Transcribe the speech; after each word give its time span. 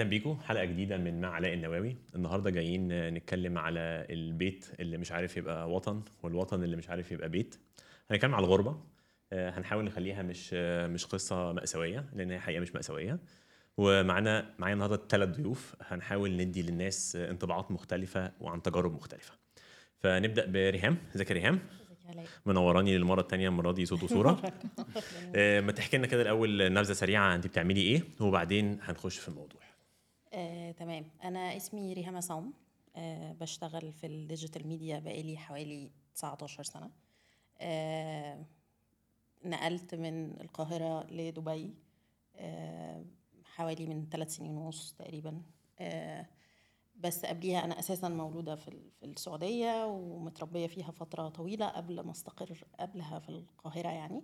أهلا 0.00 0.10
بيكم 0.10 0.38
حلقة 0.44 0.64
جديدة 0.64 0.96
من 0.96 1.20
مع 1.20 1.28
علاء 1.28 1.54
النواوي. 1.54 1.96
النهارده 2.14 2.50
جايين 2.50 3.08
نتكلم 3.14 3.58
على 3.58 4.06
البيت 4.10 4.66
اللي 4.80 4.98
مش 4.98 5.12
عارف 5.12 5.36
يبقى 5.36 5.70
وطن 5.70 6.02
والوطن 6.22 6.64
اللي 6.64 6.76
مش 6.76 6.88
عارف 6.88 7.12
يبقى 7.12 7.28
بيت. 7.28 7.54
هنتكلم 8.10 8.34
على 8.34 8.44
الغربة. 8.46 8.80
آه، 9.32 9.50
هنحاول 9.50 9.84
نخليها 9.84 10.22
مش 10.22 10.50
آه، 10.54 10.86
مش 10.86 11.06
قصة 11.06 11.52
مأساوية 11.52 12.04
لأن 12.14 12.30
هي 12.30 12.40
حقيقة 12.40 12.60
مش 12.60 12.74
مأساوية. 12.74 13.18
ومعانا 13.76 14.54
معايا 14.58 14.74
النهارده 14.74 15.02
ثلاث 15.08 15.28
ضيوف. 15.28 15.76
هنحاول 15.82 16.36
ندي 16.36 16.62
للناس 16.62 17.16
انطباعات 17.16 17.70
مختلفة 17.70 18.32
وعن 18.40 18.62
تجارب 18.62 18.94
مختلفة. 18.94 19.32
فنبدأ 19.98 20.46
بريهام. 20.46 20.96
ازيك 21.14 21.30
يا 21.30 21.34
ريهام؟ 21.34 21.58
منوراني 22.46 22.98
للمرة 22.98 23.20
الثانية 23.20 23.48
المرة 23.48 23.72
دي 23.72 23.86
صوت 23.86 24.02
وصورة. 24.02 24.42
آه، 25.36 25.60
ما 25.60 25.72
تحكي 25.72 25.96
لنا 25.96 26.06
كده 26.06 26.22
الأول 26.22 26.72
نبذة 26.72 26.92
سريعة 26.92 27.34
انت 27.34 27.46
بتعملي 27.46 27.80
إيه؟ 27.80 28.02
وبعدين 28.20 28.78
هنخش 28.82 29.18
في 29.18 29.28
الموضوع. 29.28 29.69
آه، 30.32 30.72
تمام. 30.72 31.04
أنا 31.24 31.56
اسمي 31.56 31.92
ريهام 31.92 32.16
عصام. 32.16 32.52
آه، 32.96 33.32
بشتغل 33.32 33.92
في 33.92 34.06
ال 34.06 34.13
digital 34.13 34.66
media 34.66 34.98
بقالي 34.98 35.36
حوالي 35.36 35.90
19 36.14 36.62
سنة. 36.62 36.90
آه، 37.60 38.44
نقلت 39.44 39.94
من 39.94 40.40
القاهرة 40.40 41.06
لدبي 41.10 41.74
آه، 42.36 43.04
حوالي 43.44 43.86
من 43.86 44.06
ثلاث 44.12 44.34
سنين 44.36 44.56
ونص 44.56 44.92
تقريبا. 44.98 45.42
آه، 45.78 46.26
بس 46.96 47.24
قبليها 47.24 47.64
أنا 47.64 47.78
أساسا 47.78 48.08
مولودة 48.08 48.56
في 48.56 48.70
في 49.00 49.06
السعودية 49.06 49.86
ومتربية 49.86 50.66
فيها 50.66 50.90
فترة 50.90 51.28
طويلة 51.28 51.68
قبل 51.68 52.00
ما 52.00 52.10
أستقر 52.10 52.64
قبلها 52.80 53.18
في 53.18 53.28
القاهرة 53.28 53.88
يعني. 53.88 54.22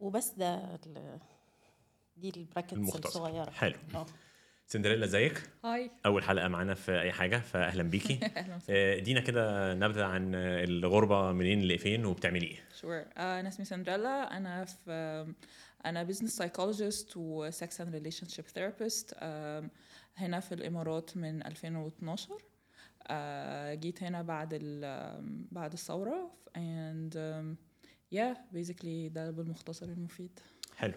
وبس 0.00 0.30
ده 0.30 0.80
دي 2.16 2.28
ال 2.36 2.42
practice. 2.42 2.96
الصغيرة. 2.96 3.50
حلو. 3.50 3.78
سندريلا 4.66 5.04
ازيك؟ 5.04 5.50
هاي. 5.64 5.90
أول 6.06 6.22
حلقة 6.22 6.48
معانا 6.48 6.74
في 6.74 7.00
أي 7.00 7.12
حاجة 7.12 7.36
فاهلا 7.36 7.82
بيكي. 7.82 8.18
أهلا 8.36 8.58
آه، 8.70 8.96
إدينا 8.96 9.20
كده 9.20 9.74
نبذة 9.74 10.04
عن 10.04 10.34
الغربة 10.34 11.32
منين 11.32 11.62
لفين 11.68 12.04
وبتعملي 12.04 12.46
إيه؟ 12.46 12.56
Sure 12.80 13.04
أنا 13.16 13.48
اسمي 13.48 13.64
سندريلا. 13.64 14.36
أنا 14.36 14.64
في 14.64 15.34
أنا 15.86 16.02
business 16.02 16.36
psychologist 16.36 17.16
و 17.16 17.80
sex 17.80 17.94
and 17.94 18.28
relationship 18.28 18.44
therapist 18.44 19.14
هنا 20.16 20.40
في 20.40 20.52
الإمارات 20.54 21.16
من 21.16 21.46
2012 21.46 22.38
آه، 23.06 23.74
جيت 23.74 24.02
هنا 24.02 24.22
بعد 24.22 24.48
ال 24.52 24.80
بعد 25.52 25.72
الثورة. 25.72 26.30
And 26.56 27.12
um, 27.14 27.56
yeah 28.14 28.36
basically 28.56 29.08
ده 29.12 29.30
بالمختصر 29.30 29.86
المفيد. 29.86 30.40
حلو. 30.76 30.94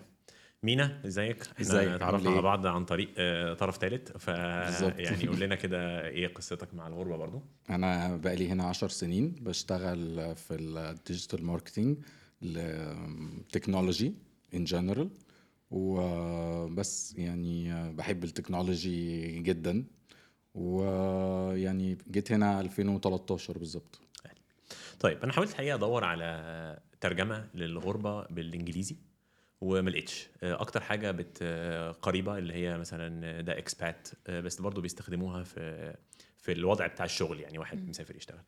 مينا 0.64 1.02
إزيك؟ 1.06 1.48
إزيك؟ 1.62 1.88
اتعرفنا 1.88 2.30
على 2.30 2.38
إيه؟ 2.38 2.44
بعض 2.44 2.66
عن 2.68 2.86
طريق 2.86 3.10
آه، 3.18 3.54
طرف 3.54 3.78
ثالث 3.78 4.12
ف. 4.18 4.28
يعني 4.28 5.28
قول 5.28 5.40
لنا 5.40 5.56
كده 5.64 6.08
إيه 6.08 6.28
قصتك 6.28 6.74
مع 6.74 6.88
الغربة 6.88 7.18
برضو؟ 7.18 7.44
أنا 7.70 8.18
بقالي 8.18 8.50
هنا 8.50 8.64
عشر 8.64 8.90
سنين 8.90 9.36
بشتغل 9.42 10.36
في 10.36 10.54
ال 10.54 10.65
digital 10.65 11.46
marketing 11.46 11.98
ل 12.42 12.57
technology 12.57 14.14
in 14.54 14.64
general 14.64 15.10
وبس 15.72 17.16
يعني 17.18 17.92
بحب 17.94 18.24
التكنولوجي 18.24 19.40
جدا. 19.40 19.86
ويعني 20.56 21.98
جيت 22.12 22.32
هنا 22.32 22.62
2013 22.62 23.58
بالظبط. 23.58 24.00
طيب 25.00 25.24
أنا 25.24 25.34
حاولت 25.34 25.52
الحقيقة 25.52 25.76
أدور 25.76 26.04
على 26.04 26.80
ترجمة 27.02 27.48
للغربة 27.54 28.26
بالإنجليزي. 28.28 28.96
وما 29.62 29.90
لقيتش. 29.90 30.28
آه، 30.44 30.62
أكتر 30.62 30.82
حاجة 30.82 31.12
بت 31.12 31.38
آه، 31.42 31.92
قريبة 31.92 32.38
اللي 32.38 32.54
هي 32.54 32.78
مثلا 32.78 33.42
ده 33.42 33.58
إكسبات 33.58 34.08
بس 34.30 34.62
برضو 34.62 34.82
بيستخدموها 34.82 35.44
في 35.44 35.96
في 36.38 36.52
الوضع 36.52 36.88
بتاع 36.88 37.06
الشغل 37.06 37.40
يعني 37.40 37.60
واحد 37.60 37.90
مسافر 37.90 38.16
يشتغل. 38.16 38.44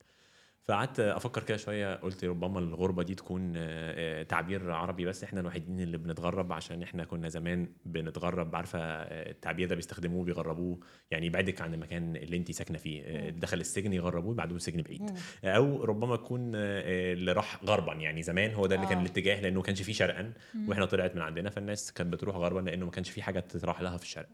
فقعدت 0.70 1.00
أفكر 1.00 1.44
كده 1.44 1.58
شوية 1.58 1.96
قلت 1.96 2.26
ربما 2.26 2.60
الغربة 2.60 3.04
دي 3.04 3.16
تكون 3.16 3.54
آه، 3.56 3.62
آه، 3.62 4.24
تعبير 4.24 4.72
عربي 4.72 5.06
بس 5.06 5.24
إحنا 5.24 5.40
الوحيدين 5.42 5.80
اللي 5.80 5.98
بنتغرب 5.98 6.54
عشان 6.54 6.84
إحنا 6.84 7.04
كنا 7.04 7.30
زمان 7.30 7.68
بنتغرب 7.86 8.56
عارفة 8.56 8.80
آه، 8.80 9.30
التعبير 9.30 9.68
ده 9.68 9.76
بيستخدموه 9.76 10.26
بيغربوه 10.26 10.80
يعني 11.12 11.26
يبعدك 11.26 11.62
عن 11.62 11.74
المكان 11.74 12.16
اللي 12.16 12.38
انت 12.38 12.52
ساكنة 12.52 12.78
فيه 12.78 13.30
دخل 13.30 13.60
السجن 13.60 13.94
يغربوه 13.94 14.32
يبعدوه 14.34 14.58
السجن 14.58 14.82
بعيد. 14.82 15.18
أو 15.44 15.84
ربما 15.84 16.16
يكون 16.16 16.52
آه، 16.56 17.14
اللي 17.14 17.32
راح 17.32 17.64
غربا 17.64 17.94
يعني 17.94 18.22
زمان 18.22 18.54
هو 18.54 18.66
ده 18.66 18.76
اللي 18.76 18.88
كان. 18.88 19.00
الاتجاه 19.02 19.42
لأنه 19.42 19.56
ما 19.56 19.64
كانش 19.64 19.82
فيه 19.82 19.94
شرقا 19.94 20.34
وإحنا 20.68 20.86
طلعت 20.86 21.16
من 21.16 21.22
عندنا 21.22 21.50
فالناس 21.50 21.94
كانت 21.94 22.14
بتروح 22.14 22.36
غربا 22.36 22.60
لأنه 22.60 22.86
ما 22.86 22.92
كانش 22.92 23.10
فيه 23.10 23.22
حاجة 23.22 23.40
تتراح 23.40 23.82
لها 23.82 23.98
في 23.98 24.04
الشرق. 24.04 24.30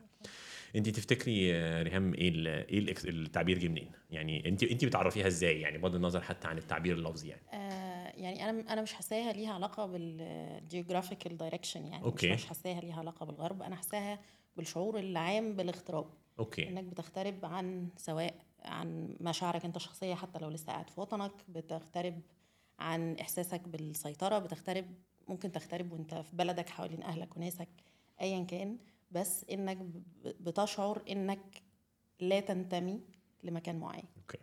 انت 0.75 0.89
تفتكري 0.89 1.55
آه، 1.55 1.83
ريهام 1.83 2.13
إيه 2.13 2.29
ال- 2.29 2.47
إيه 2.47 2.95
التعبير 3.09 3.59
جه 3.59 3.67
منين؟ 3.67 3.91
يعني 4.09 4.47
انت 4.49 4.63
انت 4.63 4.85
بتعرفيها 4.85 5.27
إزاي؟ 5.27 5.61
يعني 5.61 5.77
بغض 5.77 5.95
النظر 5.95 6.21
حتى 6.21 6.47
عن 6.47 6.57
التعبير 6.57 6.95
اللفظي 6.95 7.29
يعني. 7.29 7.41
آه، 7.53 8.11
يعني 8.21 8.49
أنا 8.49 8.73
أنا 8.73 8.81
مش 8.81 8.93
حاساها 8.93 9.33
ليها 9.33 9.53
علاقة 9.53 9.85
بال 9.85 10.07
geographical 10.07 11.38
direction 11.38 11.85
يعني. 11.85 12.03
Okay. 12.03 12.31
مش 12.33 12.45
حاساها 12.45 12.81
ليها 12.81 12.95
علاقة 12.99 13.25
بالغرب 13.25 13.61
أنا 13.61 13.75
حاساها 13.75 14.19
بالشعور 14.57 14.99
العام 14.99 15.55
بالاغتراب. 15.55 16.05
Okay. 16.39 16.69
انك 16.69 16.83
بتغترب 16.83 17.45
عن 17.45 17.89
سواء 17.97 18.35
عن 18.65 19.15
مشاعرك 19.21 19.65
انت 19.65 19.75
الشخصية 19.75 20.15
حتى 20.15 20.39
لو 20.39 20.49
لسه 20.49 20.65
قاعد 20.73 20.89
في 20.89 21.01
وطنك 21.01 21.31
بتغترب 21.49 22.21
عن 22.79 23.15
احساسك 23.21 23.67
بالسيطرة 23.67 24.39
بتغترب 24.39 24.85
ممكن 25.27 25.51
تغترب 25.51 25.91
وانت 25.91 26.13
في 26.15 26.35
بلدك 26.35 26.69
حوالين 26.69 27.03
اهلك 27.03 27.37
وناسك 27.37 27.69
ايا 28.21 28.43
كان. 28.43 28.77
بس 29.11 29.45
إنك 29.51 29.77
بتشعر 30.25 31.01
إنك 31.11 31.61
لا 32.19 32.39
تنتمي 32.39 33.01
لمكان 33.43 33.79
معين. 33.79 34.03
Okay. 34.17 34.38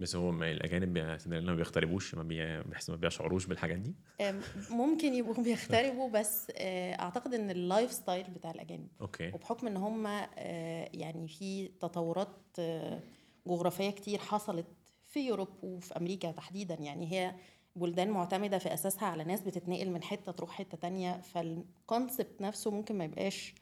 بس 0.00 0.16
هو 0.16 0.30
ما 0.32 0.50
الأجانب 0.50 1.16
سيدنا 1.18 1.40
ما 1.40 1.54
بيغتربوش 1.54 2.14
ما 2.14 2.22
بي- 2.22 2.62
بيحس 2.62 2.90
ما 2.90 2.96
بيشعروش 2.96 3.46
بالحاجات 3.46 3.78
دي؟ 3.78 3.94
ممكن 4.70 5.14
يبقوا 5.14 5.44
بيغتربوا 5.44 6.10
بس 6.10 6.52
آه، 6.56 6.92
أعتقد 6.94 7.34
إن 7.34 7.50
ال 7.50 7.92
lifestyle 7.92 8.30
بتاع 8.30 8.50
الأجانب. 8.50 8.88
Okay. 9.00 9.28
وبحكم 9.34 9.66
إن 9.66 9.76
هم 9.76 10.06
آه، 10.06 10.88
يعني 10.92 11.28
في 11.28 11.68
تطورات 11.68 12.36
آه، 12.58 13.00
جغرافية 13.46 13.90
كتير 13.90 14.18
حصلت 14.18 14.66
في 15.06 15.20
Europe 15.26 15.48
وفي 15.62 15.96
أمريكا 15.96 16.30
تحديدا 16.32 16.74
يعني 16.74 17.12
هي 17.12 17.34
بلدان 17.76 18.10
معتمدة 18.10 18.58
في 18.58 18.74
أساسها 18.74 19.08
على 19.08 19.24
ناس 19.24 19.40
بتتنقل 19.42 19.90
من 19.90 20.02
حتة 20.02 20.32
تروح 20.32 20.50
حتة 20.50 20.76
تانية 20.78 21.20
فال 21.20 21.47
concept 21.47 22.40
نفسه 22.40 22.70
ممكن 22.70 22.98
ما 22.98 23.04
يبقاش 23.04 23.54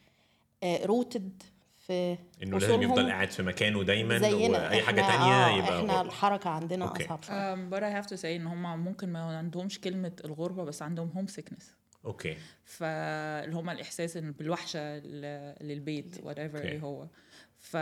rooted 0.64 1.42
في 1.78 2.16
إنه 2.42 2.58
لازم 2.58 2.82
يفضل 2.82 3.10
قاعد 3.10 3.30
في 3.30 3.42
مكانه 3.42 3.82
دايما 3.84 4.18
زينا 4.18 4.68
وأي 4.68 4.82
حاجة 4.82 5.00
تانية 5.00 5.46
آه، 5.46 5.56
يبقى 5.58 5.78
إحنا. 5.80 6.00
الحركة 6.00 6.50
عندنا 6.50 6.84
okay. 6.88 7.04
أصعب 7.04 7.22
شوية 7.22 7.54
have 8.02 8.06
to 8.06 8.16
say 8.22 8.24
إن 8.24 8.46
هم 8.46 8.84
ممكن 8.84 9.12
ما 9.12 9.38
عندهمش 9.38 9.80
كلمة 9.80 10.12
الغربة 10.24 10.64
بس 10.64 10.82
عندهم 10.82 11.10
homesickness 11.16 11.74
okay 12.04 12.36
فاللي 12.64 13.56
هم 13.56 13.70
بالوحشة 14.32 14.98
ل- 14.98 15.54
للبيت 15.60 16.16
whatever 16.16 16.38
okay. 16.38 16.62
إيه 16.68 16.78
هو 16.80 17.06
ف 17.64 17.76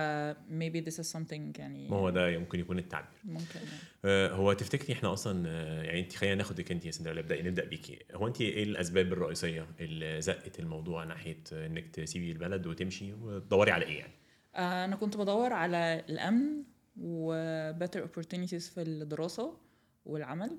maybe 0.51 0.85
this 0.87 0.95
is 1.03 1.13
something 1.17 1.59
يعني 1.59 1.89
ما 1.89 1.97
هو 1.97 2.11
ده 2.11 2.29
يمكن 2.29 2.61
يكون 2.61 2.79
التعبير. 2.79 3.19
ممكن 3.25 3.45
يعني. 3.55 3.69
آه، 4.05 4.29
هو 4.33 4.53
تفتكري 4.53 4.93
إحنا 4.93 5.13
أصلا 5.13 5.49
آه، 5.49 5.83
يعني 5.83 6.01
انت 6.01 6.13
خلينا 6.17 6.35
ناخدك 6.35 6.73
انت 6.73 6.87
يا 6.87 6.91
سندريلا 6.91 7.21
نبدا 7.23 7.43
نبدأ 7.43 7.65
بيكي. 7.65 7.99
هو 8.15 8.27
انت 8.27 8.41
إيه 8.41 8.63
الأسباب 8.65 9.13
الرئيسية 9.13 9.67
اللي 9.81 10.21
زقت 10.21 10.61
الموضوع 10.61 11.05
ناحية 11.05 11.43
آه، 11.53 11.67
إنك 11.67 11.87
تسيبي 11.97 12.33
البلد 12.33 12.67
وتمشي 12.67 13.13
وتدوري 13.13 13.71
على 13.71 13.85
إيه 13.85 13.99
يعني؟ 13.99 14.13
آه، 14.55 14.85
أنا 14.85 14.97
كنت 14.97 15.17
بدور 15.17 15.53
على 15.53 16.05
الأمن 16.09 16.63
و 17.01 17.33
better 17.79 17.99
opportunities 18.01 18.71
في 18.75 18.83
الدراسة 18.83 19.57
والعمل 20.05 20.59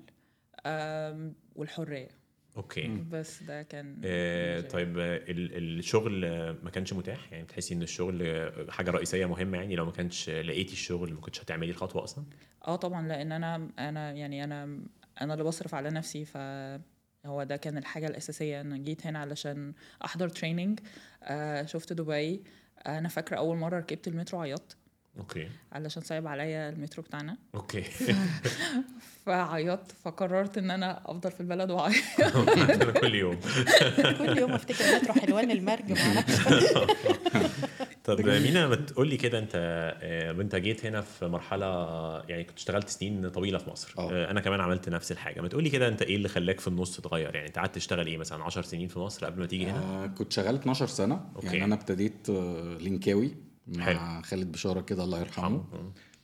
آم، 0.66 1.34
والحرية. 1.54 2.08
okay. 2.56 2.88
بس 3.10 3.42
ده 3.42 3.62
كان 3.62 4.00
آه. 4.04 4.60
طيب 4.60 4.98
آه، 4.98 5.16
ال- 5.16 5.78
الشغل 5.78 6.24
آه، 6.24 6.56
ما 6.62 6.70
كانش 6.70 6.92
متاح؟ 6.92 7.32
يعني 7.32 7.44
بتحسي 7.44 7.74
إن 7.74 7.82
الشغل 7.82 8.22
آه، 8.22 8.66
حاجة 8.70 8.90
رئيسية 8.90 9.26
مهمة 9.26 9.58
يعني 9.58 9.76
لو 9.76 9.84
ما 9.84 9.92
كانش 9.92 10.30
لقيتي 10.30 10.72
الشغل 10.72 11.12
ما 11.14 11.20
كنتش 11.20 11.40
هتعملي 11.42 11.70
الخطوة 11.70 12.04
أصلا؟ 12.04 12.24
آه 12.66 12.76
طبعا 12.76 13.08
لأن 13.08 13.32
أنا 13.32 13.68
أنا 13.78 14.12
يعني 14.12 14.44
أنا 14.44 14.80
أنا 15.20 15.32
اللي 15.32 15.44
بصرف 15.44 15.74
على 15.74 15.90
نفسي 15.90 16.24
ف 16.24 16.36
هو 17.26 17.42
ده 17.42 17.56
كان 17.56 17.78
الحاجة 17.78 18.06
الأساسية. 18.06 18.60
أنا 18.60 18.76
جيت 18.78 19.06
هنا 19.06 19.18
علشان 19.18 19.72
أحضر 20.04 20.28
training 20.28 20.80
آه 21.22 21.64
شفت 21.66 21.92
دبي. 21.92 22.42
أنا 22.86 23.08
فاكرة 23.08 23.36
أول 23.36 23.56
مرة 23.56 23.78
ركبت 23.78 24.08
المترو 24.08 24.40
عيطت. 24.40 24.76
okay. 25.18 25.48
علشان 25.72 26.02
صعب 26.02 26.26
عليا 26.26 26.68
المترو 26.68 27.02
بتاعنا. 27.02 27.36
okay. 27.54 27.82
فعيطت 29.26 29.92
فقررت 30.04 30.58
إن 30.58 30.70
أنا 30.70 31.02
أفضل 31.10 31.30
في 31.30 31.40
البلد 31.40 31.70
عندنا 31.70 32.90
كل 33.00 33.14
يوم. 33.14 33.40
كل 34.18 34.38
يوم 34.38 34.52
أفتكر 34.52 34.84
مترو 34.96 35.14
حلوان 35.14 35.50
المرج 35.50 35.98
طب 38.04 38.20
مينا 38.20 38.66
ما 38.68 38.74
تقول 38.74 39.08
لي 39.08 39.16
كده 39.16 39.38
أنت 39.38 39.50
آه، 40.02 40.30
انت 40.30 40.56
جيت 40.56 40.86
هنا 40.86 41.00
في 41.00 41.26
مرحلة 41.28 41.66
يعني 42.28 42.44
كنت 42.44 42.58
اشتغلت 42.58 42.88
سنين 42.88 43.28
طويلة 43.28 43.58
في 43.58 43.70
مصر. 43.70 43.94
آه. 43.98 44.10
آه، 44.12 44.30
أنا 44.30 44.40
كمان 44.40 44.60
عملت 44.60 44.88
نفس 44.88 45.12
الحاجة. 45.12 45.40
ما 45.40 45.48
تقول 45.48 45.62
لي 45.64 45.70
كده 45.70 45.88
أنت 45.88 46.02
إيه 46.02 46.16
اللي 46.16 46.28
خلاك 46.28 46.60
في 46.60 46.68
النص 46.68 47.00
تغير 47.00 47.34
يعني 47.34 47.46
أنت 47.48 47.58
قعدت 47.58 47.74
تشتغل 47.74 48.06
إيه 48.06 48.16
مثلا 48.18 48.44
10 48.44 48.62
سنين 48.62 48.88
في 48.88 48.98
مصر 48.98 49.26
قبل 49.26 49.40
ما 49.40 49.46
تيجي 49.46 49.66
هنا؟ 49.66 49.78
آه 49.78 50.06
كنت 50.06 50.32
شغال 50.32 50.54
12 50.54 50.86
سنة. 50.86 51.20
okay. 51.36 51.46
يعني 51.46 51.64
أنا 51.64 51.74
ابتديت 51.74 52.30
آه، 52.30 52.76
حلو. 53.78 53.94
مع 53.94 54.22
خالد 54.22 54.52
بشارة 54.52 54.80
كده 54.80 55.04
الله 55.04 55.20
يرحمه. 55.20 55.64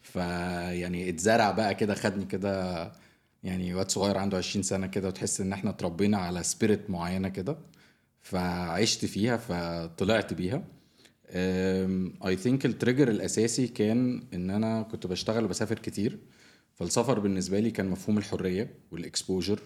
فيعني 0.00 1.08
اتزرع 1.08 1.50
بقى 1.50 1.74
كده 1.74 1.94
خدني 1.94 2.24
كده 2.24 2.92
يعني 3.42 3.74
واد 3.74 3.90
صغير 3.90 4.18
عنده 4.18 4.36
20 4.38 4.62
سنة 4.62 4.86
كده 4.86 5.08
وتحس 5.08 5.40
إن 5.40 5.52
إحنا 5.52 5.70
اتربينا 5.70 6.18
على 6.18 6.42
spirit 6.42 6.90
معينة 6.90 7.28
كده. 7.28 7.58
فعشت 8.20 9.04
فيها 9.04 9.36
فطلعت 9.36 10.34
بيها. 10.34 10.64
I 12.26 12.36
think 12.36 12.66
ال 12.66 12.72
trigger 12.72 13.08
الأساسي 13.08 13.68
كان 13.68 14.22
إن 14.34 14.50
أنا 14.50 14.82
كنت 14.82 15.06
بشتغل 15.06 15.44
وبسافر 15.44 15.78
كتير. 15.78 16.18
فالسفر 16.74 17.18
بالنسبة 17.18 17.60
لي 17.60 17.70
كان 17.70 17.88
مفهوم 17.88 18.18
الحرية 18.18 18.74
وال 18.90 19.04
exposure 19.04 19.60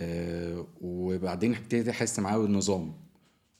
آه، 0.00 0.66
وبعدين 0.80 1.54
ابتديت 1.54 1.88
أحس 1.88 2.18
معاه 2.18 2.38
بالنظام. 2.38 2.94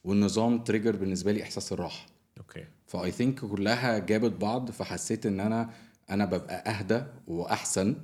والنظام 0.05 0.65
trigger 0.65 0.97
بالنسبة 0.97 1.33
لي 1.33 1.43
إحساس 1.43 1.73
الراحة. 1.73 2.07
okay. 2.39 2.65
ف 2.87 3.11
I 3.11 3.16
think 3.16 3.41
كلها 3.41 3.99
جابت 3.99 4.33
بعض 4.33 4.71
فحسيت 4.71 5.27
إن 5.27 5.41
أنا 5.41 5.71
أنا 6.11 6.25
ببقى 6.25 6.71
أهدى 6.71 7.03
وأحسن 7.27 7.97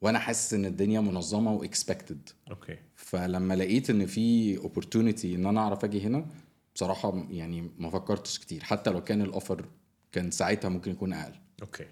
وأنا 0.00 0.18
حاسس 0.18 0.54
إن 0.54 0.64
الدنيا 0.64 1.00
منظمة 1.00 1.52
و 1.52 1.60
expected 1.60 2.28
okay. 2.50 2.76
فلما 2.96 3.54
لقيت 3.54 3.90
إن 3.90 4.06
في 4.06 4.56
opportunity 4.58 5.34
إن 5.34 5.46
أنا 5.46 5.60
أعرف 5.60 5.84
أجي 5.84 6.00
هنا 6.06 6.26
بصراحة 6.74 7.26
يعني 7.30 7.70
ما 7.78 7.90
فكرتش 7.90 8.38
كتير. 8.38 8.64
حتى 8.64 8.90
لو 8.90 9.04
كان 9.04 9.22
ال 9.22 9.29
offer 9.29 9.64
كان 10.12 10.30
ساعتها 10.30 10.68
ممكن 10.68 10.90
يكون 10.90 11.12
أقل. 11.12 11.32
okay. 11.62 11.84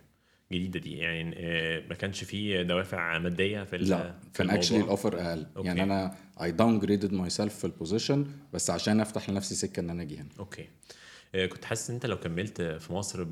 جديدة 0.52 0.81
دي. 0.81 0.99
يعني 0.99 1.34
آه، 1.38 1.82
ما 1.88 1.94
كانش 1.94 2.25
في 2.25 2.64
دوافع 2.64 3.19
مادية 3.19 3.62
في 3.64 3.76
لا 3.78 4.12
في 4.12 4.31
كان 4.34 4.50
actually؟ 4.50 4.80
ال 4.80 4.87
offer 4.87 5.20
أقل. 5.20 5.46
okay. 5.56 5.68
يعني 5.69 5.82
أنا 5.82 6.14
I 6.42 6.50
downgraded 6.52 7.12
myself 7.12 7.58
في 7.58 7.64
ال 7.64 7.71
position 7.71 8.26
بس 8.52 8.70
عشان 8.70 9.00
أفتح 9.00 9.31
لنفسي 9.31 9.54
سكة 9.54 9.81
إن 9.81 9.90
أنا 9.90 10.02
أجي 10.02 10.16
هنا. 10.16 10.28
okay. 10.38 10.68
كنت 11.34 11.64
حاسس 11.64 11.90
إن 11.90 11.94
أنت 11.94 12.06
لو 12.06 12.17
كملت 12.19 12.62
في 12.62 12.93
مصر 12.93 13.25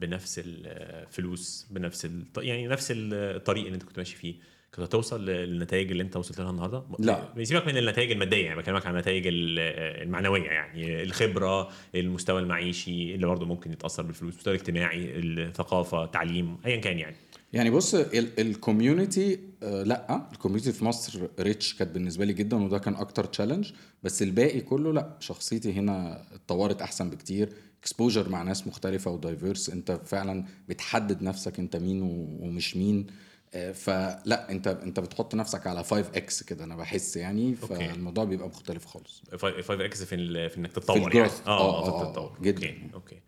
بنفس 0.00 0.40
الفلوس 0.44 1.66
بنفس 1.70 2.04
الط... 2.04 2.38
يعني 2.38 2.66
نفس 2.66 2.92
الطريق 2.96 3.64
اللي 3.64 3.74
أنت 3.74 3.82
كنت 3.82 3.98
ماشي 3.98 4.16
فيه 4.16 4.34
كنت 4.74 4.84
هتوصل 4.84 5.26
للنتائج 5.26 5.90
اللي 5.90 6.02
أنت 6.02 6.16
وصلت 6.16 6.40
لها 6.40 6.50
النهارده؟ 6.50 6.82
لا. 6.98 7.44
سيبك 7.44 7.66
من 7.66 7.76
النتائج 7.76 8.10
المادية 8.10 8.44
يعني 8.44 8.58
بكلمك 8.60 8.86
عن 8.86 8.94
النتائج 8.94 9.26
ال- 9.26 9.58
المعنوية 10.02 10.42
يعني 10.50 11.02
الخبرة 11.02 11.70
المستوى 11.94 12.40
المعيشي 12.42 13.14
اللي 13.14 13.26
برضه 13.26 13.46
ممكن 13.46 13.72
يتأثر 13.72 14.02
بالفلوس 14.02 14.32
المستوى 14.34 14.54
الاجتماعي 14.54 15.10
الثقافة 15.16 16.04
التعليم 16.04 16.58
ايا 16.66 16.76
كان 16.76 16.98
يعني 16.98 17.16
يعني 17.52 17.70
بص 17.70 17.94
ال 17.94 18.09
community 18.09 19.40
لأ 19.62 20.28
ال 20.32 20.36
community 20.36 20.72
في 20.72 20.84
مصر 20.84 21.28
rich 21.40 21.74
كانت 21.74 21.90
بالنسبة 21.90 22.24
لي 22.24 22.32
جدا 22.32 22.56
وده 22.64 22.78
كان 22.78 22.94
أكتر 22.94 23.24
challenge 23.24 23.72
بس 24.02 24.22
الباقي 24.22 24.60
كله 24.60 24.92
لأ 24.92 25.16
شخصيتي 25.20 25.72
هنا 25.72 26.22
اتطورت 26.34 26.82
أحسن 26.82 27.10
بكتير. 27.10 27.52
exposure 27.82 28.28
مع 28.28 28.42
ناس 28.42 28.66
مختلفة 28.66 29.10
و 29.10 29.18
diverse 29.18 29.70
أنت 29.70 30.00
فعلا 30.04 30.44
بتحدد 30.68 31.22
نفسك 31.22 31.58
أنت 31.58 31.76
مين 31.76 32.02
ومش 32.42 32.76
مين. 32.76 33.06
آه، 33.54 33.72
فلأ 33.72 34.50
أنت 34.50 34.66
أنت 34.68 35.00
بتحط 35.00 35.34
نفسك 35.34 35.66
على 35.66 35.84
5 35.84 35.98
x 36.16 36.42
كده 36.42 36.64
أنا 36.64 36.76
بحس 36.76 37.16
يعني. 37.16 37.54
okay. 37.62 37.74
فالموضوع 37.74 38.24
بيبقى 38.24 38.48
مختلف 38.48 38.84
خالص. 38.86 39.22
5 39.36 39.84
x 39.84 40.02
في 40.02 40.14
ال- 40.14 40.50
في 40.50 40.56
إنك 40.58 40.72
تتطور 40.72 41.00
في 41.00 41.06
ال 41.06 41.10
growth. 41.10 41.38
يعني. 41.38 41.48
آه، 41.48 41.60
آه 41.60 41.78
آه، 41.78 41.84
في 41.84 41.90
آه، 41.90 42.02
التطور 42.08 42.38
جداً. 42.42 42.66
okay 42.68 42.90
okay. 42.94 43.20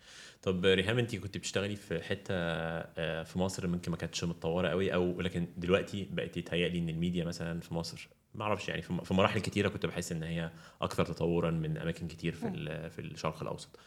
طب 0.42 0.64
ريهام 0.64 0.98
انت 0.98 1.16
كنت 1.16 1.36
بتشتغلي 1.38 1.76
في 1.76 2.02
حتة 2.02 2.34
آه، 2.34 3.22
في 3.22 3.38
مصر 3.38 3.66
ممكن 3.66 3.90
ما 3.90 3.96
كانتش 3.96 4.24
متطورة 4.24 4.68
قوي 4.68 4.94
أو 4.94 5.20
لكن 5.20 5.48
دلوقتي 5.56 6.08
بقت 6.12 6.36
يتهيألي 6.36 6.78
إن 6.78 6.88
الميديا 6.88 7.24
مثلا 7.24 7.60
في 7.60 7.74
مصر 7.74 8.08
ما 8.34 8.44
أعرفش 8.44 8.68
يعني 8.68 8.82
في 8.82 9.14
مراحل 9.14 9.40
كتيرة 9.40 9.68
كنت 9.68 9.86
بحس 9.86 10.12
إن 10.12 10.22
هي 10.22 10.50
أكثر 10.82 11.04
تطورا 11.04 11.50
من 11.50 11.78
أماكن 11.78 12.08
كتير 12.08 12.34
في 12.34 12.90
في 12.90 12.98
الشرق 12.98 13.42
الأوسط 13.42 13.78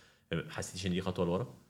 حسيتيش 0.50 0.86
إن 0.86 0.92
دي 0.92 1.01
خطوة 1.01 1.25
لورا؟ 1.25 1.61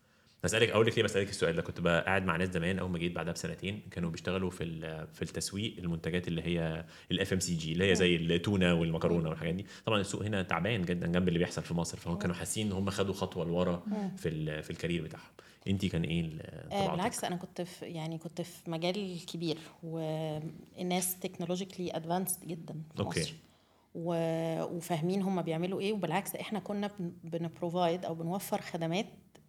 بسألك 0.43 0.69
أقول 0.69 0.88
لك 0.88 0.97
ليه 0.97 1.03
بسألك 1.03 1.29
السؤال 1.29 1.55
ده؟ 1.55 1.61
كنت 1.61 1.88
قاعد 1.88 2.25
مع 2.25 2.35
ناس 2.35 2.49
زمان 2.49 2.79
أول 2.79 2.89
ما 2.89 2.97
جيت 2.97 3.11
بعدها 3.11 3.33
بسنتين 3.33 3.81
كانوا 3.91 4.09
بيشتغلوا 4.09 4.49
في 4.49 4.65
في 5.13 5.21
التسويق 5.21 5.75
المنتجات 5.79 6.27
اللي 6.27 6.41
هي 6.41 6.85
ال 7.11 7.33
FMCG 7.33 7.71
اللي 7.71 7.91
هي 7.91 7.95
زي 7.95 8.15
التونة 8.15 8.73
والمكرونة 8.73 9.29
والحاجات 9.29 9.53
دي. 9.55 9.65
طبعا 9.85 10.01
السوق 10.01 10.23
هنا 10.23 10.43
تعبان 10.43 10.81
جدا 10.81 11.07
جنب 11.07 11.27
اللي 11.27 11.39
بيحصل 11.39 11.61
في 11.61 11.73
مصر 11.73 11.97
فهم 11.97 12.17
كانوا 12.17 12.35
حاسين 12.35 12.67
إن 12.67 12.73
هم 12.73 12.89
خدوا 12.89 13.13
خطوة 13.13 13.45
لورا 13.45 13.83
في 14.17 14.61
في 14.61 14.69
ال 14.69 14.74
career 14.74 15.03
بتاعهم. 15.03 15.31
انت 15.67 15.85
كان 15.85 16.03
إيه 16.03 16.29
آه،؟ 16.71 16.91
بالعكس 16.91 17.23
أنا 17.23 17.35
كنت 17.35 17.61
في 17.61 17.85
يعني 17.85 18.17
كنت 18.17 18.41
في 18.41 18.71
مجال 18.71 19.25
كبير 19.25 19.57
والناس 19.83 21.19
technologically 21.19 21.95
advanced 21.95 22.47
جدا 22.47 22.75
في 22.95 22.99
okay. 22.99 23.19
مصر. 23.19 23.33
و... 23.95 24.13
وفاهمين 24.63 25.21
هم 25.21 25.41
بيعملوا 25.41 25.81
إيه 25.81 25.93
وبالعكس 25.93 26.35
إحنا 26.35 26.59
كنا 26.59 26.91
بن 27.23 27.42
provide 27.42 28.05
أو 28.05 28.15
بنوفر 28.15 28.61
خدمات 28.61 29.05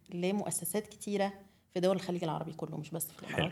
لمؤسسات 0.09 0.87
كتيرة 0.87 1.33
في 1.73 1.79
دول 1.79 1.95
الخليج 1.95 2.23
العربي 2.23 2.53
كله 2.53 2.77
مش 2.77 2.89
بس 2.89 3.07
في 3.11 3.23
الإمارات. 3.23 3.51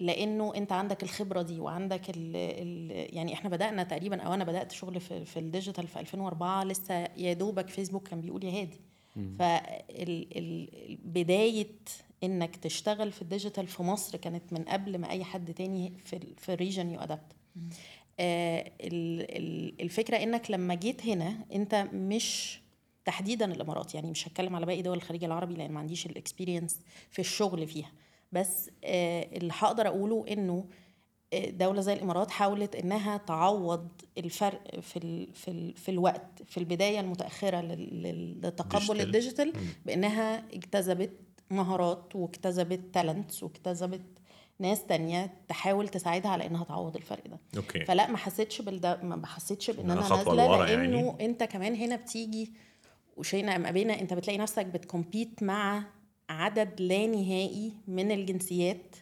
لأنه 0.00 0.54
أنت 0.54 0.72
عندك 0.72 1.02
الخبرة 1.02 1.42
دي 1.42 1.60
وعندك 1.60 2.10
ال 2.10 2.36
ال 2.36 3.16
يعني 3.16 3.34
إحنا 3.34 3.50
بدأنا 3.50 3.82
تقريبا 3.82 4.22
أو 4.22 4.34
أنا 4.34 4.44
بدأت 4.44 4.72
شغل 4.72 5.00
في, 5.00 5.24
في 5.24 5.38
ال 5.38 5.44
digital 5.44 5.86
في 5.86 6.00
2004 6.00 6.64
لسه 6.64 6.94
يا 7.16 7.32
دوبك 7.32 7.68
فيسبوك 7.68 8.08
كان 8.08 8.20
بيقول 8.20 8.44
يا 8.44 8.60
هادي. 8.60 8.80
فبدايه 9.38 11.66
إنك 12.24 12.56
تشتغل 12.56 13.12
في 13.12 13.22
ال 13.22 13.27
digital 13.27 13.66
في 13.66 13.82
مصر 13.82 14.18
كانت 14.18 14.52
من 14.52 14.62
قبل 14.64 14.98
ما 14.98 15.10
أي 15.10 15.24
حد 15.24 15.54
تاني 15.54 15.92
في 16.04 16.16
ال- 16.16 16.34
في 16.36 16.52
الregion 16.52 16.90
يو 16.90 17.00
adapt. 17.00 17.32
الفكرة 19.80 20.16
إنك 20.16 20.50
لما 20.50 20.74
جيت 20.74 21.06
هنا 21.06 21.38
أنت 21.54 21.74
مش 21.92 22.60
تحديدا 23.08 23.52
الإمارات 23.52 23.94
يعني 23.94 24.10
مش 24.10 24.28
هتكلم 24.28 24.56
على 24.56 24.66
باقي 24.66 24.82
دول 24.82 24.96
الخليج 24.96 25.24
العربي 25.24 25.54
لأن 25.54 25.72
ما 25.72 25.80
عنديش 25.80 26.06
ال 26.06 26.13
experience 26.13 26.80
في 27.10 27.18
الشغل 27.18 27.66
فيها 27.66 27.92
بس 28.32 28.70
آه، 28.84 29.28
اللي 29.36 29.52
هقدر 29.58 29.86
أقوله 29.86 30.24
إنه 30.30 30.64
آه، 31.32 31.50
دولة 31.50 31.80
زي 31.80 31.92
الإمارات 31.92 32.30
حاولت 32.30 32.76
إنها 32.76 33.16
تعوض 33.16 33.88
الفرق 34.18 34.80
في 34.80 34.96
ال 34.98 35.32
في 35.34 35.50
ال 35.50 35.74
في 35.76 35.90
الوقت 35.90 36.42
في 36.46 36.60
لل- 37.60 38.02
لل- 38.02 38.40
لتقبل 38.42 38.78
digital. 38.80 39.00
ال 39.00 39.06
digital 39.06 39.52
بإنها 39.86 40.44
اجتذبت 40.54 41.10
مهارات 41.50 42.16
واجتذبت 42.16 42.80
talents 42.94 43.42
واجتذبت 43.42 44.02
ناس 44.58 44.84
تانية 44.86 45.34
تحاول 45.48 45.88
تساعدها 45.88 46.30
على 46.30 46.46
إنها 46.46 46.64
تعوض 46.64 46.96
الفرق 46.96 47.28
ده 47.28 47.38
okay 47.56 47.84
فلا 47.84 48.10
ما 48.10 48.16
حسيتش 48.16 48.62
بالده 48.62 49.00
ما 49.02 49.26
حسيتش 49.26 49.70
بإن 49.70 49.90
أنا 49.90 50.00
نازلة 50.00 50.34
لأنه 50.34 50.64
يعني. 50.64 50.96
يعني. 51.00 51.24
أنت 51.24 51.42
كمان 51.44 51.74
هنا 51.74 51.96
بتيجي 51.96 52.52
وشينا 53.18 53.58
ما 53.58 53.70
بينا 53.70 54.00
انت 54.00 54.14
بتلاقي 54.14 54.38
نفسك 54.38 54.66
بت 54.66 54.83
compete 54.83 55.42
مع 55.42 55.84
عدد 56.28 56.80
لا 56.80 57.06
نهائي 57.06 57.72
من 57.88 58.10
الجنسيات 58.10 58.96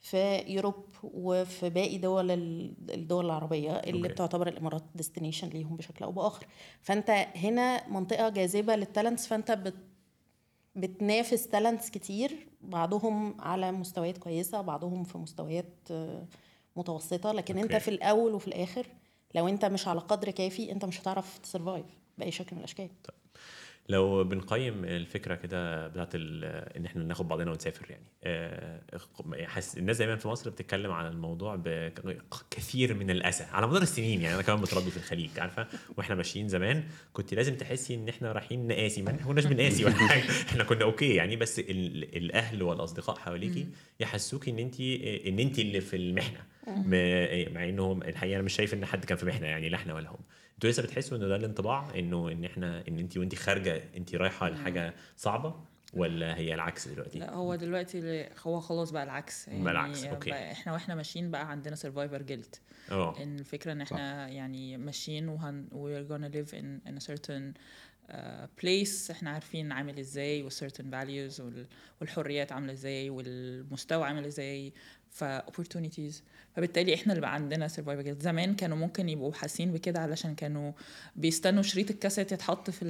في 0.00 0.44
Europe 0.48 0.84
وفي 1.02 1.70
باقي 1.70 1.98
دول 1.98 2.30
ال- 2.30 2.74
الدول 2.94 3.26
العربية 3.26 3.72
اللي. 3.72 3.98
okay. 4.02 4.08
بتعتبر 4.12 4.48
الإمارات 4.48 4.82
destination 4.94 5.48
ليهم 5.48 5.76
بشكل 5.76 6.04
أو 6.04 6.12
بآخر 6.12 6.46
فأنت 6.82 7.10
هنا 7.36 7.88
منطقة 7.88 8.28
جاذبة 8.28 8.76
لل 8.76 8.87
talents 8.87 9.26
فأنت 9.26 9.50
بت 9.50 9.74
بتنافس 10.76 11.46
talents 11.48 11.90
كتير 11.90 12.48
بعضهم 12.60 13.40
على 13.40 13.72
مستويات 13.72 14.18
كويسة 14.18 14.60
بعضهم 14.60 15.04
في 15.04 15.18
مستويات 15.18 15.74
آه، 15.90 16.26
متوسطة 16.76 17.32
لكن 17.32 17.58
okay. 17.58 17.74
انت 17.74 17.82
في 17.82 17.88
الأول 17.88 18.34
وفي 18.34 18.48
الآخر 18.48 18.86
لو 19.34 19.48
أنت 19.48 19.64
مش 19.64 19.88
على 19.88 20.00
قدر 20.00 20.30
كافي 20.30 20.72
أنت 20.72 20.84
مش 20.84 21.00
هتعرف 21.00 21.38
ت 21.38 21.44
survive 21.44 21.86
بأي 22.18 22.30
شكل 22.30 22.48
من 22.56 22.58
الأشكال 22.58 22.88
لو 23.88 24.24
بنقيم 24.24 24.84
الفكرة 24.84 25.34
كده 25.34 25.88
بتاعت 25.88 26.14
ال- 26.14 26.44
إن 26.76 26.86
إحنا 26.86 27.04
ناخد 27.04 27.28
بعضنا 27.28 27.50
ونسافر 27.50 27.90
يعني 27.90 28.04
آه، 28.24 28.80
حاسس 29.44 29.78
الناس 29.78 29.98
دايما 29.98 30.16
في 30.16 30.28
مصر 30.28 30.50
بتتكلم 30.50 30.90
عن 30.92 31.06
الموضوع 31.06 31.56
بكثير 31.56 32.94
من 32.94 33.10
الأسى 33.10 33.44
على 33.44 33.66
مدار 33.66 33.82
السنين 33.82 34.22
يعني 34.22 34.34
أنا 34.34 34.42
كمان 34.42 34.60
متربي 34.60 34.90
في 34.90 34.96
الخليج 34.96 35.30
عارفة؟ 35.38 35.66
وإحنا 35.96 36.14
ماشيين 36.14 36.48
زمان 36.48 36.84
كنت 37.12 37.34
لازم 37.34 37.54
تحسي 37.56 37.94
إن 37.94 38.08
إحنا 38.08 38.32
رايحين 38.32 38.66
نقاسي 38.68 39.02
ما 39.02 39.10
إحنا 39.10 39.24
كناش 39.26 39.44
بنقاسي 39.46 39.84
ولا 39.84 39.94
حاجة 40.08 40.24
إحنا 40.48 40.64
كنا 40.64 40.84
أوكي 40.84 41.14
يعني 41.14 41.36
بس 41.36 41.58
ال- 41.58 42.16
الأهل 42.16 42.62
والأصدقاء 42.62 43.16
حواليكي 43.16 43.66
يحسوكي 44.00 44.50
إن 44.50 44.58
انت 44.58 44.80
إن 45.26 45.38
انت 45.38 45.58
اللي 45.58 45.80
في 45.80 45.96
المحنة 45.96 46.40
مع 47.54 47.68
إنهم 47.68 48.02
الحقيقة 48.02 48.34
أنا 48.34 48.42
مش 48.42 48.52
شايف 48.52 48.74
إن 48.74 48.86
حد 48.86 49.04
كان 49.04 49.18
في 49.18 49.26
محنة 49.26 49.46
يعني 49.46 49.68
لا 49.68 49.76
إحنا 49.76 49.94
ولا 49.94 50.08
هم. 50.10 50.18
أنتوا 50.54 50.70
لسه 50.70 50.82
بتحسوا 50.82 51.16
ان 51.16 51.28
ده 51.28 51.36
الانطباع؟ 51.36 51.98
إنه 51.98 52.32
إن 52.32 52.44
إحنا 52.44 52.84
إن 52.88 52.98
انت 52.98 53.16
وانت 53.16 53.34
خارجة 53.34 53.82
انت 53.96 54.14
رايحة 54.14 54.48
لحاجة 54.48 54.94
صعبة 55.16 55.54
ولا 55.94 56.36
هي 56.36 56.54
العكس 56.54 56.88
دلوقتي؟ 56.88 57.18
لا 57.18 57.34
هو 57.34 57.54
دلوقتي 57.54 58.28
هو 58.46 58.60
خلاص 58.60 58.90
بقى 58.90 59.02
العكس. 59.02 59.48
بقى 59.50 59.72
العكس، 59.72 60.04
أوكي. 60.04 60.30
بقى 60.30 60.52
إحنا 60.52 60.72
وإحنا 60.72 60.94
ماشيين 60.94 61.30
بقى 61.30 61.50
عندنا 61.50 61.76
survivor 61.76 62.22
guilt 62.22 62.60
آه 62.90 63.22
إن 63.22 63.38
الفكرة 63.38 63.72
إن 63.72 63.80
إحنا 63.80 64.28
يعني 64.28 64.76
ماشيين 64.76 65.28
وهن 65.28 65.66
we're 65.72 66.10
gonna 66.12 66.34
live 66.36 66.54
in, 66.54 66.88
in 66.90 67.02
a 67.02 67.06
certain 67.10 67.54
uh, 68.10 68.14
place. 68.62 69.10
إحنا 69.10 69.30
عارفين 69.30 69.72
عامل 69.72 69.98
إزاي 69.98 70.42
وال 70.42 70.52
certain 70.52 70.84
values 70.92 71.40
وال, 71.40 71.66
والحريات 72.00 72.52
عاملة 72.52 72.72
إزاي 72.72 73.10
والمستوى 73.10 74.04
عامل 74.04 74.24
إزاي 74.24 74.72
ف 75.14 75.24
opportunities. 75.38 76.14
فبالتالي 76.56 76.94
إحنا 76.94 77.12
اللي 77.12 77.20
بقى 77.20 77.34
عندنا 77.34 77.68
guilt 77.68 78.22
زمان 78.22 78.54
كانوا 78.54 78.76
ممكن 78.76 79.08
يبقوا 79.08 79.32
حاسين 79.32 79.72
بكده 79.72 80.00
علشان 80.00 80.34
كانوا 80.34 80.72
بيستنوا 81.16 81.62
شريط 81.62 81.90
الكاسيت 81.90 82.32
يتحط 82.32 82.70
في 82.70 82.84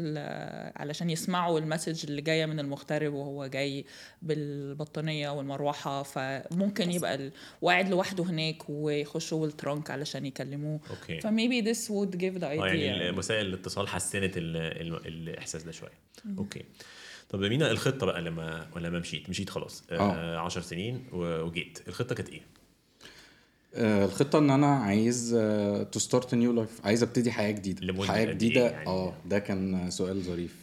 علشان 0.77 1.11
يسمعوا 1.11 1.59
المسج 1.59 2.05
اللي 2.09 2.23
جاية 2.23 2.47
من 2.47 2.61
المغترب 2.61 3.13
وهو 3.13 3.47
جاي 3.47 3.85
بالبطانية 4.23 5.31
والمروحة. 5.31 6.03
فممكن 6.03 6.91
يبقى 6.91 7.15
ال- 7.15 7.33
وقاعد 7.63 7.89
لوحده 7.89 8.25
هناك 8.25 8.63
ويخشوا 8.69 9.41
بالترنك 9.47 9.91
علشان 9.91 10.27
يكلموه. 10.27 10.81
أوكي. 10.91 11.21
ف 11.21 11.28
maybe 11.28 11.63
would 11.75 12.15
give 12.15 12.41
the 12.41 12.45
آه 12.45 12.57
idea. 12.59 12.75
يعني 12.75 13.11
وسائل 13.19 13.47
الاتصال 13.47 13.89
حسنت 13.89 14.37
ال 14.37 14.57
ال 14.57 15.07
الإحساس 15.07 15.63
ده 15.63 15.73
شوية. 15.73 15.93
أوكي. 16.39 16.65
طب 17.29 17.41
مينا 17.41 17.71
الخطة 17.71 18.07
بقى 18.07 18.23
لما 18.23 18.67
لما 18.77 18.99
مشيت؟ 18.99 19.31
مشيت 19.31 19.51
خلاص. 19.51 19.83
آه 19.91 20.39
10 20.39 20.63
سنين 20.63 21.05
وجيت. 21.13 21.79
الخطة 21.89 22.15
كانت 22.15 22.29
إيه؟ 22.29 22.41
آه، 23.75 24.05
الخطة 24.05 24.39
إن 24.39 24.51
أنا 24.51 24.67
عايز 24.77 25.31
to 25.93 25.99
start 25.99 26.35
new 26.35 26.53
life 26.53 26.81
عايز 26.87 27.03
أبتدي 27.03 27.33
حياة 27.33 27.51
جديدة. 27.51 28.05
حياة 28.05 28.27
إيه 28.27 28.33
جديدة 28.33 28.71
يعني؟ 28.71 28.87
آه 28.87 29.15
ده 29.27 29.39
كان 29.39 29.91
سؤال 29.91 30.23
ظريف. 30.23 30.57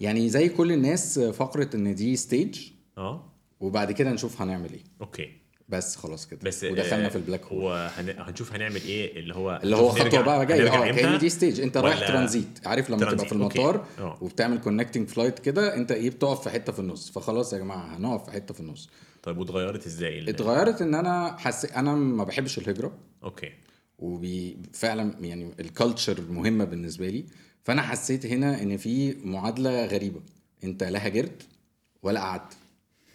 يعني 0.00 0.28
زي 0.28 0.48
كل 0.48 0.72
الناس 0.72 1.18
فقرة 1.18 1.70
إن 1.74 1.94
دي 1.94 2.16
stage 2.16 2.68
آه. 2.98 3.24
وبعد 3.60 3.92
كده 3.92 4.12
نشوف 4.12 4.42
هنعمل 4.42 4.72
إيه. 4.72 4.82
أوكي. 5.00 5.32
بس 5.68 5.96
خلاص 5.96 6.26
كده. 6.26 6.40
بس 6.42 6.64
ودخلنا 6.64 7.06
آه، 7.06 7.08
في 7.08 7.16
البلاك 7.16 7.44
هول 7.44 7.62
هو 7.62 7.90
هن... 7.96 8.14
هنشوف 8.18 8.52
هنعمل 8.52 8.82
إيه 8.82 9.20
اللي 9.20 9.34
هو 9.34 9.60
اللي 9.62 9.76
هو 9.76 9.88
خطوة 9.88 10.20
بقى 10.20 10.46
جاية. 10.46 10.68
آه؟ 10.68 10.92
كان 10.92 11.18
دي 11.18 11.28
stage 11.28 11.60
أنت 11.60 11.76
رايح 11.76 12.08
ترانزيت. 12.08 12.66
عارف 12.66 12.90
لما 12.90 13.10
تبقى 13.10 13.26
في 13.26 13.32
المطار. 13.32 13.86
آه. 13.98 14.18
وبتعمل 14.20 14.58
connecting 14.58 15.08
flight 15.08 15.38
كده 15.38 15.76
أنت 15.76 15.92
إيه 15.92 16.10
بتقف 16.10 16.42
في 16.42 16.50
حتة 16.50 16.72
في 16.72 16.78
النص. 16.78 17.10
فخلاص 17.10 17.52
يا 17.52 17.58
جماعة 17.58 17.96
هنقف 17.96 18.24
في 18.24 18.30
حتة 18.30 18.54
في 18.54 18.60
النص. 18.60 18.88
طيب 19.22 19.38
واتغيرت 19.38 19.86
إزاي؟ 19.86 20.30
اتغيرت 20.30 20.82
إن 20.82 20.94
أنا 20.94 21.36
حسيت 21.38 21.72
أنا 21.72 21.94
ما 21.94 22.24
بحبش 22.24 22.58
الهجرة. 22.58 22.92
أوكي. 23.24 23.52
وفعلا 23.98 25.14
يعني 25.20 25.50
ال 25.60 25.67
culture 25.67 26.20
مهمة 26.30 26.64
بالنسبة 26.64 27.08
لي. 27.08 27.24
فأنا 27.62 27.82
حسيت 27.82 28.26
هنا 28.26 28.62
إن 28.62 28.76
في 28.76 29.16
معادلة 29.24 29.86
غريبة. 29.86 30.20
أنت 30.64 30.84
لا 30.84 31.06
هاجرت 31.06 31.42
ولا 32.02 32.20
قعدت. 32.20 32.52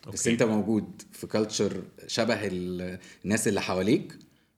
بس. 0.07 0.27
أنت 0.27 0.43
موجود 0.43 1.01
في 1.11 1.27
culture 1.27 1.83
شبه 2.07 2.39
ال- 2.47 2.99
الناس 3.25 3.47
اللي 3.47 3.61
حواليك 3.61 4.13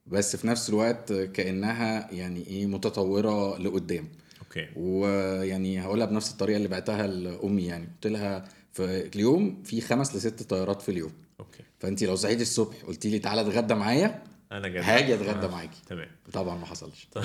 بس 0.07 0.35
في 0.35 0.47
نفس 0.47 0.69
الوقت 0.69 1.13
كأنها 1.13 2.11
يعني 2.11 2.47
إيه 2.47 2.65
متطورة 2.65 3.57
لقدام. 3.57 4.07
أوكي. 4.41 4.67
ويعني 4.75 5.81
هقولها 5.81 6.05
بنفس 6.05 6.31
الطريقة 6.31 6.57
اللي 6.57 6.67
بعتها 6.67 7.07
لأمي 7.07 7.65
يعني. 7.65 7.85
قلت 7.85 8.07
لها 8.07 8.45
في 8.73 9.07
اليوم 9.15 9.63
في 9.63 9.81
خمس 9.81 10.15
لست 10.15 10.43
طيارات 10.43 10.81
في 10.81 10.89
اليوم. 10.89 11.11
أوكي. 11.39 11.63
فانت 11.79 12.03
لو 12.03 12.15
صحيتي 12.15 12.41
الصبح 12.41 12.75
قلتي 12.87 13.09
لي 13.09 13.19
تعالى 13.19 13.41
اتغدى 13.41 13.73
معايا 13.73 14.23
أنا 14.51 14.67
أجد 14.67 14.81
هاجي 14.83 15.13
أتغدى 15.13 15.47
معاكي. 15.47 15.81
تمام. 15.87 16.07
طبعا 16.33 16.57
ما 16.57 16.65
حصلش. 16.65 17.07
طب. 17.11 17.23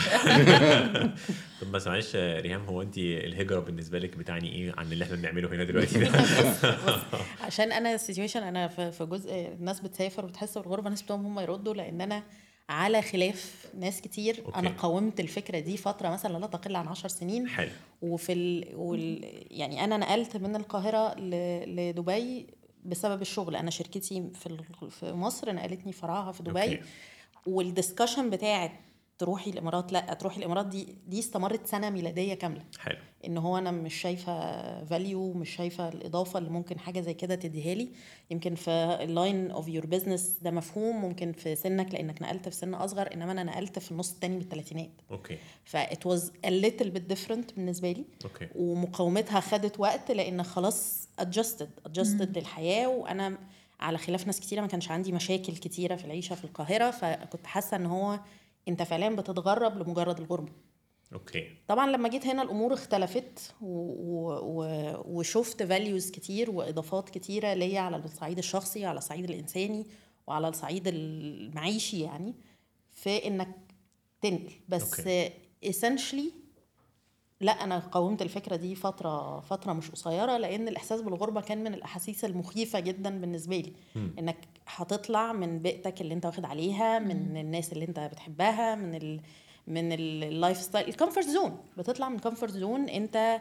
بس 1.73 1.87
معلش 1.87 2.16
ريهام 2.16 2.64
هو 2.64 2.83
انت 2.83 2.99
الهجرة 2.99 3.61
بالنسبة 3.61 3.99
لك 3.99 4.16
بتعني 4.16 4.52
إيه 4.52 4.75
عن 4.76 4.92
اللي 4.92 5.04
إحنا 5.04 5.16
بنعمله 5.16 5.49
هنا 5.49 5.64
دلوقتي 5.64 5.99
ده؟ 5.99 6.11
عشان 7.47 7.73
أنا 7.73 7.95
ال 7.95 7.99
situation 7.99 8.43
أنا 8.42 8.68
في 8.68 9.06
جزء 9.06 9.33
الناس 9.33 9.80
بتسافر 9.80 10.25
وبتحس 10.25 10.59
بالغربة 10.59 10.90
ناس 10.90 11.02
بتوعهم 11.02 11.26
هم 11.26 11.40
يردوا 11.40 11.75
لأن 11.75 12.00
أنا 12.00 12.23
على 12.68 13.02
خلاف 13.02 13.66
ناس 13.75 14.00
كتير. 14.00 14.42
أوكي. 14.47 14.59
أنا 14.59 14.71
قاومت 14.71 15.21
الفكرة 15.21 15.59
دي 15.59 15.76
فترة 15.76 16.09
مثلا 16.09 16.38
لا 16.38 16.47
تقل 16.47 16.76
عن 16.76 16.88
10 16.88 17.09
سنين. 17.09 17.49
حلو. 17.49 17.71
وفي 18.02 18.33
ال... 18.33 18.71
وال... 18.75 19.25
يعني 19.50 19.85
أنا 19.85 19.97
نقلت 19.97 20.37
من 20.37 20.56
القاهرة 20.56 21.21
ل... 21.21 21.30
لدبي 21.76 22.47
بسبب 22.85 23.23
الشغل. 23.23 23.56
أنا 23.56 23.71
شركتي 23.71 24.30
في 24.35 24.47
ال... 24.47 24.90
في 24.90 25.12
مصر 25.12 25.52
نقلتني 25.52 25.92
فرعها 25.92 26.33
في 26.33 26.42
دبي. 26.42 26.62
أوكي. 26.62 26.80
وال 27.47 27.61
discussion 27.61 28.31
بتاعت 28.31 28.71
تروحي 29.19 29.50
الإمارات 29.50 29.93
لأ 29.93 30.15
تروحي 30.15 30.38
الإمارات 30.38 30.67
دي 30.67 30.99
دي 31.07 31.19
استمرت 31.19 31.67
سنة 31.67 31.91
ميلادية 31.91 32.35
كاملة. 32.35 32.65
حلو. 32.79 32.97
إن 33.26 33.38
هو 33.38 33.59
أنا 33.59 33.71
مش 33.71 33.95
شايفة 33.95 34.85
value 34.85 35.33
مش 35.33 35.50
شايفة 35.50 35.88
الإضافة 35.88 36.38
اللي 36.38 36.50
ممكن 36.50 36.79
حاجة 36.79 37.00
زي 37.00 37.15
كده 37.15 37.35
تديها 37.35 37.75
لي. 37.75 37.88
يمكن 38.31 38.55
في 38.55 38.71
ال 39.00 39.11
line 39.11 39.50
of 39.50 39.69
your 39.69 39.87
business 39.87 40.38
ده 40.43 40.50
مفهوم 40.50 40.97
ممكن 41.03 41.33
في 41.33 41.55
سنك 41.57 41.95
لأنك 41.95 42.23
نقلت 42.23 42.49
في 42.49 42.55
سن 42.55 42.75
أصغر 42.75 43.15
إنما 43.15 43.33
أنا 43.33 43.43
نقلت 43.43 43.79
في 43.79 43.93
النص 43.93 44.12
التاني 44.12 44.35
من 44.35 44.41
الثلاثينات 44.43 44.91
أوكي. 45.11 45.38
ف 45.65 45.79
it 45.79 46.07
was 46.07 46.33
a 46.47 46.50
little 46.50 46.87
bit 46.87 47.15
different 47.15 47.55
بالنسبة 47.57 47.93
لي. 47.93 48.05
أوكي. 48.25 48.49
ومقاومتها 48.55 49.41
خدت 49.41 49.81
وقت 49.81 50.11
لأن 50.11 50.43
خلاص 50.43 51.09
adjusted 51.21 51.88
adjusted 51.88 52.37
للحياة 52.37 52.88
وأنا 52.88 53.38
على 53.80 53.99
خلاف 53.99 54.26
ناس 54.26 54.40
كتيرة 54.40 54.61
ما 54.61 54.66
كانش 54.66 54.90
عندي 54.90 55.12
مشاكل 55.12 55.56
كتيرة 55.56 55.97
في 55.97 56.04
العيشة 56.04 56.35
في 56.35 56.45
القاهرة 56.45 56.90
فكنت 56.90 57.47
حاسة 57.47 57.76
إن 57.76 57.87
هو 57.87 58.21
أنت 58.68 58.83
فعليا 58.83 59.09
بتتغرب 59.09 59.78
لمجرد 59.78 60.18
الغربة. 60.18 60.52
أوكي. 61.12 61.49
طبعا 61.68 61.90
لما 61.90 62.09
جيت 62.09 62.26
هنا 62.26 62.42
الأمور 62.42 62.75
اختلفت 62.75 63.54
و... 63.61 63.66
و... 64.33 64.64
وشفت 65.04 65.62
values 65.62 66.11
كتير 66.11 66.50
وإضافات 66.50 67.11
كتيرة 67.11 67.54
ليا 67.54 67.80
على 67.80 67.97
الصعيد 67.97 68.38
الشخصي 68.38 68.85
على 68.85 68.99
الصعيد 68.99 69.25
الإنساني 69.25 69.87
وعلى 70.26 70.49
الصعيد 70.49 70.83
المعيشي 70.87 72.00
يعني 72.00 72.35
في 72.92 73.26
إنك 73.26 73.56
تنقل. 74.21 74.52
بس 74.68 75.00
أوكي. 75.00 75.33
لا 77.40 77.52
أنا 77.52 77.78
قاومت 77.78 78.23
الفكرة 78.23 78.57
دي 78.57 78.75
فترة 78.75 79.40
فترة 79.40 79.73
مش 79.73 79.90
قصيرة 79.90 80.37
لأن 80.37 80.69
الإحساس 80.69 81.00
بالغربة 81.00 81.40
كان 81.40 81.64
من 81.64 81.75
الأحاسيس 81.75 82.25
المخيفة 82.25 82.81
جدا 82.81 83.21
بالنسبة 83.21 83.57
لي. 83.57 83.73
مم. 83.97 84.14
إنك 84.19 84.37
هتطلع 84.66 85.33
من 85.33 85.59
بيئتك 85.59 86.00
اللي 86.00 86.14
أنت 86.14 86.26
واخد 86.26 86.45
عليها 86.45 86.99
من 86.99 87.37
الناس 87.37 87.73
اللي 87.73 87.85
أنت 87.85 88.00
بتحبها 88.00 88.75
من 88.75 88.95
ال 88.95 89.21
من 89.66 89.93
ال 89.93 90.06
life 90.06 90.59
style 90.59 90.88
ال 90.88 90.93
comfort 90.93 91.26
zone 91.26 91.59
بتطلع 91.78 92.09
من 92.09 92.19
comfort 92.19 92.53
zone 92.53 92.88
أنت 92.88 93.40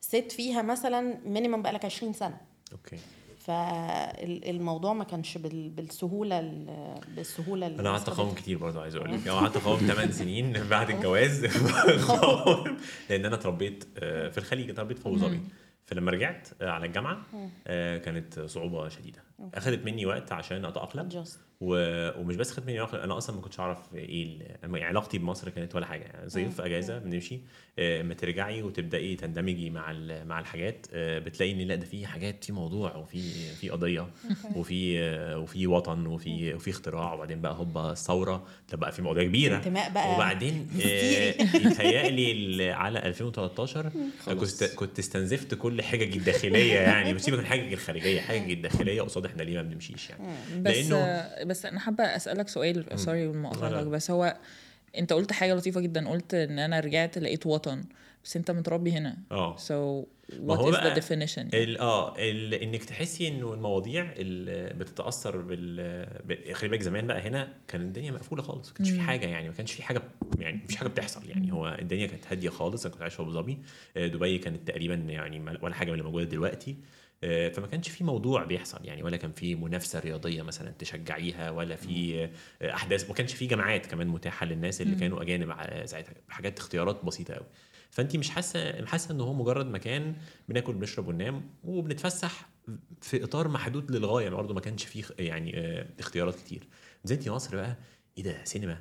ست 0.00 0.32
فيها 0.32 0.62
مثلا 0.62 1.20
minimum 1.24 1.62
بقالك 1.62 1.84
20 1.84 2.12
سنة. 2.12 2.40
أوكي. 2.72 2.98
فالموضوع 3.46 4.92
ما 4.92 5.04
كانش 5.04 5.38
بال- 5.38 5.68
بالسهولة 5.68 6.38
ال- 6.40 7.00
بالسهولة 7.16 7.66
اللي 7.66 7.80
أنا 7.80 7.90
قعدت 7.90 8.08
أقاوم. 8.08 8.34
كتير 8.34 8.58
برضه 8.58 8.82
عايز 8.82 8.96
أقول 8.96 9.12
لك 9.12 9.28
أنا 9.28 9.36
قعدت 9.38 9.56
أقاوم 9.56 9.78
8 9.78 10.10
سنين 10.12 10.52
بعد 10.70 10.90
الجواز. 10.90 11.44
لأن 13.10 13.24
أنا 13.24 13.34
اتربيت 13.34 13.84
آه، 13.98 14.28
في 14.28 14.38
الخليج 14.38 14.70
اتربيت 14.70 14.98
في 14.98 15.06
أبو 15.08 15.16
ظبي 15.16 15.40
فلما 15.86 16.10
رجعت 16.10 16.48
آه، 16.62 16.70
على 16.70 16.86
الجامعة 16.86 17.18
آه، 17.66 17.98
كانت 17.98 18.40
صعوبة 18.40 18.88
شديدة 18.88 19.18
أخذت 19.54 19.84
مني 19.84 20.06
وقت 20.06 20.32
عشان 20.32 20.64
أتأقلم. 20.64 21.08
و- 21.60 22.20
ومش 22.20 22.36
بس 22.36 22.50
خدت 22.52 22.66
مني 22.66 22.80
وقت 22.80 22.94
أنا 22.94 23.18
أصلا 23.18 23.36
ما 23.36 23.42
كنتش 23.42 23.60
أعرف 23.60 23.78
إيه 23.94 24.24
ال- 24.24 24.56
يعني 24.62 24.84
علاقتي 24.84 25.18
بمصر 25.18 25.48
كانت 25.50 25.74
ولا 25.74 25.86
حاجة. 25.86 26.02
يعني 26.02 26.28
صيف 26.28 26.60
أجازة 26.60 26.98
بنمشي 26.98 27.40
آه، 27.78 28.00
اما 28.00 28.14
ترجعي 28.14 28.62
وتبدأي 28.62 29.16
تندمجي 29.16 29.70
مع 29.70 29.90
ال- 29.90 30.26
مع 30.28 30.40
الحاجات. 30.40 30.86
آه، 30.92 31.18
بتلاقي 31.18 31.52
إن 31.52 31.58
لأ 31.58 31.74
ده 31.74 31.84
في 31.86 32.06
حاجات 32.06 32.44
في 32.44 32.52
موضوع 32.52 32.96
وفي 32.96 33.32
في 33.54 33.68
قضية 33.70 34.06
وفي 34.54 35.00
آه، 35.00 35.38
وفي 35.38 35.66
وطن 35.66 36.06
وفي 36.06 36.54
وفي 36.54 36.70
اختراع 36.70 37.12
وبعدين 37.14 37.40
بقى 37.40 37.54
هوبا 37.54 37.94
ثوره 37.94 38.46
ده 38.70 38.76
بقى 38.76 38.92
في 38.92 39.02
مواضيع 39.02 39.24
كبيرة. 39.24 39.56
انتماء 39.56 39.92
بقى 39.92 40.14
وبعدين 40.14 40.68
آه،. 40.80 41.34
يتهيألي 41.66 42.70
على 42.70 42.98
2013 42.98 43.90
كنت 44.26 44.64
كنت 44.64 44.98
استنزفت 44.98 45.54
كل 45.54 45.82
حججي 45.82 46.18
الداخلية 46.18 46.74
يعني. 46.74 47.14
وسيبك 47.14 47.38
من 47.38 47.44
الحجج 47.44 47.72
الخارجية 47.72 48.20
حجج 48.20 48.50
الداخلية 48.50 49.02
قصاد 49.02 49.25
إحنا 49.26 49.42
ليه 49.42 49.56
ما 49.56 49.62
بنمشيش 49.62 50.10
يعني. 50.10 50.22
بس 50.62 50.74
لأنه- 50.76 51.44
بس 51.44 51.66
أنا 51.66 51.80
حابة 51.80 52.04
أسألك 52.04 52.48
سؤال 52.48 52.84
سوري. 53.00 53.26
لك 53.26 53.86
بس 53.86 54.10
هو 54.10 54.36
أنت 54.98 55.12
قلت 55.12 55.32
حاجة 55.32 55.54
لطيفة 55.54 55.80
جدا 55.80 56.08
قلت 56.08 56.34
إن 56.34 56.58
أنا 56.58 56.80
رجعت 56.80 57.18
لقيت 57.18 57.46
وطن 57.46 57.84
بس 58.24 58.36
أنت 58.36 58.50
متربي 58.50 58.92
هنا. 58.92 59.16
آه. 59.32 59.56
Is 59.56 60.38
the 60.38 60.40
بقى 60.70 61.00
definition 61.00 61.54
ال 61.54 61.78
آه 61.78 62.14
ال 62.18 62.54
إنك 62.54 62.84
تحسي 62.84 63.28
إنه 63.28 63.54
المواضيع 63.54 64.12
اللي 64.12 64.74
بتتأثر 64.74 65.36
بال 65.36 65.76
ب- 66.24 66.52
خلي 66.52 66.70
بالك 66.70 66.82
زمان 66.82 67.06
بقى 67.06 67.20
هنا 67.20 67.48
كان 67.68 67.80
الدنيا 67.80 68.10
مقفولة 68.12 68.42
خالص 68.42 68.68
ما 68.68 68.74
كانش 68.74 68.90
في 68.90 69.00
حاجة 69.00 69.26
يعني 69.26 69.48
ما 69.48 69.54
كانش 69.54 69.72
في 69.72 69.82
حاجة 69.82 70.02
يعني 70.38 70.60
مفيش 70.64 70.76
حاجة 70.76 70.88
بتحصل 70.88 71.28
يعني. 71.28 71.52
هو 71.52 71.76
الدنيا 71.80 72.06
كانت 72.06 72.24
هادية 72.30 72.48
خالص 72.48 72.84
أنا 72.84 72.92
كنت 72.94 73.02
عايش 73.02 73.14
في 73.14 73.22
ابو 73.22 73.30
ظبي. 73.30 73.58
آه، 73.96 74.06
دبي 74.06 74.38
كانت 74.38 74.68
تقريبا 74.68 74.94
يعني 74.94 75.58
ولا 75.62 75.74
حاجة 75.74 75.86
من 75.88 75.92
اللي 75.92 76.04
موجودة 76.04 76.24
دلوقتي. 76.24 76.76
فما 77.22 77.66
كانش 77.66 77.88
في 77.88 78.04
موضوع 78.04 78.44
بيحصل 78.44 78.78
يعني 78.84 79.02
ولا 79.02 79.16
كان 79.16 79.32
في 79.32 79.54
منافسة 79.54 79.98
رياضية 80.00 80.42
مثلا 80.42 80.70
تشجعيها 80.70 81.50
ولا 81.50 81.76
في 81.76 82.24
آه، 82.62 82.74
أحداث 82.74 83.08
ما 83.08 83.14
كانش 83.14 83.34
في 83.34 83.46
جامعات 83.46 83.86
كمان 83.86 84.08
متاحة 84.08 84.46
للناس 84.46 84.80
اللي 84.80 84.94
كانوا 84.96 85.22
أجانب 85.22 85.54
ساعتها. 85.84 86.14
حاجات 86.28 86.58
اختيارات 86.58 87.04
بسيطة 87.04 87.34
قوي 87.34 87.46
فأنت 87.90 88.16
مش 88.16 88.30
حاسة 88.30 88.86
حاسة 88.86 89.12
إن 89.14 89.20
هو 89.20 89.32
مجرد 89.34 89.66
مكان 89.66 90.16
بناكل 90.48 90.72
بنشرب 90.74 91.08
وننام 91.08 91.50
وبنتفسح 91.64 92.48
في 93.02 93.24
إطار 93.24 93.48
محدود 93.48 93.90
للغاية 93.90 94.28
برضه 94.28 94.54
ما 94.54 94.60
كانش 94.60 94.84
فيه 94.84 95.04
يعني 95.18 95.58
آه، 95.58 95.86
اختيارات 96.00 96.34
كتير. 96.34 96.68
نزلتي 97.04 97.30
مصر 97.30 97.56
بقى 97.56 97.76
إيه 98.18 98.24
ده 98.24 98.44
سينما؟ 98.44 98.78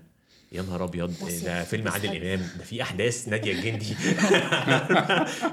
يا 0.56 0.62
نهار 0.62 0.84
أبيض 0.84 1.10
مصيف. 1.24 1.46
ده 1.46 1.64
فيلم 1.64 1.88
عادل. 1.88 2.16
إمام 2.16 2.40
ده 2.58 2.64
في 2.64 2.82
أحداث 2.82 3.28
نادية 3.28 3.52
الجندي 3.52 3.86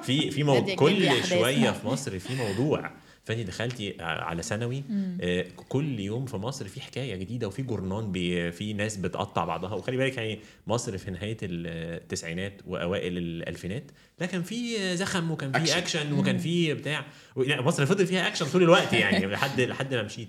في 0.07 0.31
في 0.31 0.43
مو... 0.45 0.55
نادية 0.55 0.73
الجندي 0.75 1.21
كل. 1.21 1.27
شوية 1.29 1.71
في 1.71 1.87
مصر 1.87 2.19
في 2.19 2.35
موضوع 2.35 2.91
فانت 3.25 3.47
دخلتي 3.47 3.97
على 4.01 4.43
ثانوي 4.43 4.83
آه، 5.21 5.47
كل 5.69 6.01
يوم 6.01 6.27
في 6.27 6.37
مصر 6.37 6.69
في 6.69 6.81
حكاية 6.81 7.17
جديدة 7.17 7.47
وفي 7.49 7.63
جورنال 7.63 8.13
في 8.51 8.73
ناس 8.73 8.97
بتقطع 8.97 9.45
بعضها 9.45 9.75
وخلي 9.75 9.97
بالك 9.97 10.17
يعني 10.17 10.39
مصر 10.67 10.99
في 10.99 11.11
نهاية 11.11 11.37
التسعينات 11.43 12.53
وأوائل 12.67 13.19
الألفينات 13.19 13.83
لا 14.21 14.27
كان 14.27 14.43
في 14.43 14.97
زخم 14.97 15.31
وكان 15.31 15.53
في 15.53 15.59
action. 15.59 15.77
action 15.77 16.13
وكان 16.13 16.39
في 16.39 16.75
بتاع 16.75 17.05
لا، 17.37 17.63
مصر 17.63 17.87
فضل 17.87 18.07
فيها 18.07 18.29
أكشن 18.29 18.47
طول 18.47 18.63
الوقت 18.63 18.93
يعني 18.93 19.27
لحد 19.27 19.61
لحد 19.61 19.95
ما 19.95 20.03
مشيت 20.03 20.29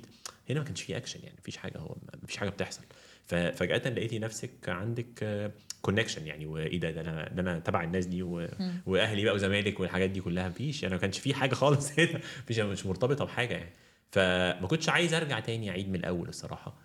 هنا 0.50 0.60
ما 0.60 0.66
كانش 0.66 0.82
فيه 0.82 0.98
أكشن 0.98 1.20
يعني 1.24 1.36
مفيش 1.42 1.58
حاجة 1.58 1.78
هو 1.78 1.96
مفيش 2.24 2.38
حاجة 2.38 2.50
بتحصل 2.50 2.82
ففجاه 3.26 3.90
لقيتي 3.90 4.20
نفسك 4.20 4.70
عندك 4.70 5.52
connection 5.82 6.28
يعني 6.28 6.46
وإيه 6.46 6.80
ده؟ 6.80 6.92
ده 6.92 7.02
أنا 7.02 7.30
ده 7.30 7.42
أنا 7.42 7.60
تبع 7.60 7.84
الناس 7.84 8.06
دي 8.06 8.24
و... 8.24 8.48
وأهلي 8.86 9.24
بقى 9.26 9.34
وزمالك 9.34 9.80
والحاجات 9.80 10.10
دي 10.10 10.22
كلها. 10.22 10.50
مفيش 10.50 10.84
يعني 10.84 10.96
ما 10.96 11.02
كانش 11.02 11.20
في 11.20 11.34
حاجة 11.34 11.54
خالص 11.56 11.92
هنا. 12.00 12.20
مفيش 12.44 12.60
أنا 12.60 12.68
مش 12.68 12.86
مرتبطة 12.86 13.26
بحاجة 13.26 13.54
يعني. 13.54 13.70
فما 14.12 14.68
كنتش 14.68 14.90
عايز 14.90 15.14
أرجع 15.14 15.40
تاني 15.40 15.70
أعيد 15.70 15.90
من 15.90 15.96
الأول 15.96 16.30
الصراحة. 16.30 16.76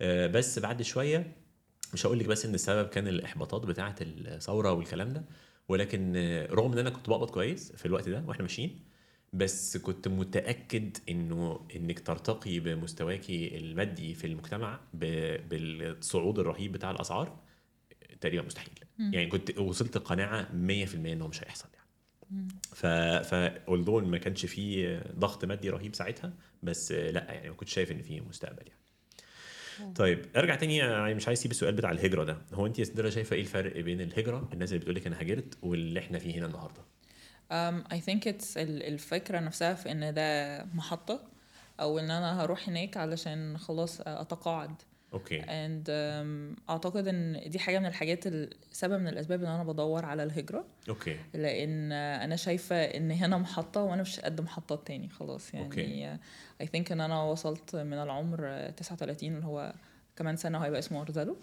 آه، 0.00 0.26
بس 0.26 0.58
بعد 0.58 0.82
شوية 0.82 1.32
مش 1.94 2.06
هقول 2.06 2.18
لك 2.18 2.26
بس 2.26 2.44
إن 2.46 2.54
السبب 2.54 2.88
كان 2.88 3.08
الإحباطات 3.08 3.66
بتاعة 3.66 3.94
الثورة 4.00 4.72
والكلام 4.72 5.12
ده 5.12 5.24
ولكن 5.68 6.12
رغم 6.50 6.72
إن 6.72 6.78
أنا 6.78 6.90
كنت 6.90 7.08
بقبض 7.08 7.30
كويس 7.30 7.72
في 7.72 7.86
الوقت 7.86 8.08
ده 8.08 8.24
وإحنا 8.26 8.42
ماشيين 8.42 8.80
بس 9.32 9.76
كنت 9.76 10.08
متأكد 10.08 10.96
إنه 11.08 11.66
إنك 11.76 12.00
ترتقي 12.00 12.60
بمستواكي 12.60 13.58
المادي 13.58 14.14
في 14.14 14.26
المجتمع 14.26 14.80
بالصعود 14.94 16.38
الرهيب 16.38 16.72
بتاع 16.72 16.90
الأسعار 16.90 17.38
تقريبا 18.20 18.46
مستحيل. 18.46 18.72
يعني 18.98 19.26
كنت 19.26 19.58
وصلت 19.58 19.98
قناعة 19.98 20.42
100% 20.42 21.12
إنه 21.12 21.28
مش 21.28 21.42
هيحصل 21.44 21.68
يعني. 21.74 21.82
ف 22.74 22.86
ف 22.86 23.34
ما 23.88 24.18
كانش 24.18 24.46
فيه 24.46 25.02
ضغط 25.18 25.44
مادي 25.44 25.70
رهيب 25.70 25.94
ساعتها 25.94 26.32
بس 26.62 26.92
لا 26.92 27.32
يعني 27.32 27.50
ما 27.50 27.56
كنتش 27.56 27.74
شايف 27.74 27.92
إن 27.92 28.02
فيه 28.02 28.20
مستقبل 28.20 28.62
يعني. 28.68 28.82
طيب 29.94 30.26
أرجع 30.36 30.54
تاني 30.54 30.76
يعني 30.76 31.14
مش 31.14 31.28
عايز 31.28 31.38
أسيب 31.38 31.50
السؤال 31.50 31.74
بتاع 31.74 31.90
الهجرة 31.90 32.24
ده. 32.24 32.38
هو 32.52 32.66
أنت 32.66 32.78
يا 32.78 32.84
سندرا 32.84 33.10
شايفة 33.10 33.36
إيه 33.36 33.40
الفرق 33.40 33.80
بين 33.80 34.00
الهجرة؟ 34.00 34.48
الناس 34.52 34.68
اللي 34.68 34.78
بتقول 34.80 34.94
لك 34.94 35.06
أنا 35.06 35.20
هاجرت 35.20 35.58
واللي 35.62 36.00
إحنا 36.00 36.18
فيه 36.18 36.34
هنا 36.38 36.46
النهارده. 36.46 36.82
Um, 37.52 37.84
I 37.94 37.98
think 37.98 38.26
it's 38.26 38.56
ال- 38.56 38.82
الفكرة 38.82 39.40
نفسها 39.40 39.74
في 39.74 39.92
إن 39.92 40.14
ده 40.14 40.64
محطة 40.64 41.20
أو 41.80 41.98
إن 41.98 42.10
أنا 42.10 42.44
هروح 42.44 42.68
هناك 42.68 42.96
علشان 42.96 43.58
خلاص 43.58 44.00
أتقاعد. 44.00 44.74
أوكي. 45.12 45.42
And 45.42 45.84
um, 45.86 46.60
أعتقد 46.70 47.08
إن 47.08 47.40
دي 47.46 47.58
حاجة 47.58 47.78
من 47.78 47.86
الحاجات 47.86 48.26
ال- 48.26 48.50
سبب 48.70 49.00
من 49.00 49.08
الأسباب 49.08 49.42
إن 49.42 49.48
أنا 49.50 49.64
بدور 49.64 50.04
على 50.04 50.22
الهجرة. 50.22 50.64
أوكي. 50.88 51.16
لأن 51.34 51.92
أنا 51.92 52.36
شايفة 52.36 52.76
إن 52.84 53.10
هنا 53.10 53.38
محطة 53.38 53.82
وأنا 53.82 54.02
مش 54.02 54.20
قد 54.20 54.40
محطات 54.40 54.86
تاني 54.86 55.08
خلاص. 55.08 55.54
يعني 55.54 56.18
I 56.60 56.66
think 56.66 56.92
إن 56.92 57.00
أنا 57.00 57.22
وصلت 57.22 57.76
من 57.76 57.92
العمر 57.98 58.38
آه، 58.42 58.70
39 58.70 59.34
اللي 59.34 59.46
هو 59.46 59.74
كمان 60.16 60.36
سنة 60.36 60.58
وهيبقى 60.58 60.78
اسمه 60.78 61.00
ارزالو 61.02 61.36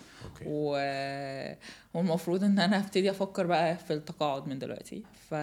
و... 0.45 0.71
والمفروض 1.93 2.43
إن 2.43 2.59
أنا 2.59 2.79
ابتدي 2.79 3.09
أفكر 3.09 3.45
بقى 3.47 3.77
في 3.77 3.93
التقاعد 3.93 4.47
من 4.47 4.59
دلوقتي. 4.59 5.03
ف 5.29 5.33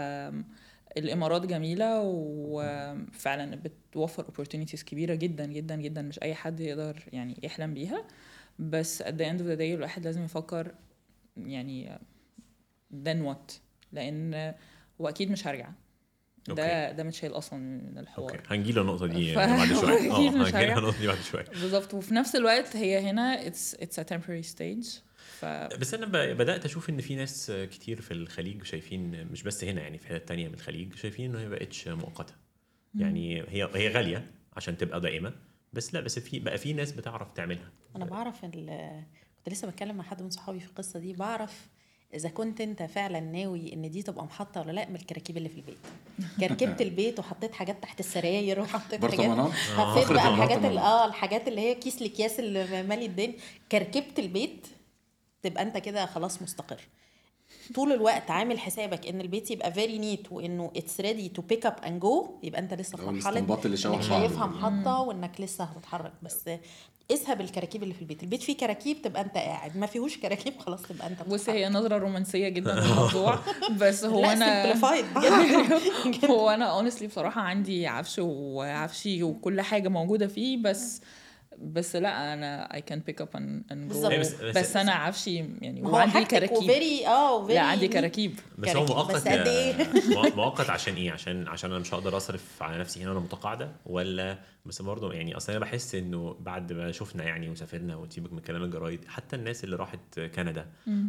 الإمارات 0.96 1.46
جميلة 1.46 2.00
وفعلا 2.04 3.56
بتوفر 3.56 4.24
opportunities 4.24 4.84
كبيرة 4.84 5.14
جدا 5.14 5.46
جدا 5.46 5.76
جدا. 5.76 6.02
مش 6.02 6.22
أي 6.22 6.34
حد 6.34 6.60
يقدر 6.60 7.04
يعني 7.12 7.40
يحلم 7.42 7.74
بيها. 7.74 8.04
بس 8.58 9.02
at 9.02 9.06
the 9.06 9.24
end 9.24 9.38
of 9.40 9.44
the 9.44 9.58
day 9.58 9.60
الواحد 9.60 10.04
لازم 10.04 10.24
يفكر 10.24 10.74
يعني 11.36 11.98
then 13.04 13.26
what. 13.26 13.52
لأن 13.92 14.54
وأكيد 14.98 15.30
مش 15.30 15.46
هرجع. 15.46 15.70
ده 16.54 16.92
ده 16.92 17.02
متشال 17.04 17.32
أصلا 17.38 17.58
من 17.58 17.98
الحوار. 17.98 18.30
أوكي. 18.36 18.42
هنجي 18.54 18.72
له 18.72 18.80
النقطة 18.82 19.06
دي 19.06 19.32
ف- 19.34 19.38
بعد 19.38 19.68
شوية. 19.68 20.10
آه 20.14 20.18
هنجي 20.28 20.72
النقطة 20.72 20.98
دي 21.00 21.06
بعد 21.06 21.18
شوية. 21.18 21.44
بالظبط. 21.44 21.94
وفي 21.94 22.14
نفس 22.14 22.36
الوقت 22.36 22.76
هي 22.76 22.98
هنا 23.10 23.50
it's 23.50 23.74
it's 23.74 24.02
a 24.02 24.04
temporary 24.14 24.46
stage. 24.56 25.00
ف 25.38 25.44
بس 25.80 25.94
أنا 25.94 26.06
ب- 26.06 26.36
بدأت 26.36 26.64
أشوف 26.64 26.90
إن 26.90 27.00
في 27.00 27.14
ناس 27.16 27.52
كتير 27.70 28.00
في 28.00 28.14
الخليج 28.14 28.64
شايفين 28.64 29.26
مش 29.26 29.42
بس 29.42 29.64
هنا 29.64 29.80
يعني 29.82 29.98
في 29.98 30.06
حتت 30.08 30.28
تانية 30.28 30.48
من 30.48 30.54
الخليج 30.54 30.94
شايفين 30.94 31.30
إنه 31.30 31.40
هي 31.44 31.48
بقتش 31.48 31.88
مؤقتة. 31.88 32.34
يعني 32.94 33.42
هي 33.42 33.68
هي 33.74 33.88
غالية 33.88 34.30
عشان 34.56 34.76
تبقى 34.76 35.00
دائمة 35.00 35.32
بس 35.72 35.94
لا 35.94 36.00
بس 36.00 36.18
في 36.18 36.38
بقى 36.38 36.58
في 36.58 36.72
ناس 36.72 36.92
بتعرف 36.92 37.32
تعملها. 37.32 37.70
أنا 37.96 38.04
بعرف 38.04 38.44
ال- 38.44 39.04
كنت 39.36 39.48
لسه 39.54 39.68
بتكلم 39.70 39.96
مع 39.96 40.04
حد 40.04 40.22
من 40.22 40.30
صحابي 40.30 40.60
في 40.60 40.66
القصة 40.66 40.98
دي 40.98 41.12
بعرف 41.12 41.66
إذا 42.14 42.28
كنت 42.28 42.60
أنت 42.60 42.82
فعلا 42.82 43.20
ناوي 43.20 43.72
إن 43.72 43.90
دي 43.90 44.02
تبقى 44.02 44.24
محطة 44.24 44.60
ولا 44.60 44.72
لأ 44.72 44.88
من 44.88 44.96
الكراكيب 44.96 45.36
اللي 45.36 45.48
في 45.48 45.56
البيت. 45.56 45.78
كركبت 46.40 46.80
البيت 46.86 47.18
وحطيت 47.18 47.52
حاجات 47.54 47.82
تحت 47.82 48.00
السراير 48.00 48.60
وحطيت 48.60 49.04
حاجات 49.04 49.50
حطيت 49.76 50.04
فخرة 50.04 50.14
بقى 50.14 50.28
الحاجات 50.28 50.64
آه 50.64 51.06
الحاجات 51.06 51.48
اللي 51.48 51.60
هي 51.60 51.74
كيس 51.74 52.02
الأكياس 52.02 52.40
اللي 52.40 52.82
مالي 52.82 53.06
الدنيا. 53.06 53.36
كركبت 53.72 54.18
البيت 54.18 54.66
تبقى 55.42 55.62
أنت 55.62 55.78
كده 55.78 56.06
خلاص 56.06 56.42
مستقر. 56.42 56.80
طول 57.74 57.92
الوقت 57.92 58.30
عامل 58.30 58.58
حسابك 58.58 59.06
إن 59.06 59.20
البيت 59.20 59.50
يبقى 59.50 59.72
very 59.72 59.98
neat 59.98 60.32
وإنه 60.32 60.70
it's 60.76 61.00
ready 61.00 61.28
to 61.28 61.42
pack 61.42 61.66
up 61.66 61.76
and 61.86 62.00
go 62.00 62.28
يبقى 62.42 62.60
أنت 62.60 62.74
لسه 62.74 62.96
في 62.98 63.04
مرحلة 63.06 63.38
إنك 63.38 64.02
شايفها. 64.02 64.46
محطة 64.46 65.00
وإنك 65.00 65.40
لسه 65.40 65.64
هتتحرك. 65.64 66.12
بس 66.22 66.40
اسهب 67.12 67.40
الكراكيب 67.40 67.82
اللي 67.82 67.94
في 67.94 68.02
البيت. 68.02 68.22
البيت 68.22 68.42
فيه 68.42 68.56
كراكيب 68.56 69.02
تبقى 69.02 69.22
أنت 69.22 69.34
قاعد. 69.34 69.76
ما 69.76 69.86
فيهوش 69.86 70.18
كراكيب 70.18 70.58
خلاص 70.58 70.82
تبقى 70.82 71.06
أنت 71.06 71.22
بص 71.28 71.48
هي 71.48 71.68
نظرة 71.68 71.98
رومانسية 71.98 72.48
جدا 72.48 72.74
للموضوع. 72.80 73.38
بس 73.80 74.04
هو 74.04 74.24
أنا. 74.24 74.72
هو 76.30 76.50
أنا 76.50 76.80
honestly 76.90 77.04
بصراحة 77.04 77.40
عندي 77.40 77.86
عفش 77.86 78.18
وعفشي 78.18 79.22
وكل 79.22 79.60
حاجة 79.60 79.88
موجودة 79.88 80.26
فيه 80.26 80.56
بس 80.62 81.00
بس 81.62 81.96
لا 81.96 82.34
أنا 82.34 82.68
I 82.72 82.76
can 82.92 82.96
pick 83.10 83.24
up 83.24 83.28
and, 83.38 83.72
and 83.72 83.74
بالظبط. 83.74 84.12
go. 84.12 84.16
بس- 84.18 84.34
بس, 84.34 84.40
بس- 84.42 84.56
بس 84.58 84.76
أنا 84.76 84.92
عفشي 84.92 85.34
يعني 85.36 85.82
وعندي 85.82 86.24
كراكيب. 86.24 86.56
وفيري 86.56 87.06
آه 87.06 87.34
وفيري 87.36 87.54
لا 87.54 87.60
عندي 87.60 87.88
كراكيب. 87.88 88.40
بس 88.58 88.68
هو. 88.76 88.84
مؤقت 88.84 89.28
قد 89.28 89.46
إيه؟ 89.46 89.74
مؤ- 90.14 90.34
مؤقت 90.36 90.70
عشان 90.70 90.94
إيه؟ 90.94 91.12
عشان 91.12 91.48
عشان 91.48 91.70
أنا 91.70 91.78
مش 91.80 91.94
هقدر 91.94 92.16
أصرف 92.16 92.42
على 92.62 92.78
نفسي 92.78 93.00
هنا 93.02 93.08
وأنا 93.10 93.20
متقاعدة؟ 93.20 93.70
ولا 93.86 94.38
بس 94.66 94.82
برضه 94.82 95.12
يعني 95.12 95.36
أصل 95.36 95.52
أنا 95.52 95.60
بحس 95.60 95.94
إنه 95.94 96.36
بعد 96.40 96.72
ما 96.72 96.92
شفنا 96.92 97.24
يعني 97.24 97.48
وسافرنا 97.48 97.96
وتسيبك 97.96 98.32
من 98.32 98.38
كلام 98.38 98.62
الجرايد 98.62 99.04
حتى 99.08 99.36
الناس 99.36 99.64
اللي 99.64 99.76
راحت 99.76 100.20
كندا 100.20 100.66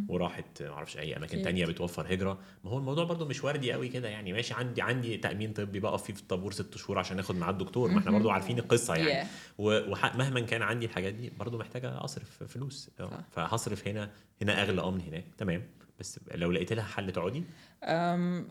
وراحت 0.08 0.62
ما 0.62 0.72
أعرفش 0.72 0.98
أي 0.98 1.16
أماكن. 1.16 1.42
تانية 1.42 1.66
بتوفر 1.66 2.14
هجرة 2.14 2.38
ما 2.64 2.70
هو 2.70 2.78
الموضوع 2.78 3.04
برضه 3.04 3.26
مش 3.26 3.44
وردي 3.44 3.72
قوي 3.72 3.88
كده 3.88 4.08
يعني 4.08 4.32
ماشي 4.32 4.54
عندي 4.54 4.82
عندي 4.82 5.16
تأمين 5.16 5.52
طبي 5.52 5.80
بقف 5.80 6.02
فيه 6.02 6.14
في 6.14 6.20
الطابور 6.20 6.52
ست 6.52 6.76
شهور 6.76 6.98
عشان 6.98 7.18
آخد 7.18 7.36
معاه 7.36 7.50
الدكتور 7.50 7.90
ما 7.90 7.98
إحنا 7.98 8.10
برضه 8.10 8.32
عارفين 8.32 8.58
القصة 8.58 8.94
يعني 8.94 9.08
Yeah. 9.24 9.26
ومهما 9.58 10.40
كان 10.40 10.62
عندي 10.62 10.86
الحاجات 10.86 11.14
دي 11.14 11.30
برضه 11.38 11.58
محتاجة 11.58 12.04
أصرف 12.04 12.42
فلوس. 12.42 12.90
فهصرف 13.30 13.88
هنا 13.88 14.10
هنا 14.42 14.62
أغلى 14.62 14.80
آه 14.80 14.90
من 14.90 15.00
هناك 15.00 15.24
تمام 15.38 15.62
بس 16.00 16.20
لو 16.34 16.52
لقيت 16.52 16.72
لها 16.72 16.84
حل 16.84 17.12
تقعدي؟ 17.12 17.44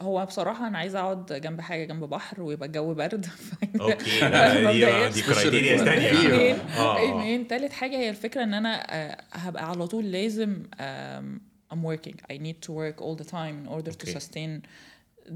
هو 0.01 0.25
بصراحة 0.25 0.67
أنا 0.67 0.77
عايزة 0.77 0.99
أقعد 0.99 1.33
جنب 1.33 1.61
حاجة 1.61 1.85
جنب 1.85 2.03
بحر 2.03 2.41
ويبقى 2.41 2.67
الجو 2.67 2.93
برد. 2.93 3.25
okay 3.81 4.19
لا، 4.19 5.09
دي 5.09 5.21
criteria 5.21 5.77
ثانية 5.77 6.53
آه. 6.53 7.43
تالت 7.43 7.73
حاجة 7.73 7.97
هي 7.97 8.09
الفكرة 8.09 8.43
إن 8.43 8.53
أنا 8.53 8.95
آه، 8.95 9.23
هبقى 9.31 9.69
على 9.69 9.87
طول 9.87 10.11
لازم 10.11 10.63
I'm 11.73 11.83
working. 11.83 12.15
I 12.33 12.37
need 12.37 12.61
to 12.67 12.71
work 12.71 13.01
all 13.01 13.15
the 13.15 13.29
time 13.37 13.55
in 13.63 13.67
order 13.67 13.91
to 13.91 14.05
Okay. 14.05 14.13
sustain 14.17 14.51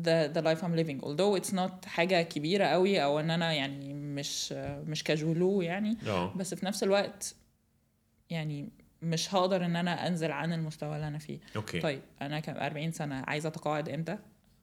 the 0.08 0.18
the 0.36 0.42
life 0.42 0.62
I'm 0.66 0.76
living. 0.82 1.00
Although 1.04 1.36
it's 1.40 1.54
not 1.54 1.86
حاجة 1.86 2.22
كبيرة 2.22 2.66
قوي 2.66 3.04
أو 3.04 3.20
إن 3.20 3.30
أنا 3.32 3.54
يعني 3.54 3.94
مش 3.94 4.52
مش 4.88 5.04
كاجولو 5.04 5.62
يعني. 5.62 5.98
آه. 6.08 6.34
بس 6.36 6.54
في 6.54 6.66
نفس 6.66 6.84
الوقت 6.84 7.36
يعني 8.30 8.70
مش 9.02 9.36
هقدر 9.36 9.66
إن 9.66 9.76
أنا 9.76 10.08
أنزل 10.08 10.32
عن 10.32 10.54
المستوى 10.54 10.96
اللي 10.96 11.08
أنا 11.08 11.18
فيه. 11.18 11.40
أوكي. 11.56 11.80
طيب 11.80 12.02
أنا 12.22 12.40
كم 12.40 12.54
40 12.58 12.92
سنة 12.92 13.16
عايزة 13.28 13.50
أتقاعد 13.50 13.90
إمتى؟ 13.90 14.18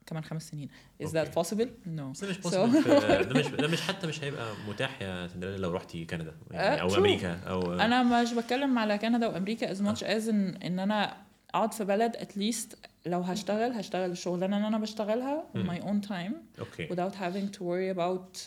كمان 0.07 0.25
خمس 0.25 0.49
سنين. 0.51 0.69
Okay. 1.03 1.07
possible? 1.07 1.69
No. 1.87 2.01
بس 2.01 2.25
ده 2.25 2.29
مش 2.31 2.37
So- 2.37 2.41
possible 2.41 2.83
في- 2.83 3.25
ده 3.33 3.39
مش 3.41 3.47
ده 3.47 3.69
مش 3.69 3.81
حتى 3.83 4.07
مش 4.07 4.25
هيبقى 4.25 4.55
متاح 4.69 5.03
يا 5.03 5.29
سندريلا 5.29 5.57
لو 5.57 5.71
رحتي 5.71 6.05
كندا 6.05 6.35
يعني 6.51 6.81
آه، 6.81 6.83
أو. 6.83 6.95
أمريكا 6.97 7.35
أو 7.49 7.73
أنا 7.75 8.23
مش 8.23 8.33
بتكلم 8.33 8.79
على 8.79 8.99
كندا 8.99 9.27
وأمريكا 9.27 9.75
as 9.75 9.79
much 9.79 10.01
as 10.01 10.29
إن 10.29 10.57
إن 10.57 10.79
أنا 10.79 11.17
أقعد 11.55 11.73
في 11.75 11.85
بلد 11.85 12.17
least 12.39 12.77
لو 13.07 13.21
هشتغل 13.21 13.73
هشتغل 13.73 14.11
الشغلانه 14.11 14.57
اللي 14.57 14.69
أنا 14.69 14.79
بشتغلها 14.79 15.45
own 15.81 16.09
time 16.09 16.33
okay. 16.59 16.89
without 16.89 17.13
having 17.15 17.57
to 17.57 17.61
worry 17.61 17.97
about 17.97 18.39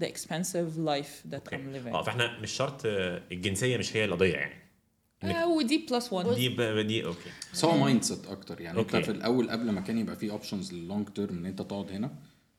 the 0.00 0.06
expensive 0.06 0.76
life 0.86 1.30
that 1.32 1.50
I'm 1.50 1.54
okay 1.54 1.80
living. 1.82 1.94
آه 1.94 2.02
فإحنا 2.02 2.38
مش 2.40 2.50
شرط 2.50 2.82
آه، 2.86 3.22
الجنسية 3.32 3.76
مش 3.76 3.96
هي 3.96 4.04
القضية 4.04 4.34
يعني. 4.34 4.54
ودي 5.24 5.86
plus 5.90 6.12
1 6.12 6.34
دي 6.34 6.48
دي 6.82 7.04
okay. 7.04 7.30
بس 7.52 7.64
هو 7.64 7.76
mindset 7.76 8.26
أكتر 8.26 8.60
يعني. 8.60 8.78
okay. 8.78 8.96
انت 8.96 9.04
في 9.06 9.10
الأول 9.12 9.50
قبل 9.50 9.70
ما 9.70 9.80
كان 9.80 9.98
يبقى 9.98 10.16
في 10.16 10.30
options 10.30 10.72
لل 10.74 10.85
long 10.85 11.08
term 11.08 11.38
إن 11.38 11.46
أنت 11.46 11.62
تقعد 11.62 11.90
هنا 11.90 12.10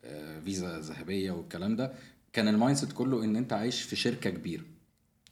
آه، 0.04 0.39
فيزا 0.39 0.80
ذهبية 0.80 1.32
والكلام 1.32 1.76
ده 1.76 1.93
كان 2.34 2.47
ال 2.47 2.78
mindset 2.78 2.91
كله 2.91 3.24
إن 3.24 3.36
أنت 3.36 3.54
عايش 3.54 3.82
في 3.82 3.95
شركة 3.95 4.30
كبيرة. 4.30 4.63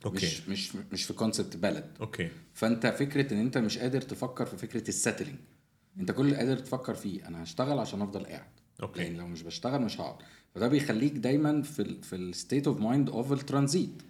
okay. 0.05 0.25
مش 0.25 0.49
مش 0.49 0.75
مش 0.91 1.03
في 1.03 1.13
concept 1.13 1.57
بلد. 1.57 1.85
okay. 2.01 2.29
فأنت 2.53 2.87
فكرة 2.87 3.33
إن 3.33 3.39
أنت 3.39 3.57
مش 3.57 3.77
قادر 3.77 4.01
تفكر 4.01 4.45
في 4.45 4.57
فكرة 4.57 4.89
ال 4.89 4.94
settling 4.94 5.37
أنت 5.99 6.11
كل 6.11 6.25
اللي 6.25 6.35
قادر 6.35 6.57
تفكر 6.57 6.93
فيه 6.93 7.27
أنا 7.27 7.43
هشتغل 7.43 7.79
عشان 7.79 8.01
أفضل 8.01 8.25
قاعد. 8.25 8.49
okay. 8.81 9.01
يعني 9.01 9.17
لو 9.17 9.27
مش 9.27 9.41
بشتغل 9.41 9.81
مش 9.81 10.01
هقعد. 10.01 10.15
فده 10.55 10.67
بيخليك 10.67 11.13
دايما 11.13 11.61
في 11.61 11.81
ال 11.81 12.03
في 12.03 12.15
ال 12.15 12.24
state 12.24 12.67
of 12.67 12.79
mind 12.79 13.09
اوف 13.09 13.33
الترانزيت. 13.33 14.01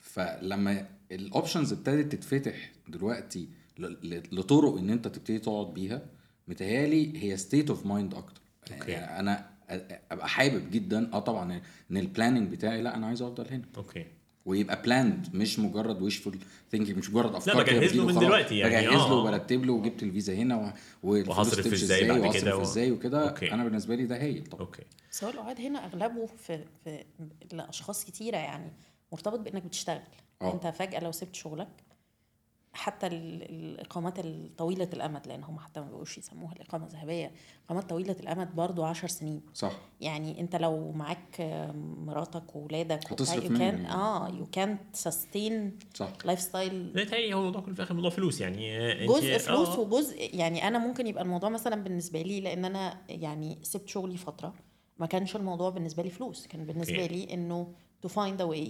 فلما 0.00 0.86
ال 1.12 1.20
options 1.20 1.72
ابتدت 1.72 2.12
تتفتح 2.14 2.72
دلوقتي 2.88 3.48
ل- 3.78 3.84
ل- 4.14 4.22
لطرق 4.32 4.76
إن 4.78 4.90
أنت 4.90 5.08
تبتدي 5.08 5.38
تقعد 5.38 5.74
بيها 5.74 6.02
متهيألي 6.48 7.22
هي 7.24 7.36
state 7.36 7.70
of 7.70 7.86
mind 7.86 8.14
أكتر 8.14 8.40
okay. 8.72 8.90
يعني 8.92 9.20
أنا 9.20 9.50
أبقى 10.10 10.28
حابب 10.28 10.70
جدا 10.70 11.10
آه 11.14 11.18
طبعا 11.18 11.60
إن 11.90 11.96
ال 11.96 12.02
planning 12.02 12.52
بتاعي 12.52 12.82
لأ 12.82 12.94
أنا 12.96 13.06
عايز 13.06 13.22
أفضل 13.22 13.48
هنا 13.50 13.64
okay 13.76 14.06
ويبقى 14.46 14.82
planned 14.82 15.28
مش 15.34 15.58
مجرد 15.58 16.02
wishful 16.02 16.38
thinking 16.70 16.98
مش 16.98 17.10
مجرد 17.10 17.34
أفكار 17.34 17.62
بجهز 17.62 17.92
كده 17.92 18.02
له 18.02 18.06
من. 18.06 18.18
دلوقتي 18.18 18.58
يعني، 18.58 18.74
بجهز 18.86 18.92
له 18.94 19.10
آه. 19.10 19.20
وبرتب 19.20 19.64
له 19.64 19.72
وجبت 19.72 20.02
الفيزا 20.02 20.34
هنا 20.34 20.74
وهصرف 21.02 21.66
إزاي 21.72 22.08
بعد 22.08 22.20
وهصرف 22.20 22.42
كده 22.42 22.56
و- 22.56 22.62
إزاي 22.62 22.90
وكده. 22.90 23.34
أنا 23.42 23.64
بالنسبة 23.64 23.94
لي 23.94 24.06
ده 24.06 24.16
هايل 24.22 24.44
طبعا 24.46 24.60
okay 24.62 24.82
بس 25.10 25.24
هو 25.24 25.30
القعاد 25.30 25.60
هنا 25.60 25.84
أغلبه 25.86 26.26
في 26.26 26.64
في 26.84 27.04
لأشخاص 27.52 28.04
كتيرة 28.04 28.36
يعني 28.36 28.72
مرتبط 29.14 29.38
بإنك 29.40 29.62
بتشتغل 29.62 30.00
آه. 30.42 30.52
أنت 30.52 30.66
فجأة 30.66 31.00
لو 31.00 31.12
سبت 31.12 31.34
شغلك 31.34 31.68
حتى 32.76 33.06
ال- 33.06 33.42
الإقامات 33.50 34.18
الطويله 34.18 34.88
الأمد 34.92 35.26
لأن 35.26 35.44
هم 35.44 35.58
حتى 35.58 35.80
ما 35.80 35.86
بيبقوش 35.86 36.18
يسموها 36.18 36.52
الإقامة 36.52 36.86
الذهبية 36.86 37.32
إقامات 37.66 37.88
طويلة 37.90 38.16
الأمد 38.20 38.54
برضو 38.54 38.84
عشر 38.84 39.08
سنين 39.08 39.40
صح 39.54 39.72
يعني 40.00 40.40
أنت 40.40 40.56
لو 40.56 40.92
معاك 40.92 41.40
مراتك 41.98 42.56
وولادك 42.56 43.12
هتصرف 43.12 43.50
منهم. 43.50 43.86
can- 43.86 43.90
آه 43.90 44.28
يو 44.28 44.46
كانت 44.46 44.80
سستين 44.96 45.78
lifestyle 46.24 46.92
بيتهيألي 46.92 47.34
هو 47.34 47.38
الموضوع 47.40 47.60
كله 47.60 47.72
في 47.74 47.78
الآخر 47.80 47.94
موضوع 47.94 48.10
فلوس 48.10 48.40
يعني 48.40 48.78
آه، 48.78 49.06
جزء 49.06 49.38
فلوس 49.38 49.68
آه. 49.68 49.80
وجزء 49.80 50.30
يعني 50.36 50.68
أنا 50.68 50.78
ممكن 50.78 51.06
يبقى 51.06 51.22
الموضوع 51.22 51.48
مثلا 51.48 51.76
بالنسبة 51.82 52.22
لي 52.22 52.40
لأن 52.40 52.64
أنا 52.64 52.98
يعني 53.08 53.58
سبت 53.62 53.88
شغلي 53.88 54.16
فترة 54.16 54.54
ما 54.98 55.06
كانش 55.06 55.36
الموضوع 55.36 55.70
بالنسبة 55.70 56.02
لي 56.02 56.10
فلوس 56.10 56.46
كان 56.46 56.64
بالنسبة 56.66 57.02
okay. 57.02 57.08
لي 57.26 57.34
إنه 57.34 57.72
to 58.06 58.10
find 58.10 58.40
a 58.40 58.54
way 58.54 58.68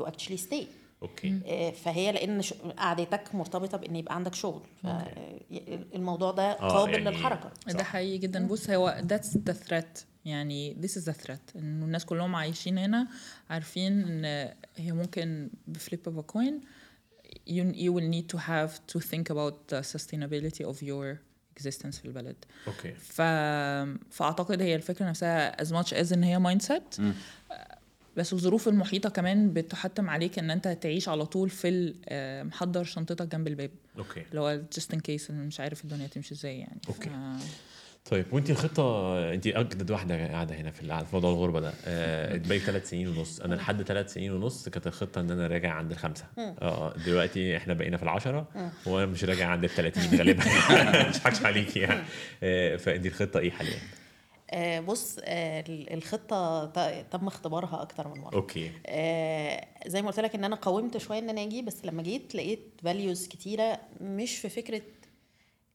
to 0.00 0.04
actually 0.06 0.38
stay. 0.50 0.64
أوكي 1.02 1.40
فهي 1.72 2.12
لأن 2.12 2.40
قعدتك 2.78 3.34
مرتبطة 3.34 3.78
بإن 3.78 3.96
يبقى 3.96 4.14
عندك 4.14 4.34
شغل. 4.34 4.62
فالموضوع 4.82 6.30
ده 6.30 6.42
آه، 6.42 6.68
قابل 6.68 6.92
يعني- 6.92 7.04
للحركة. 7.10 7.50
ده 7.68 7.84
حقيقي 7.84 8.18
جدا. 8.18 8.46
بص 8.46 8.70
هو 8.70 9.02
that's 9.08 9.30
the 9.50 9.54
threat. 9.68 10.04
يعني 10.24 10.76
this 10.82 10.90
is 10.90 11.04
the 11.04 11.14
threat. 11.26 11.56
انه 11.56 11.84
الناس 11.84 12.04
كلهم 12.04 12.34
عايشين 12.36 12.78
هنا 12.78 13.08
عارفين 13.50 14.02
إن 14.02 14.54
هي 14.76 14.92
ممكن 14.92 15.50
ب 15.66 15.77
flip 15.77 16.20
a 16.20 16.32
coin. 16.32 16.64
You, 17.48 17.64
you 17.74 17.90
will 17.92 18.08
need 18.16 18.28
to 18.36 18.38
have 18.38 18.72
to 18.92 19.00
think 19.00 19.26
about 19.30 19.54
the 19.74 19.82
sustainability 19.96 20.64
of 20.72 20.82
your 20.82 21.18
existence 21.60 21.96
في 22.00 22.04
البلد. 22.04 22.36
okay 22.66 22.92
ف... 22.94 23.22
فأعتقد 24.10 24.62
هي 24.62 24.74
الفكرة 24.74 25.08
نفسها 25.08 25.64
as 25.64 25.68
much 25.68 25.88
as 25.90 26.12
إن 26.12 26.22
هي 26.24 26.38
mindset 26.38 26.96
بس 28.16 28.32
الظروف 28.32 28.68
المحيطة 28.68 29.08
كمان 29.08 29.52
بتحتم 29.52 30.10
عليك 30.10 30.38
إن 30.38 30.50
أنت 30.50 30.68
تعيش 30.68 31.08
على 31.08 31.26
طول 31.26 31.50
في 31.50 31.94
آه، 32.08 32.42
محضر 32.42 32.84
شنطتك 32.84 33.26
جنب 33.32 33.48
الباب. 33.48 33.70
okay. 33.98 34.22
اللي 34.30 34.40
هو 34.40 34.60
in 34.92 34.96
case 34.96 35.30
إن 35.30 35.46
مش 35.46 35.60
عارف 35.60 35.84
الدنيا 35.84 36.06
تمشي 36.06 36.34
إزاي 36.34 36.58
يعني. 36.58 36.80
okay. 36.88 37.10
ف... 37.10 37.12
طيب 38.10 38.26
وانت 38.32 38.50
الخطه 38.50 39.14
انت 39.34 39.46
أجدد 39.46 39.90
واحدة 39.90 40.26
قاعدة 40.26 40.54
هنا 40.54 40.70
في 40.70 41.04
موضوع 41.12 41.30
الغربة 41.30 41.60
ده. 41.60 41.72
آه، 41.84 42.34
انت 42.34 42.46
بقالك 42.46 42.62
ثلاث 42.62 42.90
سنين 42.90 43.08
ونص. 43.08 43.40
أنا 43.40 43.54
لحد 43.54 43.82
ثلاث 43.82 44.12
سنين 44.12 44.32
ونص 44.32 44.68
كانت 44.68 44.86
الخطة 44.86 45.20
إن 45.20 45.30
أنا 45.30 45.46
راجع 45.46 45.72
عند 45.72 45.90
الخمسة. 45.90 46.24
آه 46.38 46.94
دلوقتي 47.06 47.56
إحنا 47.56 47.74
بقينا 47.74 47.96
في 47.96 48.02
العشرة 48.02 48.48
وأنا 48.86 49.06
مش 49.06 49.24
راجع 49.24 49.48
عند 49.48 49.64
ال 49.64 49.70
30 49.70 50.18
غالبا. 50.18 50.44
مش 51.08 51.16
هضحكش 51.16 51.42
عليكي 51.42 51.80
يعني. 51.80 52.02
آه، 52.42 52.76
فانت 52.76 53.06
الخطة 53.06 53.40
إيه 53.40 53.50
حاليا؟ 53.50 53.78
آه، 54.50 54.80
بص 54.80 55.18
آه، 55.24 55.60
ال- 55.68 55.92
الخطة 55.92 56.66
تم 57.10 57.26
اختبارها 57.26 57.82
أكتر 57.82 58.08
من 58.08 58.20
مرة. 58.20 58.34
okay. 58.34 58.72
آه، 58.86 59.66
زي 59.86 60.02
ما 60.02 60.08
قلت 60.08 60.20
لك 60.20 60.34
إن 60.34 60.44
أنا 60.44 60.56
قاومت 60.56 60.96
شوية 60.96 61.18
إن 61.18 61.30
أنا 61.30 61.42
أجي 61.42 61.62
بس 61.62 61.84
لما 61.84 62.02
جيت 62.02 62.34
لقيت 62.34 62.60
values 62.84 63.28
كتيرة 63.28 63.80
مش 64.00 64.38
في 64.38 64.48
فكرة 64.48 64.82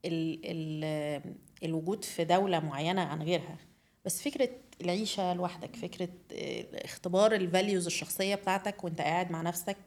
ال 0.05 0.39
ال 0.45 1.21
الوجود 1.63 2.03
في 2.05 2.23
دولة 2.23 2.59
معينة 2.59 3.01
عن 3.01 3.21
غيرها 3.21 3.57
بس 4.05 4.21
فكرة 4.21 4.49
العيشة 4.81 5.33
لوحدك 5.33 5.75
فكرة 5.75 6.09
آه، 6.33 6.65
اختبار 6.85 7.31
ال 7.35 7.42
values 7.42 7.85
الشخصية 7.85 8.35
بتاعتك 8.35 8.83
وأنت 8.83 9.01
قاعد 9.01 9.31
مع 9.31 9.41
نفسك 9.41 9.77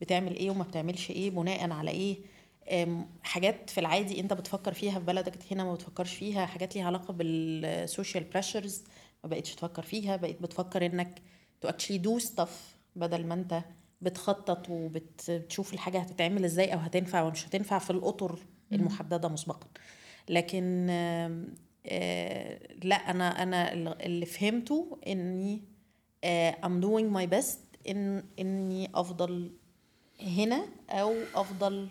بتعمل 0.00 0.36
إيه 0.36 0.50
وما 0.50 0.64
بتعملش 0.64 1.10
إيه 1.10 1.30
بناء 1.30 1.70
على 1.70 1.90
إيه 1.90 2.18
حاجات 3.22 3.70
في 3.70 3.80
العادي 3.80 4.20
انت 4.20 4.32
بتفكر 4.32 4.72
فيها 4.72 4.98
في 4.98 5.04
بلدك 5.04 5.34
هنا 5.50 5.64
ما 5.64 5.74
بتفكرش 5.74 6.14
فيها 6.14 6.46
حاجات 6.46 6.76
ليها 6.76 6.84
علاقة 6.86 7.12
بال 7.12 7.40
social 7.40 8.24
pressures 8.24 8.84
ما 9.24 9.30
بقتش 9.30 9.54
تفكر 9.54 9.82
فيها 9.82 10.16
بقيت 10.16 10.42
بتفكر 10.42 10.86
انك 10.86 11.22
to 11.66 11.68
actually 11.68 12.00
do 12.06 12.24
stuff 12.26 12.50
بدل 12.96 13.26
ما 13.26 13.34
انت 13.34 13.62
بتخطط 14.00 14.66
وبتشوف 14.70 15.74
الحاجة 15.74 15.98
هتتعمل 15.98 16.44
إزاي 16.44 16.74
أو 16.74 16.78
هتنفع 16.78 17.22
ومش 17.22 17.46
هتنفع 17.46 17.78
في 17.78 17.90
الأطر 17.90 18.38
المحددة 18.72 19.28
مسبقا. 19.28 19.66
لكن 20.28 20.86
آه، 21.86 22.58
لا 22.84 22.94
أنا 22.96 23.42
أنا 23.42 23.72
اللي 24.06 24.26
فهمته 24.26 24.98
إني 25.06 25.62
I'm 26.62 26.82
doing 26.84 27.14
my 27.16 27.30
best 27.36 27.58
إن 27.88 28.24
إني 28.38 28.90
أفضل 28.94 29.52
هنا 30.22 30.68
أو 30.90 31.14
أفضل 31.34 31.88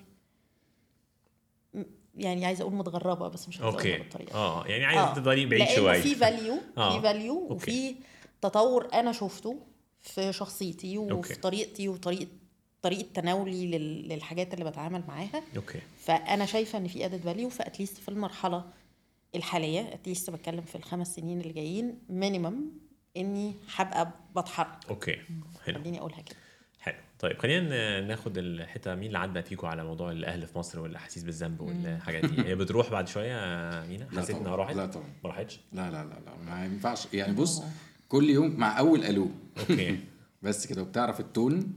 يعني 2.20 2.46
عايزة 2.46 2.62
أقول 2.62 2.74
متغربة 2.74 3.28
بس 3.28 3.48
مش 3.48 3.62
عايزه 3.62 3.78
okay. 3.78 3.98
بالطريقة. 3.98 4.34
آه 4.36 4.66
يعني 4.68 4.86
عايز 4.86 5.12
تفضلي 5.16 5.46
بعيد 5.46 5.68
شوية. 5.68 6.02
في 6.02 6.16
value 6.22 6.58
آه، 6.78 6.96
في 6.96 7.02
value. 7.02 7.48
وفي 7.50 7.96
تطور 8.42 8.88
أنا 8.94 9.12
شفته 9.12 9.60
في 10.02 10.34
شخصيتي 10.34 10.98
وفي 10.98 11.12
okay. 11.12 11.36
طريقتي 11.36 11.90
وطريقة 11.90 12.28
طريقة 12.82 13.08
تناولي 13.14 13.68
لل- 13.68 14.10
للحاجات 14.10 14.54
اللي 14.54 14.66
بتعامل 14.70 15.04
معاها. 15.08 15.44
okay. 15.58 15.80
فأنا 16.00 16.46
شايفة 16.46 16.78
إن 16.78 16.88
في 16.88 17.06
added 17.06 17.22
value 17.22 17.50
ف 17.50 17.56
at 17.56 17.68
least 17.68 17.98
في 17.98 18.10
المرحلة 18.10 18.64
الحالية 19.36 19.94
at 19.94 20.04
least 20.04 20.30
بتكلم 20.30 20.62
في 20.62 20.76
الخمس 20.76 21.08
سنين 21.16 21.42
اللي 21.42 21.54
جايين 21.54 22.00
minimum 22.10 22.56
إني 23.18 23.54
هبقى 23.76 24.12
بتحرك. 24.38 24.78
okay. 24.90 25.16
حلو. 25.66 25.80
خليني 25.80 26.00
أقولها 26.00 26.22
كده. 26.22 26.38
طيب 27.20 27.38
خلينا 27.38 28.02
ناخد 28.02 28.38
الحتة 28.38 28.96
مين 28.96 29.08
اللي 29.08 29.18
عدى 29.18 29.42
فيكم 29.42 29.68
على 29.68 29.84
موضوع 29.84 30.12
الأهل 30.12 30.48
في 30.48 30.58
مصر 30.58 30.80
والأحاسيس 30.80 31.24
بالذنب 31.24 31.62
والحاجات 31.62 32.26
دي. 32.26 32.42
هي 32.46 32.56
بتروح 32.56 32.92
بعد 32.92 33.08
شوية 33.08 33.36
مينا؟ 33.88 34.04
لا 34.12 34.22
حسيت 34.22 34.36
إنها. 34.36 34.56
راحت؟ 34.56 34.76
لا 34.76 34.86
طبعا. 34.86 35.06
ما 35.24 35.30
راحتش؟ 35.30 35.60
لا 35.74 35.92
لا 35.92 36.04
لا 36.06 36.20
لا 36.26 36.36
ما 36.46 36.66
ينفعش. 36.66 37.08
يعني 37.14 37.34
بص 37.34 37.64
كل 38.10 38.30
يوم 38.30 38.56
مع 38.60 38.80
أول 38.80 39.04
ألو 39.04 39.30
okay. 39.60 40.00
بس 40.44 40.68
كده 40.68 40.82
وبتعرف 40.82 41.20
ال 41.20 41.30
tone 41.30 41.74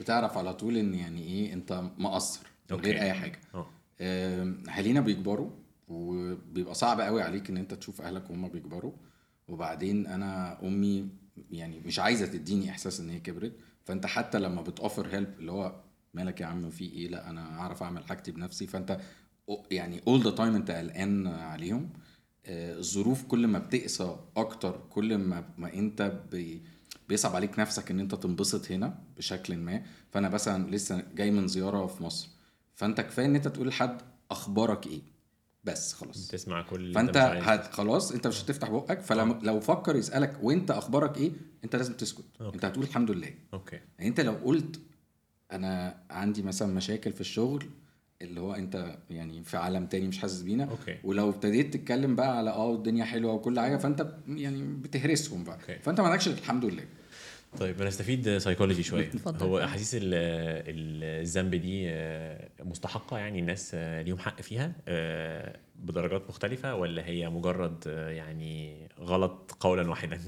بتعرف 0.00 0.38
على 0.38 0.54
طول 0.54 0.76
إن 0.76 0.94
يعني 0.94 1.22
إيه 1.22 1.52
أنت 1.52 1.82
مقصر 1.98 2.40
من. 2.70 2.76
غير 2.80 3.00
أي 3.00 3.12
حاجة. 3.12 3.40
أه. 3.54 3.66
آم، 4.00 4.62
أهالينا 4.68 5.00
بيكبروا 5.00 5.50
وبيبقى 5.88 6.74
صعب 6.74 7.00
قوي 7.00 7.22
عليك 7.22 7.50
إن 7.50 7.56
أنت 7.56 7.74
تشوف 7.74 8.00
أهلك 8.02 8.30
وهم 8.30 8.48
بيكبروا. 8.48 8.92
وبعدين 9.48 10.06
أنا 10.06 10.58
أمي 10.62 11.08
يعني 11.50 11.80
مش 11.80 11.98
عايزة 11.98 12.26
تديني 12.26 12.70
إحساس 12.70 13.00
إن 13.00 13.10
هي 13.10 13.20
كبرت. 13.20 13.52
فانت 13.84 14.06
حتى 14.06 14.38
لما 14.38 14.62
بتوفر 14.62 15.06
help 15.08 15.38
اللي 15.38 15.52
هو 15.52 15.80
مالك 16.14 16.40
يا 16.40 16.46
عم 16.46 16.70
في 16.70 16.84
إيه؟ 16.84 17.08
لا 17.08 17.30
أنا 17.30 17.60
اعرف 17.60 17.82
اعمل 17.82 18.04
حاجتي 18.04 18.32
بنفسي. 18.32 18.66
فانت 18.66 19.00
يعني 19.70 20.00
all 20.08 20.20
the 20.22 20.30
time 20.30 20.54
انت 20.54 20.70
قلقان 20.70 21.26
عليهم. 21.26 21.90
آه، 22.46 22.78
الظروف 22.78 23.24
كل 23.24 23.46
ما 23.46 23.58
بتقسى 23.58 24.16
أكتر 24.36 24.80
كل 24.90 25.18
ما, 25.18 25.44
ما 25.58 25.74
انت 25.74 26.22
بي 26.32 26.62
بيصعب 27.08 27.36
عليك 27.36 27.58
نفسك 27.58 27.90
ان 27.90 28.00
انت 28.00 28.14
تنبسط 28.14 28.72
هنا 28.72 28.98
بشكل 29.16 29.56
ما. 29.56 29.82
فانا 30.10 30.28
مثلا 30.28 30.70
لسه 30.70 31.04
جاي 31.14 31.30
من 31.30 31.48
زيارة 31.48 31.86
في 31.86 32.02
مصر. 32.02 32.28
فانت 32.74 33.00
كفاية 33.00 33.26
ان 33.26 33.34
انت 33.36 33.48
تقول 33.48 33.68
لحد 33.68 34.02
أخبارك 34.30 34.86
إيه؟ 34.86 35.00
بس 35.64 35.92
خلاص. 35.92 36.28
تسمع 36.28 36.62
كل 36.62 36.94
فأنت. 36.94 37.16
هت 37.16 37.74
خلاص 37.74 38.12
أنت 38.12 38.26
مش 38.26 38.44
هتفتح 38.44 38.70
بقك. 38.70 39.00
فلما 39.00 39.38
لو 39.42 39.60
فكر 39.60 39.96
يسألك 39.96 40.36
وأنت 40.42 40.70
أخبارك 40.70 41.16
إيه 41.18 41.32
أنت 41.64 41.76
لازم 41.76 41.92
تسكت. 41.94 42.24
okay. 42.40 42.54
أنت 42.54 42.64
هتقول 42.64 42.84
الحمد 42.84 43.10
لله. 43.10 43.34
okay. 43.54 43.76
يعني 43.98 44.10
أنت 44.10 44.20
لو 44.20 44.32
قلت 44.32 44.80
أنا 45.52 46.02
عندي 46.10 46.42
مثلا 46.42 46.74
مشاكل 46.74 47.12
في 47.12 47.20
الشغل 47.20 47.64
اللي 48.22 48.40
هو 48.40 48.54
أنت 48.54 48.98
يعني 49.10 49.44
في 49.44 49.56
عالم 49.56 49.86
تاني 49.86 50.08
مش 50.08 50.18
حاسس 50.18 50.42
بينا 50.42 50.64
okay. 50.64 50.98
ولو 51.04 51.28
ابتديت 51.30 51.74
تتكلم 51.74 52.16
بقى 52.16 52.38
على 52.38 52.50
آه 52.50 52.74
الدنيا 52.74 53.04
حلوة 53.04 53.32
وكل 53.32 53.60
حاجة 53.60 53.76
فأنت 53.76 54.14
يعني 54.28 54.62
بتهرسهم 54.62 55.44
بقى. 55.44 55.54
okay. 55.60 55.78
فأنت 55.78 56.00
ما 56.00 56.06
عندكش 56.06 56.28
الحمد 56.28 56.64
لله. 56.64 56.84
طيب 57.58 57.80
أنا 57.80 57.88
استفيد 57.88 58.38
سايكولوجي 58.38 58.82
شوية. 58.82 59.10
هو 59.26 59.58
أحاسيس 59.64 59.94
ال- 59.94 60.00
ال- 60.04 61.20
الذنب 61.22 61.54
دي 61.54 61.90
آه، 61.90 62.48
مستحقة 62.60 63.18
يعني 63.18 63.38
الناس 63.38 63.70
آه، 63.74 64.02
ليهم 64.02 64.18
حق 64.18 64.40
فيها 64.40 64.72
آه، 64.88 65.56
بدرجات 65.76 66.28
مختلفة 66.28 66.74
ولا 66.74 67.06
هي 67.06 67.28
مجرد 67.28 67.86
يعني 67.86 68.88
غلط 69.00 69.52
قولا 69.60 69.90
واحدا؟ 69.90 70.20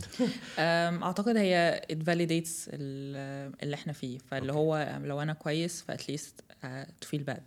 أعتقد 1.05 1.37
هي 1.37 1.83
it 1.93 1.97
validates 1.97 2.69
ال- 2.69 3.53
اللي 3.63 3.75
إحنا 3.75 3.93
فيه. 3.93 4.19
فاللي 4.19 4.53
هو 4.53 5.01
لو 5.05 5.23
أنا 5.23 5.33
كويس 5.33 5.83
ف 5.83 5.90
at 5.90 6.05
least 6.05 6.41
to 6.65 7.07
feel 7.17 7.23
bad. 7.33 7.43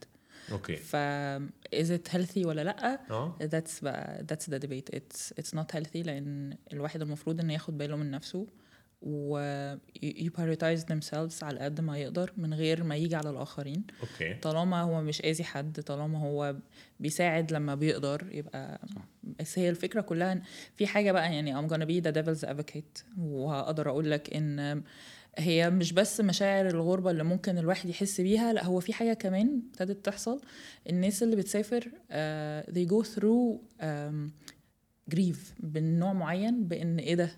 okay. 0.52 0.76
ف 0.76 0.96
is 1.76 1.90
it 2.00 2.12
healthy 2.14 2.46
ولا 2.46 2.64
لأ؟ 2.64 3.00
آه. 3.12 3.36
That's 3.44 3.84
بقى 3.84 4.26
that's 4.32 4.46
the 4.46 4.60
debate. 4.60 4.96
It's 4.98 5.34
it's 5.42 5.58
not 5.60 5.78
healthy 5.80 5.96
لأن 6.06 6.58
الواحد 6.74 7.02
المفروض 7.02 7.40
إنه 7.40 7.54
ياخد 7.54 7.78
باله 7.78 7.96
من 7.96 8.12
نفسه. 8.12 8.48
و 9.02 9.40
you 10.04 10.30
prioritize 10.38 10.82
themselves 10.92 11.44
على 11.44 11.60
قد 11.60 11.82
ما 11.82 11.98
يقدر 11.98 12.34
من 12.38 12.54
غير 12.54 12.84
ما 12.84 12.96
يجي 12.96 13.16
على 13.16 13.30
الآخرين. 13.30 13.84
okay. 14.02 14.34
طالما 14.34 14.82
هو 14.82 15.02
مش 15.02 15.22
أذي 15.22 15.44
حد 15.44 15.82
طالما 15.82 16.20
هو 16.20 16.56
بيساعد 17.00 17.52
لما 17.54 17.76
بيقدر 17.76 18.28
يبقى 18.32 18.82
بس 19.40 19.60
هي 19.60 19.70
الفكرة 19.70 20.02
كلها 20.02 20.32
إن 20.32 20.42
في 20.76 20.88
حاجة 20.88 21.12
بقى 21.12 21.34
يعني 21.36 21.56
I'm 21.56 21.70
gonna 21.72 21.86
be 21.86 22.06
the 22.08 22.12
devil's 22.16 22.48
advocate. 22.50 23.20
وهقدر 23.20 23.90
أقول 23.90 24.12
لك 24.12 24.34
إن 24.36 24.84
هي 25.38 25.70
مش 25.70 25.94
بس 25.94 26.22
مشاعر 26.22 26.68
الغربة 26.68 27.12
اللي 27.12 27.24
ممكن 27.24 27.58
الواحد 27.58 27.90
يحس 27.90 28.22
بيها 28.22 28.54
لا 28.54 28.66
هو 28.66 28.80
في 28.80 28.94
حاجة 28.94 29.14
كمان 29.14 29.62
ابتدت 29.72 30.06
تحصل. 30.06 30.42
الناس 30.90 31.24
اللي 31.24 31.36
بتسافر 31.36 31.82
uh, 31.82 32.72
they 32.72 32.90
go 32.90 33.08
through 33.16 33.60
um, 33.82 34.32
grief 35.16 35.38
بالنوع 35.60 36.14
معين 36.14 36.68
بإن 36.68 37.00
إيه 37.00 37.16
ده؟ 37.16 37.30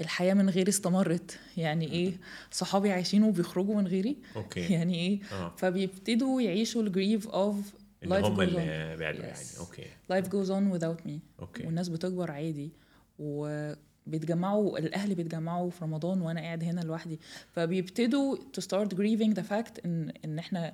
الحياة 0.00 0.34
من 0.34 0.50
غيري 0.50 0.68
استمرت. 0.68 1.38
يعني 1.56 1.92
إيه؟ 1.92 2.12
صحابي 2.50 2.92
عايشين 2.92 3.22
وبيخرجوا 3.22 3.74
من 3.74 3.86
غيري. 3.86 4.16
okay. 4.36 4.60
يعني 4.74 4.94
إيه؟ 4.94 5.20
آه. 5.32 5.52
فبيبتدوا 5.56 6.40
يعيشوا 6.42 6.82
ال 6.82 6.90
grief 6.90 7.28
of 7.28 7.56
اللي 8.02 8.22
life 8.22 8.24
هم 8.24 8.36
goes 8.36 8.40
اللي 8.40 8.96
بعدوا 8.96 9.20
Yes. 9.20 9.24
يعني 9.24 9.58
okay. 9.58 9.84
Life 10.12 10.26
goes 10.26 10.48
on 10.50 10.78
without 10.78 11.08
me. 11.08 11.12
okay. 11.40 11.66
والناس 11.66 11.88
بتكبر 11.88 12.30
عادي. 12.30 12.70
وبيتجمعوا 13.18 14.78
الأهل 14.78 15.14
بيتجمعوا 15.14 15.70
في 15.70 15.84
رمضان 15.84 16.20
وأنا 16.22 16.40
قاعد 16.40 16.64
هنا 16.64 16.80
لوحدي. 16.80 17.20
فبيبتدوا 17.52 18.36
to 18.36 18.62
start 18.62 18.88
grieving 18.94 19.34
the 19.40 19.42
fact 19.50 19.84
إن 19.84 20.12
إن 20.24 20.38
إحنا 20.38 20.72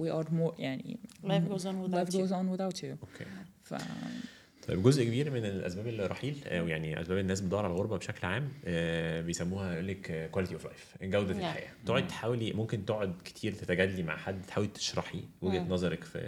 we 0.00 0.04
are 0.08 0.26
more 0.28 0.54
يعني 0.60 0.98
life 1.24 1.52
goes 1.52 1.62
on 1.62 1.64
life 1.64 1.90
without 1.90 2.12
you. 2.12 2.18
goes 2.18 2.32
on 2.32 2.56
without 2.58 2.82
you. 2.82 2.84
okay. 3.02 3.26
ف 3.62 3.74
طيب 4.68 4.82
جزء 4.82 5.04
كبير 5.04 5.30
من 5.30 5.44
الأسباب 5.44 5.86
الرحيل 5.86 6.36
أو 6.46 6.68
يعني 6.68 7.00
أسباب 7.00 7.18
الناس 7.18 7.40
بتدور 7.40 7.64
على 7.64 7.74
الغربة 7.74 7.96
بشكل 7.96 8.26
عام 8.26 8.48
آه، 8.64 9.20
بيسموها 9.20 9.72
يقول 9.72 9.88
لك 9.88 10.30
quality 10.32 10.54
of 10.54 10.64
life 10.64 10.94
جوده 11.02 11.32
نعم. 11.32 11.40
الحياة 11.40 11.70
تقعد 11.86 12.06
تحاولي 12.06 12.52
ممكن 12.52 12.84
تقعد 12.84 13.14
كتير 13.24 13.52
تتجادلي 13.52 14.02
مع 14.02 14.16
حد 14.16 14.42
تحاولي 14.42 14.68
تشرحي 14.68 15.20
وجهة 15.42 15.60
مم. 15.60 15.72
نظرك 15.72 16.04
في 16.04 16.18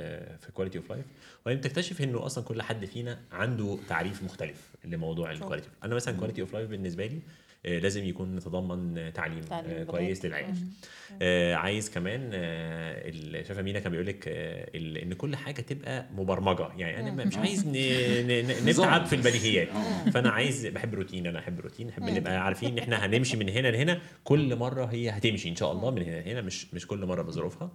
في 0.40 0.52
quality 0.52 0.78
of 0.78 0.90
life 0.90 1.04
وبعدين 1.42 1.60
تكتشف 1.60 2.02
إنه 2.02 2.26
أصلا 2.26 2.44
كل 2.44 2.62
حد 2.62 2.84
فينا 2.84 3.18
عنده 3.32 3.78
تعريف 3.88 4.22
مختلف 4.22 4.74
لموضوع 4.84 5.32
ال 5.32 5.37
quality 5.37 5.68
أنا 5.84 5.94
مثلا 5.94 6.16
quality 6.16 6.40
of 6.40 6.54
life 6.54 6.70
بالنسبة 6.70 7.06
لي 7.06 7.16
آه، 7.16 7.20
لازم 7.64 8.04
يكون 8.04 8.36
يتضمن 8.36 9.12
تعليم, 9.12 9.40
تعليم 9.40 9.70
آه، 9.70 9.74
لغات. 9.74 9.86
كويس 9.86 10.24
للعيش 10.24 10.56
آه، 11.22 11.54
عايز 11.54 11.90
كمان 11.90 12.30
آه، 12.34 13.10
شايفة 13.42 13.62
مينا 13.62 13.78
كان 13.78 13.92
بيقول 13.92 14.06
لك 14.06 14.24
آه، 14.28 14.70
إن 14.76 15.12
كل 15.14 15.36
حاجة 15.36 15.60
تبقى 15.60 16.06
مبرمجة. 16.16 16.68
يعني 16.76 17.00
أنا 17.12 17.24
مش 17.24 17.36
عايز 17.36 17.66
ن- 17.66 17.72
ن- 18.28 18.46
ن- 18.46 18.68
نتعب 18.70 19.06
في 19.06 19.14
البديهيات 19.14 19.68
فأنا 20.12 20.30
عايز 20.30 20.66
بحب 20.66 20.94
روتين 20.94 21.26
أنا 21.26 21.38
أحب 21.38 21.60
روتين 21.60 21.88
أحب 21.88 22.02
نبقى 22.02 22.36
عارفين 22.44 22.72
ان 22.72 22.78
إحنا 22.78 23.06
هنمشي 23.06 23.36
من 23.36 23.48
هنا 23.48 23.68
لهنا. 23.68 24.00
كل 24.24 24.56
مرة 24.56 24.84
هي 24.84 25.10
هتمشي 25.10 25.48
إن 25.48 25.56
شاء 25.56 25.72
الله 25.72 25.90
من 25.90 26.02
هنا 26.02 26.20
لهنا 26.20 26.40
مش 26.40 26.74
مش 26.74 26.86
كل 26.86 27.06
مرة 27.06 27.22
بظروفها. 27.22 27.70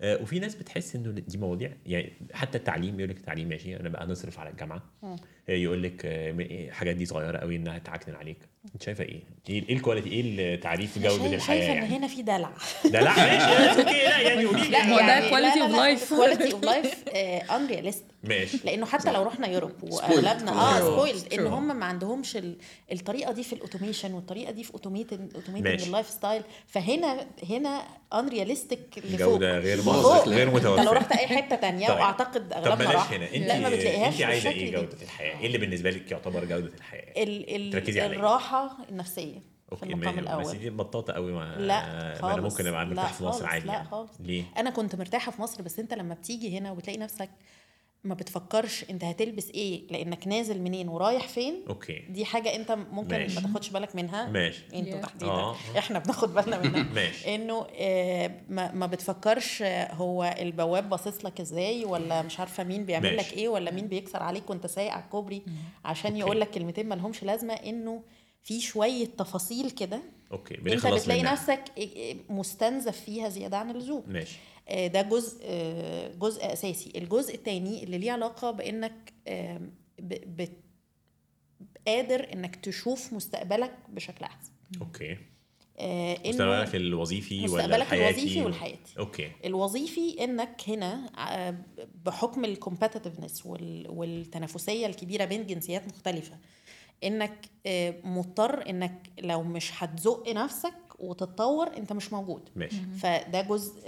آه، 0.00 0.22
وفي 0.22 0.38
ناس 0.38 0.54
بتحس 0.54 0.96
إنه 0.96 1.10
دي 1.10 1.38
مواضيع 1.38 1.72
يعني 1.86 2.12
حتى 2.32 2.58
التعليم 2.58 2.98
يقول 3.00 3.10
لك 3.10 3.16
التعليم 3.16 3.48
ماشي 3.48 3.76
أنا 3.80 3.88
بقى 3.88 4.06
نصرف 4.06 4.38
على 4.38 4.50
الجامعة. 4.50 4.82
آه، 5.04 5.16
يقول 5.48 5.82
لك 5.82 6.06
آه، 6.06 6.40
إيه، 6.40 6.68
الحاجات 6.68 6.96
دي 6.96 7.06
صغيرة 7.06 7.38
قوي 7.38 7.56
إنها 7.56 7.78
تعكنن 7.78 8.14
عليك 8.14 8.38
أنت 8.74 8.82
شايفة 8.82 9.04
إيه؟ 9.04 9.20
إيه 9.48 9.68
إيه 9.68 9.74
الكواليتي 9.76 10.08
إيه 10.08 10.54
التعريف 10.54 10.98
جوده 10.98 11.34
الحياة 11.34 11.38
شايفة 11.58 11.72
إن 11.72 11.76
يعني؟ 11.76 11.96
هنا 11.96 12.06
في 12.06 12.22
دلع 12.22 12.50
ده 12.84 13.00
لا 13.00 13.16
ماشي 13.16 13.80
أوكي 13.80 13.92
لا 13.92 14.20
يعني 14.20 14.44
قولي 14.44 14.68
لي. 14.68 14.78
هو 14.78 14.96
ده 14.98 15.30
quality 15.30 15.54
of 15.54 16.00
life. 16.02 16.08
كواليتي 16.08 16.52
اوف 16.52 16.64
لايف 16.64 17.04
انرياليستيك 17.50 18.06
ماشي 18.24 18.58
لأنه 18.64 18.86
حتى 18.86 19.12
لو 19.12 19.22
رحنا 19.22 19.46
يوروب 19.48 19.72
واغلبنا 19.82 20.52
آه. 20.52 20.80
سبويلد 20.80 21.32
إن. 21.34 21.46
هم 21.46 21.76
ما 21.78 21.84
عندهمش 21.86 22.36
ال- 22.36 22.56
الطريقة 22.92 23.32
دي 23.32 23.42
في 23.42 23.52
الاوتوميشن 23.52 24.14
والطريقة 24.14 24.52
دي 24.52 24.64
في 24.64 24.72
اوتوميتد 24.72 25.32
اوتوميتد 25.34 25.68
ماشي. 25.68 25.86
اللايف 25.86 26.10
ستايل 26.10 26.42
فهنا 26.66 27.26
هنا 27.50 27.82
انرياليستيك 28.14 28.80
جوده 29.18 29.58
غير. 29.58 29.78
متوفره 29.78 30.28
غير 30.30 30.48
أنت 30.56 30.64
لو 30.64 30.72
متوفره 30.74 30.92
رحت 30.98 31.12
أي 31.12 31.26
حتة 31.26 31.56
تانية 31.56 31.86
طيب. 31.88 31.96
وأعتقد 31.96 32.48
طب 32.48 32.56
اغلبنا 32.56 32.74
بلاش 32.74 32.94
راح 32.94 33.12
هنا 33.12 33.24
أنت 33.34 33.46
لا 33.46 33.58
ما 33.58 33.68
بتلاقيهاش 33.68 34.14
أنت 34.14 34.22
عايزة 34.22 34.50
إيه. 34.50 34.72
جودة 34.72 34.96
الحياة؟ 35.02 35.33
إيه 35.40 35.46
اللي 35.46 35.58
بالنسبة 35.58 35.90
لك 35.90 36.10
يعتبر 36.12 36.44
جودة 36.44 36.74
الحياة؟ 36.74 37.22
ال 37.22 37.56
ال 37.56 37.72
تركزي 37.72 38.00
على 38.00 38.12
إيه؟ 38.12 38.18
الراحة 38.18 38.76
النفسية 38.88 39.38
في 39.38 39.72
okay 39.72 39.86
المقام 39.86 40.14
ما- 40.14 40.20
بس 40.20 40.46
الأول 40.48 40.58
دي 40.58 40.70
مطاطة 40.70 41.12
قوي 41.12 41.32
ما 41.32 41.54
لا 41.58 41.66
ما 41.86 42.10
أنا 42.10 42.14
خالص. 42.14 42.52
ممكن 42.52 42.66
أبقى 42.66 42.86
مرتاح 42.86 43.12
في 43.12 43.24
مصر 43.24 43.38
خالص. 43.38 43.52
عادي 43.52 43.66
لا 43.66 43.72
يعني. 43.72 43.88
خالص. 43.88 44.10
ليه؟ 44.20 44.44
أنا 44.58 44.70
كنت 44.70 44.96
مرتاحة 44.96 45.32
في 45.32 45.42
مصر 45.42 45.62
بس 45.62 45.78
أنت 45.78 45.94
لما 45.94 46.14
بتيجي 46.14 46.58
هنا 46.58 46.72
وبتلاقي 46.72 46.98
نفسك 46.98 47.30
ما 48.04 48.14
بتفكرش 48.14 48.84
انت 48.90 49.04
هتلبس 49.04 49.50
إيه 49.50 49.82
لانك 49.90 50.26
نازل 50.28 50.60
منين 50.60 50.88
ورايح 50.88 51.28
فين 51.28 51.64
okay 51.68 51.98
دي 52.10 52.24
حاجة 52.24 52.56
انت 52.56 52.72
ممكن 52.72 53.18
ماشي. 53.18 53.34
ما 53.34 53.40
تاخدش 53.40 53.70
بالك 53.70 53.96
منها 53.96 54.30
ماشي 54.30 54.62
أنتوا 54.74 55.00
Yeah. 55.00 55.02
تحديدا 55.02 55.32
آه. 55.32 55.56
إحنا 55.78 55.98
بناخد 55.98 56.34
بالنا 56.34 56.58
منها 56.60 56.82
ماشي 56.94 57.34
انه 57.34 57.66
آه، 57.78 58.30
ما 58.48 58.72
ما 58.72 58.86
بتفكرش 58.86 59.62
آه، 59.62 59.92
هو 59.94 60.34
البواب 60.40 60.88
باصص 60.90 61.24
لك 61.24 61.40
إزاي 61.40 61.84
ولا 61.84 62.22
مش 62.22 62.40
عارفة 62.40 62.64
مين 62.64 62.84
بيعمل 62.84 63.16
ماشي. 63.16 63.28
لك 63.30 63.32
إيه 63.38 63.48
ولا 63.48 63.70
مين 63.70 63.86
بيكسر 63.88 64.22
عليك 64.22 64.50
وانت 64.50 64.66
سايق 64.66 64.92
على 64.92 65.02
الكوبري 65.04 65.42
عشان. 65.84 66.16
يقول 66.16 66.40
لك 66.40 66.50
كلمتين 66.50 66.88
ما 66.88 66.94
لهمش 66.94 67.22
لازمة 67.22 67.54
انه 67.54 68.02
في 68.42 68.60
شوية 68.60 69.06
تفاصيل 69.06 69.70
كده 69.70 70.00
okay 70.32 70.54
انت 70.54 70.86
بتلاقي 70.86 71.20
منها 71.20 71.32
نفسك 71.32 71.64
مستنزف 72.28 73.00
فيها 73.00 73.28
زيادة 73.28 73.56
عن 73.56 73.70
اللزوم 73.70 74.02
ماشي 74.06 74.36
آه، 74.36 74.53
ده 74.70 75.02
جزء 75.02 75.38
آه، 75.42 76.12
جزء 76.14 76.52
أساسي. 76.52 76.92
الجزء 76.96 77.34
الثاني 77.34 77.84
اللي 77.84 77.98
ليه 77.98 78.12
علاقة 78.12 78.50
بإنك 78.50 79.12
قادر 81.86 82.32
إنك 82.32 82.56
تشوف 82.56 83.12
مستقبلك 83.12 83.74
بشكل 83.88 84.24
أحسن. 84.24 84.52
okay. 84.80 85.16
آه، 85.78 86.18
مستقبلك 86.26 86.74
الوظيفي 86.74 87.38
ولا 87.38 87.46
مستقبلك 87.46 87.76
الحياتي 87.80 88.18
الوظيفي 88.20 88.42
والحياتي. 88.42 88.98
okay. 88.98 89.30
الوظيفي 89.44 90.24
إنك 90.24 90.62
هنا 90.68 91.10
آه، 91.18 91.54
بحكم 92.04 92.44
الكومبتitiveness 92.44 93.46
والتنافسية 93.86 94.86
الكبيرة 94.86 95.24
بين 95.24 95.46
جنسيات 95.46 95.88
مختلفة 95.88 96.38
إنك 97.04 97.46
آه، 97.66 97.94
مضطر 98.04 98.68
إنك 98.70 99.10
لو 99.20 99.42
مش 99.42 99.70
هتزق 99.82 100.28
نفسك 100.28 100.74
وتتطور 100.98 101.76
انت 101.76 101.92
مش 101.92 102.12
موجود. 102.12 102.48
ماشي. 102.56 102.76
فده 103.00 103.40
جزء 103.42 103.80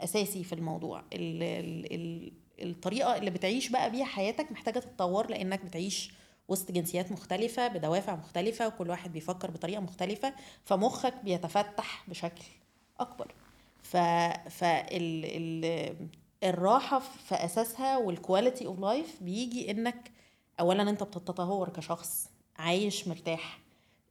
أساسي 0.00 0.44
في 0.44 0.52
الموضوع. 0.52 1.00
ال 1.12 1.42
ال 1.42 1.92
ال 1.94 2.32
الطريقة 2.70 3.16
اللي 3.16 3.30
بتعيش 3.30 3.68
بقى 3.68 3.90
بيها 3.90 4.04
حياتك 4.04 4.52
محتاجة 4.52 4.78
تتطور 4.78 5.30
لأنك 5.30 5.64
بتعيش 5.64 6.12
وسط 6.48 6.72
جنسيات 6.72 7.12
مختلفة 7.12 7.68
بدوافع 7.68 8.16
مختلفة 8.16 8.66
وكل 8.68 8.90
واحد 8.90 9.12
بيفكر 9.12 9.50
بطريقة 9.50 9.80
مختلفة 9.80 10.32
فمخك 10.64 11.14
بيتفتح 11.24 12.04
بشكل 12.08 12.44
أكبر. 13.00 13.34
ف 13.82 13.96
فال 14.50 15.24
ال 15.24 15.96
الراحة 16.44 16.98
في 16.98 17.34
أساسها 17.34 17.96
وال 17.98 18.13
quality 18.13 18.66
of 18.66 18.78
life 18.80 19.22
بيجي 19.22 19.70
إنك 19.70 20.10
اولا 20.60 20.90
أنت 20.90 21.02
بتتطور 21.02 21.68
كشخص 21.68 22.28
عايش 22.56 23.08
مرتاح 23.08 23.58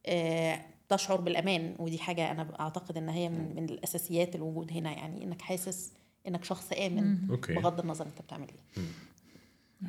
آه، 0.05 0.61
تشعر 0.89 1.21
بالأمان 1.21 1.75
ودي 1.79 1.97
حاجة 1.99 2.31
أنا 2.31 2.47
أعتقد 2.59 2.97
إن 2.97 3.09
هي 3.09 3.29
من, 3.29 3.55
من 3.55 3.65
الأساسيات 3.65 4.35
الوجود 4.35 4.71
هنا 4.71 4.91
يعني 4.91 5.23
إنك 5.23 5.41
حاسس 5.41 5.93
إنك 6.27 6.43
شخص 6.43 6.71
آمن 6.73 7.27
بغض 7.55 7.79
النظر 7.79 8.05
أنت 8.05 8.21
بتعمل 8.21 8.47
إيه. 8.49 8.83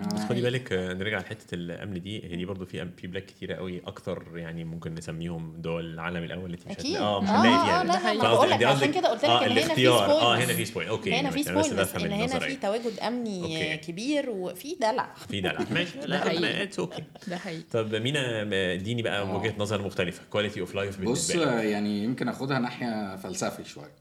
بس 0.00 0.20
خدي 0.24 0.42
بالك 0.42 0.72
آه، 0.72 0.92
نرجع 0.94 1.18
لحتة 1.18 1.54
الأمن 1.54 2.00
دي 2.02 2.24
هي 2.24 2.36
دي 2.36 2.44
برضه 2.44 2.64
في 2.64 2.88
في 2.96 3.06
بلاد 3.06 3.22
كتيرة 3.22 3.54
قوي 3.54 3.80
أكتر 3.86 4.32
يعني 4.34 4.64
ممكن 4.64 4.94
نسميهم 4.94 5.54
دول 5.58 5.94
العالم 5.94 6.22
الأول 6.24 6.44
اللي 6.44 6.56
مش 6.56 6.72
هتلاقي 6.72 6.98
آه 6.98 7.20
مش 7.20 7.28
آه 7.28 7.32
هنلاقي 7.32 7.54
آه 7.56 7.98
فيها. 8.46 8.56
لا 8.58 8.68
عشان 8.68 8.92
كده 8.92 9.08
قلت 9.08 9.24
لك 9.24 9.30
آه 9.30 9.46
إن 9.46 9.50
هنا 9.52 9.74
في 9.74 9.88
آه 9.88 10.36
هنا 10.36 10.46
في 10.54 10.64
spoil 10.64 10.88
okay 10.88 11.14
هنا 11.14 11.30
في 11.30 11.42
بفهم 11.42 12.04
ان 12.04 12.12
هنا. 12.12 12.38
في 12.38 12.56
تواجد 12.56 12.98
امني. 13.02 13.76
كبير 13.76 14.30
وفي 14.30 14.74
دلع. 14.80 15.14
في 15.28 15.40
دلع. 15.40 15.58
ماشي. 15.74 15.98
ده 15.98 16.06
لا 16.06 16.18
حقيقي. 16.20 16.62
it's 16.62 16.78
okay 16.78 17.04
ده 17.28 17.36
حقيقي. 17.36 17.62
طب 17.72 17.94
مينا 17.94 18.42
اديني 18.72 19.02
بقى 19.02 19.20
آه. 19.22 19.36
وجهة 19.36 19.54
نظر 19.58 19.82
مختلفة. 19.82 20.22
quality 20.30 20.60
of 20.60 20.74
life 20.74 21.00
بص 21.00 21.30
يعني 21.34 22.04
يمكن 22.04 22.28
أخدها 22.28 22.58
ناحية 22.58 23.16
فلسفي 23.16 23.64
شوية. 23.64 23.92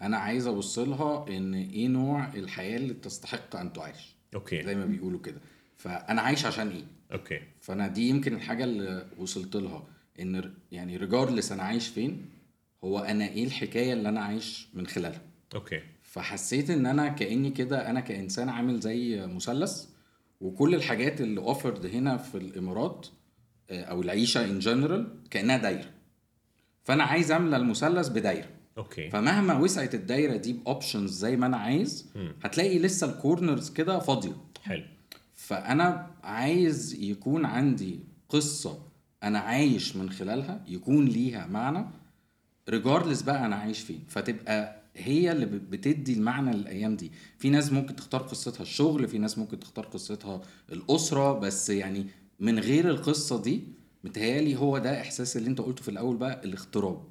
أنا 0.00 0.16
عايز 0.16 0.46
أبص 0.46 0.78
لها 0.78 1.24
إن 1.28 1.54
إيه 1.54 1.88
نوع 1.88 2.28
الحياة 2.34 2.76
اللي 2.76 2.94
تستحق 2.94 3.56
أن 3.56 3.72
تعيش 4.32 4.64
زي 4.64 4.72
okay 4.72 4.74
ما 4.74 4.86
بيقولوا 4.86 5.20
كده. 5.20 5.40
فأنا 5.76 6.22
عايش 6.22 6.46
عشان 6.46 6.68
إيه؟ 6.68 6.84
okay. 7.12 7.40
فأنا 7.60 7.88
دي 7.88 8.08
يمكن 8.08 8.34
الحاجة 8.34 8.64
اللي 8.64 9.06
وصلت 9.18 9.56
لها 9.56 9.86
إن 10.20 10.54
يعني 10.72 10.96
regardless 10.96 11.52
أنا 11.52 11.62
عايش 11.62 11.88
فين 11.88 12.26
هو 12.84 12.98
أنا 12.98 13.28
إيه 13.28 13.44
الحكاية 13.44 13.92
اللي 13.92 14.08
أنا 14.08 14.20
عايش 14.20 14.68
من 14.74 14.86
خلالها. 14.86 15.20
okay. 15.54 15.82
فحسيت 16.02 16.70
إن 16.70 16.86
أنا 16.86 17.08
كأني 17.08 17.50
كده 17.50 17.90
أنا 17.90 18.00
كإنسان 18.00 18.48
عامل 18.48 18.80
زي 18.80 19.26
مثلث 19.26 19.84
وكل 20.40 20.74
الحاجات 20.74 21.20
اللي 21.20 21.40
offered 21.40 21.86
هنا 21.86 22.16
في 22.16 22.34
الإمارات 22.38 23.06
آه، 23.70 23.82
أو 23.82 24.02
العيشة 24.02 24.44
in 24.44 24.58
general 24.58 25.14
كأنها 25.30 25.56
دايرة. 25.56 25.90
فأنا 26.84 27.04
عايز 27.04 27.32
املى 27.32 27.56
المثلث 27.56 28.08
بدايرة. 28.08 28.48
okay. 28.78 29.10
فمهما 29.10 29.58
وسعت 29.58 29.94
الدايرة 29.94 30.36
دي 30.36 30.52
ب 30.52 30.59
options 30.59 31.10
زي 31.12 31.36
ما 31.36 31.46
أنا 31.46 31.56
عايز. 31.56 32.06
هتلاقي 32.44 32.78
لسه 32.78 33.10
ال 33.10 33.18
corners 33.18 33.70
كده 33.70 33.98
فاضية. 33.98 34.36
حلو. 34.62 34.84
فأنا 35.34 36.10
عايز 36.22 36.94
يكون 36.94 37.44
عندي 37.44 38.00
قصة 38.28 38.78
أنا 39.22 39.38
عايش 39.38 39.96
من 39.96 40.10
خلالها 40.10 40.64
يكون 40.68 41.04
ليها 41.04 41.46
معنى 41.46 41.86
ريجاردلس 42.68 43.22
بقى 43.22 43.46
أنا 43.46 43.56
عايش 43.56 43.80
فين. 43.80 44.04
فتبقى 44.08 44.80
هي 44.96 45.32
اللي 45.32 45.46
بت- 45.46 45.60
بتدي 45.70 46.12
المعنى 46.14 46.52
للأيام 46.56 46.96
دي. 46.96 47.12
في 47.38 47.50
ناس 47.50 47.72
ممكن 47.72 47.96
تختار 47.96 48.22
قصتها 48.22 48.62
الشغل 48.62 49.08
في 49.08 49.18
ناس 49.18 49.38
ممكن 49.38 49.60
تختار 49.60 49.86
قصتها 49.86 50.40
الأسرة 50.72 51.32
بس 51.38 51.70
يعني 51.70 52.06
من 52.40 52.58
غير 52.58 52.88
القصة 52.90 53.42
دي 53.42 53.62
متهيألي 54.04 54.56
هو 54.56 54.78
ده 54.78 55.00
إحساس 55.00 55.36
اللي 55.36 55.48
أنت 55.48 55.60
قلته 55.60 55.82
في 55.82 55.88
الأول 55.90 56.16
بقى 56.16 56.44
الاغتراب. 56.44 57.04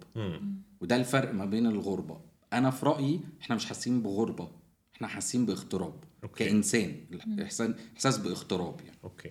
وده 0.81 0.95
الفرق 0.95 1.33
ما 1.33 1.45
بين 1.45 1.65
الغربة. 1.67 2.21
أنا 2.53 2.71
في 2.71 2.85
رأيي 2.85 3.19
إحنا 3.41 3.55
مش 3.55 3.65
حاسين 3.65 4.01
بغربة 4.01 4.51
إحنا 4.95 5.07
حاسين 5.07 5.45
باغتراب 5.45 6.03
okay. 6.23 6.45
كإنسان. 6.45 6.95
الاحساس 7.11 7.71
إحساس 7.95 8.17
باغتراب 8.17 8.81
يعني. 8.81 8.97
okay. 9.03 9.29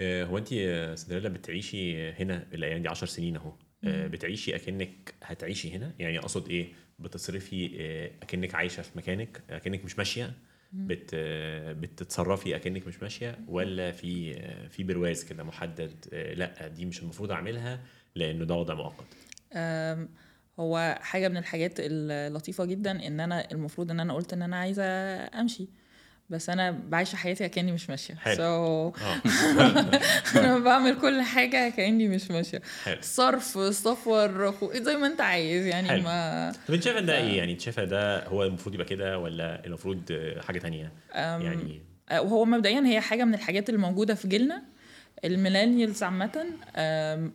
آه، 0.00 0.24
هو 0.24 0.38
أنت 0.38 0.52
يا 0.52 0.94
سندريلا 0.94 1.28
بتعيشي 1.28 2.10
هنا 2.12 2.46
الأيام 2.54 2.82
دي 2.82 2.88
10 2.88 3.06
سنين 3.06 3.36
أهو. 3.36 3.52
آه، 3.84 4.06
بتعيشي 4.06 4.56
أكنك 4.56 5.14
هتعيشي 5.22 5.72
هنا؟ 5.76 5.94
يعني 5.98 6.18
أقصد 6.18 6.48
إيه؟ 6.48 6.72
بتصرفي 6.98 7.70
آه، 7.80 8.10
أكنك 8.22 8.54
عايشة 8.54 8.82
في 8.82 8.90
مكانك 8.98 9.42
أكنك 9.50 9.84
مش 9.84 9.98
ماشية؟ 9.98 10.32
بت 10.72 11.14
بتتصرفي 11.78 12.56
أكنك 12.56 12.86
مش 12.86 13.02
ماشية؟ 13.02 13.38
ولا 13.48 13.92
في 13.92 14.34
في 14.68 14.82
برواز 14.82 15.24
كده 15.24 15.44
محدد 15.44 15.94
لأ 16.36 16.68
دي 16.68 16.84
مش 16.86 17.02
المفروض 17.02 17.30
أعملها 17.30 17.80
لأنه 18.14 18.44
ده 18.44 18.54
وضع 18.54 18.74
مؤقت 18.74 19.06
أم، 19.52 20.08
هو 20.60 20.98
حاجة 21.00 21.28
من 21.28 21.36
الحاجات 21.36 21.72
اللطيفة 21.78 22.64
جدا 22.64 23.06
إن 23.06 23.20
أنا 23.20 23.50
المفروض 23.52 23.90
إن 23.90 24.00
أنا 24.00 24.14
قلت 24.14 24.32
إن 24.32 24.42
أنا 24.42 24.56
عايزة 24.56 24.84
أمشي. 25.40 25.68
بس 26.30 26.50
أنا 26.50 26.70
بعيش 26.70 27.14
حياتي 27.14 27.48
كأني 27.48 27.72
مش 27.72 27.90
ماشية. 27.90 28.14
حلو. 28.14 28.36
so 28.36 28.40
آه. 29.02 29.20
أنا 30.36 30.58
بعمل 30.58 31.00
كل 31.00 31.22
حاجة 31.22 31.68
كأني 31.68 32.08
مش 32.08 32.30
ماشية. 32.30 32.62
صرف 33.00 33.74
سفر 33.74 34.54
زي 34.74 34.96
ما 34.96 35.06
أنت 35.06 35.20
عايز 35.20 35.66
يعني 35.66 35.88
حلو. 35.88 36.02
ما 36.02 36.52
طب 36.68 36.74
أنت 36.74 36.82
شايفة 36.82 37.00
ده 37.00 37.16
إيه 37.18 37.38
يعني؟ 37.38 37.52
أنت 37.52 37.60
شايفة 37.60 37.84
ده 37.84 38.26
هو 38.26 38.44
المفروض 38.44 38.74
يبقى 38.74 38.86
كده 38.86 39.18
ولا 39.18 39.66
المفروض 39.66 40.02
آه، 40.10 40.40
حاجة 40.40 40.58
تانية؟ 40.58 40.92
يعني 41.14 41.82
آه، 42.08 42.22
وهو 42.22 42.44
مبدئيا 42.44 42.80
هي 42.86 43.00
حاجة 43.00 43.24
من 43.24 43.34
الحاجات 43.34 43.68
اللي 43.68 43.80
موجوده 43.80 44.14
في 44.14 44.28
جيلنا. 44.28 44.62
الميلينيالز 45.24 46.02
عامة 46.02 46.46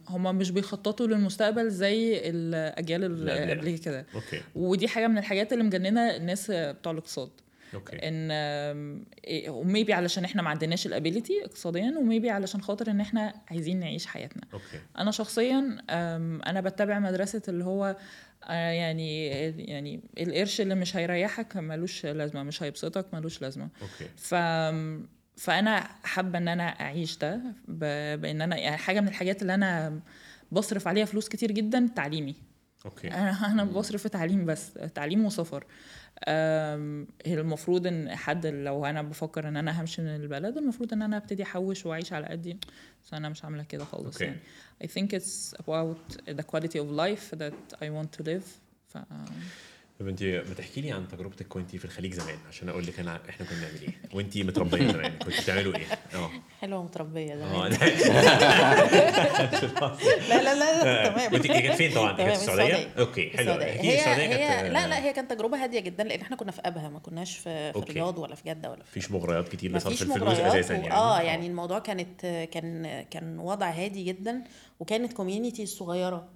هما 0.08 0.32
مش 0.32 0.52
بيخططوا 0.52 1.08
للمستقبل 1.08 1.70
زي 1.70 2.22
الأجيال 2.30 3.04
اللي 3.04 3.52
قبل 3.54 3.78
كده. 3.78 4.06
ودي 4.56 4.88
حاجة 4.88 5.08
من 5.08 5.18
الحاجات 5.18 5.54
اللي 5.54 5.64
مجننة 5.64 6.16
الناس 6.16 6.52
بتوع 6.52 6.92
الاقتصاد. 6.92 7.30
okay. 7.74 7.96
إن 8.04 8.32
و 9.50 9.57
maybe 9.57 9.94
علشان 9.94 10.24
إحنا 10.24 10.42
ما 10.42 10.50
عندناش 10.50 10.88
ال 10.88 10.95
ability 10.95 11.46
اقتصاديا 11.46 11.94
و 11.98 12.03
maybe 12.03 12.30
علشان 12.30 12.62
خاطر 12.62 12.92
إن 12.92 13.00
إحنا 13.00 13.34
عايزين 13.52 13.80
نعيش 13.80 14.06
حياتنا. 14.06 14.44
okay. 14.54 14.80
أنا 14.98 15.12
شخصيا 15.12 15.78
أنا 16.48 16.62
بتبع 16.62 17.00
مدرسة 17.00 17.42
اللي 17.48 17.64
هو 17.64 17.96
آه، 18.46 18.72
يعني 18.72 19.28
يعني 19.58 20.02
القرش 20.18 20.62
اللي 20.62 20.76
مش 20.76 20.96
هيريحك 20.96 21.58
ملوش 21.58 22.06
لازمة 22.06 22.44
مش 22.44 22.64
هيبسطك 22.64 23.06
ملوش 23.14 23.42
لازمة. 23.42 23.70
okay. 23.82 24.10
ف 24.18 24.36
فأنا 25.38 25.90
حابة 26.04 26.38
إن 26.38 26.48
أنا 26.48 26.64
أعيش 26.64 27.18
ده. 27.18 27.42
بإن 27.68 28.42
أنا 28.42 28.58
يعني 28.58 28.78
حاجة 28.78 29.02
من 29.02 29.08
الحاجات 29.08 29.42
اللي 29.42 29.54
أنا 29.54 30.00
بصرف 30.52 30.88
عليها 30.88 31.06
فلوس 31.06 31.30
كتير 31.30 31.52
جدا 31.52 31.90
تعليمي. 31.96 32.36
أوكي. 32.86 33.08
أنا 33.08 33.32
أنا 33.52 33.64
بصرف 33.64 34.04
في 34.04 34.10
تعليم 34.10 34.46
بس 34.46 34.74
تعليم 34.74 35.26
وسفر. 35.26 35.66
المفروض 37.28 37.88
إن 37.88 38.16
حد 38.16 38.46
لو 38.46 38.86
أنا 38.86 39.02
بفكر 39.02 39.48
إن 39.48 39.58
أنا 39.58 39.82
همشي 39.82 40.02
من 40.02 40.16
البلد 40.16 40.58
المفروض 40.58 40.94
إن 40.94 41.02
أنا 41.02 41.18
أبتدي 41.18 41.44
أحوش 41.44 41.86
وأعيش 41.86 42.14
على 42.14 42.28
قدي. 42.28 42.58
بس 43.04 43.14
أنا 43.14 43.30
مش 43.30 43.44
عاملة 43.44 43.64
كده 43.64 43.86
خالص 43.86 44.16
أوكي. 44.16 44.24
يعني. 44.26 44.40
I 44.84 44.88
think 44.88 45.20
it's 45.20 45.54
about 45.64 46.32
the 46.38 46.44
quality 46.44 46.78
of 46.80 46.88
life 46.92 47.38
that 47.40 47.78
I 47.82 47.90
want 47.90 48.20
to 48.20 48.24
live. 48.24 48.48
ف 48.88 48.98
طب 50.00 50.08
انت 50.08 50.24
ما 50.24 50.54
تحكي 50.58 50.82
لي 50.82 50.92
عن 50.92 51.08
تجربتك 51.08 51.56
وانت 51.56 51.76
في 51.76 51.86
الخليج 51.86 52.14
زمان 52.14 52.38
عشان 52.50 52.70
أقول 52.70 52.86
لك 52.86 53.00
أنا 53.00 53.20
إحنا 53.30 53.46
كنا 53.46 53.58
بنعمل 53.58 53.82
إيه؟ 53.82 54.02
وانت 54.14 54.38
متربية 54.38 54.92
زمان 54.92 55.12
كنت 55.12 55.42
بتعملوا 55.42 55.76
إيه؟ 55.76 55.86
آه. 56.16 56.30
حلوة 56.62 56.84
متربية 56.84 57.36
زمان. 57.36 57.72
لا 60.30 60.44
لا 60.44 60.56
لا 60.56 61.10
تمام. 61.10 61.34
وانت 61.34 61.48
كانت 61.48 61.76
فين 61.76 61.94
طبعا؟ 61.94 62.18
كانت 62.18 62.30
في 62.30 62.36
السعودية؟ 62.36 62.90
أوكي 63.00 63.30
حلو. 63.30 63.52
أحكي 63.52 63.82
لي 63.82 63.90
هي 63.90 64.00
السعودية 64.00 64.28
كانت 64.28 64.74
لا 64.74 64.88
لا 64.88 65.04
هي 65.04 65.14
كانت 65.14 65.32
تجربة 65.34 65.64
هادية 65.64 65.80
جدا 65.80 66.04
لأن 66.04 66.22
إحنا 66.22 66.36
كنا 66.36 66.52
في 66.52 66.62
أبها 66.66 66.90
ما 66.90 67.00
كناش 67.00 67.38
في. 67.38 67.72
الرياض 67.76 68.18
ولا 68.18 68.36
في 68.36 68.50
جدة 68.50 68.72
ولا 68.72 68.84
في 68.84 68.90
مفيش 68.90 69.12
مغريات 69.12 69.50
كتير 69.50 69.72
لصرف 69.78 70.02
الفلوس 70.02 70.40
أساسا 70.40 70.74
يعني. 70.74 70.92
آه 70.94 71.22
يعني 71.22 71.48
الموضوع 71.48 71.80
كانت 71.80 72.22
كان 72.52 73.02
كان 73.12 73.40
وضع 73.40 73.70
هادي 73.70 74.04
جدا 74.04 74.44
وكانت 74.80 75.14
community 75.14 75.66
صغيرة. 75.66 76.30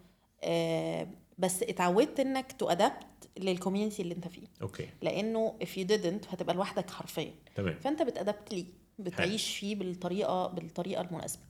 آه 0.43 1.07
بس 1.37 1.63
اتعودت 1.63 2.19
إنك 2.19 2.51
to 2.51 2.67
adapt 2.67 3.07
لل 3.39 3.51
community 3.51 4.01
اللي 4.02 4.13
انت 4.15 4.28
فيه. 4.28 4.47
أوكي. 4.62 4.89
لأنه 5.02 5.54
if 5.63 5.67
you 5.80 5.88
didn't 5.88 6.32
هتبقى 6.34 6.56
لوحدك 6.56 6.89
حرفيا. 6.89 7.34
تمام. 7.56 7.76
فأنت 7.84 8.02
بت 8.01 8.16
adapt 8.16 8.53
ليه؟ 8.54 8.65
بتعيش 9.00 9.58
فيه 9.58 9.76
بالطريقة 9.76 10.47
بالطريقة 10.47 11.02
المناسبة. 11.02 11.41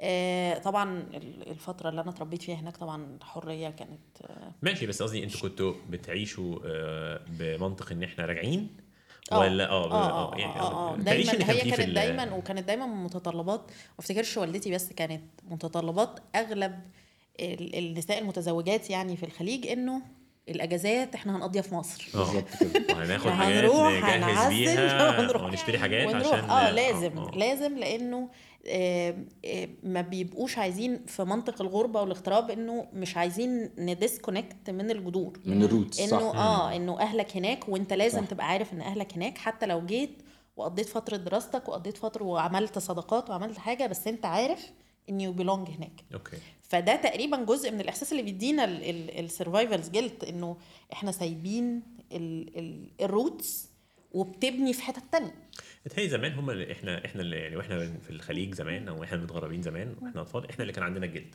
آه 0.00 0.58
طبعا 0.58 1.00
ال- 1.14 1.48
الفترة 1.50 1.88
اللي 1.88 2.00
أنا 2.00 2.10
اتربيت 2.10 2.42
فيها 2.42 2.54
هناك 2.56 2.76
طبعا 2.76 3.16
الحريه 3.16 3.68
كانت 3.70 4.00
آه. 4.22 4.52
ماشي 4.62 4.86
بس 4.86 5.02
قصدي 5.02 5.24
أنتوا 5.24 5.40
كنتوا 5.40 5.74
بتعيشوا 5.90 6.58
آه، 6.64 7.20
بمنطق 7.28 7.92
إن 7.92 8.02
إحنا 8.02 8.24
راجعين؟ 8.26 8.76
آه. 9.32 9.38
ولا 9.38 9.68
آه 9.70 9.90
آه 9.92 10.32
آه 10.32 10.38
يعني 10.38 10.52
آه, 10.60 10.92
آه. 10.92 10.96
دايما 10.96 11.32
كان 11.32 11.42
هي 11.42 11.60
في 11.60 11.70
كانت 11.70 11.90
دايما 11.94 12.34
وكانت 12.34 12.66
دايما 12.66 12.86
متطلبات. 12.86 13.60
ما 13.70 13.74
افتكرش 13.98 14.36
والدتي 14.36 14.70
بس 14.74 14.92
كانت 14.92 15.22
متطلبات 15.50 16.20
أغلب 16.36 16.80
ال- 17.40 17.74
النساء 17.78 18.18
المتزوجات 18.18 18.90
يعني 18.90 19.16
في 19.16 19.26
الخليج 19.26 19.66
إنه 19.66 20.02
الأجازات 20.48 21.14
إحنا 21.14 21.36
هنقضيها 21.36 21.62
في 21.62 21.74
مصر. 21.74 22.08
آه. 22.14 22.18
بالظبط 22.18 22.44
كده. 22.60 22.94
وهناخد 22.96 23.30
حاجات 23.30 23.64
نجهز 23.64 24.48
بيها 24.48 25.44
ونشتري 25.44 25.78
حاجات 25.78 26.06
ونروح. 26.06 26.26
عشان 26.34 26.50
آه 26.50 26.70
لازم 26.70 27.18
آه. 27.18 27.30
لازم 27.34 27.78
لأنه 27.78 28.28
آه، 28.68 29.14
آه، 29.44 29.68
ما 29.82 30.00
بيبقوش 30.00 30.58
عايزين 30.58 31.04
في 31.06 31.24
منطق 31.24 31.62
الغربة 31.62 32.00
والاغتراب 32.00 32.50
إنه 32.50 32.86
مش 32.92 33.16
عايزين 33.16 33.70
ن 33.78 33.86
disconnect 33.86 34.70
من 34.70 34.90
الجذور. 34.90 35.40
من 35.44 35.62
ال 35.62 35.68
roots 35.68 36.00
إنه 36.00 36.32
صح 36.32 36.38
آه 36.38 36.76
إنه 36.76 37.00
أهلك 37.00 37.36
هناك 37.36 37.68
وإنت 37.68 37.92
لازم 37.92 38.22
صح. 38.22 38.28
تبقى 38.30 38.46
عارف 38.46 38.72
إن 38.72 38.80
أهلك 38.80 39.14
هناك 39.14 39.38
حتى 39.38 39.66
لو 39.66 39.86
جيت 39.86 40.22
وقضيت 40.56 40.88
فترة 40.88 41.16
دراستك 41.16 41.68
وقضيت 41.68 41.96
فترة 41.96 42.24
وعملت 42.24 42.78
صداقات 42.78 43.30
وعملت 43.30 43.58
حاجة 43.58 43.86
بس 43.86 44.06
إنت 44.06 44.26
عارف 44.26 44.70
إن 45.08 45.20
you 45.20 45.32
belong 45.32 45.68
هناك. 45.68 46.04
أوكي. 46.14 46.36
فده 46.68 46.96
تقريبا 46.96 47.44
جزء 47.44 47.70
من 47.70 47.80
الإحساس 47.80 48.12
اللي 48.12 48.22
بيدينا 48.22 48.64
ال 49.20 49.26
survivor's 49.26 49.88
guilt 49.88 50.24
إنه 50.24 50.56
إحنا 50.92 51.12
سايبين 51.12 51.82
ال 53.00 53.12
roots 53.12 53.70
وبتبني 54.12 54.72
في 54.72 54.82
حتت 54.82 55.02
تانية. 55.12 55.34
بتهيألي 55.86 56.08
زمان 56.10 56.32
هم 56.32 56.50
اللي 56.50 56.72
إحنا 56.72 57.04
إحنا 57.04 57.22
اللي 57.22 57.36
يعني 57.36 57.56
وإحنا 57.56 57.98
في 58.02 58.10
الخليج 58.10 58.54
زمان 58.54 58.88
أو 58.88 59.04
إحنا 59.04 59.18
متغربين 59.18 59.62
زمان 59.62 59.96
وإحنا 60.02 60.20
أطفال 60.20 60.50
إحنا 60.50 60.62
اللي 60.62 60.72
كان 60.72 60.84
عندنا 60.84 61.06
ال 61.06 61.11
guilt 61.11 61.34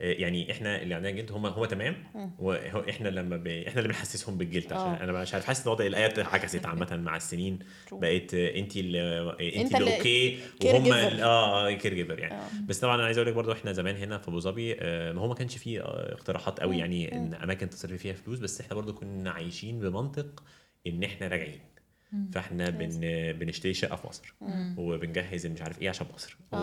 يعني 0.00 0.52
إحنا 0.52 0.82
اللي 0.82 0.94
عندنا 0.94 1.10
guilt 1.10 1.32
هم 1.32 1.46
هو 1.46 1.64
تمام. 1.64 1.96
وهو 2.38 2.84
إحنا 2.90 3.08
لما 3.08 3.36
ب... 3.36 3.46
إحنا 3.46 3.80
اللي 3.80 3.88
بنحسسهم 3.88 4.38
بال 4.38 4.48
guilt 4.48 4.72
عشان 4.72 4.76
آه. 4.76 5.04
أنا 5.04 5.12
مش 5.12 5.34
عارف 5.34 5.44
حاسس 5.44 5.66
إن 5.66 5.72
وضع 5.72 5.86
الايه 5.86 6.06
اتعكست 6.06 6.66
عامة 6.66 6.96
مع 6.96 7.16
السنين. 7.16 7.58
بقت 7.92 8.34
انت 8.34 8.76
اللي 8.76 9.36
انت 9.56 9.74
اللي 9.74 9.96
أوكي 9.96 10.38
وهم 10.64 10.92
آه 10.92 11.72
caregiver 11.72 12.18
يعني. 12.18 12.34
آه. 12.34 12.48
بس 12.68 12.78
طبعا 12.78 12.94
أنا 12.94 13.04
عايز 13.04 13.18
أقول 13.18 13.28
لك 13.28 13.34
برضه 13.34 13.52
إحنا 13.52 13.72
زمان 13.72 13.96
هنا 13.96 14.18
في 14.18 14.28
أبو 14.28 14.40
ظبي 14.40 14.76
آه، 14.80 15.12
ما 15.12 15.20
هو 15.20 15.28
ما 15.28 15.34
كانش 15.34 15.56
فيه 15.56 15.80
آه، 15.80 16.12
اقتراحات 16.12 16.60
قوي 16.60 16.78
يعني 16.78 17.12
إن 17.16 17.34
أماكن 17.34 17.70
تصرفي 17.70 17.98
فيها 17.98 18.12
فلوس 18.14 18.38
بس 18.38 18.60
إحنا 18.60 18.74
برضه 18.74 18.92
كنا 18.92 19.30
عايشين 19.30 19.80
بمنطق 19.80 20.42
إن 20.86 21.02
إحنا 21.04 21.28
راجعين. 21.28 21.60
فاحنا 22.32 22.70
بن 22.70 22.88
بنشتري 23.38 23.74
شقة 23.74 23.96
في 23.96 24.06
مصر. 24.06 24.34
وبنجهز 24.76 25.46
مش 25.46 25.62
عارف 25.62 25.82
إيه 25.82 25.88
عشان 25.88 26.06
مصر. 26.14 26.36
آه. 26.52 26.62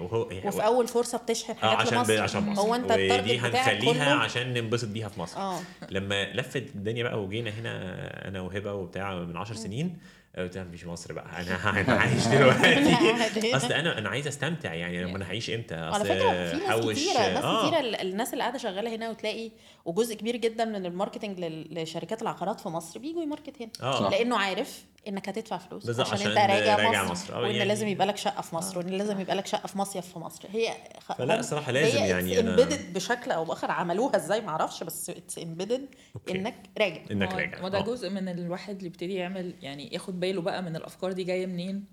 وهو 0.00 0.28
وفي 0.44 0.64
أول 0.66 0.88
فرصة 0.88 1.18
بتشحن 1.18 1.52
آه 1.52 1.76
حاجات 1.76 1.80
عشان 1.92 2.02
ب... 2.02 2.10
لمصر. 2.10 2.22
عشان 2.22 2.42
مصر. 2.42 2.60
هو 2.62 2.74
أنت 2.74 2.90
ودي 2.92 3.38
هنخليها 3.38 3.92
كله؟ 3.92 4.02
عشان 4.04 4.54
ننبسط 4.54 4.88
بيها 4.88 5.08
في 5.08 5.20
مصر. 5.20 5.38
آه. 5.40 5.58
لما 5.90 6.32
لفت 6.32 6.56
الدنيا 6.76 7.02
بقى 7.02 7.22
وجينا 7.24 7.50
هنا 7.50 8.28
أنا 8.28 8.40
وهبة 8.40 8.72
وبتاع 8.72 9.14
من 9.24 9.36
10 9.36 9.56
سنين 9.56 9.98
قلت 10.36 10.56
لها 10.56 10.64
مش 10.64 10.84
مصر 10.86 11.12
بقى 11.12 11.24
أنا 11.42 11.80
أنا 11.80 11.92
عايش 12.00 12.26
دلوقتي. 12.26 13.56
أصل 13.56 13.72
أنا 13.72 13.98
أنا 13.98 14.08
عايز 14.08 14.26
أستمتع 14.26 14.74
يعني 14.74 15.02
لما 15.04 15.16
أنا 15.16 15.24
هعيش 15.26 15.50
إمتى؟ 15.50 15.74
على 15.74 16.04
فكرة 16.04 16.50
في 16.50 16.56
ناس 16.56 16.80
كتيرة 16.98 17.18
ناس 17.18 17.44
آه. 17.44 17.66
كتيرة 17.66 17.80
ال- 17.80 18.00
الناس 18.00 18.32
اللي 18.32 18.42
قاعدة 18.42 18.58
شغالة 18.58 18.94
هنا 18.94 19.10
وتلاقي 19.10 19.50
وجزء 19.84 20.14
كبير 20.14 20.36
جدا 20.36 20.64
من 20.64 20.86
ال 20.86 20.91
marketing 20.91 21.40
لشركات 21.70 22.22
العقارات 22.22 22.60
في 22.60 22.68
مصر 22.68 22.98
بيجوا 23.00 23.22
ي 23.22 23.28
market 23.28 23.62
هنا. 23.62 23.70
آه. 23.82 24.10
لأنه 24.10 24.36
عارف 24.38 24.84
إنك 25.08 25.28
هتدفع 25.28 25.58
فلوس 25.58 25.86
بالظبط، 25.86 26.06
عشان, 26.06 26.30
عشان 26.30 26.42
انت 26.42 26.50
راجع, 26.50 26.76
راجع 26.76 27.02
مصر, 27.04 27.12
مصر. 27.12 27.34
أه، 27.34 27.40
وإن 27.40 27.50
يعني- 27.50 27.64
لازم 27.68 27.88
يبقى 27.88 28.06
لك 28.06 28.16
شقة 28.16 28.42
في 28.42 28.54
مصر 28.56 28.78
وإن 28.78 28.86
لازم 28.86 29.20
يبقى 29.20 29.36
لك 29.36 29.46
شقة 29.46 29.66
في 29.66 29.78
مصيف 29.78 30.06
في 30.12 30.18
مصر 30.18 30.48
هي 30.52 30.68
خ- 31.06 31.12
فلا، 31.12 31.42
صراحة 31.42 31.72
لازم 31.72 31.98
هي 31.98 32.08
يعني 32.08 32.36
أنا- 32.36 32.58
embedded 32.60 32.94
بشكل 32.94 33.30
أو 33.30 33.44
بآخر 33.44 33.70
عملوها 33.70 34.16
إزاي 34.16 34.40
معرفش 34.40 34.82
بس 34.82 35.10
it's 35.10 35.38
embedded. 35.38 35.86
إنك 36.30 36.54
راجع 36.80 37.00
إنك 37.10 37.32
ما- 37.32 37.38
راجع 37.40 37.62
ما 37.62 37.68
ده 37.68 37.78
آه. 37.78 37.82
جزء 37.82 38.10
من 38.10 38.28
الواحد 38.28 38.74
اللي 38.76 38.86
يبتدي 38.86 39.14
يعمل 39.14 39.54
يعني 39.62 39.94
ياخد 39.94 40.20
باله 40.20 40.40
بقى 40.40 40.62
من 40.62 40.76
الأفكار 40.76 41.12
دي 41.12 41.24
جاية 41.24 41.46
منين 41.46 41.84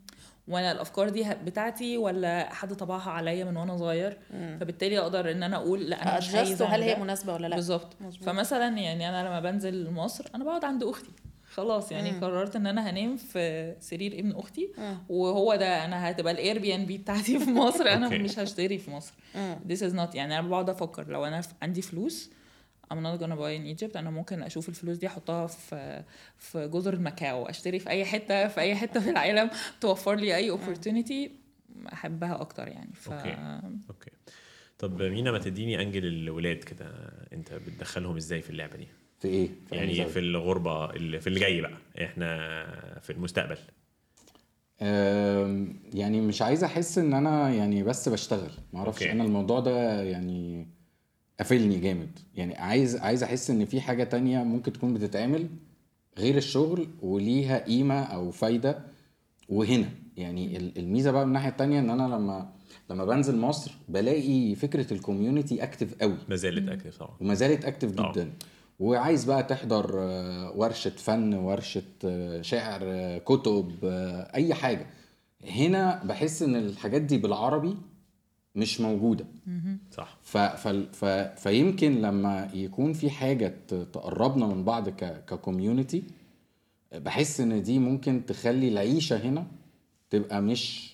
وأنا 0.47 0.71
الأفكار 0.71 1.09
دي 1.09 1.25
بتاعتي 1.45 1.97
ولا 1.97 2.53
حد 2.53 2.73
طبعها 2.75 3.09
عليا 3.11 3.43
من 3.45 3.57
وأنا 3.57 3.77
صغير 3.77 4.17
فبالتالي 4.31 4.99
أقدر 4.99 5.31
إن 5.31 5.43
أنا 5.43 5.57
أقول 5.57 5.89
لأ 5.89 6.03
أنا 6.03 6.17
مش 6.17 6.35
عايزة 6.35 6.65
أعمل 6.65 6.83
هي. 6.83 6.95
مناسبة 6.95 7.33
ولا 7.33 7.47
لأ 7.47 7.55
بالظبط. 7.55 7.93
فمثلا 8.25 8.67
يعني 8.77 9.09
أنا 9.09 9.27
لما 9.27 9.39
بنزل 9.39 9.91
مصر 9.91 10.25
أنا 10.35 10.43
بقعد 10.43 10.65
عند 10.65 10.83
أختي 10.83 11.09
خلاص 11.53 11.91
يعني 11.91 12.11
مم. 12.11 12.19
قررت 12.19 12.55
إن 12.55 12.67
أنا 12.67 12.89
هنام 12.89 13.17
في 13.17 13.75
سرير 13.79 14.19
ابن 14.19 14.31
أختي 14.31 14.69
مم. 14.77 14.97
وهو 15.09 15.55
ده 15.55 15.85
أنا 15.85 16.09
هتبقى 16.09 16.33
ال 16.33 16.59
Airbnb 16.59 16.97
بتاعتي 16.97 17.39
في 17.39 17.49
مصر 17.51 17.83
أنا. 17.87 18.09
مش 18.09 18.39
هشتري 18.39 18.77
في 18.77 18.91
مصر 18.91 19.13
this 19.69 19.79
is 19.79 19.93
not 19.95 20.15
يعني 20.15 20.39
أنا 20.39 20.47
بقعد 20.47 20.69
أفكر 20.69 21.07
لو 21.07 21.25
أنا 21.25 21.41
عندي 21.61 21.81
فلوس 21.81 22.31
I'm 22.93 22.95
not 22.95 23.19
gonna 23.21 23.35
buy 23.37 23.53
in 23.57 23.77
Egypt 23.79 23.97
أنا 23.97 24.09
ممكن 24.09 24.43
أشوف 24.43 24.69
الفلوس 24.69 24.97
دي 24.97 25.07
أحطها 25.07 25.47
في 25.47 26.03
في 26.37 26.67
جزر 26.67 26.99
ماكاو 26.99 27.45
أشتري 27.45 27.79
في 27.79 27.89
أي 27.89 28.05
حتة 28.05 28.47
في 28.47 28.61
أي 28.61 28.75
حتة 28.75 28.99
في 28.99 29.09
العالم 29.09 29.49
توفر 29.81 30.15
لي 30.15 30.35
أي 30.35 30.57
opportunity 30.57 31.29
أحبها 31.93 32.41
أكتر 32.41 32.67
يعني 32.67 32.89
ف 32.93 33.11
أوكي. 33.11 33.37
أوكي 33.89 34.11
طب 34.79 35.01
مينا 35.01 35.31
ما 35.31 35.39
تديني 35.39 35.81
أنجل 35.81 36.05
الولاد 36.05 36.57
كده 36.57 36.85
أنت 37.33 37.53
بتدخلهم 37.53 38.15
إزاي 38.15 38.41
في 38.41 38.49
اللعبة 38.49 38.77
دي 38.77 38.87
في 39.23 39.29
إيه؟ 39.29 39.49
في 39.69 39.75
يعني؟ 39.75 40.05
في 40.05 40.19
الغربة 40.19 40.89
اللي 40.93 41.19
في 41.19 41.27
اللي 41.27 41.39
جاي 41.39 41.61
بقى 41.61 41.77
إحنا 42.03 42.27
في 43.01 43.09
المستقبل 43.09 43.57
يعني 45.93 46.21
مش 46.21 46.41
عايز 46.41 46.63
أحس 46.63 46.97
إن 46.97 47.13
أنا 47.13 47.49
يعني 47.49 47.83
بس 47.83 48.09
بشتغل 48.09 48.51
ما 48.73 48.79
أعرفش. 48.79 49.03
أنا 49.03 49.23
الموضوع 49.23 49.59
ده 49.59 50.01
يعني 50.03 50.67
قافلني 51.39 51.79
جامد 51.79 52.19
يعني 52.35 52.55
عايز 52.55 52.95
عايز 52.95 53.23
أحس 53.23 53.49
إن 53.49 53.65
في 53.65 53.81
حاجة 53.81 54.03
تانية 54.03 54.43
ممكن 54.43 54.73
تكون 54.73 54.93
بتتعمل 54.93 55.47
غير 56.17 56.37
الشغل 56.37 56.87
وليها 57.01 57.65
قيمة 57.65 58.03
أو 58.03 58.31
فايدة 58.31 58.79
وهنا 59.49 59.89
يعني 60.17 60.57
ال- 60.57 60.77
الميزة 60.77 61.11
بقى 61.11 61.21
من 61.23 61.27
الناحية 61.27 61.49
التانية 61.49 61.79
إن 61.79 61.89
أنا 61.89 62.15
لما 62.15 62.53
لما 62.89 63.05
بنزل 63.05 63.37
مصر 63.37 63.71
بلاقي 63.89 64.55
فكرة 64.55 64.93
ال 64.93 65.00
community 65.00 65.63
active 65.63 65.93
قوي 66.01 66.17
ما 66.29 66.35
زالت 66.35 66.69
active 66.69 66.97
طبعا 66.97 67.17
وما 67.21 67.33
زالت 67.33 67.65
active 67.65 67.99
آه. 67.99 68.11
جدا 68.11 68.31
وعايز 68.79 69.25
بقى 69.25 69.43
تحضر 69.43 69.99
آه، 69.99 70.51
ورشة 70.55 70.89
فن 70.89 71.33
ورشة 71.33 71.83
آه، 72.05 72.41
شعر 72.41 72.79
آه، 72.83 73.17
كتب 73.17 73.71
أي 74.35 74.53
حاجة. 74.53 74.85
هنا 75.43 76.03
بحس 76.03 76.41
إن 76.41 76.55
الحاجات 76.55 77.01
دي 77.01 77.17
بالعربي 77.17 77.77
مش 78.55 78.81
موجودة. 78.81 79.25
صح. 79.91 80.17
ف 80.23 80.37
ف 80.37 80.67
ف 80.67 81.05
فيمكن 81.39 82.01
لما 82.01 82.49
يكون 82.53 82.93
في 82.93 83.09
حاجة 83.09 83.47
ت- 83.67 83.73
تقربنا 83.73 84.47
من 84.47 84.63
بعض 84.63 84.89
ك 84.89 85.25
ك 85.25 85.33
community 85.33 86.03
بحس 86.95 87.39
إن 87.39 87.63
دي 87.63 87.79
ممكن 87.79 88.25
تخلي 88.25 88.67
العيشة 88.67 89.17
هنا 89.17 89.47
تبقى 90.09 90.41
مش 90.41 90.93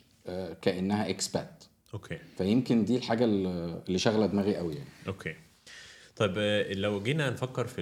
كأنها 0.62 1.10
expat 1.10 1.64
أوكي. 1.94 2.18
فيمكن 2.38 2.86
دي 2.86 2.98
الحاجة 2.98 3.26
اللي 3.26 3.98
شاغلة 4.00 4.26
دماغي 4.26 4.56
قوي 4.58 4.74
يعني. 4.76 4.90
أوكي. 5.08 5.34
طيب 6.20 6.34
آه، 6.38 6.74
لو 6.74 7.04
جينا 7.04 7.30
نفكر 7.30 7.68
في 7.68 7.82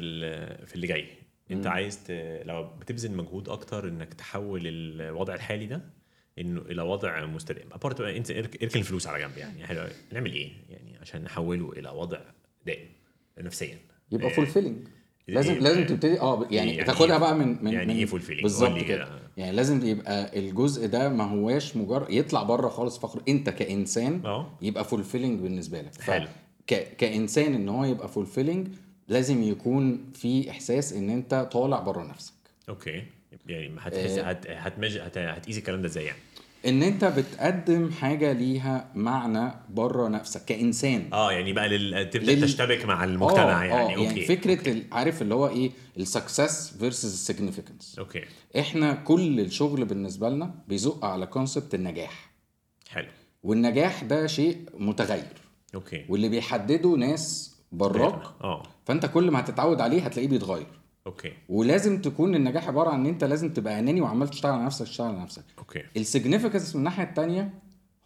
في 0.66 0.76
اللي 0.76 0.88
جاي 0.88 1.08
انت 1.52 1.68
عايز 1.68 2.04
ت... 2.04 2.12
لو 2.46 2.64
بتبذل 2.80 3.12
مجهود 3.12 3.50
أكتر 3.50 3.88
انك 3.88 4.14
تحول 4.14 4.62
الوضع 4.66 5.34
الحالي 5.36 5.66
ده 5.66 5.82
انه 6.40 6.62
إلى 6.62 6.82
وضع 6.82 7.26
مستدام 7.26 7.68
apart 7.72 8.02
انت 8.02 8.32
ارك- 8.32 8.64
اركن 8.64 8.80
الفلوس 8.80 9.08
على 9.08 9.20
جنب 9.24 9.38
يعني 9.38 9.68
حلو. 9.68 9.88
نعمل 10.14 10.34
إيه 10.34 10.52
يعني 10.70 10.98
عشان 11.02 11.24
نحوله 11.24 11.72
إلى 11.72 11.90
وضع 11.90 12.20
دائم 12.66 12.88
نفسيا 13.40 13.78
يبقى 14.12 14.28
آه، 14.28 14.34
فولفيلنج 14.34 14.88
لازم 15.28 15.56
إيه- 15.60 15.62
لازم 15.64 15.86
تبتدي 15.86 16.20
آه 16.20 16.48
يعني, 16.52 16.72
يعني 16.72 16.84
تاخدها 16.84 17.18
إيه- 17.18 17.20
بقى 17.22 17.36
من 17.36 17.64
من 17.66 17.74
يعني 17.74 17.94
من 17.94 18.00
إيه 18.00 18.06
fulfilling؟ 18.06 18.42
بالظبط 18.42 18.80
كده. 18.80 19.20
يعني 19.38 19.56
لازم 19.56 19.86
يبقى 19.86 20.40
الجزء 20.40 20.88
ده 20.88 21.10
ما 21.10 21.24
هواش 21.24 21.78
مجرد 21.78 22.10
يطلع 22.10 22.44
بره 22.44 22.70
خالص 22.70 23.00
فخر 23.00 23.22
انت 23.28 23.50
كإنسان 23.50 24.22
آه 24.26 24.58
يبقى 24.62 24.84
fulfilling 24.86 25.40
بالنسبة 25.40 25.82
لك 25.82 26.02
حلو. 26.02 26.28
ك... 26.68 26.96
كإنسان 26.98 27.54
إن 27.54 27.70
هو 27.70 27.86
يبقى 27.86 28.10
fulfilling 28.10 28.68
لازم 29.08 29.44
يكون 29.44 30.12
في 30.14 30.50
إحساس 30.52 30.94
إن 30.94 31.10
أنت 31.10 31.50
طالع 31.52 31.80
بره 31.80 32.04
نفسك. 32.04 32.34
أوكي. 32.70 33.04
يعني 33.48 33.72
هتحس 33.80 34.12
هت... 34.20 34.48
هتمج... 34.48 34.98
هت... 34.98 35.18
هتقيس 35.18 35.58
الكلام 35.58 35.82
ده 35.82 35.88
إزاي 35.88 36.06
يعني؟ 36.06 36.18
إن 36.66 36.84
أنت 36.84 37.06
بتقدم 37.06 37.92
حاجة 37.92 38.32
ليها 38.34 38.92
معنى 38.96 39.52
بره 39.70 40.08
نفسك 40.08 40.46
كإنسان. 40.46 41.10
آه 41.14 41.32
يعني 41.32 41.54
بقى 41.54 41.70
لل... 41.70 42.10
تبدأ 42.10 42.32
لل- 42.36 42.42
تشتبك 42.42 42.86
مع 42.86 43.04
المجتمع 43.04 43.62
آه، 43.62 43.66
يعني. 43.66 43.94
آه 43.94 43.98
أوكي. 43.98 44.04
يعني 44.04 44.22
فكره 44.26 44.72
ال- 44.72 44.84
عارف 44.92 45.22
اللي 45.22 45.36
هو 45.36 45.48
إيه؟ 45.48 45.72
ال 45.98 46.08
success 46.08 46.78
versus 46.80 47.14
ال 47.14 47.20
significance 47.20 47.96
أوكي. 48.00 48.22
إحنا 48.60 48.94
كل 48.94 49.40
الشغل 49.40 49.86
بالنسبة 49.86 50.30
لنا 50.30 50.54
بيزق 50.68 51.06
على 51.06 51.26
concept 51.26 51.76
النجاح. 51.76 52.32
حلو. 52.90 53.08
والنجاح 53.44 54.04
ده 54.04 54.28
شيء 54.28 54.58
متغير. 54.78 55.24
أوكي. 55.76 56.06
واللي 56.10 56.30
بيحدده 56.30 56.90
ناس 56.90 57.56
براك 57.72 58.22
آه. 58.44 58.64
فأنت 58.86 59.06
كل 59.06 59.32
ما 59.32 59.40
هتتعود 59.40 59.82
عليه 59.82 60.02
هتلاقيه 60.06 60.28
بيتغير. 60.30 60.68
أوكي. 61.08 61.34
ولازم 61.50 62.02
تكون 62.02 62.36
النجاح 62.36 62.68
عبارة 62.68 62.90
عن 62.90 63.00
إن 63.00 63.06
أنت 63.06 63.24
لازم 63.24 63.54
تبقى 63.54 63.80
أناني 63.80 64.02
وعمال 64.02 64.28
تشتغل 64.28 64.52
على 64.52 64.64
نفسك 64.66 64.86
تشتغل 64.86 65.08
على 65.08 65.20
نفسك. 65.20 65.44
أوكي. 65.60 65.84
ال 65.98 66.04
significance 66.04 66.76
من 66.76 66.80
الناحية 66.80 67.04
التانية 67.04 67.54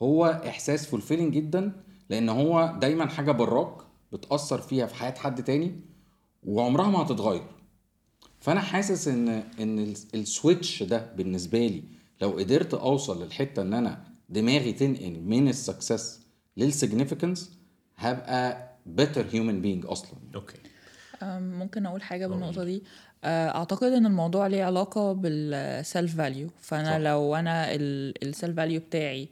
هو 0.01 0.41
إحساس 0.47 0.85
fulfilling 0.85 1.33
جدا 1.33 1.71
لأن 2.09 2.29
هو 2.29 2.77
دايما 2.81 3.07
حاجة 3.09 3.31
براك 3.31 3.77
بتأثر 4.13 4.61
فيها 4.61 4.85
في 4.85 4.95
حياة 4.95 5.13
حد 5.17 5.43
تاني 5.43 5.81
وعمرها 6.43 6.89
ما 6.89 6.99
هتتغير. 7.01 7.43
فأنا 8.39 8.61
حاسس 8.61 9.07
إن 9.07 9.29
إن 9.59 9.79
ال- 9.79 9.95
ال 10.15 10.25
switch 10.25 10.83
ده 10.83 11.13
بالنسبة 11.17 11.67
لي 11.67 11.83
لو 12.21 12.29
قدرت 12.29 12.73
أوصل 12.73 13.23
للحتة 13.23 13.61
إن 13.61 13.73
أنا 13.73 14.03
دماغي 14.29 14.73
تنقل 14.73 15.19
من 15.19 15.47
ال 15.47 15.56
success 15.56 16.20
لل 16.57 16.71
significance 16.71 17.51
هبقى 17.97 18.71
better 18.99 19.23
human 19.31 19.63
being 19.63 19.89
أصلا. 19.89 20.19
أوكي. 20.35 20.57
ممكن 21.23 21.85
أقول 21.85 22.01
حاجة 22.01 22.27
بالنقطة 22.27 22.63
دي. 22.63 22.83
أه، 23.23 23.49
أعتقد 23.49 23.91
إن 23.91 24.05
الموضوع 24.05 24.47
ليه 24.47 24.63
علاقة 24.63 25.13
بال 25.13 25.48
self 25.48 26.17
value 26.17 26.49
فأنا 26.61 26.91
صح. 26.91 26.97
لو 26.97 27.35
أنا 27.35 27.75
ال 27.75 27.92
self 27.92 28.57
value 28.57 28.79
بتاعي 28.79 29.29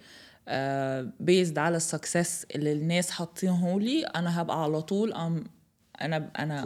based 1.19 1.57
على 1.57 1.77
ال 1.77 1.86
success 1.86 2.45
اللي 2.55 2.71
الناس 2.73 3.11
حاطينه 3.11 3.79
لي 3.79 4.03
أنا 4.03 4.41
هبقى 4.41 4.63
على 4.63 4.81
طول 4.81 5.13
أم 5.13 5.43
أنا 6.01 6.29
أنا 6.39 6.65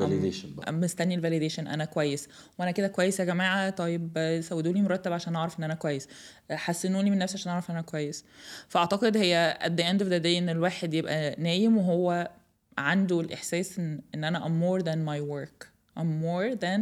مستني 0.71 1.15
ال 1.15 1.20
validation 1.20 1.67
أنا 1.67 1.85
كويس. 1.85 2.27
وأنا 2.59 2.71
كده 2.71 2.87
كويس 2.87 3.19
يا 3.19 3.25
جماعة. 3.25 3.69
طيب 3.69 4.39
سودوا 4.43 4.73
لي 4.73 4.81
مرتب 4.81 5.13
عشان 5.13 5.35
أعرف 5.35 5.59
إن 5.59 5.63
أنا 5.63 5.73
كويس. 5.73 6.07
حسنوني 6.51 7.09
من 7.11 7.17
نفسي 7.17 7.37
عشان 7.37 7.51
أعرف 7.51 7.69
إن 7.69 7.75
أنا 7.75 7.85
كويس. 7.85 8.25
فأعتقد 8.69 9.17
هي 9.17 9.57
at 9.61 9.67
the 9.81 9.83
end 9.83 10.01
of 10.05 10.09
the 10.09 10.23
day 10.23 10.37
إن 10.37 10.49
الواحد 10.49 10.93
يبقى 10.93 11.35
نايم 11.37 11.77
وهو 11.77 12.31
عنده 12.77 13.21
الإحساس 13.21 13.79
ان, 13.79 14.01
إن 14.15 14.23
أنا 14.23 14.39
I'm 14.45 14.51
more 14.63 14.83
than 14.85 14.97
my 15.09 15.19
work. 15.33 15.67
I'm 15.99 16.21
more 16.27 16.55
than 16.65 16.81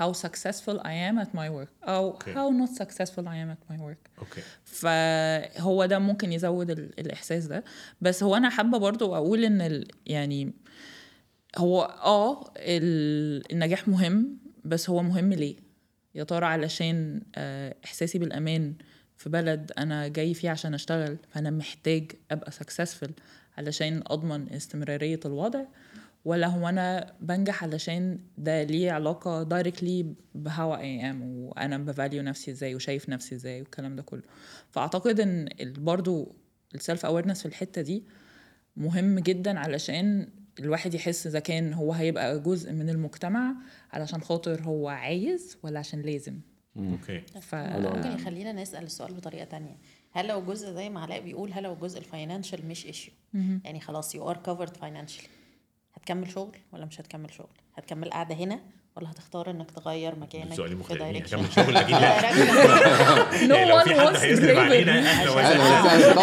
how 0.00 0.12
successful 0.26 0.76
I 0.92 0.94
am 1.08 1.16
at 1.24 1.30
my 1.34 1.48
work. 1.58 1.88
أو 1.88 2.18
Okay. 2.18 2.30
how 2.34 2.50
not 2.62 2.82
successful 2.82 3.24
I 3.26 3.36
am 3.44 3.50
at 3.56 3.72
my 3.74 3.78
work. 3.80 4.10
okay 4.18 4.42
فهو 4.64 5.84
ده 5.86 5.98
ممكن 5.98 6.32
يزود 6.32 6.70
ال- 6.70 7.00
الإحساس 7.00 7.46
ده. 7.46 7.64
بس 8.00 8.22
هو 8.22 8.36
أنا 8.36 8.50
حابة 8.50 8.78
برضو 8.78 9.14
أقول 9.14 9.44
إن 9.44 9.60
ال 9.60 9.88
يعني 10.06 10.52
هو 11.58 11.82
آه 11.82 12.52
ال- 12.56 13.52
النجاح 13.52 13.88
مهم 13.88 14.38
بس 14.64 14.90
هو 14.90 15.02
مهم 15.02 15.32
ليه؟ 15.32 15.56
يا 16.14 16.24
ترى 16.24 16.46
علشان 16.46 17.22
آه، 17.34 17.74
إحساسي 17.84 18.18
بالأمان 18.18 18.74
في 19.16 19.28
بلد 19.30 19.72
أنا 19.78 20.08
جاي 20.08 20.34
فيه 20.34 20.50
عشان 20.50 20.74
أشتغل 20.74 21.16
فأنا 21.30 21.50
محتاج 21.50 22.12
أبقى 22.30 22.50
successful 22.50 23.10
علشان 23.58 24.02
أضمن 24.06 24.52
استمرارية 24.52 25.20
الوضع 25.26 25.64
ولا 26.24 26.46
هو 26.46 26.68
أنا 26.68 27.12
بنجح 27.20 27.64
علشان 27.64 28.18
ده 28.38 28.62
ليه 28.62 28.92
علاقة 28.92 29.42
directly 29.42 30.14
ب 30.34 30.74
how 30.74 31.10
I 31.10 31.14
am 31.14 31.22
وأنا 31.22 31.78
ب 31.78 31.85
value 31.85 32.22
نفسي 32.22 32.50
إزاي 32.50 32.74
وشايف 32.74 33.08
نفسي 33.08 33.34
إزاي 33.34 33.60
والكلام 33.60 33.96
ده 33.96 34.02
كله؟ 34.02 34.22
فأعتقد 34.70 35.20
إن 35.20 35.48
برضو 35.62 36.34
ال 36.74 36.80
self 36.80 37.06
awareness 37.06 37.40
في 37.40 37.46
الحتة 37.46 37.82
دي 37.82 38.04
مهم 38.76 39.18
جدا 39.18 39.58
علشان 39.58 40.28
الواحد 40.58 40.94
يحس 40.94 41.26
إذا 41.26 41.38
كان 41.38 41.72
هو 41.72 41.92
هيبقى 41.92 42.40
جزء 42.40 42.72
من 42.72 42.90
المجتمع 42.90 43.54
علشان 43.92 44.20
خاطر 44.20 44.62
هو 44.62 44.88
عايز 44.88 45.56
ولا 45.62 45.78
عشان 45.78 46.02
لازم. 46.02 46.40
okay. 46.76 47.20
ف 47.40 47.54
ممكن 47.54 48.12
يخلينا 48.12 48.52
نسأل 48.52 48.84
السؤال 48.84 49.14
بطريقة 49.14 49.44
تانية. 49.44 49.76
هل 50.12 50.28
لو 50.28 50.44
جزء 50.44 50.72
زي 50.72 50.90
ما 50.90 51.00
علاء 51.00 51.20
بيقول 51.20 51.52
هل 51.52 51.62
لو 51.62 51.74
جزء 51.76 51.98
ال 51.98 52.05
financial 52.05 52.66
مش 52.68 52.86
issue 52.86 53.14
يعني 53.64 53.80
خلاص 53.80 54.14
you 54.14 54.30
are 54.30 54.36
كفرد 54.36 54.76
financially 54.76 55.28
هتكمل 55.94 56.30
شغل 56.30 56.56
ولا 56.72 56.84
مش 56.84 57.00
هتكمل 57.00 57.32
شغل؟ 57.32 57.56
هتكمل 57.74 58.10
قاعدة 58.10 58.34
هنا 58.34 58.60
ولا 58.96 59.10
هتختار 59.10 59.50
إنك 59.50 59.70
تغير 59.70 60.14
مكانك؟ 60.16 60.52
هكمل 61.34 61.52
شغل 61.56 61.76
أكيد 61.76 61.96
لا 61.96 62.22
يعني 63.56 63.64
لو 63.70 63.78
في 63.78 64.00
حد 64.00 64.16
هيصرف 64.16 64.58
علينا 64.58 64.92
عشان- 65.10 65.28
وسهلا 65.38 66.14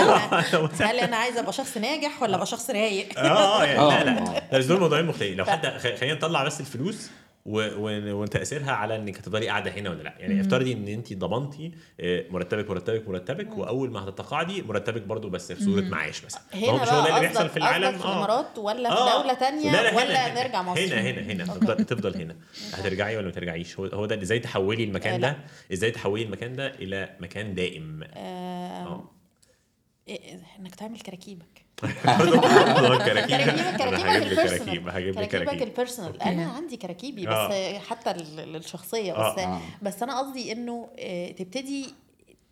طبعا. 0.54 0.70
هل 0.82 1.00
أنا 1.00 1.18
عايزة 1.18 1.40
أبقى 1.40 1.54
شخص 1.54 1.78
ناجح 1.78 2.22
ولا 2.22 2.36
أبقى 2.36 2.46
شخص 2.46 2.70
رايق؟ 2.70 3.20
آه 3.20 3.64
يعني 3.66 3.78
لا 3.80 4.02
آه. 4.02 4.04
لا 4.04 4.10
لا. 4.52 4.58
بس 4.60 4.66
دول 4.66 4.80
موضوعين 4.80 5.06
مختلفين. 5.06 5.38
لو 5.38 5.46
حد 5.46 5.66
خ- 5.68 6.00
خلينا 6.00 6.16
نطلع 6.16 6.44
بس 6.44 6.60
الفلوس. 6.60 7.10
وتاثيرها 7.46 8.72
على 8.72 8.96
انك 8.96 9.18
هتفضلي 9.18 9.48
قاعدة 9.48 9.72
هنا 9.72 9.90
ولا 9.90 10.04
لأ. 10.04 10.14
يعني 10.20 10.42
افترضي 10.42 10.74
ان 10.74 10.88
انت 10.88 11.14
ضمنتي 11.14 11.72
آه، 12.00 12.26
مرتبك 12.30 12.70
مرتبك 12.70 13.08
مرتبك 13.10 13.58
وأول 13.58 13.92
ما 13.92 14.04
هتتقاعدي 14.04 14.62
مرتبك 14.62 15.02
برضو 15.02 15.30
بس 15.30 15.52
في 15.52 15.64
صورة 15.64 15.82
معاش 15.82 16.26
مثلا. 16.26 16.42
هنا 16.54 16.82
مش 16.84 16.90
هو 16.90 17.02
ده 17.04 17.08
اللي 17.10 17.20
بيحصل 17.20 17.50
في 17.50 17.58
العالم؟ 17.58 17.98
في 17.98 18.06
الإمارات 18.06 18.58
ولا 18.58 18.90
في 18.90 18.96
آه. 18.96 19.22
دولة 19.22 19.34
تانية؟ 19.34 19.72
لا 19.72 19.84
لا 19.84 19.96
ولا 19.98 20.28
هنا 20.34 20.44
نرجع 20.44 20.62
مصر؟ 20.62 20.82
هنا 20.82 21.02
هنا 21.02 21.22
هنا. 21.22 21.44
تفضل 21.44 21.86
تفضل 21.86 22.16
هنا. 22.22 22.36
هترجعي 22.74 23.18
ولا 23.18 23.26
ما 23.26 23.32
ترجعيش؟ 23.32 23.80
هو 23.80 23.86
هو 23.86 24.06
ده 24.06 24.22
إزاي 24.22 24.40
تحولي 24.40 24.84
المكان 24.84 25.14
آه، 25.14 25.18
ده. 25.32 25.38
إزاي 25.74 25.92
تحولي 25.92 26.24
المكان 26.24 26.56
ده 26.56 26.68
إلى 26.76 27.16
مكان 27.20 27.56
دائم؟ 27.56 28.04
آه، 28.14 28.84
آه. 28.84 29.12
إيه- 30.10 30.60
إنك 30.60 30.76
تعمل 30.76 31.00
كراكيبك. 31.00 31.66
كراكيب. 33.06 33.36
هجيب 33.36 34.30
لك 34.30 34.30
ال 34.32 34.35
personal 34.35 34.58
كراكيب 34.66 34.90
هجيب 34.90 35.20
لك 35.20 35.28
كراكيبك 35.30 35.46
كراكيب. 35.50 35.62
ال 35.68 35.74
personal 35.74 36.22
أنا 36.22 36.46
عندي 36.52 36.78
كراكيبي 36.78 37.26
بس 37.26 37.34
آه. 37.34 37.80
حتى 37.80 38.14
لل- 38.14 38.54
للشخصية 38.54 39.14
آه، 39.14 39.34
بس 39.34 39.40
آه. 39.40 39.62
بس 39.82 40.04
أنا 40.04 40.20
قصدي 40.20 40.52
إنه 40.52 40.90
آه، 41.00 41.32
تبتدي 41.32 41.94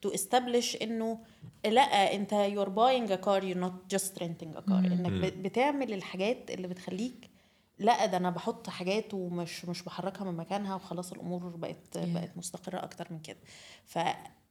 to 0.01 0.09
establish 0.13 0.75
إنه 0.81 1.19
لأ 1.65 2.13
أنت 2.15 2.31
you're 2.31 2.69
buying 2.69 3.11
a 3.11 3.25
car 3.25 3.41
you're 3.43 3.63
not 3.67 3.95
just 3.97 4.21
renting 4.23 4.57
a 4.57 4.61
car. 4.69 4.71
إنك 4.71 5.33
بتعمل 5.33 5.93
الحاجات 5.93 6.51
اللي 6.51 6.67
بتخليك 6.67 7.29
لأ 7.79 8.05
ده 8.05 8.17
أنا 8.17 8.29
بحط 8.29 8.69
حاجات 8.69 9.13
ومش 9.13 9.65
مش 9.65 9.81
بحركها 9.83 10.23
من 10.31 10.37
مكانها 10.37 10.75
وخلاص 10.75 11.11
الأمور 11.11 11.43
بقت 11.47 11.97
بقت 11.97 12.31
مستقرة 12.35 12.77
أكتر 12.83 13.07
من 13.11 13.19
كده. 13.19 13.37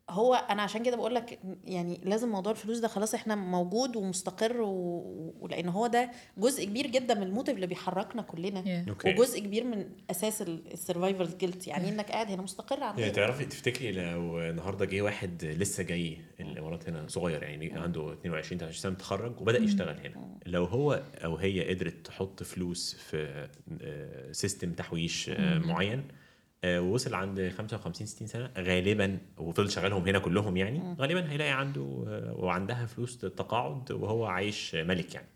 فهو 0.08 0.34
أنا 0.34 0.62
عشان 0.62 0.82
كده 0.82 0.96
بقول 0.96 1.14
لك 1.14 1.38
يعني 1.64 2.00
لازم 2.04 2.28
موضوع 2.28 2.52
الفلوس 2.52 2.78
ده 2.78 2.88
خلاص 2.88 3.14
إحنا 3.14 3.34
موجود 3.34 3.96
ومستقر 3.96 4.60
و... 4.60 5.34
ولأن 5.40 5.68
هو 5.68 5.86
ده 5.86 6.10
جزء 6.38 6.64
كبير 6.64 6.86
جدا 6.86 7.14
من 7.14 7.22
ال 7.22 7.27
motive 7.27 7.54
اللي 7.54 7.66
بيحركنا 7.66 8.22
كلنا. 8.22 8.62
Yeah. 8.62 9.06
وجزء 9.06 9.40
كبير 9.40 9.64
من 9.64 9.86
أساس 10.10 10.42
ال 10.42 10.53
survival 10.53 11.38
guilt 11.38 11.66
يعني 11.66 11.88
إنك 11.88 12.10
قاعد 12.10 12.30
هنا 12.30 12.42
مستقر 12.42 12.82
عن 12.82 12.98
يعني. 12.98 13.12
تعرفي 13.12 13.44
تفتكري 13.44 13.92
لو 13.92 14.40
النهارده 14.40 14.84
جه 14.84 15.02
واحد 15.02 15.44
لسه 15.44 15.82
جاي 15.82 16.18
الامارات 16.40 16.88
هنا 16.88 17.08
صغير 17.08 17.42
يعني 17.42 17.72
عنده 17.72 18.12
22 18.12 18.58
23 18.58 18.72
سنة 18.72 18.92
متخرج 18.92 19.40
وبدأ 19.40 19.58
يشتغل 19.58 19.98
هنا. 20.00 20.38
لو 20.46 20.64
هو 20.64 21.02
أو 21.24 21.36
هي 21.36 21.74
قدرت 21.74 22.06
تحط 22.06 22.42
فلوس 22.42 22.94
في 22.94 23.48
آه، 23.82 24.32
system 24.32 24.72
تحويش 24.72 25.28
آه، 25.30 25.58
معين 25.58 25.98
آه، 25.98 26.25
ووصل 26.66 27.14
عند 27.14 27.52
55 27.58 28.06
60 28.06 28.26
سنة 28.28 28.50
غالبا 28.58 29.18
وفضل 29.38 29.70
شغالهم 29.70 30.02
هنا 30.08 30.18
كلهم 30.18 30.56
يعني 30.56 30.96
غالبا 31.00 31.30
هيلاقي 31.30 31.50
عنده 31.50 32.04
آه، 32.08 32.34
وعندها 32.36 32.86
فلوس 32.86 33.18
تقاعد 33.18 33.92
وهو 33.92 34.26
عايش 34.26 34.74
ملك 34.74 35.14
يعني. 35.14 35.28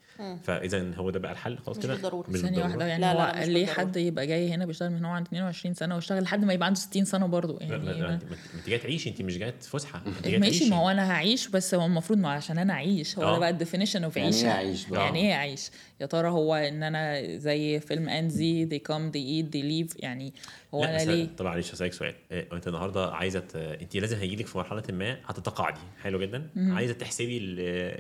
فاذا 0.43 0.95
هو 0.95 1.11
ده 1.11 1.19
بقى 1.19 1.33
الحل. 1.33 1.59
خلاص 1.59 1.79
مش 1.79 1.83
كده. 1.85 1.95
مش 1.95 2.01
ثانية 2.01 2.23
بالضرورة. 2.29 2.67
واحدة 2.67 2.87
يعني 2.87 3.01
لا، 3.01 3.13
هو 3.13 3.19
لا، 3.19 3.41
لا، 3.41 3.53
ليه. 3.53 3.67
حد 3.67 3.97
يبقى 3.97 4.27
جاي 4.27 4.51
هنا 4.51 4.67
بيشتغل 4.67 4.91
من 4.91 5.05
هو 5.05 5.11
عنده 5.11 5.29
22 5.29 5.75
سنة 5.75 5.95
ويشتغل 5.95 6.23
لحد 6.23 6.45
ما 6.45 6.53
يبقى 6.53 6.67
عنده 6.67 6.81
60 6.81 7.05
سنة 7.05 7.27
برضه؟ 7.27 7.59
لا، 7.61 7.65
لا، 7.67 7.77
لا، 7.77 7.93
يعني 7.97 8.15
أنت 8.15 8.25
ما 8.25 8.37
انت 8.59 8.69
جاي 8.69 8.79
تعيشي 8.79 9.11
أنت 9.11 9.23
مش 9.23 9.39
جاية 9.39 9.55
فسحه 9.61 10.03
جاية 10.25 10.39
ماشي. 10.39 10.71
ما 10.71 10.77
هو 10.77 10.91
أنا 10.91 11.11
هعيش 11.13 11.49
بس 11.49 11.75
هو 11.75 11.87
المفروض 11.87 12.19
ما 12.19 12.29
عشان 12.29 12.59
أنا 12.59 12.73
أعيش. 12.73 13.19
هو 13.19 13.23
آه. 13.23 13.33
ده 13.33 13.39
بقى 13.39 13.51
ال 13.51 13.56
definition 13.56 14.05
of 14.05 14.17
يعني 14.17 14.35
إيه 14.37 14.51
أعيش 14.51 14.87
بقى؟ 14.87 15.01
يعني 15.05 15.19
إيه 15.19 15.35
أعيش؟ 15.35 15.71
يا 16.01 16.07
ترى 16.07 16.29
هو 16.29 16.55
إن 16.55 16.83
أنا 16.83 17.37
زي 17.37 17.81
فيلم 17.81 18.09
انزي 18.09 18.67
they 18.69 18.81
come 18.93 19.13
they 19.13 19.45
eat 19.45 19.53
they 19.55 19.63
leave 19.65 19.97
يعني 20.03 20.35
هو 20.75 20.85
أنا 20.85 21.05
ليه؟ 21.05 21.29
طبعا 21.39 21.51
معلش 21.53 21.75
هسألك 21.75 21.93
سؤال. 21.93 22.15
إيه، 22.33 22.49
أنت 22.53 22.69
النهارده 22.69 23.11
عايزة 23.13 23.43
أنت 23.55 23.97
لازم 23.97 24.17
هيجيلك 24.17 24.47
في 24.47 24.59
مرحلة 24.59 24.83
ما 24.91 25.17
هتتقاعدي. 25.27 25.81
حلو 26.03 26.21
جدا. 26.21 26.51
عايزة 26.57 26.95
تحسبي 26.95 27.39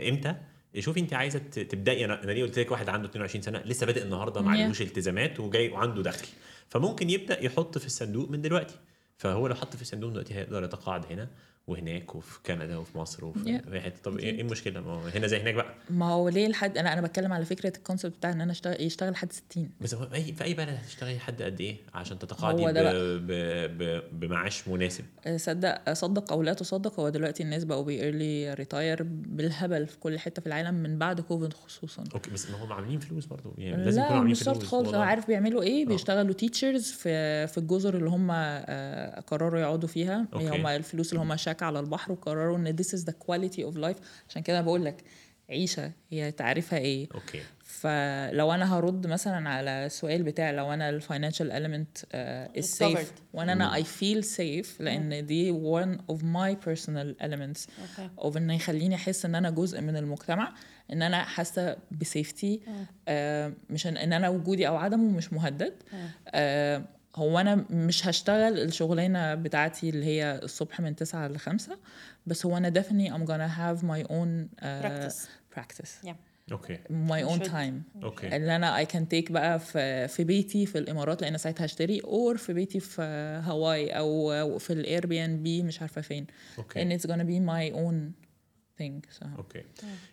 إمتى 0.08 0.34
شوفي 0.78 1.00
انت 1.00 1.12
عايزة 1.14 1.38
تبدأي 1.38 2.04
أنا 2.04 2.24
أنا 2.24 2.32
ليه 2.32 2.42
قلت 2.42 2.58
لك 2.58 2.70
واحد 2.70 2.88
عنده 2.88 3.08
22 3.08 3.42
سنة؟ 3.42 3.62
لسه 3.64 3.86
بادئ 3.86 4.02
النهارده 4.02 4.40
ما 4.42 4.50
التزامات 4.84 5.40
وجاي 5.40 5.68
وعنده 5.68 6.02
دخل. 6.02 6.26
فممكن 6.68 7.10
يبدأ 7.10 7.44
يحط 7.44 7.78
في 7.78 7.86
الصندوق 7.86 8.30
من 8.30 8.42
دلوقتي. 8.42 8.74
فهو 9.16 9.46
لو 9.46 9.54
حط 9.54 9.76
في 9.76 9.82
الصندوق 9.82 10.10
دلوقتي 10.10 10.34
هيقدر 10.34 10.64
يتقاعد 10.64 11.06
هنا. 11.12 11.28
وهناك 11.66 12.14
وفي 12.14 12.38
كندا 12.46 12.76
وفي 12.76 12.98
مصر 12.98 13.24
وفي 13.24 13.40
Yeah. 13.60 13.76
حتة. 13.84 14.02
طب 14.02 14.18
إيه 14.18 14.30
إيه 14.34 14.40
المشكلة؟ 14.40 14.80
ما 14.80 14.90
هو 14.92 15.00
هنا 15.00 15.26
زي 15.26 15.40
هناك 15.40 15.54
بقى. 15.54 15.74
ما 15.90 16.06
هو 16.08 16.28
ليه 16.28 16.48
لحد 16.48 16.78
أنا 16.78 16.92
أنا 16.92 17.00
بتكلم 17.00 17.32
على 17.32 17.44
فكرة 17.44 17.76
ال 17.76 17.81
concept 17.81 18.16
بتاع 18.16 18.32
إن 18.32 18.40
أنا 18.40 18.52
اشتغل 18.52 18.76
يشتغل 18.82 19.10
لحد 19.12 19.32
60 19.32 19.70
بس 19.80 19.94
هو 19.94 20.08
أي 20.14 20.32
في 20.32 20.44
أي 20.44 20.54
بلد 20.54 20.68
هتشتغلي 20.68 21.16
لحد 21.16 21.42
قد 21.42 21.60
إيه 21.60 21.76
عشان 21.94 22.18
تتقاعدي 22.18 22.62
هو 22.62 22.70
ب... 22.70 22.74
ده 22.74 22.92
ب... 23.18 23.26
ب... 23.78 24.02
بمعاش 24.20 24.68
مناسب؟ 24.68 25.04
صدق 25.36 25.92
صدق 25.92 26.32
أو 26.32 26.42
لا 26.42 26.52
تصدق 26.54 27.00
هو 27.00 27.08
دلوقتي 27.08 27.42
الناس 27.42 27.64
بقوا 27.64 27.84
ب 27.84 27.96
early 27.96 28.54
retire 28.54 29.02
بالهبل 29.02 29.86
في 29.86 29.98
كل 29.98 30.18
حتة 30.18 30.40
في 30.42 30.46
العالم 30.46 30.74
من 30.74 30.98
بعد 30.98 31.20
كوفيد 31.20 31.52
خصوصا. 31.52 32.04
okay 32.14 32.30
بس 32.30 32.50
ما 32.50 32.64
هم 32.64 32.72
عاملين 32.72 32.98
فلوس 32.98 33.26
برضه 33.26 33.52
يعني 33.58 33.84
لازم 33.84 34.00
يكونوا 34.00 34.08
لا 34.08 34.16
عاملين 34.16 34.30
مش 34.32 34.42
شرط 34.42 34.56
فلوس. 34.56 34.68
خالص. 34.70 34.94
هو 34.94 35.00
عارف 35.02 35.26
بيعملوا 35.26 35.62
إيه؟ 35.62 35.86
بيشتغلوا 35.86 36.32
teachers 36.34 36.90
في 36.90 37.46
في 37.46 37.58
الجزر 37.58 37.96
اللي 37.96 38.10
هم 38.10 38.28
آه، 38.32 39.20
قرروا 39.20 39.60
يقعدوا 39.60 39.88
فيها. 39.88 40.26
هم 40.32 40.66
الفلوس 40.66 41.12
اللي 41.12 41.22
هم 41.22 41.32
shack 41.50 41.62
على 41.62 41.80
البحر 41.80 42.12
وقرروا 42.12 42.56
إن 42.56 42.76
this 42.76 42.86
is 42.88 43.00
the 43.04 43.12
quality 43.26 43.62
of 43.72 43.76
life. 43.76 44.02
عشان 44.28 44.42
كده 44.42 44.60
بقول 44.60 44.84
لك 44.84 45.04
عيشة 45.50 45.92
هي 46.10 46.32
تعريفها 46.32 46.78
إيه. 46.78 47.08
okay. 47.14 47.40
فلو 47.64 48.52
أنا 48.52 48.78
هرد 48.78 49.06
مثلا 49.06 49.48
على 49.48 49.86
السؤال 49.86 50.22
بتاع 50.22 50.50
لو 50.50 50.72
أنا 50.72 50.88
ال 50.90 50.97
financial 50.97 51.52
element 51.52 52.00
uh, 52.02 52.60
is 52.62 52.66
safe. 52.78 52.98
Covered. 52.98 53.20
وأنا 53.32 53.52
أنا 53.52 53.82
I 53.82 53.84
feel 53.84 54.22
safe 54.36 54.80
لأن 54.80 55.26
دي 55.26 55.52
one 55.52 55.98
of 56.12 56.18
my 56.18 56.54
personal 56.68 57.14
elements. 57.24 57.68
okay. 58.00 58.10
of 58.18 58.36
إن 58.36 58.50
يخليني 58.50 58.94
أحس 58.94 59.24
إن 59.24 59.34
أنا 59.34 59.50
جزء 59.50 59.80
من 59.80 59.96
المجتمع 59.96 60.54
إن 60.92 61.02
أنا 61.02 61.24
حاسة 61.24 61.76
ب 62.00 62.09
safety 62.09 62.60
آه 63.08 63.52
مش 63.70 63.86
إن 63.86 63.96
إن 63.96 64.12
أنا 64.12 64.28
وجودي 64.28 64.68
أو 64.68 64.76
عدمه 64.76 65.10
مش 65.10 65.32
مهدد. 65.32 65.74
آه 66.28 66.84
هو 67.16 67.38
أنا 67.38 67.54
مش 67.70 68.06
هشتغل 68.06 68.58
الشغلانة 68.58 69.34
بتاعتي 69.34 69.88
اللي 69.90 70.04
هي 70.06 70.40
الصبح 70.42 70.80
من 70.80 70.96
9 70.96 71.28
ل 71.28 71.38
5 71.38 71.78
بس 72.26 72.46
هو 72.46 72.56
أنا 72.56 72.82
definitely 72.82 73.10
I'm 73.12 73.26
gonna 73.26 73.50
have 73.58 73.84
my 73.86 74.10
own 74.10 74.60
uh, 74.62 74.82
Practice. 74.82 75.26
practice. 75.58 76.06
Yeah. 76.08 76.14
okay 76.52 76.78
my 77.08 77.28
own 77.30 77.42
should. 77.42 77.46
time. 77.50 78.02
okay 78.04 78.36
اللي 78.36 78.56
أنا 78.56 78.84
I 78.84 78.86
can 78.88 79.00
take 79.14 79.32
بقى 79.32 79.58
في 79.58 80.08
في 80.08 80.24
بيتي 80.24 80.66
في 80.66 80.78
الإمارات 80.78 81.22
لأن 81.22 81.38
ساعتها 81.38 81.64
هشتري 81.64 82.00
or 82.00 82.36
في 82.36 82.52
بيتي 82.52 82.80
في 82.80 83.02
هاواي 83.44 83.90
أو 83.90 84.32
أو 84.32 84.58
في 84.58 84.72
ال 84.72 85.06
Airbnb 85.06 85.62
مش 85.62 85.80
عارفة 85.80 86.00
فين. 86.00 86.26
okay 86.58 86.84
and 86.84 87.00
it's 87.00 87.04
gonna 87.06 87.24
be 87.24 87.40
my 87.50 87.76
own 87.76 88.12
thing 88.82 89.20
so. 89.20 89.26
أوكي 89.36 89.62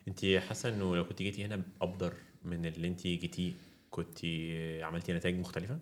انت 0.07 0.25
حاسة 0.49 0.69
إنه 0.69 0.95
لو 0.95 1.05
كنت 1.07 1.21
جيتي 1.21 1.45
هنا 1.45 1.61
أبدر 1.81 2.13
من 2.43 2.65
اللي 2.65 2.87
انت 2.87 3.01
جيتي 3.07 3.55
كنت 3.89 4.17
عملتي 4.81 5.13
نتائج 5.13 5.39
مختلفة؟ 5.39 5.79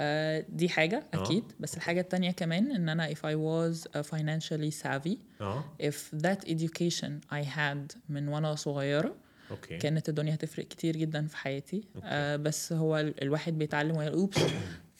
آه، 0.00 0.44
دي 0.48 0.68
حاجة 0.68 1.02
آه. 1.14 1.22
أكيد. 1.22 1.44
بس 1.60 1.76
الحاجة 1.76 2.00
التانية 2.00 2.30
كمان 2.30 2.70
إن 2.72 2.88
أنا 2.88 3.14
if 3.14 3.16
I 3.18 3.34
was 3.34 4.02
financially 4.10 4.84
savvy 4.84 5.16
آه. 5.40 5.64
if 5.82 6.18
that 6.22 6.48
education 6.48 7.10
I 7.32 7.42
had 7.56 7.96
من 8.08 8.28
وأنا 8.28 8.54
صغيرة 8.54 9.14
okay. 9.50 9.76
كانت 9.78 10.08
الدنيا 10.08 10.34
هتفرق 10.34 10.68
كتير 10.68 10.96
جدا 10.96 11.26
في 11.26 11.36
حياتي. 11.36 11.84
آه 12.04 12.36
بس 12.36 12.72
هو 12.72 12.98
ال- 12.98 13.22
الواحد 13.22 13.58
بيتعلم 13.58 13.96
وهي 13.96 14.08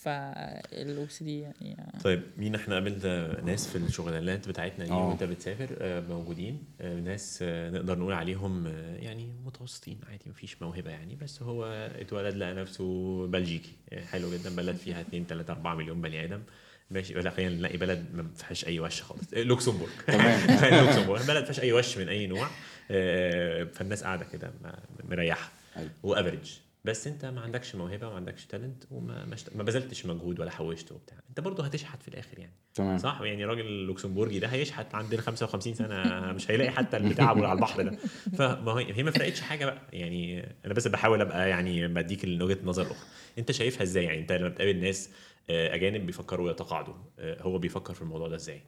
الأوبس 0.07 0.68
فالأوبس 0.72 1.22
دي 1.22 1.40
يعني 1.40 1.76
طيب 2.05 2.22
مين 2.36 2.55
إحنا 2.55 2.74
قابلنا؟ 2.74 3.40
ناس 3.40 3.68
في 3.68 3.78
الشغلانات 3.78 4.49
بتاعتنا 4.49 4.84
دي 4.84 4.90
آه. 4.90 5.09
وانت 5.09 5.24
بتسافر 5.24 5.68
آه، 5.80 6.01
موجودين 6.01 6.64
آه، 6.80 6.94
ناس 7.01 7.38
نقدر 7.42 7.99
نقول 7.99 8.12
عليهم 8.12 8.66
يعني 8.99 9.32
متوسطين 9.46 10.01
عادي 10.11 10.30
مفيش 10.30 10.62
موهبة 10.62 10.90
يعني 10.90 11.16
بس 11.16 11.42
هو 11.42 11.64
اتولد 12.01 12.34
لقى 12.36 12.55
نفسه 12.55 13.26
بلجيكي. 13.26 13.72
حلو 14.11 14.30
جدا 14.32 14.57
بلد 14.57 14.76
فيها 14.76 15.01
2 15.01 15.26
3 15.26 15.53
4 15.53 15.74
مليون 15.74 16.01
بني 16.01 16.24
آدم. 16.24 16.42
ماشي 16.90 17.14
لا 17.14 17.30
خلينا 17.30 17.51
نلاقي 17.55 17.76
بلد 17.76 18.05
ما 18.14 18.26
فيهاش 18.36 18.66
أي 18.66 18.80
وش 18.80 19.03
خالص. 19.03 19.34
لوكسمبورغ. 19.34 19.90
تمام. 20.07 20.40
لوكسمبورغ. 20.84 21.26
بلد 21.26 21.38
ما 21.38 21.44
فيهاش 21.44 21.61
أي 21.61 21.72
وش 21.72 21.99
من 21.99 22.09
أي 22.09 22.26
نوع. 22.26 22.49
فالناس 23.72 24.05
قاعدة 24.05 24.24
كده 24.32 24.49
م- 24.49 25.09
مريحة. 25.11 25.51
أيوة. 25.76 25.90
و 26.03 26.08
average. 26.08 26.51
بس 26.89 27.07
انت 27.07 27.24
ما 27.24 27.41
عندكش 27.41 27.74
موهبة 27.74 28.09
ما 28.09 28.14
عندكش 28.16 28.47
talent 28.47 28.84
وما 28.91 29.24
ما, 29.24 29.34
اشت- 29.34 29.57
ما 29.57 29.62
بذلتش 29.62 30.07
مجهود 30.07 30.41
ولا 30.41 30.51
حوشت 30.51 30.93
وبتاع. 30.93 31.18
انت 31.28 31.41
برضه 31.41 31.64
هتشحت 31.64 32.03
في 32.03 32.09
الآخر 32.09 32.39
يعني. 32.39 32.53
تمام. 32.74 32.99
صح؟ 32.99 33.20
يعني 33.22 33.45
راجل 33.45 33.86
لوكسمبورجي 33.86 34.39
ده 34.39 34.47
هيشحت 34.49 34.95
عند 34.95 35.12
ال 35.14 35.20
55 35.20 35.74
سنة 35.74 36.03
مش 36.32 36.51
هيلاقي 36.51 36.70
حتى 36.70 36.97
البتاع 36.97 37.26
على 37.28 37.53
البحر 37.53 37.82
ده. 37.82 37.91
فما 38.39 38.72
هي 38.72 38.93
هي 38.93 39.03
ما 39.03 39.11
فرقتش 39.11 39.41
حاجة 39.41 39.64
بقى. 39.66 39.82
يعني 39.93 40.41
أنا 40.64 40.74
بس 40.74 40.89
بحاول 40.89 41.20
أبقى 41.20 41.49
يعني 41.51 41.89
بديك 41.89 42.24
وجهة 42.24 42.59
نظر 42.64 42.82
أخرى. 42.82 43.09
أنت 43.39 43.53
شايفها 43.53 43.82
إزاي 43.82 44.05
يعني؟ 44.05 44.18
أنت 44.18 44.32
لما 44.32 44.49
بتقابل 44.49 44.76
ناس 44.80 45.11
آه، 45.51 45.74
أجانب 45.74 46.07
بيفكروا 46.07 46.51
يتقاعدوا 46.51 46.95
آه، 47.18 47.43
هو 47.43 47.59
بيفكر 47.59 47.95
في 47.95 48.03
الموضوع 48.03 48.28
ده 48.28 48.36
إزاي؟ 48.36 48.61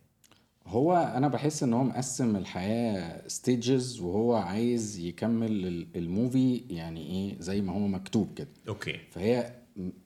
هو 0.70 1.12
أنا 1.16 1.28
بحس 1.28 1.62
إن 1.62 1.72
هو 1.74 1.84
مقسم 1.84 2.36
الحياة 2.36 3.28
stages 3.28 4.00
وهو 4.00 4.34
عايز 4.34 4.98
يكمل 4.98 5.66
ال- 5.66 5.86
ال 5.96 6.07
movie 6.07 6.62
يعني 6.70 7.06
إيه 7.06 7.36
زي 7.40 7.60
ما 7.60 7.72
هو 7.72 7.78
مكتوب 7.78 8.28
كده. 8.36 8.48
okay. 8.68 8.96
فهي 9.10 9.52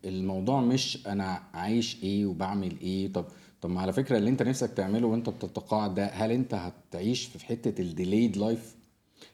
الموضوع 0.04 0.60
مش 0.60 1.06
أنا 1.06 1.42
عايش 1.54 2.02
إيه 2.02 2.26
وبعمل 2.26 2.80
إيه. 2.82 3.12
طب 3.12 3.24
طب 3.60 3.70
ما 3.70 3.80
على 3.80 3.92
فكرة 3.92 4.18
اللي 4.18 4.30
أنت 4.30 4.42
نفسك 4.42 4.70
تعمله 4.70 5.06
وأنت 5.06 5.28
بتتقاعد 5.30 5.94
ده 5.94 6.06
هل 6.06 6.30
أنت 6.32 6.54
هتعيش 6.54 7.24
في 7.24 7.46
حتة 7.46 7.82
ال 7.82 7.89
delayed 7.89 8.36
life 8.36 8.74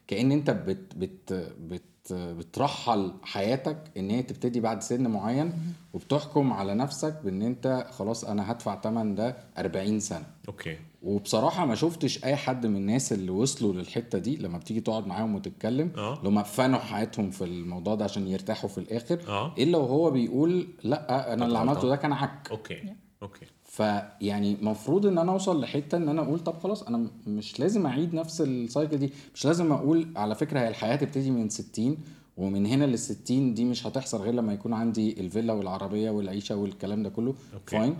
كأن 0.07 0.31
أنت 0.31 0.49
بت 0.49 0.95
بت 0.97 1.33
بت 1.61 1.81
بترحل 2.13 3.13
حياتك 3.23 3.77
إن 3.97 4.09
هي 4.09 4.23
تبتدي 4.23 4.59
بعد 4.59 4.81
سن 4.83 5.07
معين 5.07 5.53
وبتحكم 5.93 6.53
على 6.53 6.73
نفسك 6.75 7.19
بإن 7.23 7.41
أنت 7.41 7.87
خلاص 7.91 8.23
أنا 8.25 8.51
هدفع 8.51 8.75
تمن 8.75 9.15
ده 9.15 9.37
40 9.57 9.99
سنة. 9.99 10.25
okay. 10.47 10.77
وبصراحة 11.01 11.65
ما 11.65 11.75
شفتش 11.75 12.23
أي 12.25 12.35
حد 12.35 12.65
من 12.65 12.75
الناس 12.75 13.13
اللي 13.13 13.31
وصلوا 13.31 13.73
للحتة 13.73 14.17
دي 14.19 14.37
لما 14.37 14.57
بتيجي 14.57 14.81
تقعد 14.81 15.07
معاهم 15.07 15.35
وتتكلم 15.35 15.91
آه. 15.97 16.17
اللي 16.17 16.29
هم 16.29 16.43
فنوا 16.43 16.79
حياتهم 16.79 17.31
في 17.31 17.43
الموضوع 17.43 17.95
ده 17.95 18.03
عشان 18.03 18.27
يرتاحوا 18.27 18.69
في 18.69 18.77
الآخر 18.77 19.19
آه. 19.27 19.53
إلا 19.57 19.77
وهو 19.77 20.11
بيقول 20.11 20.67
لأ 20.83 21.33
أنا 21.33 21.45
اللي. 21.45 21.57
عملته 21.57 21.87
ده 21.87 21.95
كان 21.95 22.13
عك 22.13 22.47
okay 22.51 22.81
okay 23.23 23.45
فيعني 23.65 24.53
المفروض 24.53 25.05
إن 25.05 25.17
أنا 25.17 25.31
أوصل 25.31 25.61
لحتة 25.61 25.97
إن 25.97 26.09
أنا 26.09 26.21
أقول 26.21 26.39
طب 26.39 26.59
خلاص 26.59 26.83
أنا 26.83 27.07
مش 27.27 27.59
لازم 27.59 27.85
أعيد 27.85 28.13
نفس 28.13 28.41
ال 28.41 28.50
cycle 28.50 28.97
دي 28.97 29.11
مش 29.35 29.45
لازم 29.45 29.71
أقول 29.71 30.07
على 30.15 30.35
فكرة 30.35 30.59
هي 30.59 30.67
الحياة 30.67 30.95
تبتدي 30.95 31.31
من 31.31 31.49
60 31.49 31.97
ومن 32.37 32.65
هنا 32.65 32.85
لل 32.85 32.99
60 32.99 33.53
دي 33.53 33.65
مش 33.65 33.87
هتحصل 33.87 34.21
غير 34.21 34.33
لما 34.33 34.53
يكون 34.53 34.73
عندي 34.73 35.19
الفيلا 35.19 35.53
والعربية 35.53 36.09
والعيشة 36.09 36.55
والكلام 36.55 37.03
ده 37.03 37.09
كله 37.09 37.33
okay. 37.53 37.77
fine 37.77 37.95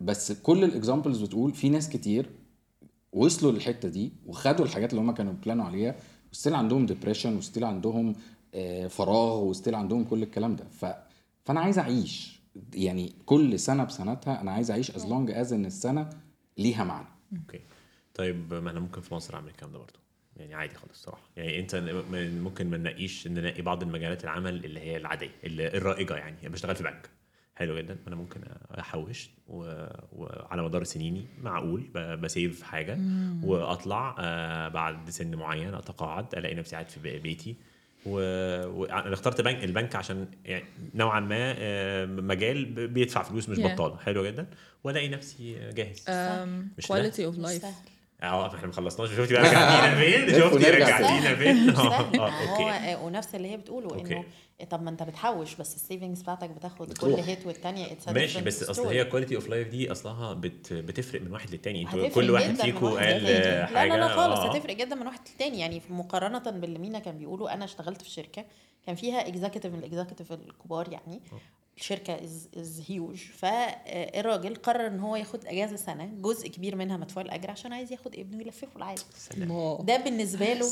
بس 0.00 0.32
كل 0.32 0.64
ال 0.64 0.70
examples 0.70 1.22
بتقول 1.22 1.52
في 1.52 1.68
ناس 1.68 1.88
كتير 1.88 2.26
وصلوا 3.12 3.52
للحتة 3.52 3.88
دي 3.88 4.12
وخدوا 4.26 4.64
الحاجات 4.64 4.90
اللي 4.90 5.00
هم 5.02 5.12
كانوا 5.12 5.32
بلانوا 5.32 5.64
عليها 5.64 5.96
و 6.32 6.36
still 6.36 6.54
عندهم 6.54 6.86
depression 6.86 7.36
و 7.36 7.41
still 7.41 7.64
عندهم 7.64 8.14
آه، 8.54 8.86
فراغ 8.86 9.44
و 9.44 9.49
still 9.49 9.74
عندهم 9.74 10.04
كل 10.04 10.22
الكلام 10.22 10.56
ده. 10.56 10.64
ف... 10.64 10.86
فأنا 11.44 11.60
عايز 11.60 11.78
أعيش. 11.78 12.40
يعني 12.74 13.12
كل 13.26 13.58
سنة 13.58 13.84
بسنتها 13.84 14.40
أنا 14.40 14.52
عايز 14.52 14.70
أعيش 14.70 14.90
as 14.90 15.06
long 15.06 15.30
as 15.30 15.52
إن 15.52 15.66
السنة 15.66 16.10
ليها 16.58 16.84
معنى. 16.84 17.06
okay. 17.36 17.60
طيب 18.14 18.54
ما 18.54 18.68
إحنا 18.68 18.80
ممكن 18.80 19.00
في 19.00 19.14
مصر 19.14 19.34
اعمل 19.34 19.48
الكلام 19.48 19.72
ده 19.72 19.78
برضه. 19.78 19.98
يعني 20.36 20.54
عادي 20.54 20.74
خالص 20.74 21.02
صراحة. 21.02 21.22
يعني 21.36 21.60
أنت 21.60 21.74
ممكن 22.42 22.70
ما 22.70 22.76
ننقيش 22.76 23.28
نلاقي 23.28 23.62
بعض 23.62 23.82
المجالات 23.82 24.24
العمل 24.24 24.64
اللي 24.64 24.80
هي 24.80 24.96
العادية 24.96 25.30
الرائجة 25.44 26.14
يعني, 26.14 26.36
يعني 26.36 26.48
بشتغل 26.48 26.74
في 26.76 26.82
بنك 26.82 27.10
حلو 27.58 27.78
جدا. 27.78 27.96
أنا 28.08 28.16
ممكن 28.16 28.40
أحوش 28.78 29.30
و... 29.48 29.86
وعلى 30.16 30.62
مدار 30.62 30.84
سنيني 30.84 31.24
معقول 31.42 31.80
ب... 31.94 31.98
ب 31.98 32.11
save 32.11 32.62
حاجة 32.62 32.98
وأطلع 33.42 34.16
آه 34.18 34.68
بعد 34.68 35.10
سن 35.10 35.34
معين 35.34 35.74
أتقاعد 35.74 36.34
ألاقي 36.34 36.54
نفسي 36.54 36.72
قاعد 36.76 36.88
في 36.90 37.00
بي- 37.00 37.18
بيتي. 37.18 37.56
و... 38.06 38.12
و... 38.66 38.84
أنا 38.84 39.14
اخترت 39.14 39.40
بنك 39.40 39.64
البنك 39.64 39.96
عشان 39.96 40.28
يعني 40.44 40.64
نوعا 40.94 41.20
ما 41.20 41.54
آه، 41.58 42.06
مجال 42.06 42.64
بيدفع 42.88 43.22
فلوس 43.22 43.48
مش 43.48 43.58
Yeah. 43.58 43.60
بطالة. 43.72 43.96
حلو 43.96 44.26
جدا. 44.26 44.46
وألاقي 44.84 45.08
نفسي 45.08 45.70
جاهز؟ 45.72 46.04
كواليتي 46.86 47.24
اوف 47.24 47.34
مش 47.38 47.40
لايف 47.44 47.62
سهل. 47.62 47.74
آه 48.22 48.54
إحنا 48.54 48.66
ما 48.66 48.72
خلصناش 48.72 49.10
شفتي 49.10 49.34
بقى 49.34 49.42
رجعتينا 49.42 49.94
فين 49.94 50.40
شفتي 50.40 50.70
رجعتينا. 50.70 51.34
فين 51.34 51.70
آه 51.70 52.28
هو 52.28 52.68
آه، 52.68 53.04
ونفس 53.04 53.34
اللي 53.34 53.50
هي 53.50 53.56
بتقوله. 53.56 53.94
إنه 54.00 54.24
طب 54.70 54.82
ما 54.82 54.90
أنت 54.90 55.02
بتحوش 55.02 55.54
بس 55.54 55.74
السيفنجز 55.76 56.22
بتاعتك 56.22 56.50
بتاخد 56.50 56.98
كل. 56.98 57.14
هيت 57.14 57.46
والتانية 57.46 57.92
اتس 57.92 58.08
ماشي 58.08 58.40
بس 58.40 58.62
أصل 58.62 58.86
هي 58.86 59.04
كواليتي 59.04 59.36
اوف 59.36 59.48
لايف 59.48 59.68
دي 59.68 59.92
أصلها 59.92 60.32
بت 60.32 60.72
بتفرق 60.72 61.22
من 61.22 61.32
واحد 61.32 61.50
للتاني. 61.50 61.82
أنتوا 61.82 62.08
كل 62.08 62.30
واحد 62.30 62.54
فيكم 62.54 62.86
قال. 62.86 62.96
حاجة 63.66 63.70
لا 63.70 63.86
لا 63.86 63.96
لا 63.96 64.08
خالص 64.08 64.38
آه. 64.40 64.50
هتفرق 64.50 64.76
جدا 64.76 64.94
من 64.94 65.06
واحد 65.06 65.20
للتاني. 65.30 65.60
يعني 65.60 65.80
في 65.80 65.92
مقارنة 65.92 66.50
باللي 66.50 66.78
مينا 66.78 66.98
كان 66.98 67.18
بيقولوا 67.18 67.54
أنا 67.54 67.64
اشتغلت 67.64 68.02
في 68.02 68.10
شركة 68.10 68.44
كان 68.86 68.94
فيها 68.94 69.28
executive 69.28 69.72
من 69.72 69.78
ال 69.78 69.83
executive 69.83 70.32
الكبار 70.32 70.92
يعني. 70.92 71.20
الشركة 71.78 72.24
is 72.24 72.48
is 72.56 72.82
huge 72.88 73.16
فالراجل 73.16 74.54
قرر 74.54 74.86
إن 74.86 75.00
هو 75.00 75.16
ياخد 75.16 75.46
أجازة 75.46 75.76
سنة 75.76 76.04
جزء 76.06 76.48
كبير 76.48 76.76
منها 76.76 76.96
مدفوع 76.96 77.22
الأجر 77.22 77.50
عشان 77.50 77.72
عايز 77.72 77.92
ياخد 77.92 78.14
ابنه 78.14 78.40
يلففه 78.40 78.76
العالم. 78.76 79.02
ده 79.84 79.96
بالنسبة 79.96 80.52
له 80.52 80.62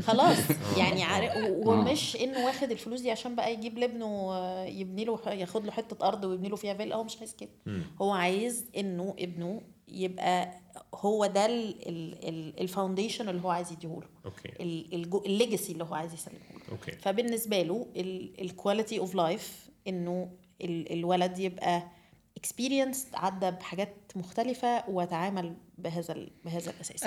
خلاص. 0.00 0.36
يعني 0.78 1.02
عارف 1.02 1.36
و- 1.36 1.70
ومش 1.70 2.16
إنه 2.16 2.44
واخد 2.46 2.70
الفلوس 2.70 3.00
دي 3.00 3.10
عشان 3.10 3.34
بقى 3.34 3.52
يجيب 3.52 3.78
لابنه 3.78 4.06
آه، 4.32 4.64
يبني 4.64 5.04
له 5.04 5.18
ياخد 5.26 5.64
له 5.64 5.72
حتة 5.72 6.08
أرض 6.08 6.24
ويبني 6.24 6.48
له 6.48 6.56
فيها 6.56 6.74
فيلا. 6.74 6.96
هو 6.96 7.04
مش 7.04 7.18
عايز 7.18 7.34
كده. 7.34 7.50
هو 8.02 8.10
عايز 8.12 8.64
إنه 8.76 9.14
ابنه 9.18 9.60
يبقى 9.88 10.52
هو 10.94 11.26
ده 11.26 11.46
ال 12.60 12.66
foundation 12.66 13.28
اللي 13.28 13.42
هو 13.42 13.50
عايز 13.50 13.72
يديهوله. 13.72 14.06
okay. 14.24 14.52
ال 15.26 15.33
legacy 15.33 15.72
اللي 15.72 15.84
هو 15.84 15.94
عايز 15.94 16.14
يسلمه 16.14 16.38
له. 16.54 16.60
okay. 16.72 16.92
فبالنسبة 16.92 17.62
له 17.62 17.86
ال 18.40 18.47
quality 18.47 18.98
of 18.98 19.14
life 19.14 19.67
إنه 19.86 20.28
ال- 20.62 20.92
الولد 20.92 21.38
يبقى 21.38 21.82
experience 22.36 23.06
عدى 23.14 23.50
بحاجات 23.50 23.94
مختلفة 24.16 24.90
وتعامل 24.90 25.54
بهذا 25.78 26.26
بهذا 26.44 26.70
الأساس. 26.70 27.04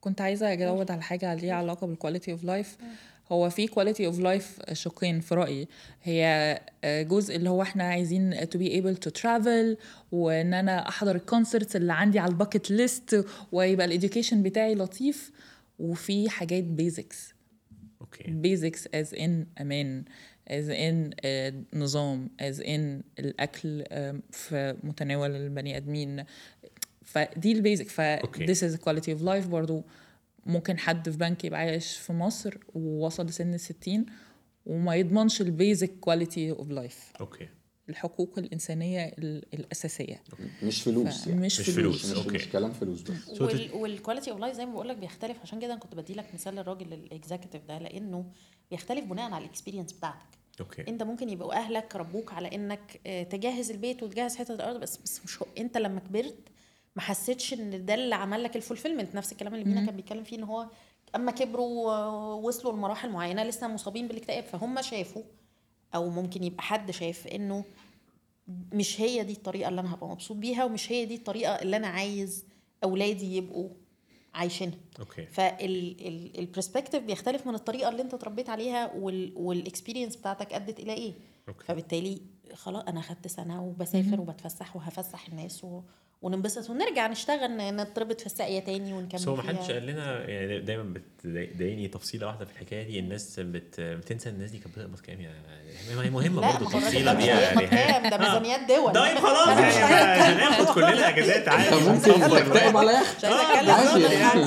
كنت 0.00 0.20
عايزة 0.20 0.52
أجاوب 0.52 0.90
على 0.92 1.02
حاجة 1.02 1.34
ليها 1.34 1.54
علاقة 1.54 1.86
بال 1.86 1.96
quality 1.96 2.32
of 2.32 2.44
life 2.44 2.76
هو 3.32 3.50
في 3.50 3.66
quality 3.66 4.06
of 4.06 4.18
life 4.18 4.58
شقين 4.72 5.20
في 5.20 5.34
رأيي. 5.34 5.68
هي 6.02 6.24
آه، 6.84 7.02
جزء 7.02 7.36
اللي 7.36 7.50
هو 7.50 7.62
إحنا 7.62 7.84
عايزين 7.84 8.34
to 8.34 8.56
be 8.58 8.70
able 8.82 8.98
to 9.08 9.22
travel 9.22 9.76
وإن 10.12 10.54
أنا 10.54 10.88
أحضر 10.88 11.16
ال 11.16 11.23
concerts 11.23 11.76
اللي 11.76 11.92
عندي 11.92 12.18
على 12.18 12.30
ال 12.30 12.36
bucket 12.36 12.70
list 12.70 13.26
ويبقى 13.52 13.86
ال 13.86 13.92
education 13.92 14.42
بتاعي 14.42 14.74
لطيف. 14.74 15.32
وفي 15.78 16.30
حاجات 16.30 16.64
basics 16.64 17.34
okay. 18.00 18.24
basics 18.30 18.88
as 18.94 19.14
in 19.14 19.46
أمان. 19.60 20.04
as 20.48 20.70
in 20.70 21.10
نظام 21.74 22.30
as 22.40 22.60
in 22.60 23.02
الأكل 23.18 23.84
آم، 23.90 24.22
في 24.30 24.76
متناول 24.82 25.30
البني 25.30 25.76
آدمين. 25.76 26.24
فدي 27.04 27.52
ال 27.52 27.58
basic 27.58 27.88
ف 27.88 28.00
this 28.20 28.70
is 28.70 28.76
quality 28.80 29.18
of 29.18 29.22
life 29.22 29.46
برضو. 29.48 29.84
ممكن 30.46 30.78
حد 30.78 31.10
في 31.10 31.16
بنك 31.18 31.44
يبقى 31.44 31.60
عايش 31.60 31.96
في 31.96 32.12
مصر 32.12 32.58
ووصل 32.74 33.26
لسن 33.26 33.54
الستين 33.54 34.06
وما 34.66 34.94
يضمنش 34.94 35.40
ال 35.40 35.48
basic 35.48 35.90
quality 36.00 36.50
of 36.50 36.70
life 36.70 37.12
okay. 37.20 37.48
الحقوق 37.88 38.38
الإنسانية 38.38 39.04
ال- 39.18 39.44
الأساسية. 39.54 40.22
مش 40.62 40.82
فلوس 40.82 41.26
يعني. 41.26 41.40
مش 41.40 41.60
مش 41.60 41.70
فلوس. 41.70 42.06
فلوس. 42.06 42.10
مش, 42.18 42.24
okay. 42.24 42.34
مش 42.36 42.48
كلام 42.48 42.72
فلوس 42.72 43.02
بس. 43.02 43.40
وال 43.40 43.72
وال 43.72 43.85
quality 43.85 44.30
of 44.30 44.40
life 44.40 44.56
زي 44.56 44.66
ما 44.66 44.72
بقول 44.72 44.88
لك 44.88 44.96
بيختلف. 44.96 45.36
عشان 45.42 45.60
كده 45.60 45.72
أنا 45.72 45.80
كنت 45.80 45.94
بدي 45.94 46.14
لك 46.14 46.34
مثال 46.34 46.58
الراجل 46.58 46.92
ال 46.92 46.99
executive 46.99 47.62
ده 47.64 47.78
لأنه 47.78 48.24
بيختلف 48.70 49.04
بناء 49.04 49.30
على 49.32 49.44
ال 49.44 49.48
experience 49.48 49.92
بتاعتك. 49.92 50.35
okay. 50.60 50.84
أنت 50.88 51.02
ممكن 51.02 51.28
يبقوا 51.30 51.54
أهلك 51.54 51.96
ربوك 51.96 52.32
على 52.32 52.54
إنك 52.54 53.00
آه، 53.06 53.22
تجهز 53.22 53.70
البيت 53.70 54.02
وتجهز 54.02 54.36
حتة 54.36 54.54
الأرض 54.54 54.80
بس 54.80 54.96
بس 54.96 55.24
مش 55.24 55.42
هو 55.42 55.46
أنت 55.58 55.78
لما 55.78 56.00
كبرت 56.00 56.38
ما 56.96 57.02
حسيتش 57.02 57.52
إن 57.54 57.84
ده 57.84 57.94
اللي 57.94 58.14
عمل 58.14 58.42
لك 58.42 58.56
ال 58.56 58.61
fulfillment 58.61 59.14
نفس 59.14 59.32
الكلام 59.32 59.54
اللي 59.54 59.64
مينا 59.64 59.86
كان 59.86 59.96
بيتكلم 59.96 60.24
فيه 60.24 60.36
إن 60.36 60.42
هو 60.44 60.66
أما 61.16 61.32
كبروا 61.32 61.92
آه، 61.92 62.34
وصلوا 62.34 62.72
لمراحل 62.72 63.10
معينة 63.10 63.44
لسه 63.44 63.68
مصابين 63.68 64.08
بالاكتئاب 64.08 64.44
فهم 64.44 64.82
شافوا 64.82 65.22
أو 65.94 66.10
ممكن 66.10 66.44
يبقى 66.44 66.62
حد 66.62 66.90
شاف 66.90 67.26
إنه 67.26 67.64
مش 68.72 69.00
هي 69.00 69.24
دي 69.24 69.32
الطريقة 69.32 69.68
اللي 69.68 69.80
أنا 69.80 69.94
هبقى 69.94 70.08
مبسوط 70.08 70.36
بيها 70.36 70.64
ومش 70.64 70.92
هي 70.92 71.04
دي 71.04 71.14
الطريقة 71.14 71.52
اللي 71.54 71.76
أنا 71.76 71.86
عايز 71.86 72.44
أولادي 72.84 73.36
يبقوا 73.36 73.68
عايشينها. 74.36 74.78
okay. 75.00 75.26
فال 75.26 75.53
perspective 75.53 77.02
بيختلف 77.02 77.46
من 77.46 77.54
الطريقة 77.54 77.88
اللي 77.88 78.02
انت 78.02 78.14
اتربيت 78.14 78.48
عليها 78.48 78.92
وال 79.36 79.49
experience 79.49 80.16
بتاعتك 80.16 80.52
أدت 80.52 80.80
إلى 80.80 80.92
إيه. 80.92 81.12
okay. 81.48 81.64
فبالتالي 81.64 82.20
خلاص 82.54 82.84
أنا 82.88 83.00
خدت 83.00 83.26
سنة 83.28 83.64
وبسافر 83.64 84.20
وبتفسح 84.20 84.76
وهفسح 84.76 85.28
الناس 85.28 85.64
و... 85.64 85.80
وننبسط 86.26 86.70
ونرجع 86.70 87.06
نشتغل 87.06 87.56
نتربط 87.76 88.20
في 88.20 88.26
الساقيه 88.26 88.60
تاني 88.60 88.92
ونكمل 88.92 89.20
بس 89.20 89.28
هو 89.28 89.36
ما 89.36 89.42
فيها. 89.42 89.54
حدش 89.54 89.70
قال 89.70 89.86
لنا 89.86 90.28
يعني 90.28 90.60
دايما 90.60 90.94
بتضايقني 91.24 91.88
تفصيله 91.88 92.26
واحدة 92.26 92.44
في 92.44 92.52
الحكاية 92.52 92.82
دي 92.82 92.98
الناس 92.98 93.40
بت... 93.40 93.80
بتنسى 93.80 94.28
الناس 94.28 94.50
دي 94.50 94.58
كانت 94.58 94.78
بتقبض 94.78 95.00
كام 95.00 95.20
يعني 95.20 95.36
ما 95.96 96.04
هي 96.04 96.10
مهمه 96.10 96.52
برضه 96.52 96.66
التفصيله 96.66 97.12
دي 97.14 97.26
كام 97.66 98.10
ده 98.10 98.18
ميزانيات 98.18 98.60
دول 98.68 98.92
طيب 98.92 99.18
خلاص 99.18 99.48
يعني 99.48 100.32
هناخد 100.32 100.74
كلنا 100.74 101.08
اجازات 101.08 101.48
عادي 101.48 101.76
ممكن 101.76 102.12
تكتئب 102.20 102.76
على 102.76 102.92
يخت 102.92 103.16
مش 103.16 103.24
عايزه 103.24 103.36
آه، 103.36 103.96
اتكلم 103.96 104.12
يعني. 104.12 104.44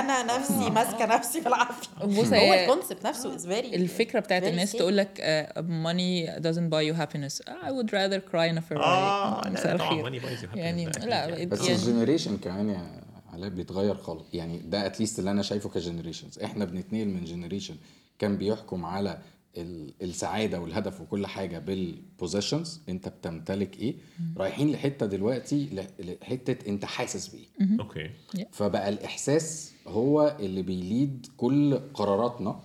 أنا 0.00 0.38
نفسي 0.38 0.70
ماسكه 0.70 1.06
نفسي 1.06 1.40
في 1.40 1.46
العافيه 1.46 1.88
بص 2.04 2.32
هو 2.32 2.54
ال 2.54 2.61
concept 2.61 3.06
نفسه 3.06 3.34
is 3.34 3.46
very 3.46 3.74
الفكرة 3.74 4.20
بتاعت 4.20 4.42
الناس 4.42 4.72
تقول 4.72 4.96
لك 4.96 5.20
uh, 5.20 5.60
money 5.60 6.40
doesn't 6.42 6.70
buy 6.70 6.82
you 6.90 6.94
happiness 7.02 7.40
I 7.48 7.70
would 7.70 7.92
rather 7.92 8.20
cry 8.30 8.46
in 8.52 8.58
a 8.58 8.72
Ferrari 8.72 8.80
آه 8.84 9.48
مساء 9.48 9.72
لا 9.72 9.76
طبعا 9.76 9.90
الخير 9.90 10.02
money 10.02 10.18
بايظ 10.18 10.44
يعني 10.54 10.86
لا 11.10 11.44
بس 11.44 11.60
يعني 11.60 11.74
ال 11.74 11.80
generation 11.80 12.36
كمان 12.36 12.68
يا 12.68 13.00
علاء 13.32 13.48
بيتغير 13.50 13.94
خالص. 13.94 14.24
يعني 14.32 14.58
ده 14.58 14.86
at 14.86 14.95
least 14.95 15.18
اللي 15.18 15.30
أنا 15.30 15.42
شايفه 15.42 15.68
ك 15.70 15.76
generations 15.76 16.38
إحنا 16.38 16.64
بنتنقل 16.64 17.08
من 17.08 17.24
generation 17.24 17.74
كان 18.18 18.36
بيحكم 18.36 18.84
على 18.84 19.18
ال- 19.56 19.94
السعادة 20.02 20.60
والهدف 20.60 21.00
وكل 21.00 21.26
حاجة 21.26 21.58
بال 21.58 21.77
possessions 21.77 22.80
أنت 22.88 23.08
بتمتلك 23.08 23.78
إيه؟ 23.78 23.94
رايحين 24.36 24.70
لحتة 24.72 25.06
دلوقتي 25.06 25.86
لحتة 26.00 26.68
أنت 26.68 26.84
حاسس 26.84 27.26
بإيه. 27.28 27.46
okay. 27.80 28.10
فبقى 28.52 28.88
الإحساس 28.88 29.72
هو 29.86 30.36
اللي 30.40 30.62
بي 30.62 30.83
lead 30.83 31.26
كل 31.36 31.78
قراراتنا. 31.94 32.60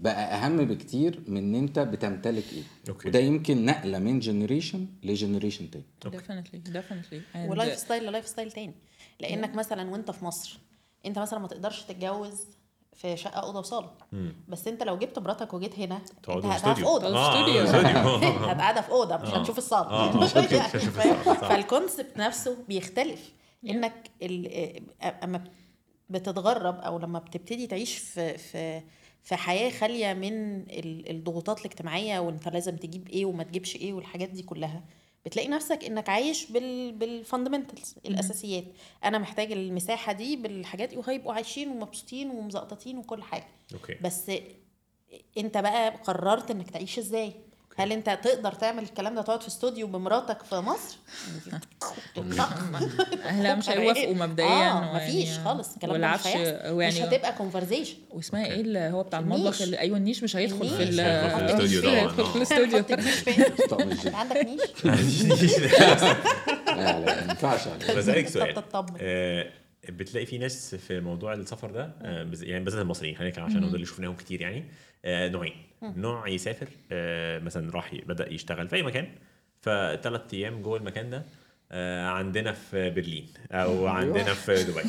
بقى 0.00 0.34
أهم 0.34 0.56
بكتير 0.56 1.22
من 1.26 1.36
إن 1.36 1.54
أنت 1.54 1.78
بتمتلك 1.78 2.44
إيه. 2.52 2.62
okay. 2.88 3.08
وده 3.08 3.18
يمكن 3.18 3.64
نقلة 3.64 3.98
من 3.98 4.18
generation 4.20 4.86
ل 5.02 5.08
generation 5.08 5.70
تاني. 5.70 5.84
definitely 6.06 7.16
And 7.34 7.50
و 7.50 7.56
life 7.56 7.78
style 7.78 8.02
ل 8.06 8.10
life 8.10 8.26
style 8.26 8.52
تاني. 8.52 8.74
لأنك 9.20 9.54
مثلا 9.54 9.90
وأنت 9.90 10.10
في 10.10 10.24
مصر 10.24 10.58
أنت 11.06 11.18
مثلا 11.18 11.38
ما 11.38 11.48
تقدرش 11.48 11.82
تتجوز 11.82 12.40
في 12.92 13.16
شقة 13.16 13.40
أوضة 13.40 13.58
وصالة. 13.58 13.90
بس 14.48 14.68
أنت 14.68 14.82
لو 14.82 14.98
جبت 14.98 15.18
مراتك 15.18 15.54
وجيت 15.54 15.78
هنا 15.78 15.96
أنت 15.96 16.08
في 16.08 16.14
هتقعدها 16.20 16.50
في 16.50 16.56
استوديو 16.56 16.86
أوضة. 16.88 17.16
آه، 17.16 17.64
استوديو. 17.64 17.64
هتقعدها 18.50 18.82
في 18.82 18.90
أوضة 18.90 19.16
مش 19.16 19.28
آه. 19.28 19.38
هتشوف 19.40 19.58
الصالة. 19.58 19.88
آه،. 19.90 21.34
فال 21.34 21.52
concept 21.52 22.16
نفسه 22.16 22.56
بيختلف. 22.68 23.32
إنك 23.70 24.10
ال- 24.22 24.82
أما 25.02 25.44
بتتغرب 26.10 26.80
أو 26.80 26.98
لما 26.98 27.18
بتبتدي 27.18 27.66
تعيش 27.66 27.98
في 27.98 28.38
في 28.38 28.82
في 29.22 29.36
حياة 29.36 29.70
خالية 29.70 30.12
من 30.12 30.60
ال- 30.60 31.10
الضغوطات 31.10 31.60
الاجتماعية 31.60 32.18
وانت 32.18 32.48
لازم 32.48 32.76
تجيب 32.76 33.08
إيه 33.08 33.24
وما 33.24 33.42
تجيبش 33.42 33.76
إيه 33.76 33.92
والحاجات 33.92 34.28
دي 34.28 34.42
كلها. 34.42 34.84
بتلاقي 35.26 35.48
نفسك 35.48 35.84
إنك 35.84 36.08
عايش 36.08 36.50
بال 36.50 36.92
بال 36.92 37.07
fundamentals 37.07 37.94
الأساسيات. 38.06 38.64
أنا 39.04 39.18
محتاج 39.18 39.52
المساحة 39.52 40.12
دي 40.12 40.36
بالحاجات 40.36 40.88
دي 40.88 40.96
وهيبقوا 40.96 41.32
عايشين 41.32 41.68
ومبسوطين 41.68 42.30
ومزقططين 42.30 42.98
وكل 42.98 43.22
حاجة. 43.22 43.46
okay. 43.74 43.94
بس 44.02 44.30
أنت 45.38 45.58
بقى 45.58 45.90
قررت 45.90 46.50
إنك 46.50 46.70
تعيش 46.70 46.98
إزاي؟ 46.98 47.32
هل 47.78 47.92
انت 47.92 48.18
تقدر 48.22 48.52
تعمل 48.52 48.82
الكلام 48.82 49.14
ده 49.14 49.22
تقعد 49.22 49.42
في 49.42 49.48
استوديو 49.48 49.86
بمراتك 49.86 50.42
في 50.42 50.54
مصر؟ 50.54 50.98
اهلها 53.24 53.54
مش 53.54 53.70
هيوافقوا 53.70 54.14
مبدئيا 54.14 54.72
آه 54.72 54.96
مفيش 54.96 55.38
خالص 55.38 55.74
الكلام 55.74 56.00
ده 56.00 56.14
مش 56.14 56.26
هيحصل. 56.26 56.74
مش 56.76 57.00
هتبقى 57.00 57.32
conversation 57.32 57.94
واسمها. 58.10 58.46
إيه 58.46 58.60
اللي 58.60 58.78
هو 58.78 59.02
بتاع 59.02 59.18
المطبخ. 59.18 59.62
اللي 59.62 59.78
أيوه 59.78 59.96
النيش 59.96 60.22
مش 60.22 60.36
هيدخل 60.36 60.68
في 60.68 60.82
الاستوديو 60.82 61.90
هيدخل 61.90 62.22
آه. 62.22 62.26
في 62.26 62.36
الاستوديو 62.36 62.84
عندك 64.18 64.36
نيش؟ 64.46 64.84
لا 66.66 67.00
لا 67.00 67.00
ما 67.00 67.30
ينفعش 67.30 67.68
عليك. 67.68 67.90
بسألك 67.90 68.28
سؤال. 68.28 68.62
آه، 69.00 69.50
بتلاقي 69.88 70.26
في 70.26 70.38
ناس 70.38 70.74
في 70.74 71.00
موضوع 71.00 71.34
السفر 71.34 71.70
ده 71.70 71.92
آه، 72.02 72.30
يعني 72.42 72.64
بالذات 72.64 72.82
المصريين 72.82 73.16
خلينا 73.16 73.30
نتكلم 73.30 73.44
عشان 73.44 73.60
ده 73.60 73.74
اللي 73.74 73.86
شفناهم 73.86 74.16
كتير 74.16 74.40
يعني. 74.40 74.64
آه، 75.04 75.28
نوعين. 75.28 75.67
نوع 75.82 76.28
يسافر 76.28 76.68
آه، 76.92 77.38
مثلا 77.38 77.70
راح 77.72 77.94
بدأ 78.06 78.32
يشتغل 78.32 78.68
في 78.68 78.76
أي 78.76 78.82
مكان 78.82 79.08
فثلاث 79.62 80.34
أيام 80.34 80.62
جوه 80.62 80.78
المكان 80.78 81.10
ده 81.10 81.24
آه، 81.72 82.06
عندنا 82.06 82.52
في 82.52 82.90
برلين 82.90 83.26
أو 83.52 83.86
عندنا 83.86 84.34
في 84.34 84.54
دبي. 84.64 84.82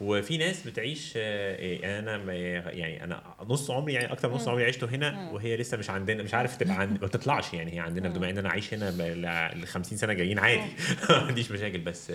وفي 0.00 0.38
ناس 0.38 0.66
بتعيش 0.66 1.12
آه، 1.16 1.56
إيه، 1.56 1.98
أنا 1.98 2.18
ما- 2.18 2.32
يعني 2.34 3.04
أنا 3.04 3.22
نص 3.48 3.70
عمري 3.70 3.92
يعني 3.92 4.12
أكتر 4.12 4.28
من 4.28 4.34
نص 4.34 4.48
عمري 4.48 4.64
عشته 4.64 4.86
هنا 4.88 5.30
وهي 5.30 5.56
لسه 5.56 5.76
مش 5.76 5.90
عندنا 5.90 6.22
مش 6.22 6.34
عارف 6.34 6.56
تبقى 6.56 6.74
عند 6.80 7.00
ما 7.02 7.08
تطلعش 7.08 7.54
يعني 7.54 7.74
هي 7.74 7.78
عندنا 7.78 8.08
في 8.10 8.14
دبي 8.18 8.30
إن 8.30 8.38
أنا 8.38 8.48
عايش 8.48 8.74
هنا 8.74 8.90
ل 9.54 9.66
50 9.66 9.98
سنة 9.98 10.12
جايين 10.12 10.38
عادي. 10.38 10.60
ما 11.10 11.16
عنديش 11.16 11.50
مشاكل 11.52 11.78
بس 11.78 12.12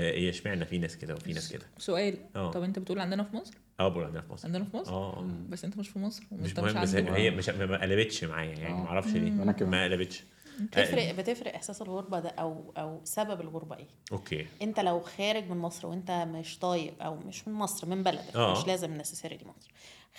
إيه 0.00 0.30
اشمعنى 0.30 0.66
في 0.66 0.78
ناس 0.78 0.96
كده 0.96 1.14
وفي 1.14 1.32
ناس 1.32 1.52
كده؟ 1.52 1.66
سؤال. 1.78 2.16
آه. 2.36 2.50
طب 2.50 2.62
أنت 2.62 2.78
بتقول 2.78 2.98
عندنا 3.00 3.24
في 3.24 3.36
مصر؟ 3.36 3.54
آه 3.80 3.88
بقول 3.88 4.04
عندنا 4.04 4.22
في 4.22 4.32
مصر. 4.32 4.46
عندنا 4.46 4.64
في 4.64 4.76
مصر؟ 4.76 4.92
آه. 4.92 5.24
بس 5.48 5.64
أنت 5.64 5.76
مش 5.76 5.88
في 5.88 5.98
مصر 5.98 6.22
مش 6.32 6.56
مهم 6.56 6.82
بس 6.82 6.94
هي 6.94 7.30
مش 7.30 7.48
ما 7.48 7.80
قلبتش 7.82 8.24
معايا 8.24 8.54
يعني 8.54 8.74
ما 8.74 8.86
أعرفش 8.86 9.10
ليه. 9.10 9.30
ما 9.30 9.84
قلبتش. 9.84 10.24
بتفرق 10.60 11.10
بتفرق 11.14 11.54
إحساس 11.54 11.82
الغربة 11.82 12.20
ده 12.20 12.28
أو 12.28 12.72
أو 12.78 13.00
سبب 13.04 13.40
الغربة 13.40 13.76
إيه؟ 13.76 13.86
okay. 14.12 14.46
أنت 14.62 14.80
لو 14.80 15.00
خارج 15.00 15.50
من 15.50 15.56
مصر 15.56 15.86
وأنت 15.86 16.10
مش 16.10 16.58
طايق 16.58 17.02
أو 17.02 17.16
مش 17.16 17.48
من 17.48 17.54
مصر 17.54 17.88
من 17.88 18.02
بلدك 18.02 18.36
آه. 18.36 18.52
مش 18.52 18.66
لازم 18.66 18.94
necessary 18.94 19.38
مصر. 19.44 19.70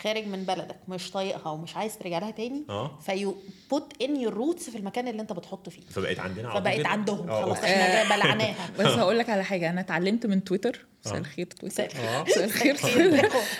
خارج 0.01 0.27
من 0.27 0.43
بلدك 0.43 0.75
مش 0.87 1.11
طايقها 1.11 1.51
ومش 1.51 1.75
عايز 1.75 1.97
ترجع 1.97 2.19
لها 2.19 2.31
تاني 2.31 2.63
آه. 2.69 2.99
فيو 3.05 3.35
put 3.69 3.93
in 4.01 4.15
your 4.21 4.33
roots 4.33 4.69
في 4.69 4.77
المكان 4.77 5.07
اللي 5.07 5.21
انت 5.21 5.33
بتحط 5.33 5.69
فيه. 5.69 5.81
فبقت 5.89 6.19
عندنا 6.19 6.49
على 6.49 6.61
طول 6.61 6.71
فبقت؟ 6.71 6.85
عندهم. 6.85 7.29
آه، 7.29 7.45
خلاص. 7.45 7.57
إحنا 7.57 8.15
بلعناها. 8.15 8.69
بس 8.79 8.85
هقول 8.85 9.19
لك 9.19 9.29
على 9.29 9.43
حاجة 9.43 9.69
أنا 9.69 9.81
اتعلمت 9.81 10.25
من 10.25 10.43
تويتر 10.43 10.85
مساء 11.05 11.15
آه. 11.15 11.19
الخير 11.19 11.45
تويتر. 11.45 11.67
مساء. 11.67 12.23
مساء 12.27 12.45
الخير. 12.45 12.75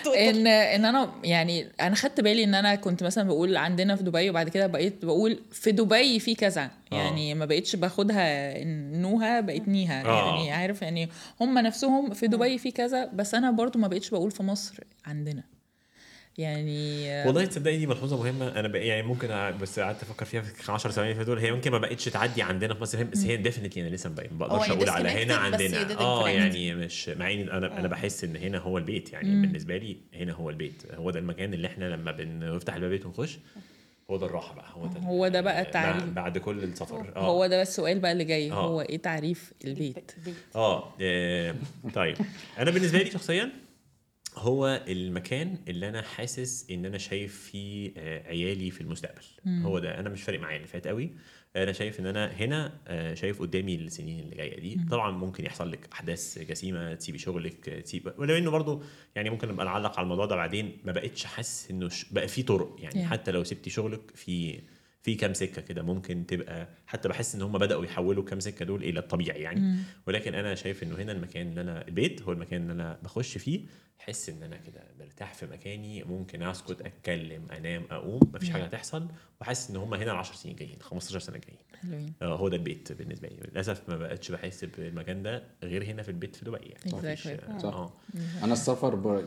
ان 0.30 0.46
إن 0.46 0.84
أنا 0.84 1.12
يعني 1.24 1.68
أنا 1.80 1.94
خدت 1.94 2.20
بالي 2.20 2.44
إن 2.44 2.54
أنا 2.54 2.74
كنت 2.74 3.02
مثلا 3.02 3.24
بقول 3.28 3.56
عندنا 3.56 3.96
في 3.96 4.02
دبي 4.02 4.30
وبعد 4.30 4.48
كده 4.48 4.66
بقيت 4.66 5.04
بقول 5.04 5.42
في 5.52 5.72
دبي 5.72 6.20
في 6.20 6.34
كذا. 6.34 6.70
يعني 6.92 7.34
ما 7.34 7.44
بقيتش 7.44 7.76
باخدها 7.76 8.54
نوها 8.96 9.40
بقيت 9.40 9.68
نيها. 9.68 10.02
يعني 10.02 10.52
عارف 10.52 10.82
يعني 10.82 11.08
هم 11.40 11.58
نفسهم 11.58 12.14
في 12.14 12.26
دبي 12.26 12.58
في 12.58 12.70
كذا 12.70 13.04
بس 13.06 13.34
أنا 13.34 13.50
برضو 13.50 13.78
ما 13.78 13.88
بقيتش 13.88 14.10
بقول 14.10 14.30
في 14.30 14.42
مصر 14.42 14.80
عندنا. 15.06 15.55
يعني 16.38 17.06
والله 17.26 17.44
تصدقي 17.44 17.76
دي 17.78 17.86
ملحوظة 17.86 18.16
مهمة. 18.16 18.48
أنا 18.60 18.68
بقى 18.68 18.86
يعني 18.86 19.02
ممكن 19.02 19.28
بس 19.62 19.80
قعدت 19.80 20.02
أفكر 20.02 20.24
فيها 20.24 20.40
في 20.42 20.72
10 20.72 20.90
ثواني 20.90 21.14
في 21.14 21.24
دول 21.24 21.38
هي 21.38 21.52
ممكن 21.52 21.70
ما 21.72 21.78
بقتش 21.78 22.04
تعدي 22.04 22.42
عندنا 22.42 22.74
في 22.74 22.82
مصر. 22.82 23.02
بس 23.04 23.24
هي 23.24 23.36
ديفنتلي 23.36 23.82
أنا 23.88 23.94
لسه 23.94 24.10
ما 24.10 24.16
بقدرش 24.32 24.68
هو 24.70 24.74
أقول 24.76 24.88
على 24.88 25.08
هنا 25.08 25.48
بس 25.50 25.62
عندنا. 25.62 25.98
آه. 26.00 26.28
يعني 26.28 26.74
مش 26.74 27.08
مع 27.08 27.32
إن 27.32 27.48
أنا 27.48 27.78
أنا 27.80 27.88
بحس 27.88 28.24
إن 28.24 28.36
هنا 28.36 28.58
هو 28.58 28.78
البيت. 28.78 29.12
يعني 29.12 29.28
بالنسبة 29.42 29.76
لي 29.76 29.96
هنا 30.14 30.32
هو 30.32 30.50
البيت. 30.50 30.82
هو 30.94 31.10
ده 31.10 31.18
المكان 31.20 31.54
اللي 31.54 31.66
إحنا 31.66 31.84
لما 31.84 32.12
بنفتح 32.12 32.74
الباب 32.74 33.06
ونخش 33.06 33.38
هو 34.10 34.16
ده 34.16 34.26
الراحة 34.26 34.54
بقى. 34.54 34.66
هو 34.72 34.86
ده 34.86 35.00
هو 35.00 35.28
ده 35.28 35.40
بقى 35.40 35.60
ال- 35.60 35.66
التعريف. 35.66 36.04
بعد- 36.04 36.38
كل 36.38 36.64
السفر. 36.64 37.12
آه. 37.16 37.26
هو 37.26 37.46
ده 37.46 37.62
السؤال 37.62 37.98
بقى 37.98 38.12
اللي 38.12 38.24
جاي. 38.24 38.52
آه. 38.52 38.54
هو 38.54 38.80
إيه 38.80 38.96
تعريف 38.98 39.52
البيت؟ 39.64 40.12
آه 40.56 40.92
آه، 41.00 41.54
طيب. 41.94 42.16
أنا 42.58 42.70
بالنسبة 42.70 42.98
لي 42.98 43.10
شخصيا 43.10 43.50
هو 44.38 44.84
المكان 44.88 45.58
اللي 45.68 45.88
أنا 45.88 46.02
حاسس 46.02 46.70
إن 46.70 46.84
أنا 46.86 46.98
شايف 46.98 47.40
فيه 47.50 47.92
آه، 47.96 48.28
عيالي 48.28 48.70
في 48.70 48.80
المستقبل. 48.80 49.22
هو 49.46 49.78
ده. 49.78 50.00
أنا 50.00 50.08
مش 50.08 50.22
فارق 50.22 50.40
معايا 50.40 50.56
اللي 50.56 50.68
فات 50.68 50.86
قوي. 50.88 51.10
أنا 51.56 51.72
شايف 51.72 52.00
إن 52.00 52.06
أنا 52.06 52.26
هنا 52.32 52.72
آه، 52.88 53.14
شايف 53.14 53.40
قدامي 53.40 53.74
السنين 53.74 54.20
اللي 54.20 54.36
جاية 54.36 54.60
دي. 54.60 54.80
طبعا 54.90 55.10
ممكن 55.10 55.44
يحصل 55.44 55.72
لك 55.72 55.88
أحداث 55.92 56.38
جسيمة 56.38 56.94
تسيبي 56.94 57.18
شغلك 57.18 57.64
تسيب 57.64 58.12
ولو 58.18 58.34
انه 58.36 58.50
برضو 58.50 58.82
يعني 59.14 59.30
ممكن 59.30 59.48
نبقى 59.48 59.66
نعلق 59.66 59.96
على 59.98 60.04
الموضوع 60.04 60.26
ده 60.26 60.36
بعدين 60.36 60.78
ما 60.84 60.92
بقتش 60.92 61.24
حاسس 61.24 61.70
إنه 61.70 61.88
ش- 61.88 62.06
بقى 62.12 62.28
في 62.28 62.42
طرق. 62.42 62.76
يعني 62.78 63.02
Yeah. 63.06 63.10
حتى 63.10 63.30
لو 63.30 63.44
سبتي 63.44 63.70
شغلك 63.70 64.00
في 64.14 64.60
في 65.06 65.14
كام 65.14 65.34
سكة 65.34 65.62
كده 65.62 65.82
ممكن 65.82 66.26
تبقى 66.26 66.68
حتى 66.86 67.08
بحس 67.08 67.34
إن 67.34 67.42
هم 67.42 67.58
بدأوا 67.58 67.84
يحولوا 67.84 68.24
كام 68.24 68.40
سكة 68.40 68.64
دول 68.64 68.84
إلى 68.84 69.00
الطبيعي 69.00 69.40
يعني. 69.40 69.76
ولكن 70.06 70.34
أنا 70.34 70.54
شايف 70.54 70.82
إنه 70.82 70.94
هنا 70.96 71.12
المكان 71.12 71.48
اللي 71.48 71.60
أنا 71.60 71.88
البيت 71.88 72.22
هو 72.22 72.32
المكان 72.32 72.62
اللي 72.62 72.72
أنا 72.72 72.98
بخش 73.04 73.38
فيه 73.38 73.60
أحس 74.00 74.28
إن 74.28 74.42
أنا 74.42 74.56
كده 74.56 74.80
مرتاح 75.00 75.34
في 75.34 75.46
مكاني 75.46 76.04
ممكن 76.04 76.42
أسكت 76.42 76.80
أتكلم 76.80 77.42
أنام 77.56 77.82
أقوم 77.90 78.20
مفيش 78.34 78.50
حاجة 78.50 78.64
هتحصل 78.64 79.06
وحاسس 79.40 79.70
إن 79.70 79.76
هم 79.76 79.94
هنا 79.94 80.12
ال 80.12 80.16
10 80.16 80.34
سنين 80.36 80.56
جايين 80.56 80.76
15 80.80 81.18
سنة 81.18 81.38
جايين 81.38 81.58
حلوين. 81.82 82.12
آه، 82.22 82.36
هو 82.36 82.48
ده 82.48 82.56
البيت 82.56 82.92
بالنسبة 82.92 83.28
لي. 83.28 83.36
للأسف 83.52 83.88
ما 83.88 83.96
بقتش 83.96 84.30
بحس 84.30 84.64
بالمكان 84.64 85.22
ده 85.22 85.42
غير 85.62 85.84
هنا 85.84 86.02
في 86.02 86.08
البيت 86.08 86.36
في 86.36 86.44
دبي 86.44 86.56
يعني. 86.56 86.96
مفيش- 86.96 87.28
Exactly. 87.28 87.62
صح. 87.62 87.74
آه 87.74 87.92
أنا 88.42 88.52
السفر 88.52 88.94
ب- 88.94 89.24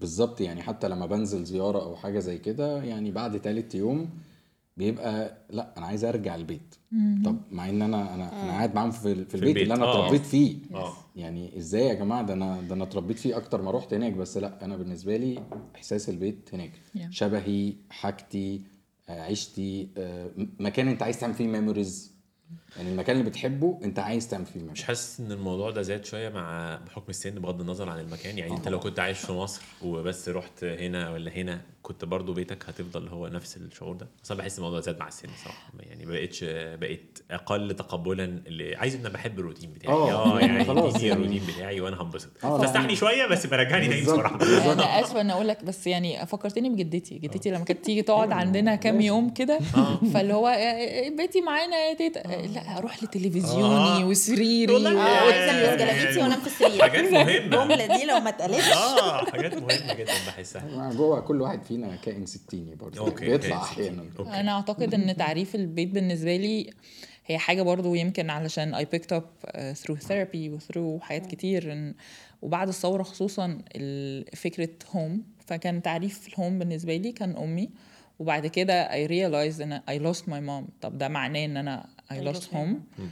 بالظبط 0.00 0.40
يعني 0.40 0.62
حتى 0.62 0.88
لما 0.88 1.06
بنزل 1.06 1.44
زيارة 1.44 1.82
أو 1.82 1.96
حاجة 1.96 2.18
زي 2.18 2.38
كده 2.38 2.82
يعني 2.84 3.10
بعد 3.10 3.40
تالت 3.40 3.74
يوم 3.74 4.10
بيبقى 4.78 5.38
لا 5.50 5.74
أنا 5.78 5.86
عايز 5.86 6.04
أرجع 6.04 6.34
البيت. 6.34 6.74
طب 7.24 7.36
مع 7.50 7.68
إن 7.68 7.82
أنا 7.82 8.14
أنا 8.14 8.42
أنا 8.42 8.50
قاعد 8.52 8.74
معاهم 8.74 8.90
في, 8.90 9.00
في 9.00 9.08
البيت 9.08 9.34
البيت، 9.34 9.56
اللي 9.56 9.74
أنا 9.74 9.84
آه. 9.84 10.00
اتربيت 10.04 10.26
فيه. 10.26 10.56
آه. 10.74 10.92
يعني 11.16 11.58
إزاي 11.58 11.86
يا 11.86 11.94
جماعة؟ 11.94 12.22
ده 12.22 12.34
أنا 12.34 12.60
ده 12.60 12.74
أنا 12.74 12.84
اتربيت 12.84 13.18
فيه 13.18 13.36
أكتر 13.36 13.62
ما 13.62 13.70
رحت 13.70 13.94
هناك 13.94 14.12
بس 14.12 14.36
لا 14.36 14.64
أنا 14.64 14.76
بالنسبة 14.76 15.16
لي 15.16 15.42
إحساس 15.76 16.08
البيت 16.08 16.50
هناك. 16.52 16.72
Yeah. 16.72 17.00
شبهي 17.10 17.74
حاجتي 17.90 18.60
آه، 19.08 19.20
عيشتي 19.20 19.88
آه، 19.98 20.30
مكان 20.60 20.88
أنت 20.88 21.02
عايز 21.02 21.20
تعمل 21.20 21.34
فيه 21.34 21.46
memories 21.46 22.12
يعني 22.78 22.90
المكان 22.90 23.16
اللي 23.18 23.30
بتحبه 23.30 23.78
انت 23.84 23.98
عايز 23.98 24.28
تعمل 24.28 24.46
فيه 24.46 24.60
مش 24.60 24.82
حاسس 24.84 25.20
إن 25.20 25.32
الموضوع 25.32 25.70
ده 25.70 25.82
زاد 25.82 26.04
شوية 26.04 26.28
مع 26.28 26.78
بحكم 26.86 27.06
السن 27.08 27.30
بغض 27.30 27.60
النظر 27.60 27.88
عن 27.88 28.00
المكان؟ 28.00 28.38
يعني 28.38 28.52
أنت 28.52 28.68
لو 28.68 28.80
كنت 28.80 28.98
عايش 29.00 29.18
في 29.18 29.32
مصر 29.32 29.62
وبس 29.82 30.28
رحت 30.28 30.64
هنا 30.64 31.10
ولا 31.10 31.30
هنا 31.32 31.60
كنت 31.82 32.04
برضو 32.04 32.32
بيتك 32.32 32.64
هتفضل 32.68 33.08
هو 33.08 33.28
نفس 33.28 33.56
الشعور 33.56 33.96
ده؟ 33.96 34.06
بس 34.24 34.30
أنا 34.30 34.40
بحس 34.40 34.58
الموضوع 34.58 34.80
زاد 34.80 34.98
مع 34.98 35.08
السن 35.08 35.28
صراحة 35.44 35.72
يعني 35.80 36.06
ما 36.06 36.12
بقتش 36.12 36.44
بقيت 36.54 37.18
أقل 37.30 37.74
تقبلا 37.76 38.24
اللي 38.24 38.76
عايز 38.76 38.94
إن 38.94 39.00
أنا 39.00 39.08
بحب 39.08 39.38
الروتين 39.38 39.72
بتاعي. 39.72 39.94
آه، 39.94 40.36
آه 40.36 40.40
يعني 40.40 40.64
خلاص 40.70 41.02
يعني. 41.02 41.12
الروتين 41.12 41.42
بتاعي 41.54 41.80
وأنا 41.80 42.02
هنبسط. 42.02 42.38
فاستحني 42.38 42.84
يعني. 42.84 42.96
شوية 42.96 43.26
بس 43.26 43.46
برجعني 43.46 43.88
تاني 43.88 44.02
بصراحه 44.02 44.36
بالظبط. 44.36 44.66
أنا 44.66 45.00
آسفة 45.00 45.20
إن 45.20 45.30
أقول 45.30 45.48
لك 45.48 45.64
بس 45.64 45.86
يعني 45.86 46.26
فكرتني 46.26 46.70
بجدتي. 46.70 47.18
جدتي 47.18 47.50
لما 47.50 47.64
كانت 47.64 47.84
تيجي 47.84 48.02
تقعد 48.02 48.32
عندنا 48.32 48.74
كام 48.76 49.00
يوم 49.10 49.30
كده 49.30 49.58
فاللي 50.14 50.34
هو 50.34 50.48
آه، 50.48 51.08
بيتي 51.08 51.40
معانا 51.40 51.76
يا 51.76 51.94
تيتا. 51.94 52.20
آه، 52.26 52.46
لا 52.46 52.60
أروح 52.76 53.02
لتلفزيوني 53.02 54.02
آه. 54.02 54.04
وسريري. 54.06 54.72
والله 54.72 54.90
آه. 55.06 55.76
جلابيتي 55.76 56.18
وانام 56.22 56.40
في 56.40 56.46
السرير 56.46 56.82
حاجات 56.82 57.04
مهمة. 57.12 57.36
الجملة 57.38 57.96
دي 57.96 58.04
لو 58.06 58.20
ما 58.20 58.28
اتقالتش. 58.28 58.68
آه 58.68 59.24
حاجات 59.24 59.54
مهمة 59.54 59.94
جدا 59.94 60.12
بحسها. 60.26 60.90
جوه 60.98 61.20
كل 61.20 61.40
واحد 61.40 61.62
فينا 61.62 61.96
كائن 61.96 62.26
ستيني 62.26 62.74
برضه. 62.74 63.10
بيطلع. 63.10 63.62
أحيانا. 63.62 64.04
okay. 64.18 64.30
أنا 64.30 64.52
أعتقد 64.52 64.94
إن 64.94 65.16
تعريف 65.16 65.54
البيت 65.54 65.88
بالنسبة 65.88 66.36
لي 66.36 66.70
هي 67.26 67.38
حاجة 67.38 67.62
برضو 67.62 67.94
يمكن 67.94 68.30
علشان 68.30 68.76
I 68.76 68.84
picked 68.96 69.16
up 69.16 69.48
uh, 69.48 69.58
through 69.58 69.98
therapy 70.08 70.36
و 70.50 70.58
through 70.58 71.02
حاجات 71.02 71.26
كتير 71.26 71.72
إن 71.72 71.94
وبعد 72.42 72.68
الثورة 72.68 73.02
خصوصا 73.02 73.58
فكرة 74.36 74.68
home 74.90 75.22
فكان 75.46 75.82
تعريف 75.82 76.28
ال 76.28 76.34
home 76.34 76.58
بالنسبة 76.58 76.96
لي 76.96 77.12
كان 77.12 77.36
أمي. 77.36 77.70
وبعد 78.18 78.46
كده 78.46 78.88
I 78.88 79.08
realized 79.08 79.60
إن 79.60 79.80
I 79.90 80.02
lost 80.14 80.20
my 80.22 80.40
mom. 80.48 80.70
طب 80.80 80.98
ده 80.98 81.08
معناه 81.08 81.44
إن 81.44 81.56
أنا 81.56 81.86
I 82.12 82.14
lost 82.32 82.44
home. 82.52 83.02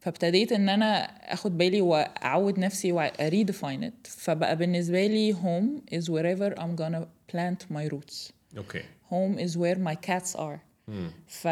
فابتديت 0.00 0.52
إن 0.52 0.68
أنا 0.68 1.02
آخد 1.32 1.58
بالي 1.58 1.80
وأعود 1.80 2.58
نفسي 2.58 2.92
و 2.92 3.01
I 3.01 3.10
redefine 3.10 3.84
it 3.84 4.06
فبقى 4.06 4.56
بالنسبة 4.56 5.06
لي 5.06 5.34
home 5.34 5.82
is 5.92 6.10
wherever 6.10 6.62
I'm 6.62 6.76
gonna 6.76 7.08
plant 7.32 7.62
my 7.72 7.88
roots 7.88 8.32
okay 8.58 8.82
home 9.12 9.38
is 9.38 9.56
where 9.56 9.78
my 9.78 9.96
cats 9.96 10.36
are 10.36 10.58
ف 11.26 11.46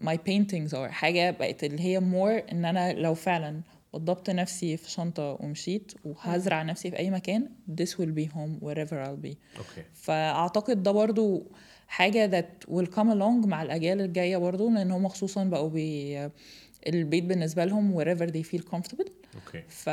my 0.00 0.18
paintings 0.28 0.74
are 0.74 0.88
حاجة 0.88 1.30
بقت 1.30 1.64
اللي 1.64 1.80
هي 1.82 2.00
more 2.00 2.42
إن 2.52 2.64
أنا 2.64 2.92
لو 2.92 3.14
فعلا 3.14 3.60
وضبت 3.92 4.30
نفسي 4.30 4.76
في 4.76 4.90
شنطة 4.90 5.36
ومشيت 5.40 5.92
وهزرع 6.04 6.62
نفسي 6.62 6.90
في 6.90 6.98
أي 6.98 7.10
مكان 7.10 7.48
this 7.80 7.88
will 7.90 8.14
be 8.20 8.32
home 8.34 8.64
wherever 8.68 9.04
I'll 9.04 9.18
be 9.20 9.38
okay 9.58 9.84
فأعتقد 9.94 10.82
ده 10.82 10.90
برضه 10.90 11.46
حاجة 11.90 12.30
that 12.40 12.70
will 12.70 12.86
come 12.86 13.10
along 13.10 13.46
مع 13.46 13.62
الأجيال 13.62 14.00
الجاية 14.00 14.36
برضو 14.36 14.70
لأن 14.70 14.90
هم 14.90 15.08
خصوصا 15.08 15.44
بقوا 15.44 15.68
be 15.68 16.30
البيت 16.86 17.24
بالنسبة 17.24 17.64
لهم 17.64 17.98
wherever 18.04 18.30
they 18.30 18.42
feel 18.52 18.62
comfortable. 18.74 19.10
okay 19.34 19.62
ف 19.68 19.90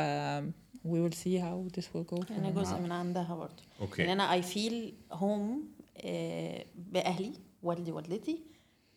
we 0.84 0.98
will 1.04 1.16
see 1.16 1.38
how 1.38 1.78
this 1.78 1.84
will 1.84 2.14
go. 2.14 2.32
أنا 2.32 2.50
جزء 2.50 2.78
من 2.78 2.92
عندها 2.92 3.34
برضه 3.34 3.62
okay. 3.80 4.04
إن 4.04 4.08
أنا 4.08 4.32
I 4.32 4.42
feel 4.42 4.94
home 5.12 5.64
بأهلي 6.74 7.32
والدي 7.62 7.92
والدتي 7.92 8.40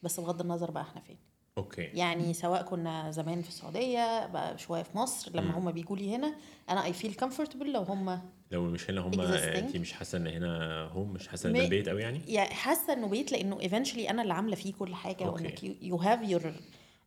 بس 0.03 0.19
بغض 0.19 0.41
النظر 0.41 0.71
بقى 0.71 0.83
إحنا 0.83 1.01
فين. 1.01 1.17
okay. 1.57 1.81
يعني 1.81 2.33
سواء 2.33 2.61
كنا 2.63 3.11
زمان 3.11 3.41
في 3.41 3.49
السعودية 3.49 4.27
بقى 4.27 4.57
شوية 4.57 4.83
في 4.83 4.97
مصر 4.97 5.31
لما 5.35 5.57
هم 5.57 5.71
بيجوا 5.71 5.97
لي 5.97 6.15
هنا 6.15 6.35
أنا 6.69 6.85
I 6.85 6.93
feel 6.93 7.13
comfortable 7.13 7.71
لو 7.71 7.81
هم 7.81 8.21
لو 8.51 8.63
مش 8.63 8.89
هنا 8.89 9.01
هم. 9.01 9.21
انت 9.21 9.77
مش 9.77 9.93
حاسة 9.93 10.17
إن 10.17 10.27
هنا 10.27 10.83
هم 10.93 11.13
مش 11.13 11.27
حاسة 11.27 11.49
إن 11.49 11.53
ده 11.53 11.63
البيت 11.63 11.89
قوي 11.89 12.01
يعني؟ 12.01 12.21
يعني 12.27 12.53
حاسة 12.53 12.93
إنه 12.93 13.07
بيت 13.07 13.31
لأنه 13.31 13.59
eventually 13.61 14.09
أنا 14.09 14.21
اللي 14.21 14.33
عاملة 14.33 14.55
فيه 14.55 14.73
كل 14.73 14.95
حاجة. 14.95 15.29
وإنك 15.29 15.63
you 15.63 15.95
have 15.95 16.29
your 16.29 16.53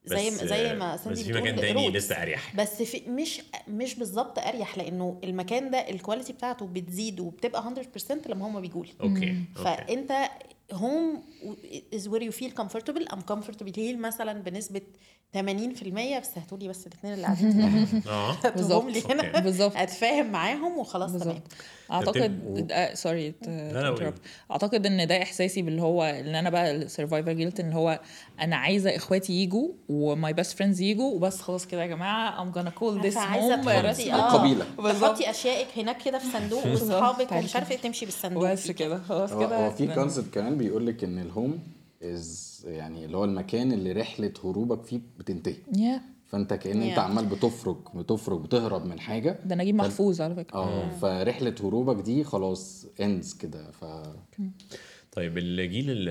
زي 0.04 0.30
ما 0.30 0.36
زي 0.36 0.74
ما 0.74 0.94
بس 0.94 1.08
في 1.22 1.32
مكان 1.32 1.56
تاني. 1.56 1.90
لسه 1.90 2.22
أريح. 2.22 2.56
بس 2.56 2.82
في 2.82 3.10
مش 3.10 3.42
مش 3.68 3.94
بالظبط 3.94 4.38
أريح 4.38 4.78
لأنه 4.78 5.20
المكان 5.24 5.70
ده 5.70 5.78
ال 5.90 5.96
quality 5.96 6.32
بتاعته 6.32 6.66
بتزيد 6.66 7.20
وبتبقى 7.20 7.62
100% 8.06 8.28
لما 8.28 8.46
هم 8.46 8.60
بيجوا 8.60 8.84
لي. 8.84 8.92
okay. 9.00 9.36
فأنت 9.56 10.12
هوم 10.72 11.22
is 11.94 12.08
where 12.08 12.22
you 12.22 12.32
feel 12.32 12.52
comfortable. 12.62 13.04
I'm 13.14 13.22
comfortable 13.32 13.72
here 13.76 13.96
مثلا 13.96 14.32
بنسبة 14.32 14.82
80% 15.34 15.38
بس 16.20 16.38
هاتولي 16.38 16.68
بس 16.68 16.86
الاثنين 16.86 17.14
اللي 17.14 17.24
قاعدين. 17.24 18.02
آه. 18.06 18.32
لي 18.90 19.02
هنا. 19.10 19.40
بالظبط. 19.40 19.76
اتفاهم 19.76 20.32
معاهم 20.32 20.78
وخلاص 20.78 21.12
تمام. 21.12 21.40
أعتقد 21.90 22.40
و- 22.46 22.66
آه 22.70 22.94
sorry 22.94 23.34
قولي. 23.44 24.12
أعتقد 24.50 24.86
إن 24.86 25.06
ده 25.06 25.22
إحساسي 25.22 25.62
باللي 25.62 25.82
هو 25.82 26.02
إن 26.02 26.34
أنا 26.34 26.50
بقى 26.50 26.70
ال 26.76 26.83
survivor 26.83 27.32
guilt 27.32 27.60
اللي 27.60 27.74
هو 27.74 28.00
أنا 28.40 28.56
عايزة 28.56 28.96
إخواتي 28.96 29.32
يجوا 29.32 29.68
و 29.88 30.03
my 30.03 30.32
best 30.32 30.58
friends 30.58 30.80
يجوا 30.80 31.14
وبس 31.14 31.40
خلاص 31.40 31.66
كده 31.66 31.82
يا 31.82 31.86
جماعة 31.86 32.40
عايزة 33.16 33.62
home 33.62 33.64
تحطي 33.64 33.80
رسمي 33.88 34.14
آه 34.14 34.30
قبيلة. 34.32 34.66
بالظبط. 34.76 35.10
تحطي 35.12 35.30
أشيائك 35.30 35.66
هناك 35.76 36.02
كده 36.04 36.18
في 36.18 36.26
صندوق 36.32 36.66
وأصحابك 36.66 37.32
ومش 37.32 37.56
عارفة 37.56 37.70
إيه 37.74 37.78
تمشي 37.80 38.04
بالصندوق 38.04 38.52
بس 38.52 38.70
كده 38.70 38.98
خلاص 39.02 39.30
كده 39.30 39.66
هو 39.66 39.70
في 39.70 39.86
concept 39.94 40.34
كمان 40.34 40.56
بيقول 40.58 40.86
لك 40.86 41.04
إن 41.04 41.18
ال 41.18 41.26
home 41.26 41.58
is 42.02 42.54
يعني 42.68 43.04
اللي 43.04 43.16
هو 43.16 43.24
المكان 43.24 43.72
اللي 43.72 43.92
رحلة 43.92 44.32
هروبك 44.44 44.84
فيه 44.84 45.00
بتنتهي 45.18 45.54
yeah. 45.72 46.13
فانت 46.34 46.54
كأن 46.54 46.82
انت. 46.82 46.98
عمال 46.98 47.26
بتفرج 47.26 47.76
بتفرج 47.94 48.40
بتهرب 48.42 48.86
من 48.86 49.00
حاجة. 49.00 49.38
ده 49.44 49.54
نجيب 49.54 49.74
محفوظ 49.74 50.20
على 50.20 50.34
فكرة. 50.34 50.56
آه 50.58 50.88
فرحلة 50.90 51.54
هروبك 51.60 52.04
دي 52.04 52.24
خلاص 52.24 52.86
ends 53.00 53.34
كده 53.34 53.70
ف 53.70 53.84
طيب 55.12 55.38
الجيل 55.38 55.84
ال- 55.88 56.08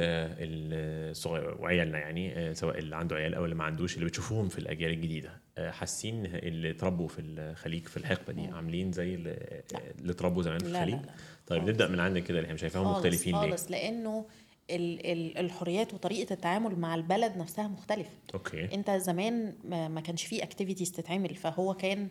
الصغير 1.11 1.57
وعيالنا 1.61 1.97
يعني 1.97 2.38
آه، 2.39 2.53
سواء 2.53 2.80
اللي 2.80 2.95
عنده 2.95 3.15
عيال 3.15 3.36
أو 3.36 3.43
اللي 3.45 3.55
ما 3.55 3.63
عندوش 3.63 3.95
اللي 3.95 4.05
بتشوفوهم 4.05 4.47
في 4.47 4.59
الأجيال 4.59 4.91
الجديدة 4.91 5.30
آه، 5.57 5.71
حاسين 5.71 6.26
اللي 6.26 6.69
اتربوا 6.71 7.07
في 7.07 7.21
الخليج 7.21 7.88
في 7.88 7.97
الحقبة 7.97 8.34
دي 8.34 8.41
عاملين 8.47 8.91
زي 8.91 9.15
اللي 9.15 9.61
اتربوا 10.09 10.43
زمان 10.43 10.59
في 10.59 10.65
لا، 10.65 10.71
لا، 10.71 10.84
الخليج؟ 10.84 11.05
لا. 11.05 11.11
طيب 11.47 11.59
خالص. 11.59 11.69
نبدأ 11.71 11.88
من 11.88 11.99
عندك 11.99 12.24
كده 12.24 12.38
اللي 12.38 12.47
إحنا 12.47 12.57
شايفاهم 12.57 12.84
خالص 12.86 12.97
مختلفين 12.97 13.34
ليه؟ 13.41 13.49
خالص 13.49 13.71
لأنه 13.71 14.26
الحريات 14.70 15.93
وطريقة 15.93 16.34
التعامل 16.34 16.80
مع 16.80 16.95
البلد 16.95 17.38
نفسها 17.38 17.68
مختلفة. 17.68 18.11
أوكي. 18.34 18.74
أنت 18.76 18.91
زمان 18.91 19.55
ما, 19.64 20.01
كانش 20.01 20.24
فيه 20.24 20.43
activities 20.43 20.91
تتعمل 20.91 21.36
فهو 21.36 21.74
كان 21.74 22.09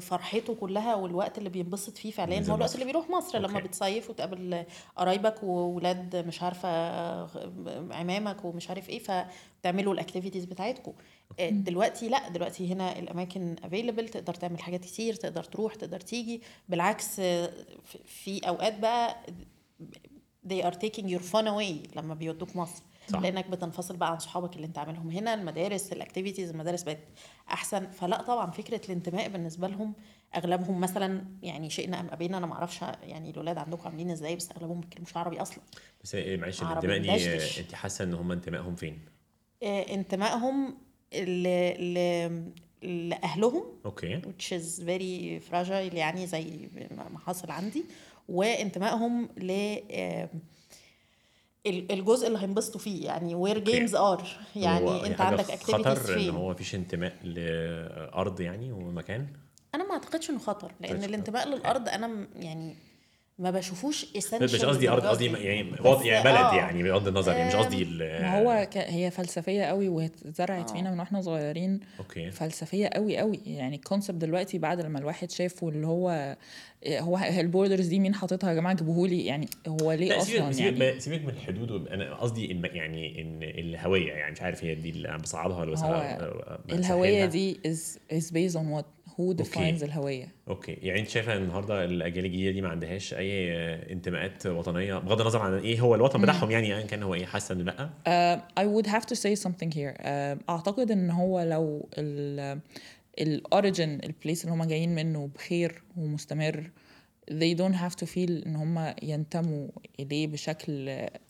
فرحته 0.00 0.54
كلها 0.54 0.94
والوقت 0.94 1.38
اللي 1.38 1.48
بينبسط 1.48 1.96
فيه 1.96 2.10
فعليا 2.10 2.40
هو 2.50 2.54
الوقت. 2.54 2.74
اللي 2.74 2.84
بيروح 2.84 3.10
مصر 3.10 3.38
لما 3.38 3.56
okay. 3.56 3.68
بتصيف 3.68 4.10
وتقابل 4.10 4.64
قرايبك 4.96 5.42
وولاد 5.42 6.16
مش 6.16 6.42
عارفة 6.42 6.68
عمامك 7.94 8.44
ومش 8.44 8.68
عارف 8.70 8.88
إيه 8.90 8.98
فبتعملوا 8.98 9.94
ال 9.94 9.98
activities 9.98 10.44
بتاعتكم 10.44 10.92
دلوقتي 11.50 12.08
لا 12.08 12.28
دلوقتي 12.28 12.72
هنا 12.72 12.98
الأماكن 12.98 13.56
available 13.64 14.08
تقدر 14.08 14.34
تعمل 14.34 14.58
حاجات 14.60 14.80
كتير 14.84 15.14
تقدر 15.14 15.44
تروح 15.44 15.74
تقدر 15.74 16.00
تيجي. 16.00 16.42
بالعكس 16.68 17.14
في- 17.20 17.98
في 18.04 18.48
أوقات 18.48 18.78
بقى 18.78 19.16
they 20.48 20.62
are 20.64 20.76
taking 20.78 21.06
your 21.08 21.22
fun 21.32 21.46
away 21.46 21.96
لما 21.96 22.14
بيودوك 22.14 22.56
مصر. 22.56 22.82
صح. 23.08 23.20
لأنك 23.20 23.50
بتنفصل 23.50 23.96
بقى 23.96 24.12
عن 24.12 24.18
صحابك 24.18 24.56
اللي 24.56 24.66
أنت 24.66 24.78
عاملهم 24.78 25.10
هنا 25.10 25.34
المدارس 25.34 25.92
الاكتيفيتيز 25.92 26.50
المدارس 26.50 26.82
بقت 26.82 26.98
أحسن. 27.50 27.86
فلا 27.90 28.22
طبعا 28.22 28.50
فكرة 28.50 28.80
الانتماء 28.86 29.28
بالنسبة 29.28 29.68
لهم 29.68 29.92
أغلبهم 30.36 30.80
مثلا 30.80 31.24
يعني 31.42 31.70
شئنا 31.70 32.00
أم 32.00 32.08
أبينا 32.10 32.38
أنا 32.38 32.46
ما 32.46 32.54
أعرفش 32.54 32.82
يعني 32.82 33.30
الاولاد 33.30 33.58
عندكم 33.58 33.88
عاملين 33.88 34.10
إزاي 34.10 34.36
بس 34.36 34.50
أغلبهم 34.50 34.76
ما 34.76 34.80
بيتكلموش 34.80 35.16
عربي 35.16 35.42
أصلا. 35.42 35.58
بس 36.04 36.14
إيه، 36.14 36.36
معلش 36.36 36.62
الانتماء 36.62 36.98
دي 36.98 37.60
أنت 37.60 37.74
حاسة 37.74 38.04
إن 38.04 38.14
هم 38.14 38.32
انتمائهم 38.32 38.74
فين؟ 38.74 38.98
آه، 39.62 39.80
انتمائهم 39.82 40.74
ل... 41.14 41.48
ل... 41.94 42.52
لأهلهم 42.82 43.64
okay. 43.84 44.20
which 44.20 44.52
is 44.52 44.80
very 44.80 45.40
fragile 45.50 45.94
يعني 45.94 46.26
زي 46.26 46.68
ما 46.90 47.18
حصل 47.18 47.50
عندي. 47.50 47.84
وانتمائهم 48.28 49.28
ل 49.36 49.50
ال- 51.66 51.92
الجزء 51.92 52.26
اللي 52.26 52.38
هينبسطوا 52.38 52.80
فيه 52.80 53.04
يعني 53.06 53.34
where 53.34 53.58
games 53.58 53.94
are 53.94 54.26
يعني 54.56 55.06
انت 55.06 55.20
عندك 55.20 55.50
activities 55.50 55.98
فين. 56.10 56.30
هو 56.34 56.50
مفيش 56.50 56.74
انتماء 56.74 57.16
لأرض 57.24 58.40
يعني 58.40 58.72
ومكان؟ 58.72 59.26
أنا 59.74 59.84
ما 59.84 59.92
أعتقدش 59.92 60.30
إنه 60.30 60.38
خطر 60.38 60.72
لأن 60.80 60.98
مش 60.98 61.04
الانتماء. 61.04 61.48
للأرض 61.48 61.88
أنا 61.88 62.26
يعني 62.36 62.74
ما 63.38 63.50
بشوفوش 63.50 64.06
مش 64.16 64.24
essential 64.26 64.64
قصدي 64.64 64.88
أرض 64.88 65.06
قصدي 65.06 65.28
دي. 65.28 65.34
يعني 65.38 65.72
وضع 65.84 66.04
يعني 66.04 66.24
بلد 66.24 66.36
آه. 66.36 66.54
يعني 66.54 66.82
بغض 66.82 67.08
النظر 67.08 67.32
يعني 67.32 67.48
مش 67.48 67.54
قصدي 67.54 67.82
ال- 67.82 68.22
ما 68.22 68.38
هو 68.42 68.66
ك... 68.72 68.76
هي 68.78 69.10
فلسفية 69.10 69.62
قوي 69.64 69.88
واتزرعت 69.88 70.70
آه. 70.70 70.72
فينا 70.74 70.90
من 70.90 70.98
وإحنا 71.00 71.20
صغيرين. 71.20 71.80
okay. 71.98 72.30
فلسفية 72.30 72.86
قوي 72.88 73.18
قوي. 73.18 73.40
يعني 73.46 73.76
ال 73.76 73.81
concept 73.81 74.16
دلوقتي 74.16 74.58
بعد 74.58 74.80
لما 74.80 74.98
الواحد 74.98 75.30
شافه 75.30 75.68
اللي 75.68 75.86
هو 75.86 76.36
هو 76.88 77.18
ال 77.38 77.44
borders 77.44 77.86
دي 77.86 77.98
مين 77.98 78.14
حاططها 78.14 78.50
يا 78.50 78.54
جماعة؟ 78.54 78.74
جيبوهولي 78.76 79.24
يعني 79.26 79.48
هو 79.68 79.92
ليه 79.92 80.08
لا 80.08 80.18
أصلا؟ 80.18 80.24
سيبك 80.52 80.58
يعني 80.60 80.76
سيبك, 80.76 80.98
سيبك 81.00 81.22
من 81.22 81.28
الحدود 81.28 81.88
أنا 81.88 82.14
قصدي 82.14 82.52
الم- 82.52 82.64
يعني 82.66 83.22
إن 83.22 83.42
الهوية 83.42 84.12
يعني 84.12 84.32
مش 84.32 84.42
عارف 84.42 84.64
هي 84.64 84.74
دي 84.74 84.90
اللي 84.90 85.08
أنا 85.08 85.16
بصعبها 85.18 85.56
ولا 85.60 85.68
هو 85.68 85.72
بسهلها 85.74 86.58
الهوية 86.72 87.24
دي 87.24 87.54
is 87.54 87.98
is 88.18 88.24
based 88.30 88.56
on 88.56 88.78
what 88.78 88.84
defines 89.18 89.56
okay. 89.56 89.84
الهوية 89.84 90.28
okay 90.48 90.72
يعني 90.72 91.00
أنت 91.00 91.08
شايفة 91.08 91.36
إن 91.36 91.42
النهارده 91.42 91.84
الأجيال 91.84 92.24
الجديدة 92.24 92.50
دي 92.50 92.60
ما 92.62 92.68
عندهاش 92.68 93.14
أي 93.14 93.52
انتماءات 93.92 94.46
وطنية 94.46 94.94
بغض 94.94 95.20
النظر 95.20 95.38
عن 95.38 95.58
إيه 95.58 95.80
هو 95.80 95.94
الوطن 95.94 96.22
بتاعهم 96.22 96.50
يعني 96.50 96.76
ايا 96.76 96.86
كان 96.86 97.02
هو 97.02 97.14
إيه 97.14 97.26
حاسة 97.26 97.52
انه 97.54 97.64
لأ 97.64 97.90
would 98.76 98.86
have 98.86 99.06
to 99.06 99.14
say 99.14 99.34
something 99.34 99.70
here. 99.70 99.96
Uh, 99.98 100.04
أعتقد 100.50 100.90
إن 100.90 101.10
هو 101.10 101.40
لو 101.42 101.88
ال 101.98 102.60
ال 103.20 103.31
origin 103.31 104.00
ال 104.04 104.11
place 104.11 104.44
اللي 104.44 104.54
هم 104.54 104.64
جايين 104.64 104.94
منه 104.94 105.30
بخير 105.34 105.82
ومستمر 105.96 106.70
they 107.30 107.54
don't 107.58 107.76
have 107.76 107.96
to 107.96 108.06
feel 108.06 108.46
إن 108.46 108.56
هم 108.56 108.94
ينتموا 109.02 109.68
إليه 110.00 110.26
بشكل 110.26 110.88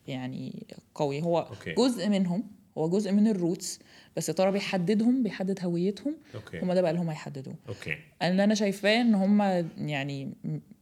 يعني 0.09 0.67
قوي 0.95 1.23
هو 1.23 1.39
okay. 1.39 1.73
جزء 1.73 2.09
منهم 2.09 2.45
هو 2.79 2.89
جزء 2.89 3.13
من 3.13 3.29
ال 3.29 3.37
roots 3.37 3.79
بس 4.17 4.29
يا 4.29 4.35
ترى 4.35 4.51
بيحددهم 4.53 5.23
بيحدد 5.23 5.65
هويتهم. 5.65 6.17
okay. 6.35 6.61
هم 6.61 6.73
ده 6.73 6.81
بقى 6.83 6.91
اللي 6.91 7.03
هم 7.03 7.11
يحددوه. 7.11 7.55
okay. 7.69 7.97
اللي 8.23 8.45
أنا 8.45 8.55
شايفاه 8.55 9.01
إن 9.01 9.15
هم 9.15 9.43
يعني 9.79 10.33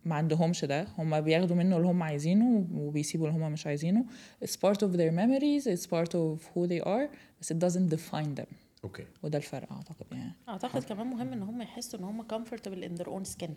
ما 0.04 0.14
عندهمش 0.14 0.64
ده. 0.64 0.86
هم 0.98 1.20
بياخدوا 1.20 1.56
منه 1.56 1.76
اللي 1.76 1.88
هم 1.88 2.02
عايزينه 2.02 2.66
وبيسيبوا 2.74 3.28
اللي 3.28 3.38
هم 3.38 3.52
مش 3.52 3.66
عايزينه. 3.66 4.04
It's 4.44 4.56
part 4.56 4.78
of 4.78 4.96
their 4.96 5.12
memories 5.12 5.66
it's 5.66 5.86
part 5.86 6.10
of 6.14 6.38
who 6.54 6.68
they 6.68 6.86
are 6.86 7.08
بس 7.40 7.52
it 7.52 7.56
doesn't 7.56 7.94
define 7.94 8.40
them. 8.40 8.54
okay. 8.84 9.04
وده 9.22 9.38
الفرق 9.38 9.72
أعتقد 9.72 10.06
يعني. 10.12 10.32
أعتقد 10.48 10.82
كمان 10.84 11.06
مهم 11.06 11.32
إن 11.32 11.42
هم 11.42 11.62
يحسوا 11.62 11.98
إن 11.98 12.04
هم 12.04 12.22
comfortable 12.22 12.84
in 12.88 13.02
their 13.02 13.08
own 13.08 13.30
skin. 13.36 13.50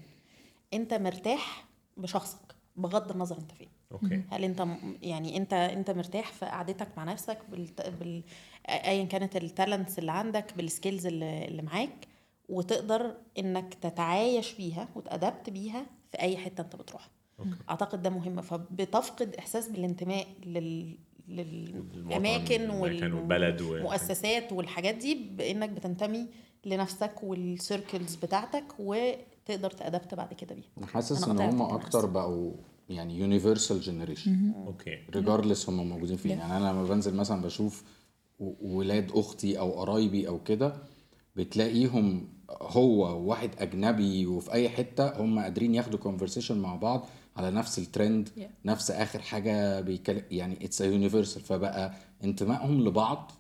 أنت 0.73 0.93
مرتاح 0.93 1.65
بشخصك. 1.97 2.56
بغض 2.77 3.11
النظر 3.11 3.37
انت 3.37 3.51
فين. 3.51 3.67
okay. 3.91 4.21
هل 4.29 4.43
انت 4.43 4.67
يعني 5.01 5.37
انت 5.37 5.53
انت 5.53 5.91
مرتاح 5.91 6.33
في 6.33 6.45
قعدتك 6.45 6.87
مع 6.97 7.03
نفسك 7.03 7.37
بال, 7.51 7.67
بال... 7.99 8.23
ايا 8.69 9.03
كانت 9.05 9.35
ال 9.35 9.43
talents 9.43 9.99
اللي 9.99 10.11
عندك 10.11 10.53
بال 10.57 10.69
skills 10.69 11.05
اللي, 11.07 11.45
اللي 11.47 11.61
معاك 11.61 12.07
وتقدر 12.49 13.15
انك 13.39 13.73
تتعايش 13.73 14.53
بيها 14.53 14.87
وت 14.95 15.11
adapt 15.11 15.49
بيها 15.49 15.85
في 16.11 16.19
أي 16.19 16.37
حتة 16.37 16.61
انت 16.61 16.75
بتروحها. 16.75 17.09
okay. 17.39 17.51
أعتقد 17.69 18.01
ده 18.01 18.09
مهم. 18.09 18.41
فبتفقد 18.41 19.35
إحساس 19.35 19.67
بالانتماء 19.69 20.27
لل... 20.45 20.97
للاماكن 21.27 22.69
والبلد 22.69 23.61
و- 23.61 23.71
والمؤسسات 23.73 24.53
والحاجات 24.53 24.95
دي 24.95 25.15
بإنك 25.15 25.69
بتنتمي 25.69 26.27
لنفسك 26.65 27.23
وال 27.23 27.44
circles 27.44 28.15
بتاعتك 28.15 28.63
وتقدر 29.49 29.71
ت 29.71 29.78
adapt 29.78 30.13
بعد 30.13 30.33
كده 30.33 30.55
بيها. 30.55 30.65
أنا 30.77 30.87
حاسس 30.87 31.23
إن 31.27 31.39
هم 31.39 31.61
أكتر. 31.61 32.05
بقوا 32.05 32.51
يعني 32.89 33.17
universal 33.19 33.81
generation 33.81 34.51
okay. 34.67 34.97
regardless 35.15 35.69
هم 35.69 35.89
موجودين 35.89 36.17
فين. 36.17 36.31
يعني 36.31 36.57
أنا 36.57 36.69
لما 36.71 36.83
بنزل 36.83 37.15
مثلا 37.15 37.41
بشوف 37.41 37.83
ولاد 38.61 39.11
أختي 39.11 39.59
أو 39.59 39.71
قرايبي 39.71 40.27
أو 40.27 40.43
كده 40.43 40.73
بتلاقيهم 41.35 42.27
هو 42.61 43.17
وواحد 43.21 43.49
أجنبي 43.59 44.25
وفي 44.25 44.51
أي 44.53 44.69
حتة 44.69 45.21
هم 45.21 45.39
قادرين 45.39 45.75
ياخدوا 45.75 45.99
conversation 45.99 46.57
مع 46.57 46.75
بعض 46.75 47.05
على 47.37 47.51
نفس 47.51 47.79
ال 47.79 47.88
trend 47.88 48.29
Yeah. 48.37 48.41
نفس 48.65 48.91
آخر 48.91 49.19
حاجة 49.21 49.81
بيتكلم 49.81 50.23
يعني 50.31 50.65
it's 50.65 50.81
universal 50.81 51.41
فبقى 51.41 51.93
انتمائهم 52.23 52.81
لبعض 52.87 53.31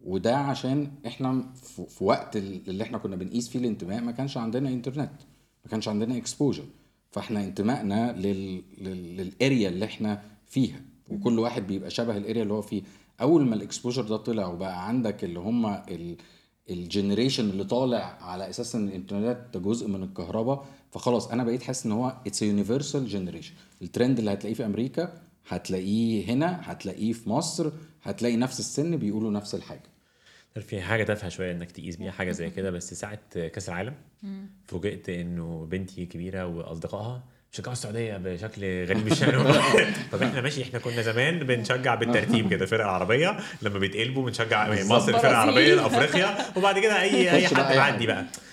وده 0.00 0.36
عشان 0.36 0.90
إحنا 1.06 1.44
في 1.54 1.86
في 1.86 2.04
وقت 2.04 2.36
اللي 2.36 2.84
إحنا 2.84 2.98
كنا 2.98 3.16
بنقيس 3.16 3.48
فيه 3.48 3.58
الانتماء 3.58 4.00
ما 4.00 4.12
كانش 4.12 4.36
عندنا 4.36 4.68
انترنت 4.68 5.10
ما 5.68 5.70
كانش 5.70 5.88
عندنا 5.88 6.16
exposure 6.16 6.64
فاحنا 7.10 7.44
انتمائنا 7.44 8.12
لل... 8.12 8.62
لل... 8.80 9.16
لل 9.16 9.33
area 9.33 9.68
اللي 9.68 9.84
إحنا 9.84 10.22
فيها. 10.46 10.80
وكل 11.08 11.38
واحد 11.38 11.66
بيبقى 11.66 11.90
شبه 11.90 12.16
ال 12.16 12.21
area 12.21 12.42
اللي 12.42 12.54
هو 12.54 12.62
فيه. 12.62 12.82
أول 13.20 13.46
ما 13.46 13.54
ال 13.54 13.59
exposure 13.59 14.02
ده 14.02 14.16
طلع 14.16 14.46
وبقى 14.46 14.88
عندك 14.88 15.24
اللي 15.24 15.38
هم 15.38 15.66
ال... 15.66 16.16
ال 16.70 16.77
generation 16.77 17.50
اللي 17.50 17.64
طالع 17.64 18.18
على 18.20 18.50
أساس 18.50 18.74
إن 18.74 18.88
الإنترنت 18.88 19.38
ده 19.54 19.60
جزء 19.60 19.88
من 19.88 20.02
الكهرباء 20.02 20.66
فخلاص 20.92 21.28
أنا 21.28 21.44
بقيت 21.44 21.62
حاسس 21.62 21.86
إن 21.86 21.92
هو 21.92 22.16
it's 22.26 22.42
universal 22.42 23.06
generation 23.08 23.52
ال 23.82 23.88
trend 23.88 24.18
اللي 24.18 24.32
هتلاقيه 24.32 24.54
في 24.54 24.66
أمريكا 24.66 25.12
هتلاقيه 25.48 26.24
هنا 26.32 26.60
هتلاقيه 26.62 27.12
في 27.12 27.30
مصر 27.30 27.72
هتلاقي 28.02 28.36
نفس 28.36 28.60
السن 28.60 28.96
بيقولوا 28.96 29.30
نفس 29.30 29.54
الحاجة. 29.54 29.82
في 30.60 30.80
حاجة 30.82 31.04
تافهة 31.04 31.28
شوية 31.28 31.52
إنك 31.52 31.70
تقيس 31.70 31.96
بيها 31.96 32.10
حاجة 32.10 32.30
زي 32.30 32.50
كده. 32.50 32.70
بس 32.70 32.94
ساعة 32.94 33.18
كأس 33.34 33.68
العالم 33.68 33.94
فوجئت 34.66 35.08
إنه 35.08 35.66
بنتي 35.70 36.06
كبيرة 36.06 36.46
وأصدقائها 36.46 37.22
بيشجعوا 37.52 37.72
السعودية 37.72 38.16
بشكل 38.16 38.84
غريب 38.84 39.06
مش 39.06 39.20
يعني. 39.20 39.36
طب 40.12 40.22
إحنا 40.22 40.40
ماشي 40.40 40.62
إحنا 40.62 40.78
كنا 40.78 41.02
زمان 41.02 41.38
بنشجع 41.38 41.94
بالترتيب 41.94 42.50
كده 42.50 42.66
فرقه 42.66 42.86
عربيه 42.88 43.36
لما 43.62 43.78
بيتقلبوا 43.78 44.26
بنشجع 44.26 44.68
مصر 44.84 45.08
الفرقه 45.08 45.30
العربية 45.30 45.74
لأفريقيا 45.74 46.36
وبعد 46.56 46.78
كده 46.78 47.00
اي 47.02 47.30
أي 47.30 47.46
حد 47.48 47.76
معدي. 47.76 48.06
بقى. 48.06 48.24
بس 48.24 48.47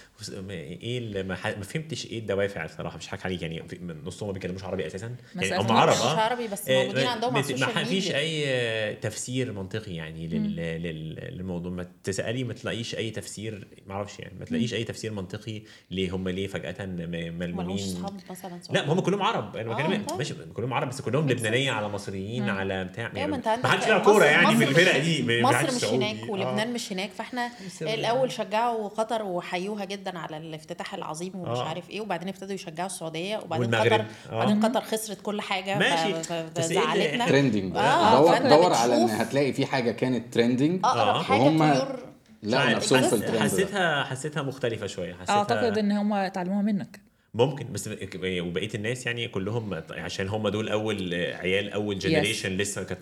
إيه 0.50 0.98
اللي 0.98 1.24
ما, 1.24 1.36
ح- 1.36 1.58
ما 1.58 1.64
فهمتش 1.64 2.06
إيه 2.06 2.20
الدوافع 2.20 2.66
الصراحة 2.66 2.98
مش 2.98 3.08
حكي 3.08 3.22
عليك 3.26 3.42
يعني 3.42 3.64
نصهم 4.06 4.28
ما 4.30 4.34
بيتكلموش 4.34 4.64
عربي 4.64 4.88
أساسا. 4.88 5.16
يعني 5.36 5.58
هم 5.62 5.72
عرب 5.72 5.92
مش 5.94 5.98
آه. 6.02 6.20
عربي 6.20 6.48
بس 6.48 6.70
آه، 6.70 6.82
موجودين 6.84 7.08
عندهم 7.08 7.36
على 7.38 7.74
ما 7.76 7.84
فيش 7.84 8.12
أي 8.16 8.96
تفسير 8.96 9.52
منطقي 9.52 9.96
يعني 9.96 10.28
لل... 10.28 10.56
لل... 10.56 11.16
للموضوع. 11.38 11.72
ما 11.72 11.88
تسألي 12.04 12.44
ما 12.44 12.54
تلاقيش 12.54 12.96
أي 12.96 13.10
تفسير 13.12 13.68
ما 13.88 13.94
أعرفش 13.94 14.20
يعني 14.20 14.34
ما 14.40 14.46
تلاقيش 14.46 14.74
أي 14.74 14.84
تفسير 14.84 15.12
منطقي 15.12 15.62
ليه 15.92 16.16
هم 16.16 16.30
ليه 16.30 16.48
فجأة 16.48 16.86
ملمومين. 16.86 18.04
مثلا 18.30 18.60
لا 18.72 18.94
هم 18.94 19.00
كلهم 19.00 19.22
عرب. 19.22 19.56
أنا 19.58 19.72
آه، 19.72 19.76
بكلم 19.76 20.04
طيب. 20.06 20.18
ماشي 20.18 20.34
كلهم 20.54 20.74
عرب 20.74 20.90
بس 20.90 21.02
كلهم 21.02 21.30
لبنانيه 21.30 21.72
على 21.72 21.90
مصريين 21.90 22.50
على 22.50 22.84
بتاع. 22.84 23.12
أيوه 23.16 23.28
ما 23.28 23.68
حدش 23.70 23.86
بيلعب 23.86 24.02
مصر- 24.02 24.12
كورة 24.12 24.26
يعني 24.26 24.48
في 24.56 24.66
مش- 24.66 25.26
دي 25.26 25.44
مصر 25.44 25.76
مش. 25.76 25.84
هناك 25.86 26.16
آه. 26.20 26.30
ولبنان 26.32 26.74
مش 26.74 26.92
هناك 26.94 27.10
فإحنا 27.12 27.52
الأول 27.82 28.32
شجعوا 28.32 28.88
قطر 28.88 29.24
وحيوها 29.24 29.86
جدا. 29.86 30.05
على 30.16 30.38
الافتتاح 30.38 30.94
العظيم 30.94 31.32
ومش 31.36 31.58
آه. 31.58 31.68
عارف 31.68 31.90
إيه 31.90 32.02
وبعدين 32.02 32.28
ابتدوا 32.30 32.54
يشجعوا 32.54 32.86
السعودية 32.88 33.38
وبعدين. 33.38 33.76
قطر 33.76 34.06
آه. 34.32 34.36
وبعدين 34.36 34.66
قطر 34.66 34.82
خسرت 34.82 35.22
كل 35.22 35.42
حاجة 35.42 35.78
ماشي. 35.78 36.06
إيه 36.06 36.22
فزعلتنا 36.56 37.28
trending 37.28 37.76
آه، 37.78 38.20
دور 38.22 38.38
دور 38.50 38.74
على 38.74 38.98
إن 38.98 39.10
هتلاقي 39.10 39.54
في 39.54 39.66
حاجة 39.66 39.92
كانت 39.92 40.34
trending 40.34 40.86
اقرب 40.86 41.16
آه. 41.16 41.24
حاجة 41.24 41.40
وهم- 41.42 41.74
طيور 41.74 42.00
لا 42.44 42.70
نفسهم 42.76 43.02
في. 43.02 43.16
الترند. 43.16 43.40
حسيتها 43.40 44.04
حسيتها 44.04 44.44
مختلفة 44.44 44.88
شوية 44.88 45.14
حسيتها 45.14 45.36
أعتقد 45.38 45.78
إن 45.78 45.92
هم 45.92 46.14
اتعلموها 46.14 46.62
منك 46.62 47.00
ممكن 47.36 47.72
بس 47.72 47.90
وبقية 48.24 48.70
الناس 48.76 49.06
يعني 49.06 49.28
كلهم 49.28 49.84
عشان 49.92 50.28
هم 50.28 50.48
دول 50.50 50.70
أول 50.70 51.14
عيال 51.14 51.72
أول 51.72 52.00
generation 52.00 52.58
لسه 52.58 52.84
كانت 52.84 53.00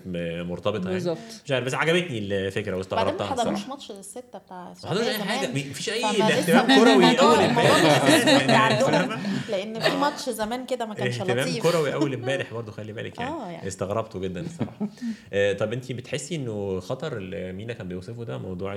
مرتبطة 0.48 0.84
يعني 0.84 0.94
بالظبط. 0.94 1.18
مش 1.46 1.52
عارف 1.52 1.66
بس 1.66 1.74
عجبتني 1.74 2.18
الفكرة 2.18 2.62
بعدين 2.62 2.72
ما 2.72 2.78
واستغربتها 2.78 3.28
حضروش 3.28 3.48
الصراحه 3.48 3.70
ماتش 3.70 3.92
السته 3.92 4.40
بتاع 4.40 4.74
ما 4.84 4.90
حضروش 4.90 5.08
أي 5.08 5.18
حاجة. 5.18 5.48
مفيش 5.48 5.90
أي 5.90 6.06
اهتمام 6.06 6.80
كروي 6.80 7.20
أول 7.20 7.36
امبارح؟ 7.36 9.20
لأن 9.52 9.80
في 9.80 9.98
ماتش 9.98 10.30
زمان 10.30 10.66
كده 10.66 10.86
ما 10.86 10.94
كانش 10.94 11.22
اهتمام 11.22 11.48
لطيف 11.48 11.64
كروي 11.64 11.94
أول 11.94 12.14
امبارح 12.14 12.54
برضه 12.54 12.72
خلي 12.72 12.94
بالك 12.94 13.20
يعني, 13.20 13.32
آه، 13.32 13.50
يعني. 13.52 13.68
استغربته 13.68 14.20
جدا 14.20 14.42
الصراحه 14.42 14.88
آه، 15.34 15.54
طب 15.54 15.74
انت 15.74 15.92
بتحسي 15.92 16.36
إنه 16.36 16.80
خطر 16.80 17.18
اللي 17.18 17.54
مينا 17.54 17.74
كان 17.74 17.88
بيوصفه 17.88 18.24
ده 18.24 18.38
موضوع 18.38 18.76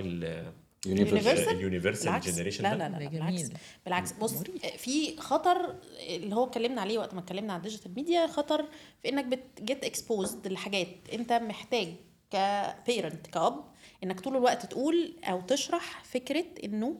ال 0.93 1.09
Universal؟ 1.09 1.49
ال 1.48 1.54
universal 1.54 2.04
بالعكس 2.07 2.30
generation 2.30 2.62
لا 2.64 2.74
لا. 2.74 2.89
لا 2.89 3.09
بالعكس. 3.09 3.49
بالعكس 3.84 4.12
بص 4.12 4.34
في 4.76 5.16
خطر 5.16 5.74
اللي 6.09 6.34
هو 6.34 6.45
اتكلمنا 6.47 6.80
عليه 6.80 6.99
وقت 6.99 7.14
ما 7.14 7.20
اتكلمنا 7.20 7.53
عن 7.53 7.59
ال 7.59 7.63
digital 7.63 7.94
media 7.96 8.26
خطر 8.26 8.64
في 9.03 9.09
إنك 9.09 9.24
بت 9.24 9.48
get 9.48 9.84
exposed 9.84 10.48
لحاجات 10.49 10.89
أنت 11.12 11.32
محتاج 11.32 11.89
ك 12.30 12.44
parent 12.44 13.26
كأب 13.26 13.64
إنك 14.05 14.20
طول 14.20 14.37
الوقت 14.37 14.66
تقول 14.66 15.16
أو 15.24 15.41
تشرح 15.41 16.05
فكرة 16.05 16.45
إنه 16.64 16.97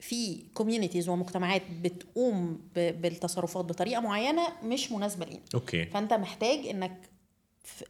في 0.00 0.44
communities 0.54 1.08
ومجتمعات 1.08 1.62
بتقوم 1.82 2.60
بالتصرفات 2.74 3.64
بطريقة 3.64 4.00
معينة 4.00 4.48
مش 4.62 4.92
مناسبة 4.92 5.24
لينا. 5.26 5.42
أوكي. 5.54 5.84
فأنت 5.86 6.12
محتاج 6.12 6.66
إنك 6.66 7.10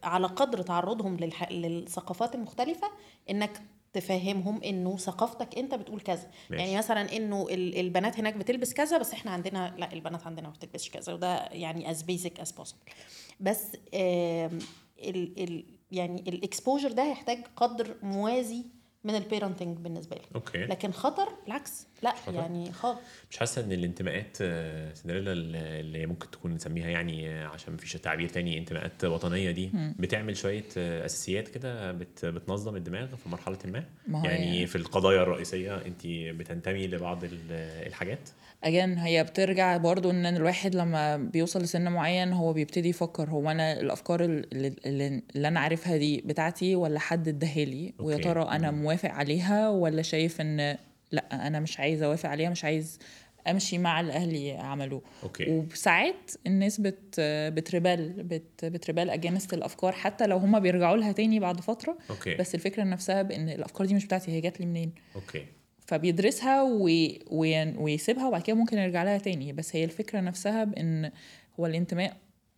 على 0.03 0.27
قدر 0.27 0.61
تعرضهم 0.61 1.17
للح... 1.17 1.51
للثقافات 1.51 2.35
المختلفة 2.35 2.87
إنك 3.29 3.61
تفهمهم 3.93 4.63
إنه 4.63 4.97
ثقافتك 4.97 5.57
أنت 5.57 5.75
بتقول 5.75 6.01
كذا. 6.01 6.27
ماشي. 6.49 6.63
يعني 6.63 6.77
مثلا 6.77 7.17
إنه 7.17 7.47
ال- 7.49 7.79
البنات 7.79 8.19
هناك 8.19 8.33
بتلبس 8.35 8.73
كذا 8.73 8.97
بس 8.97 9.13
إحنا 9.13 9.31
عندنا 9.31 9.75
لا 9.77 9.93
البنات 9.93 10.27
عندنا 10.27 10.47
ما 10.47 10.53
بتلبسش 10.53 10.89
كذا 10.89 11.13
وده 11.13 11.35
يعني 11.51 11.93
as 11.95 11.97
basic 11.97 12.41
as 12.41 12.49
possible. 12.61 12.91
بس 13.39 13.75
ال 13.93 15.43
ال 15.43 15.65
يعني 15.91 16.21
الاكسبوجر 16.29 16.91
ده 16.91 17.03
هيحتاج 17.03 17.43
قدر 17.55 17.95
موازي 18.03 18.65
من 19.03 19.15
البيرنتنج 19.15 19.77
بالنسبة 19.77 20.15
لي. 20.15 20.21
أوكي. 20.35 20.57
لكن 20.65 20.91
خطر 20.91 21.29
بالعكس. 21.45 21.87
لا؟ 22.03 22.13
يعني 22.33 22.71
خالص. 22.71 22.99
مش 23.31 23.37
حاسة 23.37 23.61
إن 23.65 23.71
الانتماءات 23.71 24.37
آه، 24.41 24.93
سندريلا 24.93 25.31
اللي 25.79 26.05
ممكن 26.05 26.31
تكون 26.31 26.53
نسميها 26.53 26.89
يعني 26.89 27.29
آه، 27.29 27.47
عشان 27.47 27.73
مفيش 27.73 27.93
تعبير 27.93 28.29
تاني 28.29 28.57
انتماءات 28.57 29.05
وطنية 29.05 29.51
دي 29.51 29.69
بتعمل 29.99 30.37
شوية 30.37 30.63
آه، 30.77 31.05
أساسيات 31.05 31.47
كده 31.47 31.91
بت 31.91 32.25
بتنظم 32.25 32.75
الدماغ 32.75 33.15
في 33.15 33.29
مرحلة 33.29 33.57
ما؟ 33.65 33.83
يعني 34.07 34.27
يعني- 34.27 34.67
في 34.67 34.75
القضايا 34.75 35.21
الرئيسية 35.21 35.75
انت 35.85 36.01
بتنتمي 36.07 36.87
لبعض 36.87 37.23
ال- 37.23 37.51
الحاجات؟ 37.87 38.29
اجان 38.63 38.97
هي 38.97 39.23
بترجع 39.23 39.77
برضو 39.77 40.09
إن 40.11 40.25
الواحد 40.25 40.75
لما 40.75 41.17
بيوصل 41.17 41.61
لسن 41.61 41.91
معين 41.91 42.33
هو 42.33 42.53
بيبتدي 42.53 42.89
يفكر 42.89 43.29
هو 43.29 43.51
أنا 43.51 43.79
الأفكار 43.79 44.23
اللي, 44.25 44.75
اللي, 44.85 45.21
أنا 45.47 45.59
عارفها 45.59 45.97
دي 45.97 46.21
بتاعتي 46.25 46.75
ولا 46.75 46.99
حد 46.99 47.27
اداها 47.27 47.65
لي؟ 47.65 47.93
ويا. 47.99 48.17
ترى 48.17 48.43
أنا 48.43 48.71
موافق 48.71 49.09
عليها 49.11 49.69
ولا 49.69 50.01
شايف 50.01 50.41
إن 50.41 50.77
لأ 51.11 51.47
أنا 51.47 51.59
مش 51.59 51.79
عايز 51.79 52.03
أوافق 52.03 52.29
عليها 52.29 52.49
مش 52.49 52.63
عايز 52.63 52.99
أمشي 53.47 53.77
مع 53.77 53.99
اللي 53.99 54.13
أهلي 54.13 54.51
عملوه. 54.51 55.01
okay. 55.23 55.49
وساعات 55.49 56.31
الناس 56.47 56.81
بت 56.81 58.23
بت 58.23 58.65
rebel 58.65 58.81
بت 58.81 58.87
بت 58.87 58.93
rebel 58.93 59.09
against 59.09 59.53
الأفكار 59.53 59.91
حتى 59.91 60.27
لو 60.27 60.37
هما 60.37 60.59
بيرجعوا 60.59 60.97
لها 60.97 61.11
تاني 61.11 61.39
بعد 61.39 61.59
فترة. 61.59 61.97
okay. 62.09 62.35
بس 62.35 62.55
الفكرة 62.55 62.83
نفسها 62.83 63.21
بإن 63.21 63.49
الأفكار 63.49 63.87
دي 63.87 63.93
مش 63.93 64.05
بتاعتي 64.05 64.31
هي 64.31 64.41
جات 64.41 64.59
لي 64.59 64.65
منين؟ 64.65 64.91
okay. 65.15 65.45
فبيدرسها 65.87 66.63
وي... 66.63 67.19
وي... 67.31 67.77
ويسيبها 67.77 68.27
وبعد 68.27 68.41
كده 68.41 68.55
ممكن 68.55 68.77
يرجع 68.77 69.03
لها 69.03 69.17
تاني. 69.17 69.53
بس 69.53 69.75
هي 69.75 69.83
الفكرة 69.83 70.19
نفسها 70.19 70.63
بإن 70.63 71.11
هو 71.59 71.65
الانتماء 71.65 72.17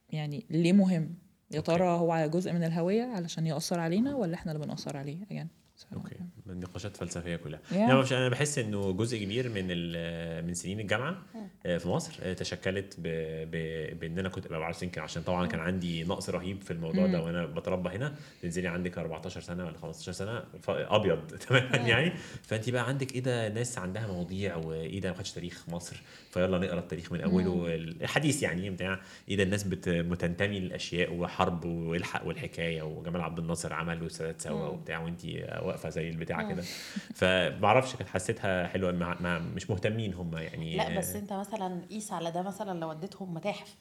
يعني 0.10 0.46
ليه 0.50 0.74
مهم؟ 0.74 1.16
يا 1.52 1.58
okay. 1.58 1.72
ترى 1.72 1.88
هو 1.88 2.30
جزء 2.34 2.54
من 2.54 2.64
الهوية 2.64 3.04
علشان 3.04 3.48
يأثر 3.48 3.80
علينا 3.80 4.16
ولا 4.16 4.34
إحنا 4.34 4.52
اللي 4.52 4.66
بنأثر 4.66 4.98
عليه؟ 4.98 5.18
يعني 5.30 5.50
okay. 5.94 6.16
النقاشات 6.52 6.98
فلسفيه 6.98 7.36
كلها. 7.36 7.60
Yeah. 7.72 7.74
لا 7.74 7.96
مش 8.02 8.14
أنا 8.14 8.30
بحس 8.30 8.58
إنه 8.60 8.92
جزء 8.92 9.18
كبير 9.18 9.50
من 9.50 9.68
من 10.48 10.54
سنين 10.54 10.80
الجامعة 10.80 11.16
آه، 11.66 11.78
في 11.78 11.88
مصر 11.90 12.14
آه، 12.22 12.34
تشكلت 12.34 12.96
ب... 12.98 13.04
ب... 13.52 14.00
بإن 14.00 14.20
أنا 14.20 14.30
كنت 14.30 14.48
ببقى 14.48 14.66
عارف 14.66 14.84
يمكن 14.84 15.02
عشان 15.02 15.22
طبعا 15.24 15.48
كان 15.48 15.60
عندي 15.60 16.04
نقص 16.04 16.30
رهيب 16.30 16.62
في 16.62 16.72
الموضوع 16.72 17.08
ده 17.08 17.22
وأنا 17.24 17.46
بتربى 17.46 17.90
هنا. 17.90 18.16
تنزلي 18.42 18.68
عندك 18.68 18.98
14 18.98 19.42
سنة 19.42 19.66
ولا 19.66 19.78
15 19.78 20.12
سنة 20.12 20.44
أبيض 20.68 21.28
تماما 21.48 21.76
يعني. 21.78 22.12
فانت 22.44 22.70
بقى 22.70 22.88
عندك 22.88 23.16
إيه 23.16 23.20
ده؟ 23.24 23.50
ناس 23.50 23.78
عندها 23.78 24.08
مواضيع 24.08 24.56
وإيه 24.56 25.02
ده؟ 25.02 25.10
ما 25.12 25.18
خدش 25.18 25.32
تاريخ 25.32 25.70
مصر 25.70 26.02
فيلا 26.32 26.60
نقرأ 26.60 26.80
التاريخ 26.80 27.12
من 27.12 27.22
أوله 27.22 27.66
الحديث 27.76 28.44
يعني 28.44 28.70
بتاع 28.70 29.00
إيه 29.30 29.36
ده؟ 29.38 29.44
الناس 29.44 29.64
بت... 29.64 29.90
متنتمي 29.90 30.60
للأشياء 30.60 31.14
وحرب 31.14 31.66
والحق 31.66 32.28
والحكاية 32.28 32.82
وجمال 32.82 33.22
عبد 33.22 33.40
الناصر 33.40 33.74
عمل 33.74 34.04
والسادات 34.04 34.42
سوا 34.42 34.68
وبتاع 34.68 35.00
وانت 35.00 35.26
واقفة 35.62 35.90
زي 35.90 36.10
البتاع 36.10 36.41
كده. 36.50 36.64
فمعرفش 37.20 37.96
كانت 37.96 38.10
حسيتها 38.10 38.68
حلوة 38.68 38.92
مع... 38.92 39.18
مع 39.22 39.40
مش 39.40 39.70
مهتمين 39.70 40.14
هم 40.14 40.38
يعني. 40.38 40.78
لا 40.78 40.98
بس 40.98 41.16
انت 41.16 41.34
مثلا 41.34 41.82
قيس 41.90 42.12
على 42.14 42.32
ده 42.32 42.42
مثلا 42.42 42.80
لو 42.80 42.90
وديتهم 42.90 43.34
متاحف. 43.34 43.76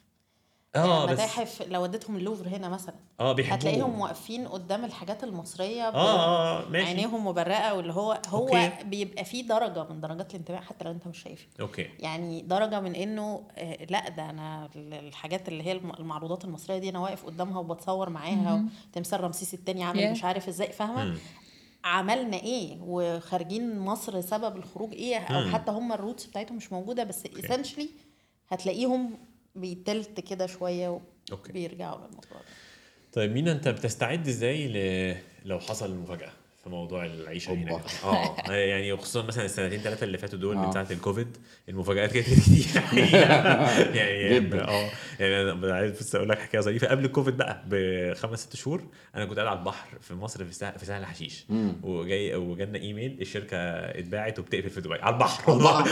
آه 0.76 1.04
بس 1.06 1.12
متاحف 1.12 1.62
لو 1.68 1.82
وديتهم 1.82 2.16
اللوفر 2.16 2.48
هنا 2.48 2.68
مثلا. 2.68 2.94
آه 3.20 3.32
بيحبوه. 3.32 3.56
هتلاقيهم 3.58 4.00
واقفين 4.00 4.48
قدام 4.48 4.84
الحاجات 4.84 5.24
المصرية 5.24 5.90
ب- 5.90 5.94
آه 5.94 6.60
آه 6.64 6.68
ماشي. 6.68 6.86
عينيهم 6.86 7.26
مبرقة 7.26 7.74
واللي 7.74 7.92
هو 7.92 8.20
هو 8.28 8.48
okay. 8.48 8.70
بيبقى 8.84 9.24
فيه 9.24 9.48
درجة 9.48 9.84
من 9.84 10.00
درجات 10.00 10.30
الانتباه 10.34 10.60
حتى 10.60 10.84
لو 10.84 10.90
انت 10.90 11.06
مش 11.06 11.22
شايف 11.22 11.48
okay. 11.60 11.86
يعني 11.98 12.40
درجة 12.42 12.80
من 12.80 12.94
إنه 12.94 13.42
آه، 13.58 13.84
لا 13.90 14.08
ده 14.08 14.30
أنا 14.30 14.68
ال- 14.76 14.94
الحاجات 14.94 15.48
اللي 15.48 15.64
هي 15.66 15.72
الم- 15.72 15.92
المعروضات 15.98 16.44
المصرية 16.44 16.78
دي 16.78 16.88
أنا 16.90 16.98
واقف 16.98 17.24
قدامها 17.26 17.58
وبتصور 17.58 18.10
معاها 18.10 18.64
تمثال 18.92 19.20
رمسيس 19.24 19.54
الثاني 19.54 19.84
عامل 19.84 20.00
Yeah. 20.08 20.10
مش 20.10 20.24
عارف 20.24 20.48
إزاي 20.48 20.72
فاهمة. 20.72 21.16
عملنا 21.84 22.36
إيه؟ 22.36 22.78
وخارجين 22.80 23.78
مصر 23.78 24.20
سبب 24.20 24.56
الخروج 24.56 24.92
إيه؟ 24.94 25.16
أو. 25.18 25.50
حتى 25.50 25.70
هم 25.70 25.92
ال 25.92 25.98
roots 25.98 26.26
بتاعتهم 26.26 26.56
مش 26.56 26.72
موجودة 26.72 27.04
بس 27.04 27.26
essentially 27.26 27.86
هتلاقيهم 28.48 29.18
بيتلت 29.54 30.20
كده 30.20 30.46
شوية 30.46 31.00
وبيرجعوا 31.32 31.98
للموضوع 31.98 32.30
ده. 32.32 32.44
طيب 33.12 33.32
مينا 33.32 33.52
أنت 33.52 33.68
بتستعد 33.68 34.28
إزاي 34.28 34.68
ل... 34.68 35.16
لو 35.44 35.58
حصل 35.60 35.94
مفاجاه 35.96 36.32
في 36.70 36.76
موضوع 36.76 37.04
العيشة 37.06 37.52
هنا 37.52 37.70
أوبا. 37.70 37.82
كده؟ 37.82 38.10
آه. 38.10 38.36
يعني 38.70 38.96
خصوصا 38.96 39.22
مثلا 39.22 39.44
السنتين 39.44 39.80
ثلاثة 39.80 40.04
اللي 40.04 40.18
فاتوا 40.18 40.38
دول 40.38 40.56
من 40.56 40.64
آه. 40.64 40.70
ساعة 40.72 40.86
الكوفيد 40.90 41.36
المفاجآت 41.68 42.12
كانت 42.12 42.26
كتير. 42.26 42.82
يعني 43.98 44.34
جداً. 44.40 44.68
آه. 44.68 44.90
يعني 45.20 45.50
أنا 45.52 45.74
عايز 45.74 45.98
بس 45.98 46.14
أقول 46.14 46.28
لك 46.28 46.38
حكاية 46.38 46.60
ظريفة. 46.60 46.86
قبل 46.86 47.04
الكوفيد 47.04 47.36
بقى 47.36 47.62
بخمس 47.68 48.40
ست 48.40 48.56
شهور 48.56 48.82
أنا 49.14 49.24
كنت 49.24 49.38
قاعد 49.38 49.48
على 49.48 49.58
البحر 49.58 49.86
في 50.00 50.14
مصر 50.14 50.44
في 50.44 50.52
سهل 50.54 50.78
في 50.78 50.86
سهل 50.86 51.06
حشيش 51.06 51.46
وجاي 51.82 52.34
وجالنا 52.34 52.78
إيميل 52.78 53.18
الشركة 53.20 53.56
اتباعت 53.56 54.38
وبتقفل 54.38 54.70
في 54.70 54.80
دبي. 54.80 54.94
على 54.94 55.14
البحر. 55.14 55.50
والله 55.50 55.84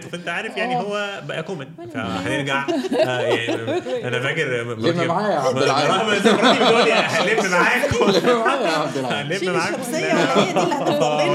فأنت 0.00 0.28
عارف 0.28 0.56
يعني 0.56 0.76
هو 0.76 1.20
بقى 1.28 1.42
common 1.42 1.66
فهنرجع. 1.94 2.66
آه، 3.06 3.20
يعني 3.20 4.08
أنا 4.08 4.20
فاكر 4.20 4.62
لم 4.62 5.06
معايا 5.06 5.34
يا 5.34 5.38
عبد 5.38 5.62
العال. 5.62 5.90
هنلم 5.90 7.52
معاك. 7.52 7.94
لم 9.42 9.50
معايا 9.54 10.25
هي 10.34 10.52
دي 10.52 10.60
اللي 10.62 10.74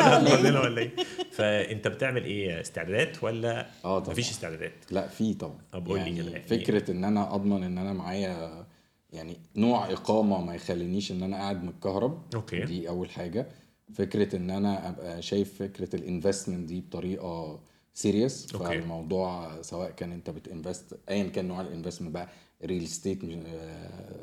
هتفضل 0.03 0.49
لنا 0.49 0.59
ولا 0.59 0.81
إيه؟ 0.81 0.91
إيه 0.97 1.05
فانت 1.31 1.87
بتعمل 1.87 2.25
إيه 2.25 2.61
استعدادات 2.61 3.23
ولا 3.23 3.67
آه 3.85 3.99
طبعا 3.99 4.11
مفيش 4.11 4.29
استعدادات 4.29 4.73
لا 4.91 5.07
في 5.07 5.33
طبعا 5.33 5.57
طب 5.71 5.87
قول 5.87 5.99
لي 5.99 6.05
يعني 6.05 6.17
كده، 6.23 6.31
يعني 6.31 6.43
فكرة 6.43 6.91
إن 6.91 7.03
أنا 7.03 7.35
أضمن 7.35 7.63
إن 7.63 7.77
أنا 7.77 7.93
معايا 7.93 8.65
يعني 9.13 9.37
نوع 9.55 9.91
إقامة 9.91 10.41
ما 10.41 10.55
يخلينيش 10.55 11.11
إن 11.11 11.23
أنا 11.23 11.37
قاعد 11.37 11.63
متكهرب 11.63 12.21
okay. 12.35 12.59
دي 12.59 12.89
أول 12.89 13.09
حاجة 13.09 13.47
فكرة 13.93 14.35
إن 14.35 14.49
أنا 14.49 14.89
أبقى 14.89 15.21
شايف 15.21 15.59
فكرة 15.59 15.95
ال 15.95 16.02
investment 16.02 16.67
دي 16.69 16.81
بطريقة 16.81 17.59
serious 17.93 18.47
okay. 18.53 18.65
فالموضوع 18.65 19.61
سواء 19.61 19.91
كان 19.91 20.11
أنت 20.11 20.29
بت 20.29 20.47
invest 20.47 20.99
ايا 21.09 21.23
كان 21.23 21.47
نوع 21.47 21.61
ال 21.61 21.66
investment 21.66 22.11
بقى 22.13 22.27
real 22.65 22.83
estate 22.83 23.19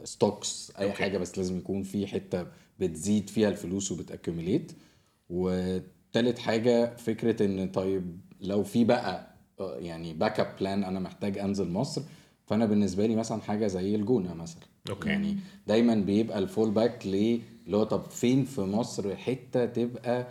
stocks 0.05 0.72
أي 0.79 0.85
okay. 0.87 0.97
حاجة 1.03 1.19
بس 1.19 1.39
لازم 1.39 1.59
يكون 1.59 1.83
في 1.83 2.07
حتة 2.07 2.47
بتزيد 2.81 3.31
فيها 3.31 3.49
الفلوس 3.49 3.93
وبت 3.93 4.11
accumulate 4.11 4.72
وتالت 5.31 6.39
حاجة 6.39 6.97
فكرة 6.97 7.45
إن 7.47 7.68
طيب 7.68 8.20
لو 8.41 8.62
في 8.64 8.85
بقى 8.85 9.35
آه، 9.61 9.76
يعني 9.76 10.14
backup 10.14 10.57
plan 10.61 10.85
أنا 10.85 11.01
محتاج 11.01 11.39
أنزل 11.39 11.68
مصر 11.68 12.03
فأنا 12.47 12.66
بالنسبة 12.66 13.07
لي 13.07 13.16
مثلا 13.16 13.41
حاجة 13.43 13.66
زي 13.66 13.95
الجونة 13.95 14.35
مثلا. 14.35 14.62
okay. 14.91 15.09
يعني 15.09 15.37
دايما 15.66 15.95
بيبقى 15.95 16.39
ال 16.39 16.45
fall 16.45 16.70
back 16.70 17.07
ليه 17.07 17.41
اللي 17.66 17.76
هو 17.76 17.85
طب 17.85 18.03
فين 18.03 18.45
في 18.45 18.61
مصر 18.61 19.16
حتة 19.16 19.66
تبقى 19.66 20.29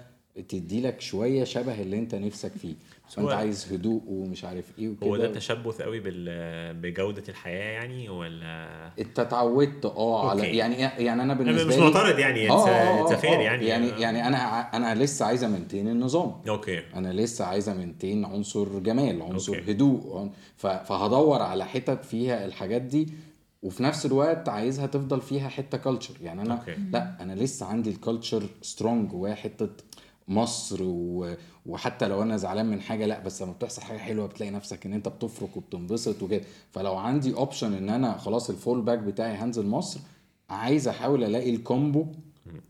تدي 0.50 0.82
لك 0.82 1.02
شوية 1.02 1.43
شبه 1.43 1.82
اللي 1.82 2.00
أنت 2.00 2.16
نفسك 2.16 2.52
فيه. 2.52 2.76
فانت 3.10 3.28
هو- 3.28 3.34
عايز 3.34 3.74
هدوء 3.74 4.01
ومش 4.08 4.43
عارف 4.45 4.80
إيه 4.80 4.89
وكده 4.89 5.08
هو 5.08 5.18
ده 5.18 5.32
تشبث 5.32 5.82
قوي 5.82 5.99
بال... 5.99 6.74
بجودة 6.74 7.24
الحياة 7.30 7.72
يعني 7.72 8.10
ولا 8.10 8.91
انت 8.99 9.20
اتعودت 9.20 9.86
آه 9.86 10.30
على. 10.30 10.58
يعني 10.58 10.76
يعني 10.76 11.24
أنا 11.24 11.34
بالنسبة 11.34 11.68
مش 11.68 11.76
لي 11.76 11.82
معترض 11.82 12.20
يعني 12.20 12.49
آه، 12.49 12.68
آه، 12.70 13.14
آه. 13.24 13.28
يعني 13.41 13.66
يعني 13.66 13.88
يعني 13.88 14.28
أنا 14.28 14.38
أنا 14.60 14.95
لسه 15.03 15.26
عايز 15.26 15.43
a 15.43 15.48
maintain 15.48 15.88
النظام 15.88 16.32
okay 16.50 16.82
أنا 16.95 17.14
لسه 17.14 17.45
عايز 17.45 17.70
a 17.70 17.76
maintain 17.76 18.26
عنصر 18.26 18.80
جمال 18.80 19.22
عنصر 19.22 19.53
okay. 19.56 19.72
هدوء 19.72 20.30
ف- 20.58 20.68
فهدور 20.68 21.41
على 21.41 21.66
حتت 21.66 22.05
فيها 22.05 22.45
الحاجات 22.45 22.82
دي 22.82 23.10
وفي 23.64 23.84
نفس 23.84 24.05
الوقت 24.05 24.49
عايزها 24.49 24.86
تفضل 24.86 25.22
فيها 25.22 25.49
حتة 25.49 25.78
culture 25.78 26.14
يعني 26.22 26.41
أنا 26.41 26.53
okay. 26.54 26.76
لا 26.93 27.18
أنا 27.22 27.34
لسه 27.34 27.66
عندي 27.66 27.89
ال 27.89 27.96
culture 27.96 28.43
strong 28.62 29.10
جوايا 29.10 29.36
حتة 29.36 29.70
مصر 30.28 30.78
و... 30.84 31.36
وحتى 31.66 32.08
لو 32.08 32.22
أنا 32.22 32.38
زعلان 32.38 32.66
من 32.66 32.82
حاجة 32.82 33.06
لأ 33.06 33.20
بس 33.20 33.42
لما 33.42 33.52
بتحصل 33.52 33.82
حاجة 33.82 33.98
حلوة 33.98 34.28
بتلاقي 34.28 34.52
نفسك 34.52 34.86
إن 34.86 34.94
أنت 34.94 35.08
بتفرك 35.08 35.58
وبتنبسط 35.58 36.24
وكده. 36.24 36.42
فلو 36.72 36.96
عندي 36.98 37.34
option 37.34 37.74
إن 37.74 37.90
أنا 37.90 38.18
خلاص 38.18 38.50
ال 38.50 38.56
fall 38.56 38.82
back 38.82 39.00
بتاعي 39.00 39.34
هنزل 39.36 39.66
مصر 39.66 40.00
عايز 40.50 40.88
أحاول 40.88 41.24
ألاقي 41.24 41.50
ال 41.56 41.64
combo 41.64 42.08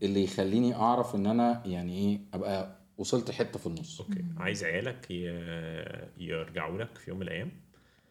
اللي 0.02 0.24
يخليني 0.24 0.74
أعرف 0.74 1.14
إن 1.14 1.26
أنا 1.26 1.62
يعني 1.66 1.98
إيه 1.98 2.18
أبقى 2.34 2.76
وصلت 2.98 3.30
حتة 3.30 3.58
في 3.58 3.66
النص. 3.66 4.00
okay. 4.00 4.24
عايز 4.38 4.64
عيالك 4.64 5.10
ي... 5.10 5.14
يرجعوا 6.18 6.78
لك 6.78 6.98
في 6.98 7.10
يوم 7.10 7.18
من 7.18 7.26
الأيام؟ 7.26 7.50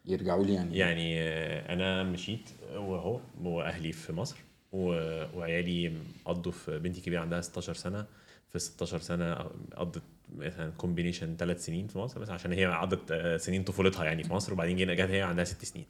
يرجعوا 0.06 0.44
لي 0.46 0.54
يعني 0.54 0.78
يعني 0.78 1.20
آه، 1.22 1.74
أنا 1.74 2.04
مشيت 2.04 2.50
وهو 2.76 3.20
وأهلي 3.44 3.92
في 3.92 4.14
مصر 4.14 4.38
و- 4.74 5.24
وعيالي 5.38 5.94
قضوا 6.26 6.52
في 6.52 6.80
بنتي 6.80 7.02
كبيرة 7.02 7.22
عندها 7.22 7.42
16 7.42 7.74
سنة 7.74 8.06
في 8.50 8.60
16 8.60 9.00
سنة 9.00 9.34
قضت 9.76 10.04
مثلا 10.36 10.72
كومبينيشن 10.72 11.36
ثلاث 11.38 11.66
سنين 11.66 11.88
في 11.88 12.00
مصر 12.00 12.20
بس 12.20 12.30
عشان 12.30 12.54
هي 12.54 12.66
قضت 12.66 13.12
آه، 13.12 13.38
سنين 13.38 13.64
طفولتها 13.64 14.06
يعني 14.06 14.24
في 14.24 14.34
مصر 14.34 14.54
وبعدين 14.54 14.78
جينا 14.78 14.94
جت 14.94 15.10
هي 15.10 15.22
عندها 15.22 15.44
ست 15.44 15.66
سنين 15.66 15.86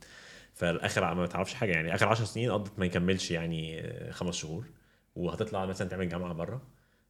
فالآخر 0.53 1.16
ما 1.16 1.28
تعرفش 1.28 1.53
حاجة 1.53 1.72
يعني 1.72 1.95
آخر 1.95 2.08
10 2.08 2.26
سنين 2.26 2.51
قضت 2.51 2.80
ما 2.80 2.86
يكملش 2.86 3.32
يعني 3.32 3.82
آه، 3.82 4.12
خمس 4.12 4.36
شهور 4.36 4.66
وهتطلع 5.16 5.66
مثلا 5.66 5.88
تعمل 5.88 6.10
جامعة 6.10 6.34
بره 6.34 6.62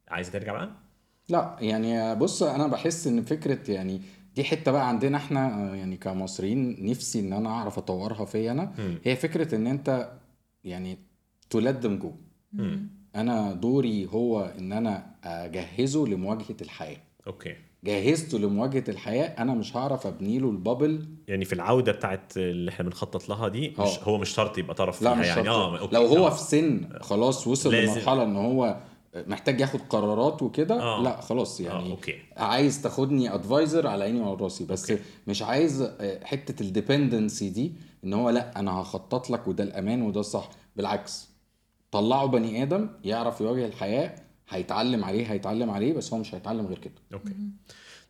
عايزه 0.08 0.32
ترجع 0.32 0.54
بقى؟ 0.54 0.72
لا 1.30 1.58
يعني 1.60 2.16
بص 2.16 2.44
أنا 2.44 2.68
بحس 2.68 3.08
إن 3.08 3.22
فكرة 3.22 3.72
يعني 3.72 4.02
دي 4.36 4.44
حتة 4.44 4.72
بقى 4.72 4.88
عندنا 4.88 5.18
إحنا 5.18 5.72
آه، 5.72 5.76
يعني 5.76 5.98
كمصريين 5.98 6.86
نفسي 6.86 7.20
إن 7.20 7.34
أنا 7.34 7.50
أعرف 7.50 7.78
أطورها 7.78 8.26
فيا 8.26 8.52
أنا 8.52 8.74
مم. 8.80 9.00
هي 9.04 9.16
فكرة 9.16 9.56
إن 9.56 9.68
أنت 9.68 10.12
يعني 10.64 10.98
تلدم 11.50 11.98
جو 12.00 12.14
مم. 12.54 12.90
أنا 13.16 13.54
دوري 13.54 14.08
هو 14.14 14.54
إن 14.60 14.74
أنا 14.74 15.06
أجهزه 15.24 16.08
لمواجهة 16.08 16.56
الحياة 16.62 16.98
okay 17.28 17.56
جهزته 17.84 18.40
لمواجهة 18.40 18.84
الحياة 18.90 19.26
أنا 19.42 19.54
مش 19.54 19.78
هعرف 19.78 20.08
أبني 20.08 20.40
له 20.40 20.50
ال 20.50 20.58
bubble 20.58 21.06
يعني 21.28 21.46
في 21.46 21.54
العودة 21.54 21.92
بتاعت 21.92 22.38
اللي 22.38 22.72
إحنا 22.72 22.86
بنخطط 22.86 23.30
لها 23.30 23.48
دي 23.48 23.70
مش 23.70 23.80
آه. 23.80 24.04
هو 24.04 24.18
مش 24.18 24.30
شرط 24.30 24.58
يبقى 24.58 24.76
طرف 24.76 25.02
لا 25.02 25.14
فيها 25.14 25.22
مش 25.22 25.28
يعني 25.28 25.50
آه 25.50 25.80
okay. 25.80 25.96
لو 25.96 26.06
هو 26.06 26.28
آه. 26.28 26.30
في 26.30 26.42
سن 26.44 26.90
خلاص 27.02 27.48
وصل 27.48 27.72
لازم. 27.72 27.92
لمرحلة 27.92 28.24
إن 28.24 28.36
هو 28.36 28.78
محتاج 29.28 29.60
ياخد 29.62 29.80
قرارات 29.90 30.42
وكده 30.42 30.82
آه. 30.82 31.02
لا 31.04 31.22
خلاص 31.22 31.62
آه 31.62 31.64
يعني 31.64 31.92
okay 31.92 32.16
عايز 32.38 32.82
تاخدني 32.82 33.34
advisor 33.36 33.88
على 33.88 34.04
عيني 34.04 34.20
وعلى 34.22 34.38
راسي 34.42 34.66
بس 34.66 34.92
okay. 34.92 35.04
مش 35.28 35.42
عايز 35.42 35.82
آه، 35.82 36.26
حتة 36.26 36.62
ال 36.64 36.72
dependency 36.72 37.50
دي 37.50 37.74
إن 38.04 38.14
هو 38.14 38.30
لا 38.30 38.60
أنا 38.60 38.72
هخطط 38.82 39.30
لك 39.30 39.48
وده 39.48 39.64
الأمان 39.64 40.02
وده 40.02 40.20
الصح 40.20 40.50
بالعكس 40.76 41.27
طلعوا 41.92 42.28
بني 42.28 42.64
آدم 42.64 42.90
يعرف 43.04 43.42
يواجه 43.42 43.66
الحياة 43.66 44.16
هيتعلم 44.50 45.04
عليه 45.04 45.32
هيتعلم 45.32 45.70
عليه 45.70 45.94
بس 45.94 46.14
هو 46.14 46.20
مش 46.20 46.36
هيتعلم 46.36 46.66
غير 46.68 46.78
كده. 46.80 46.94
okay. 47.14 47.34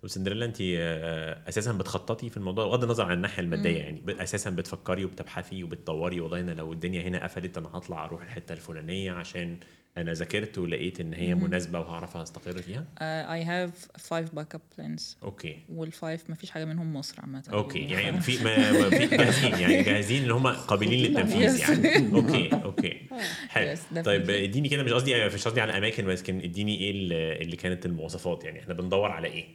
طب 0.03 0.07
سندريلا 0.09 0.45
انت 0.45 0.57
آه، 0.61 1.49
أساسا 1.49 1.71
بتخططي 1.71 2.29
في 2.29 2.37
الموضوع 2.37 2.65
بغض 2.65 2.83
النظر 2.83 3.05
عن 3.05 3.11
الناحية 3.13 3.43
المادية 3.43 3.77
يعني 3.77 4.03
أساسا 4.23 4.49
بتفكري 4.49 5.05
وبتبحثي 5.05 5.63
وبتطوري 5.63 6.19
والله 6.19 6.39
أنا 6.39 6.51
لو 6.51 6.73
الدنيا 6.73 7.01
هنا 7.01 7.23
قفلت 7.23 7.57
أنا 7.57 7.69
هطلع 7.73 8.05
أروح 8.05 8.21
الحتة 8.21 8.53
الفلانية 8.53 9.11
عشان 9.11 9.57
أنا 9.97 10.13
ذاكرت 10.13 10.57
ولقيت 10.57 10.99
إن 10.99 11.13
هي 11.13 11.35
مناسبة 11.35 11.79
وهعرف 11.79 12.17
أستقر 12.17 12.61
فيها؟ 12.61 12.85
Uh, 12.97 12.99
I 13.41 13.47
have 13.47 14.01
five 14.01 14.39
backup 14.39 14.61
plans. 14.77 15.01
okay. 15.23 15.59
وال 15.69 15.89
five 15.89 16.29
ما 16.29 16.35
فيش 16.35 16.51
حاجة 16.51 16.65
منهم 16.65 16.93
مصر 16.93 17.21
عامة. 17.21 17.43
okay. 17.53 17.79
يعني 17.79 18.21
في 18.21 18.37
ما 18.43 18.89
في 18.89 19.05
جاهزين. 19.07 19.53
يعني 19.59 19.83
جاهزين 19.83 20.23
ان 20.23 20.31
هم 20.31 20.47
قابلين 20.47 20.99
للتنفيذ. 21.05 21.59
يعني. 21.59 22.15
okay. 22.15 22.49
okay. 22.53 23.01
حلو. 23.49 23.77
طيب 24.03 24.29
اديني 24.29 24.69
كده 24.69 24.83
مش 24.83 24.91
قصدي 24.91 25.25
مش 25.25 25.45
قصدي 25.47 25.61
على 25.61 25.77
اماكن 25.77 26.05
بس 26.05 26.29
اديني 26.29 26.79
إيه 26.79 26.91
اللي 26.91 27.41
اللي 27.41 27.55
كانت 27.55 27.85
المواصفات 27.85 28.43
يعني. 28.43 28.59
إحنا 28.59 28.73
بندور 28.73 29.11
على 29.11 29.27
إيه؟ 29.27 29.45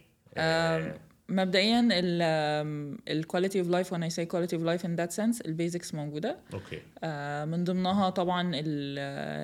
مبدئيا 1.29 1.87
ال 3.09 3.15
quality 3.15 3.59
of 3.59 3.67
life 3.69 3.93
I 3.93 3.97
say 3.97 4.25
quality 4.25 4.53
of 4.57 4.61
life 4.63 4.83
in 4.85 4.95
that 4.99 5.15
sense 5.19 5.45
ال 5.45 5.52
basics 5.52 5.93
موجودة 5.95 6.37
okay 6.53 6.79
آه، 7.03 7.45
من 7.45 7.63
ضمنها 7.63 8.09
طبعا 8.09 8.51
ال- 8.55 8.99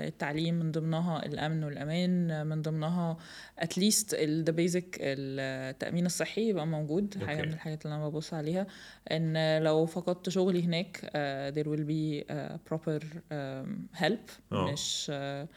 التعليم 0.08 0.56
من 0.56 0.72
ضمنها 0.72 1.26
الأمن 1.26 1.64
والأمان 1.64 2.32
آه، 2.32 2.44
من 2.44 2.62
ضمنها 2.62 3.18
at 3.60 3.76
least 3.76 4.16
the 4.16 4.52
basic 4.52 4.98
التأمين 5.02 6.06
الصحي 6.06 6.50
يبقى 6.50 6.68
موجود 6.68 7.24
حاجة 7.24 7.38
okay. 7.38 7.48
من 7.48 7.54
الحاجات 7.54 7.86
اللي 7.86 7.96
أنا 7.96 8.10
ببص 8.10 8.34
عليها 8.34 8.68
إن 9.12 9.58
لو 9.64 9.86
فقدت 9.86 10.30
شغلي 10.30 10.64
هناك 10.64 11.10
آه، 11.16 11.52
there 11.52 11.66
will 11.66 11.86
be 11.90 12.26
uh, 12.30 12.58
proper 12.74 13.02
um, 13.04 14.00
help 14.04 14.32
آه. 14.52 14.72
مش 14.72 15.08
آه، 15.14 15.48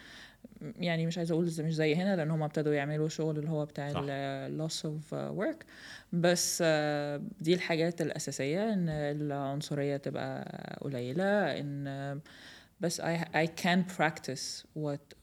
يعني 0.78 1.06
مش 1.06 1.18
عايزة 1.18 1.32
أقول 1.32 1.44
مش 1.44 1.74
زي 1.74 1.94
هنا 1.94 2.16
لأن 2.16 2.30
هم 2.30 2.42
ابتدوا 2.42 2.74
يعملوا 2.74 3.08
شغل 3.08 3.38
اللي 3.38 3.50
هو 3.50 3.64
بتاع. 3.66 3.92
ال 3.96 4.14
loss 4.14 4.86
of 4.86 5.12
work 5.12 5.64
بس 6.12 6.62
آه، 6.66 7.22
دي 7.40 7.54
الحاجات 7.54 8.00
الأساسية 8.02 8.72
إن 8.72 8.88
العنصرية 8.88 9.96
تبقى 9.96 10.78
قليلة 10.80 11.60
إن 11.60 12.20
بس 12.80 13.00
I, 13.00 13.04
I 13.34 13.46
can 13.64 13.78
practice 13.98 14.64
what 14.78 15.16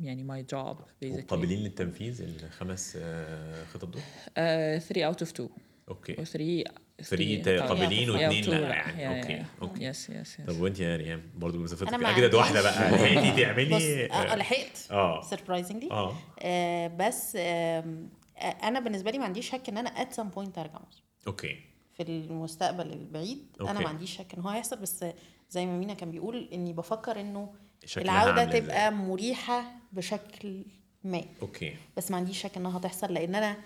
يعني 0.00 0.24
my 0.28 0.54
job 0.54 0.76
basically. 1.04 1.24
قابلين 1.28 1.58
للتنفيذ 1.58 2.22
الخمس 2.22 2.98
آه، 3.00 3.64
خطط 3.64 3.84
دول؟ 3.88 4.02
uh, 4.26 4.82
3 4.82 5.12
out 5.12 5.16
of 5.16 5.30
2 5.30 5.48
أوكي. 5.88 6.12
و 6.18 6.24
3 6.24 6.64
3 7.02 7.60
قابلين 7.66 8.10
واثنين 8.10 8.44
لا 8.44 8.58
يعني 8.68 9.08
أوكي 9.20 9.44
أوكي. 9.62 9.84
يس 9.84 10.10
يس 10.10 10.36
طب 10.46 10.60
وانت 10.60 10.80
يا 10.80 10.96
ريان 10.96 11.22
برضه 11.36 11.58
ما 11.58 12.10
اجدد 12.10 12.34
واحدة 12.34 12.62
بقى. 12.62 12.90
لحقتي 12.90 13.30
بص 13.30 13.38
تعملي 13.42 14.06
آه، 14.12 14.34
لحقت 14.36 14.86
آه. 14.90 15.22
سربرايزنجلي 15.22 15.90
آه. 15.90 16.16
آه 16.40 16.86
بس 16.98 17.36
آم، 17.40 18.08
آه 18.38 18.40
أنا 18.42 18.80
بالنسبة 18.80 19.10
لي 19.10 19.18
ما 19.18 19.24
عنديش 19.24 19.50
شك 19.50 19.68
إن 19.68 19.78
أنا 19.78 19.90
ات 19.90 20.12
سام 20.12 20.28
بوينت 20.28 20.58
ارجع 20.58 20.78
مصر. 20.88 21.02
أوكي. 21.26 21.56
في 21.96 22.02
المستقبل 22.02 22.92
البعيد 22.92 23.46
أنا. 23.60 23.80
ما 23.80 23.88
عنديش 23.88 24.16
شك 24.16 24.34
إن 24.34 24.42
هو 24.42 24.48
هيحصل 24.48 24.76
بس 24.78 25.04
زي 25.50 25.66
ما 25.66 25.78
مينا 25.78 25.94
كان 25.94 26.10
بيقول 26.10 26.48
إني 26.52 26.72
بفكر 26.72 27.20
إنه 27.20 27.52
العودة 27.96 28.44
تبقى؟ 28.44 28.92
مريحة 28.92 29.64
بشكل 29.92 30.64
ما. 31.04 31.22
okay. 31.42 31.76
بس 31.96 32.10
ما 32.10 32.16
عنديش 32.16 32.42
شك 32.42 32.56
إنها 32.56 32.78
هتحصل 32.78 33.14
لأن 33.14 33.34
أنا 33.34 33.56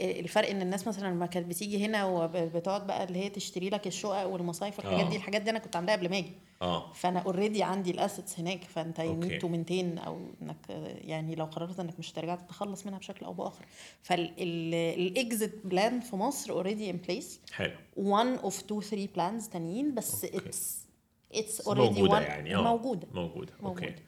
الفرق 0.00 0.48
إن 0.48 0.62
الناس 0.62 0.88
مثلا 0.88 1.08
لما 1.08 1.26
كانت 1.26 1.46
بتيجي 1.46 1.84
هنا 1.86 2.04
وبتقعد 2.04 2.86
بقى 2.86 3.04
اللي 3.04 3.18
هي 3.18 3.28
تشتري 3.28 3.70
لك 3.70 3.86
الشقق 3.86 4.26
والمصايف 4.26 4.78
والحاجات 4.78 5.06
آه. 5.06 5.10
دي 5.10 5.16
الحاجات 5.16 5.42
دي 5.42 5.50
أنا 5.50 5.58
كنت 5.58 5.76
عاملاها 5.76 5.96
قبل 5.96 6.10
ما 6.10 6.18
أجي. 6.18 6.32
آه. 6.62 6.92
فأنا 6.92 7.20
already 7.20 7.62
عندي 7.62 7.90
ال 7.90 7.97
assets 7.97 8.38
هناك 8.40 8.64
فأنت 8.64 8.98
you 8.98 9.38
to 9.38 9.48
maintain 9.48 9.98
أو 9.98 10.20
إنك 10.42 10.56
يعني 11.04 11.34
لو 11.34 11.44
قررت 11.44 11.80
إنك 11.80 11.98
مش 11.98 12.12
هترجع 12.12 12.34
تتخلص 12.34 12.86
منها 12.86 12.98
بشكل 12.98 13.26
أو 13.26 13.32
بآخر. 13.32 13.64
فالاكزيت 14.02 15.54
بلان 15.66 16.00
في 16.00 16.16
مصر 16.16 16.52
اوريدي 16.52 16.90
ان 16.90 16.96
بليس 16.96 17.40
حلو. 17.52 17.72
One 17.96 18.38
of 18.42 18.52
two 18.54 18.88
three 18.90 19.08
plans 19.18 19.48
تانيين 19.52 19.94
بس. 19.94 20.24
اتس 20.24 20.86
اتس 21.34 21.60
اوريدي 21.60 22.02
موجودة 22.02 22.20
يعني 22.20 22.56
آه. 22.56 22.62
موجودة. 22.62 23.08
موجودة. 23.14 23.52
أوكي. 23.64 23.84
موجودة. 23.84 24.02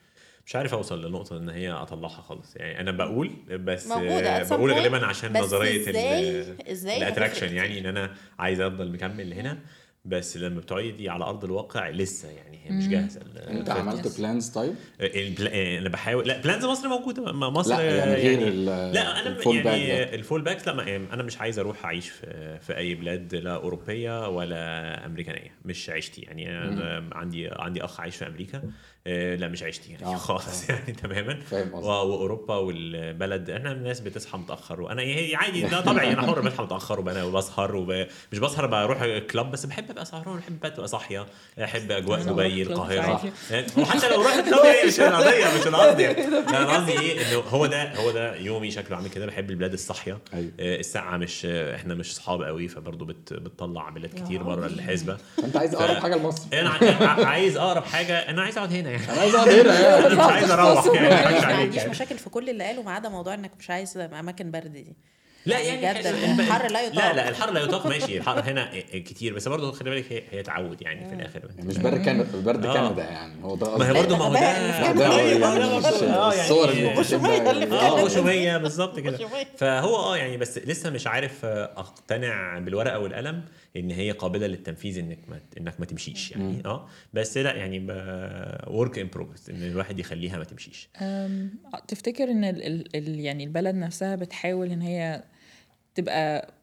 مش 0.46 0.56
عارف 0.56 0.74
أوصل 0.74 1.06
لنقطة 1.08 1.36
إن 1.36 1.48
هي 1.48 1.70
أطلعها 1.70 2.08
خالص. 2.22 2.56
يعني 2.56 2.80
أنا 2.80 2.90
بقول 2.90 3.30
بس 3.50 3.86
موجودة 3.86 4.42
بقول. 4.42 4.72
غالبا 4.72 5.06
عشان 5.06 5.38
نظرية 5.38 5.90
الاتراكشن 6.70 7.54
يعني 7.54 7.78
إن 7.78 7.86
أنا 7.86 8.14
عايز 8.38 8.60
أفضل 8.60 8.92
مكمل 8.92 9.32
هنا 9.34 9.58
بس 10.04 10.36
لما 10.36 10.60
بتقعدي 10.60 11.08
على 11.08 11.24
أرض 11.24 11.44
الواقع 11.44 11.88
لسه 11.88 12.30
يعني 12.30 12.58
هي 12.64 12.70
مش 12.70 12.88
جاهزة. 12.88 13.20
أنت 13.36 13.70
عملت 13.70 14.18
بلانز 14.18 14.48
طيب؟ 14.48 14.74
ال 15.00 15.11
pla... 15.11 15.78
أنا 15.78 15.88
بحاول. 15.88 16.28
لا 16.28 16.40
plans 16.40 16.64
مصر 16.64 16.88
موجودة. 16.88 17.32
ما 17.32 17.50
مصر 17.50 17.70
لا 17.76 17.96
يعني 17.96 18.14
غير 18.14 18.48
ال- 18.48 18.66
لا 18.94 19.20
أنا 19.20 19.28
ال 19.28 19.35
fall 19.35 19.62
back 19.62 19.78
يعني 19.78 20.04
ده. 20.04 20.14
ال 20.14 20.20
fall 20.20 20.42
back 20.42 20.66
لا 20.68 20.74
ما 20.74 20.96
أنا 20.96 21.22
مش 21.22 21.38
عايز 21.38 21.58
أروح 21.58 21.84
أعيش 21.84 22.08
في, 22.08 22.58
في 22.60 22.76
أي 22.76 22.94
بلاد 22.94 23.34
لا 23.34 23.54
أوروبية 23.54 24.28
ولا 24.28 25.06
أمريكانية. 25.06 25.50
مش 25.64 25.90
عيشتي. 25.90 26.20
يعني 26.22 26.50
أنا 26.58 27.08
عندي 27.12 27.48
عندي 27.52 27.84
أخ 27.84 28.00
عايش 28.00 28.16
في 28.16 28.26
أمريكا. 28.26 28.58
آه، 28.58 28.62
لا 29.08 29.48
مش 29.48 29.62
عيشتي 29.62 29.92
يعني 29.92 30.04
آه، 30.06 30.16
خالص 30.28 30.68
يعني 30.70 30.92
تماما. 30.92 31.40
فاهم 31.50 31.68
قصدك. 31.74 31.84
و- 31.84 31.88
وأوروبا 31.88 32.54
والبلد 32.56 33.50
إحنا 33.50 33.72
الناس 33.72 34.00
بتصحى 34.00 34.38
متأخر. 34.38 34.80
وأنا 34.80 35.02
هي 35.02 35.34
عادي 35.34 35.62
ده 35.62 35.80
طبيعي. 35.90 36.12
أنا 36.12 36.22
حر 36.22 36.40
بصحى 36.40 36.62
متأخر 36.62 37.00
وبنا- 37.00 37.24
وبسهر 37.24 37.76
وب... 37.76 38.06
مش 38.32 38.38
بسهر 38.38 38.66
بروح 38.66 39.18
clubs 39.30 39.50
بس 39.50 39.66
بحب 39.66 39.90
أبقى 39.90 40.04
سهران 40.04 40.36
بحب 40.36 40.64
أبقى 40.64 40.88
صاحية 40.88 41.26
أحب 41.64 41.90
أجواء 41.92 42.20
دبي 42.22 42.62
القاهرة. 42.62 43.20
يعني 43.50 43.66
وحتى 43.78 44.08
لو 44.10 44.22
رحت 44.22 44.44
كلاب 44.48 44.64
يعني 44.64 44.88
مش 44.88 45.00
القضية 45.00 45.60
مش 45.60 45.66
القصد 45.66 46.00
يعني. 46.00 46.24
أنا 46.26 46.76
قصدي 46.76 47.00
إيه 47.00 47.20
إنه 47.32 47.38
هو 47.40 47.66
ده 47.66 47.94
هو 47.96 48.10
ده 48.10 48.36
يومي 48.36 48.70
شكله 48.70 48.96
عامل 48.96 49.08
كده. 49.10 49.26
بحب 49.26 49.50
البلاد 49.50 49.72
الصاحية. 49.72 50.18
أيوة. 50.34 50.50
آه، 50.60 50.76
الساعة 50.80 51.16
مش 51.16 51.46
آه، 51.50 51.76
إحنا 51.76 51.94
مش 51.94 52.14
صحاب 52.14 52.42
قوي 52.42 52.68
فبرضه 52.68 53.04
بت... 53.06 53.32
بتطلع 53.32 53.88
بلاد 53.90 54.10
كتير 54.24 54.42
بره 54.42 54.66
الحسبة. 54.66 55.16
انت 55.44 55.56
عايز 55.56 55.74
أقرب 55.74 55.96
حاجة 55.96 56.16
لمصر. 56.16 56.42
أنا 56.52 56.70
عايز 57.26 57.56
أقرب 57.56 57.84
حاجة. 57.84 58.18
أنا 58.18 58.42
عايز 58.42 58.58
أقعد 58.58 58.72
هنا 58.72 58.93
يعني 58.94 59.12
أنا 59.12 59.20
عايز 59.20 59.34
أقعد 59.34 59.48
هنا 59.48 59.80
يعني. 59.80 60.14
مش 60.14 60.20
عايز 60.20 60.50
أروح 60.50 60.86
يعني. 60.94 61.08
ما 61.08 61.20
أضحكش 61.20 61.44
ما 61.44 61.54
عنديش 61.54 61.76
يعني. 61.76 61.90
مشاكل 61.90 62.18
في 62.18 62.30
كل 62.30 62.50
اللي 62.50 62.64
قاله 62.64 62.82
ما 62.82 62.92
عدا 62.92 63.08
موضوع 63.08 63.34
إنك 63.34 63.50
مش 63.58 63.70
عايز 63.70 63.96
أماكن 63.98 64.50
برد 64.50 64.72
دي. 64.72 64.96
لا 65.46 65.58
يعني 65.60 65.82
يعني 65.82 65.98
بجد 65.98 66.06
الب- 66.06 66.40
الحر 66.40 66.70
لا 66.70 66.82
يطاق. 66.82 66.96
لا 67.04 67.12
لا 67.12 67.28
الحر 67.28 67.50
لا 67.50 67.60
يطاق. 67.60 67.86
ماشي. 67.92 68.18
الحر 68.18 68.40
هنا 68.40 68.70
كتير. 68.94 69.34
بس 69.34 69.48
برضه 69.48 69.72
خلي 69.72 69.90
بالك 69.90 70.12
هي, 70.12 70.22
هي 70.30 70.42
تعود 70.42 70.82
يعني 70.82 71.08
في 71.08 71.14
الآخر. 71.14 71.40
يعني 71.56 71.68
مش 71.68 71.78
برد 71.78 72.04
كندا 72.04 72.26
برد 72.44 72.66
آه. 72.66 72.88
كندا 72.88 73.02
يعني. 73.02 73.44
هو 73.44 73.56
ده 73.56 73.78
ما 73.78 73.84
هي 73.86 73.90
قصدي. 73.90 74.00
برضه 74.02 74.16
ما 74.18 74.24
هو 74.24 74.32
ده 74.32 74.38
يعني 74.40 74.94
برضه- 74.94 75.06
آه، 75.06 76.32
يعني- 76.34 76.40
الصور 76.42 76.68
اللي 76.68 76.94
غشومية 76.94 77.50
اللي 77.50 77.66
في 77.66 77.74
آه. 77.74 77.88
غشوميه 78.04 78.56
بالظبط 78.56 79.00
كده. 79.00 79.18
فهو 79.58 79.96
آه 79.96 80.16
يعني 80.16 80.36
بس 80.36 80.58
لسه 80.58 80.90
مش 80.90 81.06
عارف 81.06 81.44
آه، 81.44 81.64
أقتنع 81.76 82.58
بالورقة 82.58 82.98
والقلم. 82.98 83.42
إن 83.76 83.90
هي 83.90 84.10
قابلة 84.10 84.46
للتنفيذ 84.46 84.98
إنك 84.98 85.18
ما 85.28 85.40
إنك 85.60 85.80
ما 85.80 85.86
تمشيش 85.86 86.30
يعني 86.32 86.62
آه. 86.64 86.88
بس 87.14 87.38
لا 87.38 87.54
يعني 87.54 87.86
ورك 88.66 88.98
ان 88.98 89.08
بروجرس 89.08 89.50
إن 89.50 89.62
الواحد 89.62 89.98
يخليها 89.98 90.38
ما 90.38 90.44
تمشيش. 90.44 90.88
تفتكر 91.88 92.24
إن 92.30 92.44
ال 92.44 92.62
ال 92.62 92.96
ال 92.96 93.20
يعني 93.20 93.44
البلد 93.44 93.74
نفسها 93.74 94.16
بتحاول 94.16 94.70
إن 94.70 94.82
هي 94.82 95.22
تبقى 95.94 96.54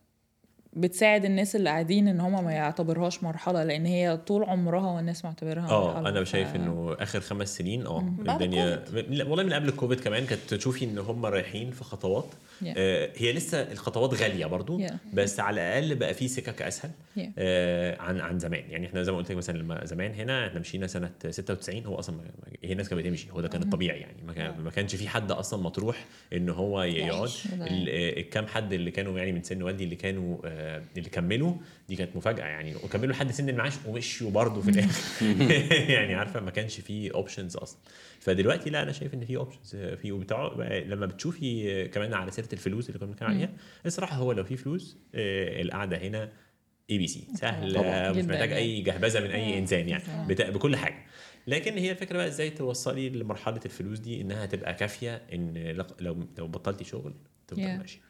بتساعد 0.74 1.26
الناس 1.26 1.56
اللي 1.56 1.70
قاعدين 1.70 2.08
إن 2.08 2.20
هم 2.20 2.44
ما 2.44 2.52
يعتبرهاش 2.52 3.24
مرحلة 3.24 3.64
لأن 3.64 3.86
هي 3.86 4.18
طول 4.18 4.44
عمرها 4.44 4.92
والناس 4.92 5.26
معتبرها 5.26 5.70
آه 5.70 6.00
أنا 6.10 6.24
شايف 6.24 6.50
ف- 6.52 6.56
إنه 6.56 6.96
آخر 7.00 7.20
خمس 7.20 7.58
سنين 7.58 7.86
آه 7.88 8.14
الدنيا 8.30 8.76
لا، 9.10 9.24
والله 9.26 9.44
من 9.44 9.54
قبل 9.54 9.70
الكوفيد 9.70 10.00
كمان 10.00 10.26
كانت 10.26 10.54
تشوفي 10.54 10.86
إن 10.86 10.98
هم 10.98 11.26
رايحين 11.26 11.72
في 11.72 11.84
خطوات 11.84 12.26
Yeah. 12.62 12.74
آه 12.78 13.10
هي 13.18 13.34
لسه 13.34 13.62
الخطوات 13.72 14.14
غالية 14.22 14.46
برضو 14.46 14.88
Yeah. 14.88 14.94
بس 15.14 15.40
على 15.40 15.62
الأقل 15.62 15.96
بقى 15.96 16.14
في 16.14 16.28
سكك 16.28 16.62
أسهل 16.62 16.92
Yeah. 17.18 17.22
آه 17.38 18.02
عن 18.02 18.20
عن 18.20 18.40
زمان. 18.40 18.64
يعني 18.70 18.88
إحنا 18.88 19.04
زي 19.04 19.12
ما 19.12 19.18
قلت 19.18 19.32
لك 19.32 19.38
مثلا 19.38 19.58
لما 19.58 19.86
زمان 19.86 20.14
هنا 20.14 20.48
إحنا 20.48 20.60
مشينا 20.60 20.88
سنة 20.88 21.12
96 21.30 21.86
هو 21.86 22.00
أصلا 22.00 22.16
هي 22.64 22.72
الناس 22.72 22.90
كانت 22.90 23.02
بتمشي 23.02 23.28
هو 23.32 23.42
ده 23.42 23.48
كان 23.48 23.62
الطبيعي 23.64 24.00
يعني. 24.00 24.24
ما 24.28 24.34
كان 24.34 24.60
ما 24.62 24.70
كانش 24.72 24.96
في 24.96 25.08
حد 25.10 25.32
أصلا 25.32 25.62
مطروح 25.64 26.06
إن 26.34 26.50
هو 26.50 26.84
يقعد. 26.84 27.30
آه، 27.62 28.20
الكام 28.20 28.48
حد 28.48 28.74
اللي 28.74 28.92
كانوا 28.92 29.18
يعني 29.18 29.32
من 29.32 29.44
سن 29.44 29.62
والدي 29.64 29.84
اللي 29.84 29.96
كانوا 29.96 30.38
آه، 30.46 30.82
اللي 30.98 31.10
كملوا 31.10 31.54
دي 31.90 31.96
كانت 31.96 32.16
مفاجأة 32.16 32.46
يعني. 32.46 32.76
وكملوا 32.76 33.12
لحد 33.14 33.32
سن 33.32 33.50
المعاش 33.50 33.74
ومشوا 33.88 34.32
برضه 34.32 34.62
في 34.62 34.70
الآخر. 34.70 35.26
يعني 35.96 36.16
عارفة 36.16 36.40
ما 36.40 36.52
كانش 36.52 36.80
في 36.80 37.14
options 37.14 37.56
أصلا. 37.58 37.80
فدلوقتي 38.22 38.70
لا 38.70 38.84
أنا 38.84 38.92
شايف 38.92 39.14
إن 39.14 39.26
في 39.26 39.38
options 39.38 39.76
في 39.76 40.12
وبتاع 40.12 40.48
بقى 40.48 40.84
لما 40.84 41.06
بتشوفي 41.06 41.88
كمان 41.88 42.14
على 42.14 42.32
سيرة 42.32 42.50
الفلوس 42.54 42.88
اللي 42.88 43.00
كنا 43.00 43.08
بنتكلم 43.10 43.30
عليها 43.30 43.50
الصراحة 43.86 44.16
هو 44.16 44.32
لو 44.32 44.44
في 44.44 44.58
فلوس 44.58 44.98
آه، 45.16 45.62
القعدة 45.62 45.98
هنا 45.98 46.32
ABC 46.90 47.28
سهله. 47.36 48.12
مش 48.12 48.26
محتاج. 48.26 48.52
أي 48.52 48.82
جهبذة 48.82 49.20
من 49.20 49.32
أي 49.32 49.58
إنسان 49.58 49.90
يعني 49.90 50.04
بتا... 50.28 50.50
بكل 50.50 50.76
حاجة 50.76 51.06
لكن 51.48 51.74
هي 51.78 51.92
الفكرة 51.92 52.18
بقى 52.18 52.28
إزاي 52.28 52.50
توصلي 52.50 53.10
لمرحلة 53.10 53.60
الفلوس 53.66 54.00
دي 54.00 54.22
إنها 54.22 54.46
تبقى 54.46 54.74
كافية 54.74 55.22
إن 55.34 55.54
لو 56.00 56.18
لو 56.38 56.48
بطلتي 56.48 56.84
شغل 56.84 57.14
تفضل 57.48 57.64
Yeah. 57.64 57.80
ماشي 57.80 58.02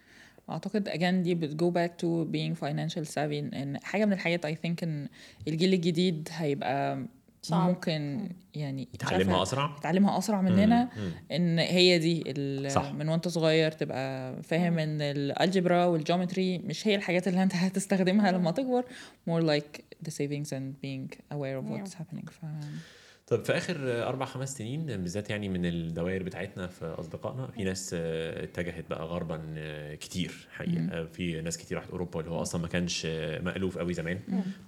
أعتقد 0.50 0.90
again 0.90 1.24
دي 1.24 1.36
بتجو 1.36 1.74
back 1.74 1.90
to 1.90 2.28
being 2.34 2.56
financial 2.66 3.14
savvy 3.14 3.56
إن 3.56 3.78
حاجة 3.84 4.06
من 4.06 4.14
الحاجات 4.14 4.46
I 4.46 4.50
think 4.50 4.84
إن 4.84 5.08
الجيل 5.48 5.74
الجديد 5.74 6.30
هيبقى 6.32 7.06
صعب. 7.44 7.70
ممكن 7.70 8.30
يعني 8.56 8.88
يتعلمها 8.94 9.44
أسرع؟ 9.44 9.76
يتعلمها 9.78 10.18
أسرع 10.18 10.42
مننا. 10.42 10.90
إن 11.32 11.60
هي 11.60 12.00
دي 12.00 12.24
ال- 12.28 12.72
صح. 12.72 12.92
من 12.94 13.10
وأنت 13.10 13.28
صغير 13.28 13.72
تبقى 13.72 14.36
فاهم 14.44 14.80
إن 14.80 15.02
الألجبرا 15.02 15.86
والجيومتري 15.86 16.58
مش 16.58 16.88
هي 16.88 16.96
الحاجات 16.96 17.28
اللي 17.28 17.44
أنت 17.44 17.56
هتستخدمها 17.64 18.32
لما 18.32 18.52
تكبر. 18.52 18.84
More 19.30 19.42
like 19.44 19.82
the 20.08 20.12
savings 20.12 20.50
and 20.52 20.74
being 20.86 21.18
aware 21.34 21.58
of 21.62 21.66
what's 21.72 21.94
happening. 21.94 22.30
ف... 22.30 22.46
طب 23.32 23.46
في 23.46 23.58
آخر 23.58 24.08
أربع 24.08 24.26
خمس 24.26 24.58
سنين 24.58 24.86
بالذات 24.86 25.30
يعني 25.30 25.50
من 25.50 25.66
الدوائر 25.66 26.24
بتاعتنا 26.24 26.68
في 26.68 26.86
أصدقائنا 26.86 27.48
في 27.48 27.64
ناس 27.64 27.94
اتجهت 27.94 28.90
بقى 28.90 29.06
غربا 29.06 29.42
كتير 29.96 30.48
حقيقة. 30.52 31.06
في 31.06 31.42
ناس 31.42 31.58
كتير 31.58 31.78
راحت 31.78 31.90
أوروبا 31.90 32.20
اللي 32.20 32.32
هو 32.32 32.42
أصلا 32.42 32.62
ما 32.62 32.68
كانش 32.68 33.06
مألوف 33.42 33.78
قوي 33.78 33.94
زمان. 33.94 34.20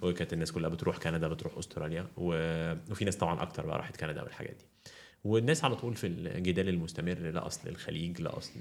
وكانت 0.02 0.32
الناس 0.32 0.52
كلها 0.52 0.68
بتروح 0.70 0.98
كندا 0.98 1.28
بتروح 1.28 1.58
أستراليا. 1.58 2.06
و- 2.16 2.72
وفي 2.90 3.04
ناس 3.04 3.16
طبعا 3.16 3.42
أكتر 3.42 3.66
بقى 3.66 3.78
راحت 3.78 3.96
كندا 3.96 4.22
والحاجات 4.22 4.54
دي. 4.56 4.64
والناس 5.24 5.64
على 5.64 5.76
طول 5.76 5.96
في 5.96 6.06
الجدال 6.06 6.68
المستمر 6.68 7.14
لا 7.18 7.46
أصل 7.46 7.68
الخليج 7.68 8.20
لا 8.20 8.38
أصل 8.38 8.52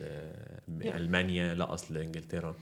ألمانيا 0.86 1.54
لا 1.54 1.74
أصل 1.74 1.98
إنجلترا. 1.98 2.56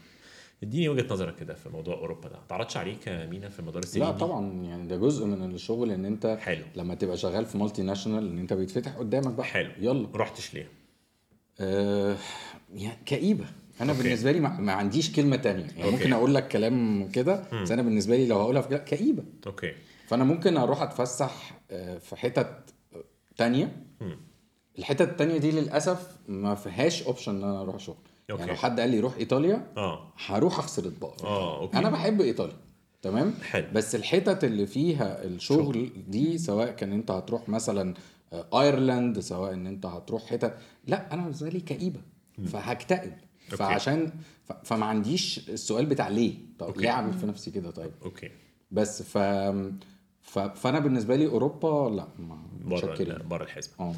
اديني 0.63 0.89
وجهة 0.89 1.13
نظرك 1.13 1.35
كده 1.35 1.53
في 1.53 1.69
موضوع 1.69 1.95
أوروبا 1.95 2.29
ده. 2.29 2.39
تعرضش 2.49 2.77
عليك 2.77 3.09
مينا 3.09 3.49
في 3.49 3.61
مدار 3.61 3.83
السنين 3.83 4.05
لا؟ 4.05 4.11
طبعا 4.11 4.63
يعني 4.63 4.87
ده 4.87 4.97
جزء 4.97 5.25
من 5.25 5.51
الشغل 5.51 5.91
إن 5.91 6.05
أنت 6.05 6.37
حلو. 6.41 6.63
لما 6.75 6.95
تبقى 6.95 7.17
شغال 7.17 7.45
في 7.45 7.57
مالتي 7.57 7.81
ناشونال 7.83 8.27
إن 8.29 8.37
أنت 8.37 8.53
بيتفتح 8.53 8.91
قدامك 8.95 9.33
بقى. 9.33 9.45
حلو. 9.45 9.71
يلا. 9.79 10.07
رحتش 10.15 10.53
ليه؟ 10.53 10.67
آه 11.59 12.15
يعني 12.73 12.97
كئيبة. 13.05 13.45
أنا 13.81 13.91
okay. 13.91 14.03
بالنسبة 14.03 14.31
لي 14.31 14.39
ما, 14.39 14.49
ما 14.59 14.71
عنديش 14.71 15.11
كلمة 15.15 15.35
تانية. 15.35 15.63
يعني 15.65 15.83
okay. 15.83 15.95
ممكن 15.95 16.13
أقول 16.13 16.35
لك 16.35 16.47
كلام 16.47 17.07
كده 17.11 17.43
بس 17.61 17.71
أنا 17.71 17.81
بالنسبة 17.81 18.15
لي 18.17 18.27
لو 18.27 18.39
هقولها 18.39 18.61
في 18.61 18.77
كئيبة. 18.77 19.23
okay. 19.47 19.73
فأنا 20.07 20.23
ممكن 20.23 20.57
أروح 20.57 20.81
أتفسح 20.81 21.59
آه، 21.71 21.97
في 21.97 22.15
حتت 22.15 22.73
تانية. 23.37 23.75
مم. 24.01 24.17
الحته 24.79 25.03
التانية 25.03 25.37
دي 25.37 25.51
للأسف 25.51 26.17
ما 26.27 26.55
فيهاش 26.55 27.03
option 27.03 27.35
إن 27.35 27.43
أنا 27.43 27.61
أروح 27.61 27.77
شغل. 27.79 27.95
okay. 28.31 28.41
يعني 28.41 28.51
لو 28.51 28.57
حد 28.57 28.79
قال 28.79 28.89
لي 28.89 28.99
روح 28.99 29.15
إيطاليا 29.17 29.67
آه. 29.77 30.13
هروح 30.25 30.59
اغسل 30.59 30.87
اطباق 30.87 31.25
آه 31.25 31.61
okay. 31.61 31.77
أنا 31.77 31.89
بحب 31.89 32.21
إيطاليا 32.21 32.55
تمام؟ 33.01 33.33
حلو. 33.43 33.67
بس 33.73 33.95
الحتت 33.95 34.43
اللي 34.43 34.65
فيها 34.65 35.23
الشغل 35.23 35.89
دي 36.07 36.37
سواء 36.37 36.71
كان 36.71 36.93
أنت 36.93 37.11
هتروح 37.11 37.49
مثلا 37.49 37.93
آه، 38.33 38.61
ايرلاند 38.61 39.19
سواء 39.19 39.53
إن 39.53 39.67
أنت 39.67 39.85
هتروح 39.85 40.25
حتت 40.25 40.57
لا 40.87 41.13
أنا 41.13 41.21
بالنسبة 41.21 41.49
لي 41.49 41.59
كئيبة. 41.59 42.01
فهكتئب. 42.45 43.13
فعشان 43.47 44.11
ف... 44.43 44.51
فما 44.63 44.85
عنديش 44.85 45.49
السؤال 45.49 45.85
بتاع 45.85 46.07
ليه. 46.07 46.35
طب 46.59 46.67
أوكي. 46.67 46.81
ليه 46.81 46.89
أعمل 46.89 47.13
في 47.13 47.25
نفسي 47.25 47.51
كده؟ 47.51 47.71
طيب. 47.71 47.91
أوكي. 48.05 48.31
بس 48.71 49.03
ف... 49.03 49.17
ف... 50.21 50.39
فأنا 50.39 50.79
بالنسبة 50.79 51.15
لي 51.15 51.27
أوروبا 51.27 51.95
لا 51.95 52.07
ما 52.19 52.37
بره 52.65 53.23
بره 53.23 53.43
الحزب. 53.43 53.69
آه. 53.79 53.95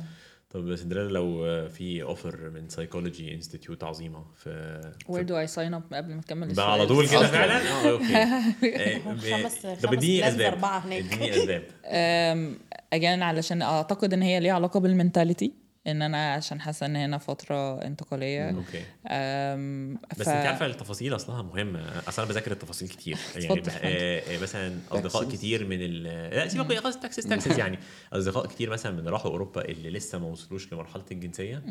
طب 0.54 0.76
سندريلا 0.76 1.10
لو 1.10 1.44
في 1.70 2.04
اوفر 2.04 2.50
من 2.50 2.70
سايكولوجي 2.70 3.34
انستيتيوت 3.36 3.84
عظيمة 3.84 4.26
في 4.36 4.82
where 5.12 5.26
do 5.28 5.50
I 5.50 5.56
sign 5.56 5.74
up 5.82 5.96
قبل 5.96 6.14
ما 6.14 6.22
تكمل 6.22 6.54
بقى 6.54 6.72
على 6.74 6.84
السؤال؟ 6.84 6.98
طول 6.98 7.08
كده. 7.20 7.28
فعلا 7.28 7.58
آه 7.72 7.90
أوكي 7.92 8.16
آه، 8.82 9.00
خمس- 9.44 9.84
طب 9.84 9.94
اديني 9.94 10.28
أسباب. 10.28 10.64
اديني 10.92 11.36
أسباب 11.36 11.64
again 12.96 13.22
علشان 13.22 13.62
أعتقد 13.62 14.14
إن 14.14 14.22
هي 14.22 14.40
ليها 14.40 14.54
علاقة 14.54 14.80
بال 14.80 14.93
mentality 14.93 15.54
إن 15.88 16.02
أنا 16.02 16.34
عشان 16.34 16.62
حاسة 16.62 16.86
إن 16.86 16.96
هنا 16.96 17.18
فترة 17.18 17.82
انتقالية. 17.86 18.50
okay. 18.50 18.84
أم، 19.08 19.98
بس 20.20 20.26
ف- 20.26 20.30
انت 20.30 20.46
عارفة 20.48 20.66
التفاصيل 20.66 21.16
أصلها 21.16 21.42
مهمة. 21.42 22.00
أصل 22.08 22.22
أنا 22.22 22.32
بذاكر 22.32 22.52
التفاصيل 22.52 22.88
كتير. 22.88 23.18
يعني 23.36 23.62
بح- 23.62 23.80
آه، 23.84 24.38
مثلا 24.42 24.80
أصدقاء. 24.92 25.30
كتير 25.30 25.66
من 25.68 25.78
ال 25.82 26.04
لا 26.36 26.48
سيبك 26.48 26.72
من 26.72 26.78
قصه 26.78 27.00
taxes 27.00 27.24
taxes 27.24 27.58
يعني. 27.58 27.80
أصدقاء 28.14 28.48
كتير 28.48 28.70
مثلا 28.70 28.92
من 29.02 29.08
راحوا 29.08 29.32
أوروبا 29.32 29.66
اللي 29.66 29.90
لسه 29.90 30.20
ما 30.20 30.28
وصلوش 30.28 30.74
لمرحلة 30.74 31.04
الجنسية. 31.12 31.64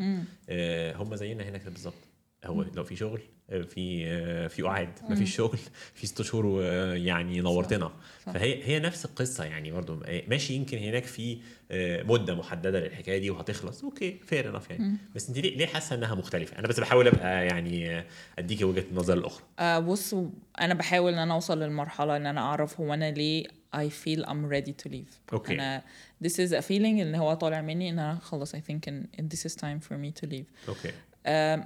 آه، 0.49 0.95
هم 0.95 1.15
زينا 1.15 1.43
هنا 1.43 1.57
كده 1.57 1.69
بالظبط. 1.71 1.93
هو 2.45 2.63
لو 2.75 2.83
في 2.83 2.95
شغل 2.95 3.21
آه، 3.49 3.61
في 3.61 4.03
آه، 4.07 4.47
في 4.47 4.61
قعاد 4.61 4.89
ما 5.09 5.15
فيش 5.15 5.35
شغل 5.35 5.57
في 5.95 6.07
ست 6.07 6.21
شهور 6.21 6.59
آه، 6.63 6.93
يعني 6.93 7.41
نورتنا. 7.41 7.91
فهي 8.25 8.63
هي 8.63 8.79
نفس 8.79 9.05
القصة 9.05 9.43
يعني 9.43 9.71
برضو 9.71 10.01
آه، 10.05 10.23
ماشي 10.27 10.53
يمكن 10.53 10.77
هناك 10.77 11.03
في 11.03 11.37
آه، 11.71 12.03
مدة 12.03 12.35
محددة 12.35 12.79
للحكاية 12.79 13.17
دي 13.17 13.29
وهتخلص 13.29 13.83
okay 13.83 14.19
fair 14.25 14.49
enough 14.49 14.69
يعني. 14.69 14.97
بس 15.15 15.29
أنت 15.29 15.37
ليه 15.37 15.57
ليه 15.57 15.65
حاسة 15.65 15.95
إنها 15.95 16.15
مختلفة؟ 16.15 16.59
أنا 16.59 16.67
بس 16.67 16.79
بحاول 16.79 17.07
أبقى 17.07 17.45
يعني 17.47 17.97
آه، 17.97 18.05
اديكي 18.39 18.63
وجهة 18.63 18.85
النظر 18.91 19.13
الأخرى. 19.17 19.43
آه، 19.59 19.79
بص 19.79 20.15
أنا 20.61 20.73
بحاول 20.73 21.13
إن 21.13 21.19
أنا 21.19 21.33
أوصل 21.33 21.59
للمرحلة 21.63 22.17
إن 22.17 22.25
أنا 22.25 22.41
أعرف 22.41 22.79
هو 22.79 22.93
أنا 22.93 23.11
ليه 23.11 23.47
I 23.75 23.89
feel 23.89 24.23
I'm 24.25 24.45
ready 24.51 24.71
to 24.85 24.89
leave. 24.91 25.33
okay. 25.33 25.53
أنا 25.53 25.83
this 26.23 26.31
is 26.31 26.51
a 26.51 26.61
feeling 26.61 26.99
اللي 27.01 27.17
هو 27.17 27.33
طالع 27.33 27.61
مني 27.61 27.89
إن 27.89 27.99
أنا 27.99 28.19
خلاص 28.19 28.55
I 28.55 28.59
think 28.59 28.89
in, 28.89 29.19
in 29.19 29.23
this 29.23 29.39
is 29.49 29.55
time 29.55 29.79
for 29.89 29.93
me 29.93 30.21
to 30.23 30.29
leave. 30.29 30.69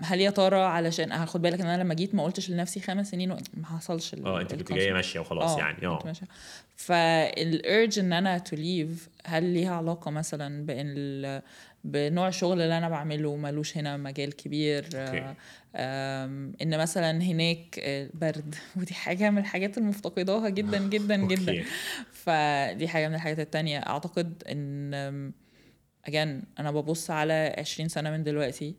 هل 0.04 0.22
يا 0.22 0.30
ترى 0.30 0.60
علشان 0.60 1.12
هاخد 1.12 1.42
بالك 1.42 1.62
إن 1.62 1.68
أنا 1.68 1.84
لما 1.84 1.94
جيت 1.94 2.16
ما 2.16 2.24
قلتش 2.24 2.50
لنفسي 2.50 2.80
خمس 2.80 3.12
سنين 3.12 3.32
و- 3.32 3.38
ما 3.54 3.66
حصلش 3.66 4.14
آه 4.26 4.42
أنت 4.42 4.56
كنت. 4.56 4.74
جاية 4.74 4.94
ماشية 4.94 5.20
وخلاص 5.20 5.52
آه، 5.52 5.60
يعني 5.60 5.88
آه. 5.88 6.14
فال 6.76 7.17
urge 7.17 8.00
إن 8.00 8.14
أنا 8.14 8.38
to 8.38 8.56
leave 8.56 9.10
هل 9.26 9.44
ليها 9.44 9.76
علاقة 9.76 10.12
مثلا 10.12 10.66
بإن 10.66 10.94
ال- 10.98 11.42
بنوع 11.84 12.28
الشغل 12.28 12.62
اللي 12.62 12.78
أنا 12.78 12.90
بعمله 12.90 13.36
ملوش 13.36 13.78
هنا 13.78 13.98
مجال 13.98 14.36
كبير 14.36 14.84
okay. 14.96 15.34
آه، 15.76 16.26
إن 16.62 16.78
مثلا 16.78 17.12
هناك 17.24 17.80
آه، 17.80 18.10
برد 18.14 18.56
ودي 18.78 18.94
حاجة 18.94 19.30
من 19.30 19.38
الحاجات 19.38 19.78
المفتقداها 19.78 20.50
جدا 20.50 20.78
جدا 20.94 21.16
جدا 21.16 21.52
okay. 21.52 21.64
فدي 22.12 22.88
حاجة 22.88 23.08
من 23.10 23.16
الحاجات 23.16 23.40
التانية 23.40 23.80
أعتقد 23.80 24.44
إن 24.52 25.32
again 26.10 26.46
أنا 26.60 26.72
ببص 26.72 27.12
على 27.12 27.56
20 27.58 27.90
سنة 27.90 28.12
من 28.12 28.24
دلوقتي 28.24 28.76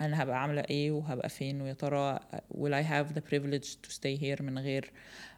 أنا 0.00 0.22
هبقى 0.22 0.42
عاملة 0.42 0.60
إيه 0.70 0.90
وهبقى 0.90 1.28
فين 1.28 1.60
ويا 1.62 1.72
ترى 1.72 2.18
will 2.54 2.72
I 2.72 2.82
have 2.92 3.14
the 3.18 3.20
privilege 3.30 3.68
to 3.86 3.92
stay 3.94 4.20
here 4.22 4.40
من 4.42 4.58
غير 4.58 4.92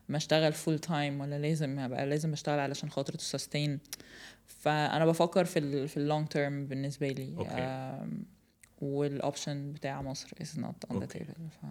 ما 0.08 0.16
أشتغل 0.16 0.52
full 0.52 0.78
time 0.78 1.20
ولا 1.20 1.38
لازم 1.38 1.78
هبقى 1.78 2.06
لازم 2.06 2.32
أشتغل 2.32 2.58
علشان 2.58 2.90
خاطر 2.90 3.12
to 3.14 3.38
sustain 3.38 3.70
فأنا 4.46 5.06
بفكر 5.06 5.44
في 5.44 5.58
ال 5.58 5.88
في 5.88 5.96
ال 5.96 6.03
long 6.03 6.28
term 6.28 6.66
بالنسبة 6.66 7.08
لي. 7.08 7.34
أم، 7.50 8.24
وال 8.80 9.03
option 9.03 9.72
بتاع 9.72 10.02
مصر 10.02 10.28
is 10.42 10.58
not 10.58 10.90
on 10.90 10.98
the 10.98 11.02
okay. 11.02 11.18
table 11.18 11.40
ف... 11.62 11.66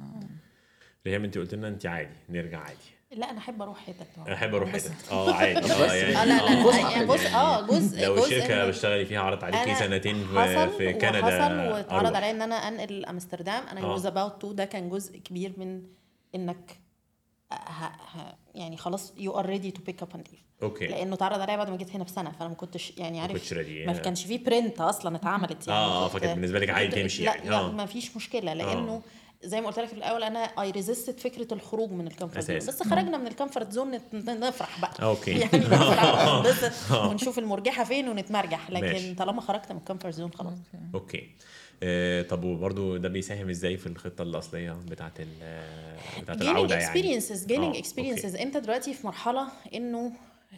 ريهام 1.08 1.24
أنت 1.24 1.38
قلت 1.38 1.54
لنا 1.56 1.68
أنت 1.68 1.86
عادي 1.86 2.10
نرجع 2.30 2.60
عادي 2.60 2.78
لا 3.12 3.30
أنا 3.32 3.38
أحب 3.38 3.62
أروح 3.62 3.86
حتت 3.88 4.08
أنا 4.26 4.34
أحب 4.34 4.56
أروح 4.56 4.70
حتت 4.70 4.92
آه 5.12 5.34
عادي 5.34 5.60
آه 5.74 5.94
يعني 5.94 6.18
آه 6.18 6.26
لا 6.26 6.42
لا 6.42 6.64
جزء 6.64 6.80
يعني 6.80 7.06
بص 7.06 7.26
آه 7.26 7.62
جزء 7.68 8.06
لو 8.06 8.16
جزء 8.16 8.30
شركة 8.30 8.64
من- 8.64 8.70
بشتغلي 8.70 9.06
فيها 9.06 9.20
عرضت 9.22 9.44
عليكي 9.44 9.76
سنتين 9.76 10.28
في, 10.28 10.40
حصل 10.40 10.78
في 10.78 10.94
كندا 10.94 11.20
وحصل 11.20 11.56
واتعرض. 11.72 12.16
عليا 12.16 12.32
إن 12.32 12.42
أنا 12.42 12.56
أنقل 12.56 13.06
أمستردام 13.06 13.64
أنا 13.72 13.82
آه. 13.82 13.92
was 13.92 14.06
about 14.06 14.42
to 14.42 14.52
ده 14.52 14.66
كان 14.66 14.90
جزء 14.90 15.18
كبير 15.18 15.54
من 15.58 15.82
إنك 16.36 16.80
ه... 17.52 17.56
ه... 17.56 18.36
يعني 18.56 18.78
خلاص 18.78 19.14
you 19.18 19.40
are 19.40 19.46
ready 19.46 19.72
to 19.72 19.82
pick 19.84 20.02
up 20.04 20.10
and 20.16 20.28
leave 20.32 20.40
أوكي 20.64 20.88
لأنه 20.88 21.14
اتعرض 21.14 21.40
عليا 21.42 21.56
بعد 21.56 21.70
ما 21.70 21.78
جيت 21.78 21.92
هنا 21.96 22.04
بسنه 22.04 22.32
فأنا 22.32 22.50
ما 22.50 22.56
كنتش 22.56 22.94
يعني 22.98 23.22
عارف 23.22 23.34
كنتش 23.34 23.54
ready. 23.54 23.88
ما 23.88 23.94
كانش 23.94 24.26
فيه 24.26 24.44
برنت 24.44 24.82
أصلا 24.82 25.16
اتعملت 25.16 25.68
يعني 25.68 25.80
آه، 25.80 26.06
آه، 26.06 26.08
كنت- 26.08 26.18
فكانت 26.18 26.36
بالنسبة 26.36 26.60
لك 26.60 26.70
عادي 26.70 27.02
تمشي 27.02 27.24
لا 27.24 27.36
يعني. 27.36 27.50
لا 27.50 27.60
آه. 27.60 27.72
ما 27.72 27.86
فيش 27.86 28.16
مشكلة 28.16 28.54
لأنه 28.54 29.02
زي 29.44 29.62
ما 29.62 29.68
قلت 29.68 29.80
لك 29.80 29.88
في 29.88 29.94
الأول 29.94 30.24
أنا 30.24 30.40
I 30.40 30.72
resisted 30.72 31.20
فكرة 31.20 31.54
الخروج 31.54 31.92
من 31.92 32.08
ال 32.08 32.13
comfort 32.13 32.46
zone. 32.46 32.58
بس 32.58 32.84
خرجنا 32.84 33.18
من 33.18 33.28
ال 33.28 33.33
comfort 33.33 33.72
zone 33.72 34.00
نفرح 34.14 34.82
بقى. 34.82 34.94
okay. 35.10 35.32
يعني 35.40 35.58
نفرح 35.58 36.28
وننبسط 36.28 36.92
ونشوف 37.10 37.40
المرجحة 37.40 37.84
فين 37.84 38.10
ونتمرجح. 38.10 38.70
لكن 38.70 38.86
ماشي. 38.86 39.14
طالما 39.16 39.42
خرجت 39.42 39.72
من 39.72 39.78
ال 39.78 39.82
comfort 39.82 40.14
zone 40.14 40.32
خلاص. 40.34 40.58
okay. 40.94 41.30
آه 41.84 42.22
طب 42.22 42.44
وبرضه 42.44 42.98
ده 42.98 43.10
بيساهم 43.10 43.50
إزاي 43.50 43.78
في 43.78 43.88
الخطة 43.88 44.22
الأصلية 44.22 44.72
بتاعت 44.72 45.22
جيننج 45.22 46.42
العودة 46.42 46.76
يعني؟ 46.76 46.86
experiences 46.88 47.46
gaining 47.46 47.76
آه، 47.76 47.80
experiences 47.80 48.36
أنت 48.36 48.58
دلوقتي 48.58 48.94
في 48.94 49.08
مرحلة 49.08 49.48
إنه 49.74 50.12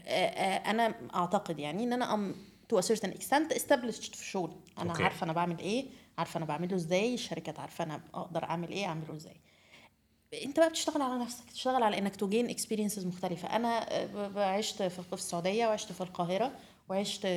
آه، 0.07 0.09
آه، 0.09 0.71
أنا 0.71 0.95
أعتقد 1.15 1.59
يعني 1.59 1.83
إن 1.83 1.93
أنا 1.93 2.13
I'm 2.13 2.35
to 2.69 2.79
a 2.79 2.81
certain 2.81 3.09
extent 3.17 3.55
established 3.55 4.15
في 4.15 4.25
شغلي. 4.25 4.55
أنا 4.77 4.91
okay. 4.91 5.03
عارفة 5.03 5.23
أنا 5.23 5.33
بعمل 5.33 5.59
إيه. 5.59 5.85
عارفة 6.21 6.37
أنا 6.37 6.45
بعمله 6.45 6.75
إزاي 6.75 7.13
الشركات 7.13 7.59
عارفة 7.59 7.83
أنا 7.83 8.01
أقدر 8.13 8.43
أعمل 8.43 8.69
إيه 8.69 8.85
أعمله 8.85 9.15
إزاي. 9.15 9.35
أنت 10.45 10.59
بقى 10.59 10.69
بتشتغل 10.69 11.01
على 11.01 11.19
نفسك 11.23 11.49
تشتغل 11.51 11.83
على 11.83 11.97
إنك 11.97 12.15
ت 12.15 12.22
gain 12.22 12.49
experiences 12.49 13.05
مختلفة. 13.05 13.55
أنا 13.55 13.85
آه، 13.91 14.39
عشت 14.57 14.83
في 14.83 15.13
السعودية 15.13 15.67
وعشت 15.67 15.91
في 15.91 16.01
القاهرة 16.01 16.51
وعشت 16.89 17.27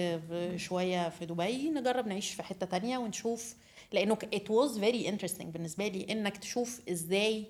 شوية 0.56 1.08
في 1.08 1.26
دبي. 1.26 1.70
نجرب 1.70 2.06
نعيش 2.06 2.30
في 2.34 2.42
حتة 2.42 2.66
تانية 2.66 2.98
ونشوف 2.98 3.54
لأنه 3.92 4.18
it 4.34 4.48
was 4.48 4.78
very 4.78 5.06
interesting 5.12 5.44
بالنسبة 5.44 5.88
لي 5.88 6.12
إنك 6.12 6.36
تشوف 6.36 6.80
إزاي 6.90 7.46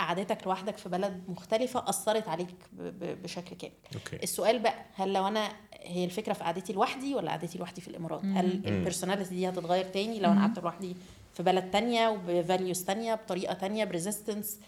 قعدتك 0.00 0.46
لوحدك 0.46 0.76
في 0.78 0.88
بلد 0.88 1.22
مختلفة 1.28 1.84
أثرت 1.88 2.28
عليك 2.28 2.54
بشكل 3.22 3.56
كامل. 3.56 3.74
okay. 3.94 4.16
السؤال 4.22 4.58
بقى 4.58 4.84
هل 4.94 5.12
لو 5.12 5.28
أنا 5.28 5.48
هي 5.80 6.04
الفكرة 6.04 6.32
في 6.32 6.44
قعدتي 6.44 6.72
لوحدي 6.72 7.14
ولا 7.14 7.30
قعدتي 7.30 7.58
لوحدي 7.58 7.80
في 7.80 7.88
الإمارات؟ 7.88 8.24
هل 8.24 8.62
ال 8.66 8.72
personality 8.72 9.34
دي 9.34 9.48
هتتغير 9.48 9.84
تاني 9.84 10.20
لو 10.20 10.32
أنا 10.32 10.40
قعدت 10.40 10.58
لوحدي 10.58 10.96
في 11.34 11.42
بلد 11.42 11.70
تانية 11.70 12.08
وب 12.08 12.27
values 12.27 12.84
تانية 12.84 13.14
بطريقة 13.14 13.54
تانية 13.54 13.84
ب 13.84 13.91
resistance 13.91 14.60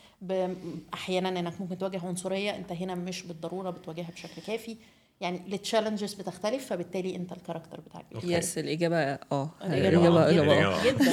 أحيانا 0.95 1.29
إنك 1.29 1.61
ممكن 1.61 1.79
تواجه 1.79 2.07
عنصرية 2.07 2.57
أنت 2.57 2.73
هنا 2.73 2.95
مش 2.95 3.23
بالضرورة 3.23 3.71
بتواجهها 3.71 4.11
بشكل 4.11 4.43
كافي. 4.47 4.77
يعني 5.23 5.55
ال 5.55 5.60
challenges 5.60 6.15
بتختلف 6.15 6.67
فبالتالي 6.67 7.17
أنت 7.17 7.33
ال 7.33 7.38
character 7.38 7.81
بتاعك. 7.81 8.07
yes 8.25 8.59
الإجابة 8.59 8.97
آه. 8.97 9.51
الإجابة 9.65 10.25
الإجابة 10.25 10.25
آه. 10.25 10.31
اجابه 10.31 10.65
آه 10.65 10.85
جدا 10.85 11.13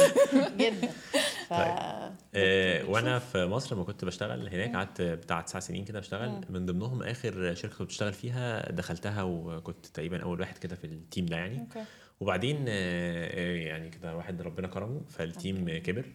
جدا. 0.57 0.87
ف... 1.49 1.53
آه 1.53 2.85
وأنا 2.85 3.19
في 3.19 3.45
مصر 3.45 3.75
لما 3.75 3.83
كنت 3.83 4.05
بشتغل 4.05 4.47
هناك 4.47 4.75
قعدت 4.75 5.01
بتاع 5.01 5.41
تسع 5.41 5.59
سنين 5.59 5.85
كده 5.85 5.99
بشتغل. 5.99 6.41
من 6.49 6.65
ضمنهم 6.65 7.03
آخر 7.03 7.53
شركة 7.53 7.77
كنت 7.77 7.87
بشتغل 7.87 8.13
فيها 8.13 8.71
دخلتها 8.71 9.23
وكنت 9.23 9.85
تقريبا 9.85 10.23
أول 10.23 10.39
واحد 10.39 10.57
كده 10.57 10.75
في 10.75 10.83
ال 10.83 10.91
team 10.91 11.25
ده 11.25 11.37
يعني. 11.37 11.59
okay. 11.59 11.83
وبعدين 12.19 12.65
آه، 12.67 13.29
آه، 13.33 13.55
يعني 13.55 13.89
كده 13.89 14.15
واحد 14.15 14.41
ربنا 14.41 14.67
كرمه 14.67 15.01
فالتيم 15.09 15.77
كبر. 15.77 16.05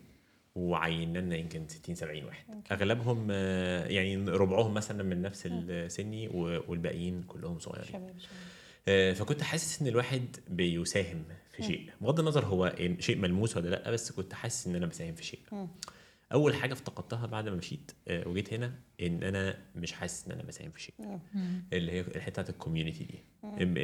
وعينا 0.54 1.18
لنا 1.18 1.36
يمكن 1.36 1.68
60 1.68 1.94
70 1.94 2.24
واحد. 2.24 2.44
أغلبهم 2.72 3.28
آه، 3.30 3.86
يعني 3.86 4.16
ربعهم 4.16 4.74
مثلا 4.74 5.02
من 5.02 5.22
نفس 5.22 5.42
السني 5.46 6.28
و- 6.28 6.62
والباقيين 6.68 7.22
كلهم 7.22 7.58
صغيرين. 7.58 7.88
شباب 7.88 8.14
شباب. 8.18 8.32
آه، 8.88 9.12
فكنت 9.12 9.42
حاسس 9.42 9.82
إن 9.82 9.88
الواحد 9.88 10.36
بيساهم 10.48 11.24
في 11.56 11.62
شيء. 11.62 11.90
بغض 12.00 12.20
النظر 12.20 12.44
هو 12.44 12.74
شيء 13.00 13.16
ملموس 13.18 13.56
ولا 13.56 13.68
لأ 13.68 13.90
بس 13.90 14.12
كنت 14.12 14.34
حاسس 14.34 14.66
إن 14.66 14.74
أنا 14.76 14.86
بساهم 14.86 15.14
في 15.14 15.24
شيء. 15.24 15.40
أول 16.32 16.54
حاجة 16.54 16.72
افتقدتها 16.72 17.26
بعد 17.26 17.48
ما 17.48 17.54
مشيت 17.56 17.92
آه، 18.08 18.28
وجيت 18.28 18.52
هنا 18.54 18.72
إن 19.02 19.22
أنا 19.22 19.56
مش 19.76 19.92
حاسس 19.92 20.26
إن 20.26 20.32
أنا 20.32 20.42
بساهم 20.42 20.70
في 20.70 20.82
شيء. 20.82 20.94
اللي 21.72 21.92
هي 21.92 22.00
الحتة 22.00 22.30
بتاعت 22.42 22.50
ال 22.50 22.56
community 22.56 23.04
دي. 23.04 23.24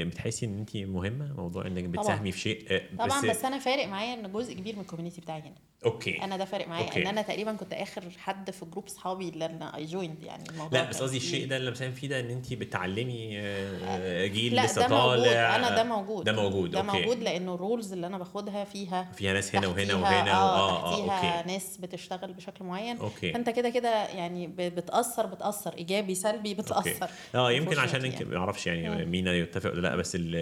بتحسي 0.04 0.46
إن 0.46 0.58
انت 0.58 0.76
مهمة؟ 0.76 1.32
موضوع 1.36 1.66
إنك 1.66 1.84
بتساهمي 1.84 2.32
في 2.32 2.38
شيء 2.38 2.64
آه، 2.70 2.82
طبعا 2.98 3.30
بس 3.30 3.44
أنا 3.44 3.58
فارق 3.58 3.86
معايا 3.88 4.14
إن 4.14 4.32
جزء 4.32 4.54
كبير 4.54 4.74
من 4.76 4.80
ال 4.82 4.86
community 4.86 5.20
بتاعي 5.20 5.40
هنا. 5.40 5.54
okay. 5.84 6.22
أنا 6.24 6.36
ده 6.36 6.44
فارق 6.44 6.68
معايا 6.68 6.84
okay. 6.84 7.02
إن 7.02 7.06
أنا 7.06 7.22
تقريبا 7.22 7.52
كنت 7.52 7.72
آخر 7.72 8.04
حد 8.18 8.50
في 8.50 8.64
group 8.64 8.88
صحابي 8.88 9.28
اللي 9.28 9.46
أنا 9.46 9.76
I 9.76 9.84
joined 9.84 10.22
يعني 10.22 10.44
الموضوع 10.50 10.80
لا 10.80 10.88
بس 10.88 11.02
قصدي 11.02 11.16
الشيء 11.16 11.46
ده 11.48 11.56
اللي 11.56 11.70
مساهم 11.70 11.92
فيه 11.92 12.08
ده 12.08 12.20
إن 12.20 12.30
انت 12.30 12.52
بتعلمي 12.54 13.40
آه، 13.40 14.26
جيل 14.26 14.54
لا 14.54 14.64
لسه 14.66 14.88
طالع. 14.88 15.56
أنا 15.56 15.76
ده 15.76 15.84
موجود. 15.84 16.24
ده 16.24 16.32
موجود 16.32 16.70
ده 16.70 16.80
okay. 16.80 16.98
موجود 17.00 17.18
لأنه 17.22 17.54
ال 17.54 17.61
roles 17.61 17.92
اللي 17.92 18.06
أنا 18.06 18.18
باخدها 18.18 18.64
فيها 18.64 19.12
فيها 19.12 19.32
ناس 19.32 19.56
هنا 19.56 19.66
وهنا 19.68 19.94
وهنا 19.94 20.32
آه, 20.32 20.90
تحتيها 20.90 21.38
okay. 21.38 21.52
ناس 21.52 21.76
بتشتغل 21.76 22.32
بشكل 22.32 22.64
معين. 22.64 22.96
okay. 22.96 23.32
فأنت 23.32 23.50
كده 23.50 23.70
كده 23.70 24.08
يعني 24.08 24.46
ب- 24.46 24.74
بتأثر 25.00 25.26
بتأثر. 25.26 25.74
إيجابي 25.78 26.14
سلبي 26.14 26.54
بتأثر. 26.54 27.08
آه 27.34 27.52
يمكن 27.52 27.78
عشان 27.78 28.04
يعني. 28.04 28.24
ما 28.24 28.36
أعرفش 28.36 28.66
يعني 28.66 29.06
مينا 29.06 29.32
يتفق 29.32 29.70
ولا 29.70 29.80
لأ 29.80 29.96
بس 29.96 30.14
ال 30.16 30.36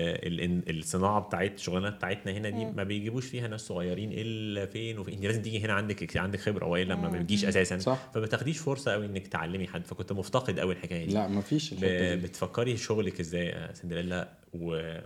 ال 0.68 0.78
الصناعة 0.78 1.20
بتاعت 1.20 1.54
الشغلانه 1.54 1.90
بتاعتنا 1.90 2.32
هنا 2.32 2.50
دي 2.50 2.64
ما 2.64 2.82
بيجيبوش 2.84 3.26
فيها 3.26 3.48
ناس 3.48 3.60
صغيرين 3.60 4.10
إلا 4.12 4.66
فين 4.66 4.98
وفين. 4.98 5.14
أنت 5.14 5.24
لازم 5.24 5.42
تيجي 5.42 5.60
هنا 5.60 5.72
عندك 5.72 6.16
عندك 6.16 6.40
خبرة 6.40 6.66
والا 6.66 6.94
ما 6.94 7.08
بتجيش 7.08 7.44
أساسا. 7.44 7.78
صح. 7.78 8.10
فما 8.14 8.22
بتاخديش 8.22 8.58
فرصة 8.58 8.92
قوي 8.92 9.06
إنك 9.06 9.26
تعلمي 9.26 9.66
حد. 9.66 9.86
فكنت 9.86 10.12
مفتقد 10.12 10.58
قوي 10.60 10.74
الحكاية 10.74 11.06
دي. 11.06 11.14
لا 11.14 11.26
ب- 11.80 11.86
دي. 11.86 12.16
بتفكري 12.16 12.76
شغلك 12.76 13.20
إزاي 13.20 13.46
يا 13.46 13.72
سندريلا 13.74 14.28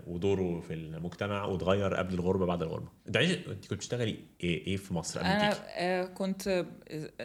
ودوره 0.06 0.60
في 0.60 0.74
المجتمع 0.74 1.44
واتغير 1.44 1.94
قبل 1.94 2.14
الغربة 2.14 2.46
بعد 2.46 2.62
الغربة؟ 2.62 2.88
أنت 3.08 3.16
عايش 3.16 3.30
أنت 3.30 3.46
كنت 3.46 3.74
بتشتغلي 3.74 4.16
إيه, 4.44 4.66
إيه 4.66 4.76
في 4.76 4.94
مصر 4.94 5.20
قبل 5.20 5.28
ما 5.28 5.36
أنا 5.36 5.56
آه، 5.76 6.04
كنت 6.04 6.64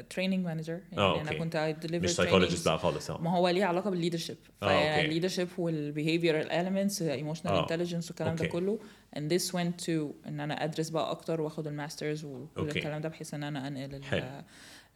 training 0.10 0.45
manager 0.45 0.73
يعني 0.74 0.98
آه، 0.98 1.22
أنا. 1.22 1.34
كنت 1.34 1.76
I 1.82 1.86
deliver 1.86 2.16
مش 2.19 2.26
trainings. 2.26 2.30
psychologist 2.30 2.68
بقى 2.68 2.80
خالص 2.80 3.11
آه 3.11 3.22
ما 3.22 3.31
هو 3.31 3.49
ليه 3.49 3.65
علاقة 3.65 3.89
بال 3.89 3.98
leadership 3.98 4.38
آه،. 4.64 4.68
فال 4.68 4.81
leadership 4.81 5.48
وال 5.57 5.73
behavioral 5.73 6.48
elements 6.49 7.02
emotional 7.02 7.53
آه. 7.53 7.61
intelligence 7.64 8.07
والكلام 8.07 8.35
ده. 8.35 8.45
كله 8.48 8.80
and 9.18 9.22
this 9.31 9.52
went 9.52 9.85
to 9.85 9.89
إن 10.27 10.39
أنا 10.39 10.64
أدرس 10.64 10.89
بقى 10.89 11.11
أكتر 11.11 11.41
وآخد 11.41 11.68
ال 11.68 11.75
masters 11.75 12.26
وكل. 12.26 12.68
الكلام 12.68 13.02
ده 13.02 13.10
بحيث 13.10 13.34
إن 13.34 13.44
أنا 13.44 13.68
أنقل. 13.68 14.02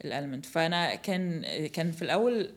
ال 0.05 0.10
element 0.10 0.45
فأنا 0.45 0.95
كان 0.95 1.41
كان 1.67 1.91
في 1.91 2.01
الأول 2.01 2.49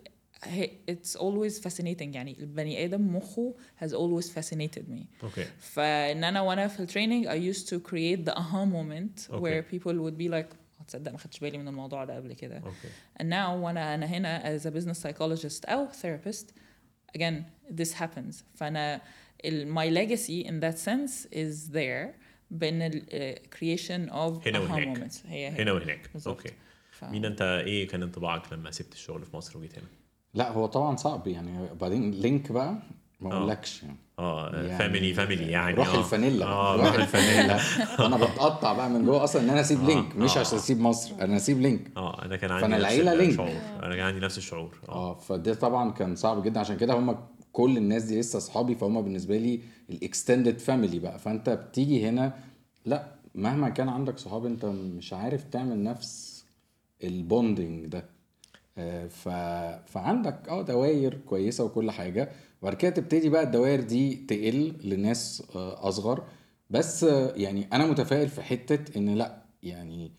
it's 0.90 1.16
always 1.16 1.58
fascinating 1.68 2.14
يعني 2.14 2.36
البني 2.40 2.84
آدم 2.84 3.16
مخه 3.16 3.54
has 3.82 3.88
always 3.90 4.24
fascinated 4.28 4.82
me 4.90 5.04
okay 5.22 5.44
فإن 5.58 6.24
أنا 6.24 6.40
وأنا 6.40 6.68
في 6.68 6.80
ال 6.80 6.85
training 6.85 7.26
I 7.28 7.54
used 7.56 7.66
to 7.68 7.76
create 7.90 8.24
the 8.30 8.38
aha 8.38 8.64
moment 8.64 9.28
Okay. 9.30 9.40
where 9.40 9.62
people 9.62 9.92
would 9.94 10.18
be 10.18 10.28
like 10.28 10.46
"آه، 10.52 10.63
تصدق 10.88 11.12
ما 11.12 11.18
خدتش 11.18 11.38
بالي 11.38 11.58
من 11.58 11.68
الموضوع 11.68 12.04
ده 12.04 12.16
قبل 12.16 12.32
كده. 12.32 12.56
okay. 12.58 12.88
And 13.20 13.24
now 13.26 13.62
وأنا 13.62 13.94
أنا 13.94 14.06
هنا 14.06 14.58
as 14.58 14.62
a 14.62 14.70
business 14.70 15.02
psychologist 15.02 15.60
أو 15.70 15.88
therapist 15.88 16.46
again 17.18 17.34
this 17.80 17.92
happens. 17.92 18.34
فأنا 18.54 19.00
ال- 19.44 19.74
my 19.74 19.90
legacy 19.98 20.46
in 20.48 20.60
that 20.60 20.78
sense 20.78 21.26
is 21.32 21.72
there 21.72 22.14
بين 22.50 22.82
ال 22.82 23.02
uh, 23.02 23.56
creation 23.56 24.10
of 24.12 24.46
هنا 24.48 24.58
وهناك. 24.58 24.98
moments. 24.98 25.26
هي 25.26 25.48
هي. 25.48 25.62
هنا 25.62 25.72
وهناك. 25.72 26.10
بالظبط. 26.12 26.36
أوكي. 26.36 26.50
ف... 26.90 27.04
مين 27.04 27.24
أنت؟ 27.24 27.42
إيه 27.42 27.88
كان 27.88 28.02
انطباعك 28.02 28.52
لما 28.52 28.70
سبت 28.70 28.92
الشغل 28.92 29.24
في 29.24 29.36
مصر 29.36 29.58
وجيت 29.58 29.78
هنا؟ 29.78 29.86
لا 30.34 30.50
هو 30.50 30.66
طبعا 30.66 30.96
صعب 30.96 31.26
يعني. 31.26 31.68
بعدين 31.74 32.10
لينك 32.10 32.52
بقى. 32.52 32.78
ما 33.24 33.32
آه. 33.32 33.36
أقولكش. 33.38 33.82
يعني 33.82 33.96
آه 34.18 34.78
فاميلي 34.78 35.14
فاميلي 35.14 35.50
يعني 35.50 35.74
روح 35.76 35.88
آه. 35.94 35.98
الفانيلا 35.98 36.46
آه 36.46 36.76
روح 36.76 36.94
الفانيلا. 36.94 37.58
أنا 38.06 38.16
بتقطع 38.16 38.72
بقى 38.72 38.90
من 38.90 39.04
جوه 39.04 39.24
أصلا 39.24 39.42
إن 39.42 39.50
أنا 39.50 39.60
أسيب 39.60 39.80
آه، 39.80 39.86
لينك 39.86 40.16
مش 40.16 40.36
آه. 40.36 40.40
عشان 40.40 40.58
أسيب 40.58 40.80
مصر 40.80 41.12
أنا 41.20 41.36
أسيب 41.36 41.60
لينك 41.60 41.90
آه 41.96 42.24
أنا 42.24 42.36
كان 42.36 42.50
عندي 42.50 42.62
فأنا 42.62 42.76
نفس 42.76 42.84
العيلة 42.84 43.14
لينك. 43.14 43.30
الشعور. 43.30 43.50
أنا 43.82 43.96
كان 43.96 44.04
عندي 44.06 44.20
نفس 44.20 44.38
الشعور. 44.38 44.78
آه. 44.88 45.14
فده 45.14 45.54
طبعا 45.54 45.90
كان 45.90 46.16
صعب 46.16 46.42
جدا. 46.42 46.60
عشان 46.60 46.76
كده 46.76 46.94
هم 46.94 47.16
كل 47.52 47.76
الناس 47.76 48.02
دي 48.02 48.20
لسه 48.20 48.36
اصحابي 48.36 48.74
فهم 48.74 49.02
بالنسبة 49.02 49.36
لي 49.38 49.60
ال 49.90 49.98
extended 49.98 50.58
family 50.58 50.98
بقى. 50.98 51.18
فأنت 51.18 51.50
بتيجي 51.50 52.08
هنا 52.08 52.32
لأ 52.86 53.06
مهما 53.34 53.68
كان 53.68 53.88
عندك 53.88 54.18
صحاب 54.18 54.46
أنت 54.46 54.64
مش 54.66 55.12
عارف 55.12 55.44
تعمل 55.44 55.82
نفس 55.82 56.44
ال 57.04 57.14
bonding 57.14 57.86
ده. 57.86 58.04
آه، 58.78 59.06
ف... 59.06 59.28
فعندك 59.92 60.48
آه 60.48 60.62
دواير 60.62 61.18
كويسة 61.26 61.64
وكل 61.64 61.90
حاجة. 61.90 62.30
وبعد 62.64 62.74
كده 62.76 62.90
تبتدي 62.90 63.28
بقى 63.28 63.42
الدواير 63.42 63.80
دي 63.80 64.14
تقل 64.14 64.74
لناس 64.84 65.42
آه، 65.56 65.88
أصغر. 65.88 66.24
بس 66.70 67.04
آه، 67.04 67.32
يعني 67.36 67.68
أنا 67.72 67.86
متفائل 67.86 68.28
في 68.28 68.42
حتة 68.42 68.98
إن 68.98 69.14
لأ 69.14 69.42
يعني 69.62 70.12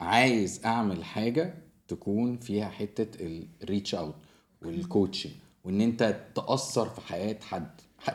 عايز 0.00 0.60
أعمل 0.64 1.04
حاجة 1.04 1.54
تكون 1.88 2.36
فيها 2.38 2.68
حتة 2.68 3.40
الريتش 3.62 3.94
اوت 3.94 4.14
والكوتشنج 4.62 5.32
وإن 5.64 5.80
أنت 5.80 6.20
تأثر 6.34 6.88
في 6.88 7.00
حياة 7.00 7.38
حد 7.40 7.70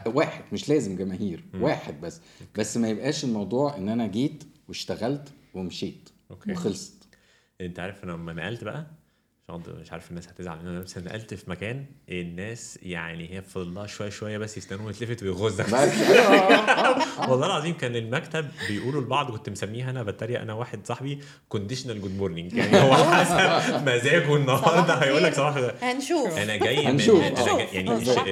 واحد 0.07 0.43
مش 0.53 0.69
لازم 0.69 0.95
جماهير 0.95 1.43
واحد 1.53 2.01
بس. 2.01 2.21
بس 2.57 2.77
ما 2.77 2.89
يبقاش 2.89 3.23
الموضوع 3.23 3.77
إن 3.77 3.89
أنا 3.89 4.07
جيت 4.07 4.43
واشتغلت 4.67 5.29
ومشيت 5.53 6.09
أوكي. 6.31 6.51
وخلصت. 6.51 7.07
أنت 7.61 7.79
عارف 7.79 8.03
أنا 8.03 8.11
لما 8.11 8.33
نقلت 8.33 8.63
بقى 8.63 8.87
مش 9.57 9.67
عارف- 9.67 9.81
مش 9.81 9.91
عارف 9.91 10.09
الناس 10.09 10.27
هتزعل 10.27 10.57
مني 10.65 10.75
لأ، 10.75 10.79
بس 10.83 10.97
نقلت 10.97 11.33
في 11.33 11.49
مكان 11.49 11.85
الناس 12.09 12.79
يعني 12.83 13.33
هي 13.33 13.41
فضل 13.41 13.73
لها 13.73 13.87
شوية 13.87 14.09
شوية 14.09 14.37
بس 14.37 14.57
يستنوا 14.57 14.85
ويتلفت 14.87 15.23
ويغزك. 15.23 15.65
والله 17.29 17.45
العظيم 17.45 17.73
كان 17.77 17.95
المكتب 17.95 18.45
بيقولوا 18.67 19.01
لبعض 19.01 19.31
كنت 19.31 19.49
مسميها 19.49 19.89
أنا 19.89 20.03
بتريق 20.03 20.41
أنا 20.41 20.53
واحد 20.53 20.79
صاحبي 20.87 21.19
conditional 21.49 22.01
good 22.01 22.17
morning 22.17 22.53
يعني 22.53 22.77
هو 22.81 22.93
حسب 23.15 23.89
مزاجه 23.89 24.35
النهارده 24.35 24.93
هيقول 24.93 25.23
لك. 25.23 25.33
صباح. 25.33 25.83
هنشوف 25.83 26.37
أنا 26.37 26.55
جاي 26.55 26.77
من 26.77 26.85
هنشوف. 26.87 27.21
يعني 27.73 27.79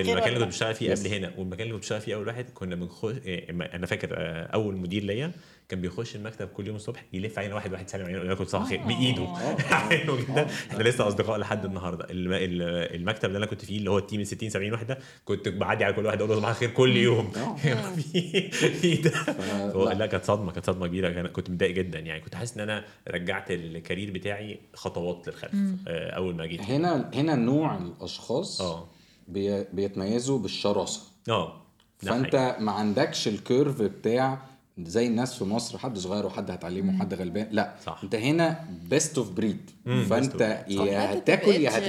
المكان 0.01 0.27
اللي 0.27 0.39
كنت 0.39 0.47
بشتغل 0.47 0.75
فيه. 0.75 0.93
قبل 0.95 1.07
هنا 1.07 1.31
والمكان 1.37 1.61
اللي 1.61 1.73
كنت 1.73 1.83
بشتغل 1.83 2.01
فيه 2.01 2.15
أول 2.15 2.27
واحد 2.27 2.45
كنا 2.53 2.75
بنخش 2.75 3.15
إيه، 3.25 3.49
أنا 3.49 3.85
فاكر 3.85 4.09
آه، 4.17 4.45
أول 4.53 4.75
مدير 4.77 5.03
ليا 5.03 5.31
كان 5.69 5.81
بيخش 5.81 6.15
المكتب 6.15 6.47
كل 6.47 6.67
يوم 6.67 6.75
الصبح 6.75 7.05
يلف 7.13 7.39
علينا 7.39 7.55
واحد 7.55 7.73
واحد 7.73 7.89
سلم 7.89 8.01
علينا 8.03 8.17
يقول 8.17 8.31
لكم 8.31 8.45
صباح 8.45 8.61
الخير 8.63 8.79
بايده 8.83 9.27
حلو 9.89 10.17
جدا 10.17 10.47
إحنا 10.71 10.83
لسه 10.83 11.07
أصدقاء 11.07 11.37
لحد 11.37 11.65
النهارده. 11.65 12.07
الم- 12.09 12.33
ال- 12.33 12.95
المكتب 12.95 13.25
اللي 13.25 13.37
أنا 13.37 13.45
كنت 13.45 13.65
فيه 13.65 13.77
اللي 13.77 13.89
هو 13.91 13.97
ال 13.97 14.02
team 14.02 14.19
ال 14.21 14.27
60 14.27 14.49
70 14.49 14.71
واحد 14.71 14.87
ده 14.87 14.97
كنت 15.25 15.47
بعدي 15.49 15.83
على 15.83 15.93
كل 15.93 16.05
واحد 16.05 16.17
أقول 16.17 16.29
له 16.29 16.35
صباح 16.35 16.49
الخير 16.49 16.69
كل 16.69 16.97
يوم. 16.97 17.31
آه. 17.35 17.55
في 18.81 18.95
ده. 19.03 19.11
هو- 19.75 19.89
لا. 19.89 20.05
كانت 20.05 20.25
صدمة 20.25 20.51
كانت 20.51 20.65
صدمة 20.65 20.87
كبيرة. 20.87 21.27
كنت 21.27 21.49
متضايق 21.49 21.71
جدا 21.75 21.99
يعني. 21.99 22.21
كنت 22.21 22.35
حاسس 22.35 22.53
إن 22.57 22.61
أنا 22.69 22.85
رجعت 23.07 23.51
ال 23.51 23.60
career 23.60 24.11
بتاعي 24.11 24.59
خطوات 24.73 25.27
للخلف 25.27 25.51
آه، 25.87 26.09
أول 26.09 26.35
ما 26.35 26.45
جيت. 26.45 26.61
هنا 26.61 27.09
هنا 27.13 27.35
نوع 27.35 27.77
الأشخاص 27.77 28.61
آه. 28.61 28.87
بي- 29.27 29.63
بيتميزوا 29.63 30.39
بالشراسة. 30.39 31.01
آه. 31.29 31.61
فأنت. 31.97 32.55
ما 32.59 32.71
عندكش 32.71 33.27
ال 33.27 33.36
curve 33.36 33.81
بتاع 33.81 34.41
زي 34.87 35.07
الناس 35.07 35.33
في 35.37 35.43
مصر 35.43 35.77
حد 35.77 35.97
صغير 35.97 36.25
وحد 36.25 36.51
هتعلمه 36.51 36.95
وحد 36.95 37.13
غلبان. 37.13 37.47
لا 37.51 37.75
صح. 37.85 37.99
انت 38.03 38.15
هنا 38.15 38.65
best 38.89 39.17
of 39.17 39.29
breed 39.31 39.69
فانت 39.85 40.06
best 40.06 40.33
of 40.33 40.35
breed. 40.69 40.73
صح. 40.77 40.83
يا 40.85 41.13
هتاكل 41.13 41.51
يا 41.51 41.69
تبقاش- 41.69 41.83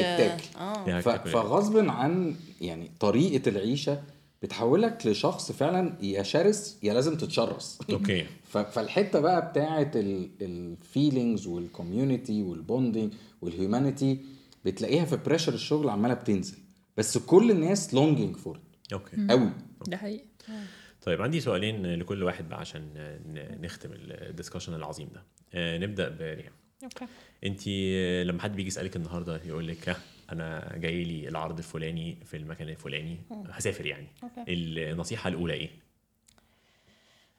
هتتاكل. 1.09 1.31
فغصب 1.31 1.89
عن 1.89 2.35
يعني 2.61 2.91
طريقة 3.01 3.49
العيشة 3.49 4.03
بتحولك 4.43 5.07
لشخص 5.07 5.53
فعلا 5.53 5.93
يا 6.03 6.23
شرس 6.23 6.79
يا 6.83 6.95
لازم 6.95 7.17
تتشرس. 7.17 7.79
okay. 7.93 8.27
فالحتة 8.73 9.21
بقى 9.21 9.51
بتاعه 9.51 9.91
الفيلينجز 10.41 11.47
والكوميونتي 11.47 12.43
والبوندينج 12.43 13.13
والهيومانيتي 13.43 14.19
بتلاقيها 14.65 15.05
في 15.05 15.17
pressure 15.17 15.55
الشغل 15.55 15.89
عمالة 15.91 16.15
بتنزل. 16.15 16.57
بس 16.97 17.19
كل 17.19 17.51
الناس 17.51 17.95
longing 17.95 18.37
for 18.37 18.59
okay. 18.93 19.17
قوي. 19.31 19.51
ده 19.87 19.97
حقيقي. 19.97 20.25
طيب 21.03 21.23
عندي 21.23 21.41
سؤالين 21.41 21.87
لكل 21.95 22.23
واحد 22.23 22.49
بقى 22.49 22.61
عشان 22.61 22.91
نختم 23.63 23.91
ال 23.93 24.00
discussion 24.00 24.75
العظيم 24.75 25.09
ده. 25.15 25.23
آه، 25.55 25.79
نبدأ 25.79 26.09
بريم. 26.09 26.53
okay. 26.85 27.07
انت 27.45 27.69
لما 28.29 28.43
حد 28.43 28.57
بيجي 28.57 28.69
يسألك 28.69 28.97
النهارده 28.97 29.41
يقول 29.45 29.69
لك 29.69 29.89
"ها، 29.89 29.97
أنا 30.33 30.73
جاي 30.77 31.05
لي 31.05 31.29
العرض 31.29 31.59
الفلاني 31.59 32.19
في 32.25 32.37
المكان 32.37 32.69
الفلاني. 32.69 33.17
هسافر 33.51 33.87
يعني. 33.87 34.07
okay. 34.23 34.45
النصيحة 34.49 35.29
الأولى 35.29 35.53
إيه؟ 35.55 35.69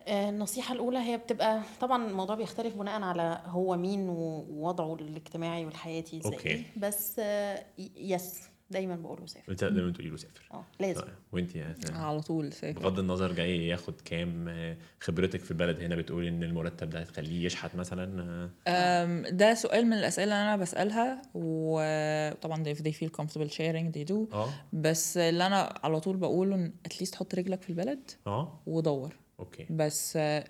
آه، 0.08 0.30
النصيحة 0.30 0.74
الأولى 0.74 1.00
هي 1.00 1.18
بتبقى 1.18 1.62
طبعا 1.82 2.08
الموضوع 2.10 2.36
بيختلف 2.36 2.76
بناء 2.76 3.02
على 3.02 3.42
هو 3.46 3.78
مين 3.78 4.10
ووضعه 4.10 4.96
الاجتماعي 4.96 5.66
والحياتي 5.66 6.18
إزاي 6.20 6.34
okay. 6.34 6.64
بس 6.78 7.16
آه، 7.20 7.66
yes 7.98 8.42
دايما 8.72 8.96
بقول 8.96 9.20
له 9.20 9.26
سافر. 9.26 9.52
انت 9.52 9.64
دايما 9.64 9.92
تقولي 9.92 10.10
له 10.10 10.18
سافر. 10.18 10.42
آه 10.54 10.64
لازم. 10.80 11.02
طيب، 11.02 11.14
وانت 11.32 11.52
على 11.92 12.22
طول 12.22 12.54
سافر 12.54 12.80
بغض 12.80 13.00
النظر 13.00 13.32
جاي 13.34 13.68
ياخد 13.68 14.02
كام 14.02 14.48
آه، 14.50 14.78
خبرتك 15.00 15.40
في 15.40 15.52
البلد 15.52 15.80
هنا 15.84 15.96
بتقول 15.96 16.26
إن 16.28 16.44
المرتب 16.44 16.90
ده 16.90 17.00
هتخليه 17.00 17.46
يشحت 17.46 17.76
مثلا 17.76 18.50
آه، 18.68 19.30
ده 19.30 19.54
سؤال 19.54 19.86
من 19.86 19.94
الأسئلة 19.94 20.24
اللي 20.24 20.36
أنا 20.44 20.56
بسألها 20.58 21.22
وطبعا 21.34 22.64
if 22.74 22.78
they 22.78 22.92
feel 22.92 23.10
comfortable 23.22 23.52
sharing 23.52 23.92
they 23.98 24.12
do. 24.12 24.34
آه. 24.34 24.50
بس 24.74 25.18
اللي 25.18 25.46
أنا 25.48 25.80
على 25.84 26.00
طول 26.00 26.18
بقوله 26.18 26.56
إن 26.56 26.74
at 26.86 26.95
least 26.95 27.16
حط 27.16 27.36
رجلك 27.36 27.62
في 27.62 27.70
البلد 27.70 28.12
آه. 28.28 28.60
ودور. 28.68 29.16
okay. 29.40 29.66
بس 29.70 30.18
آه، 30.18 30.44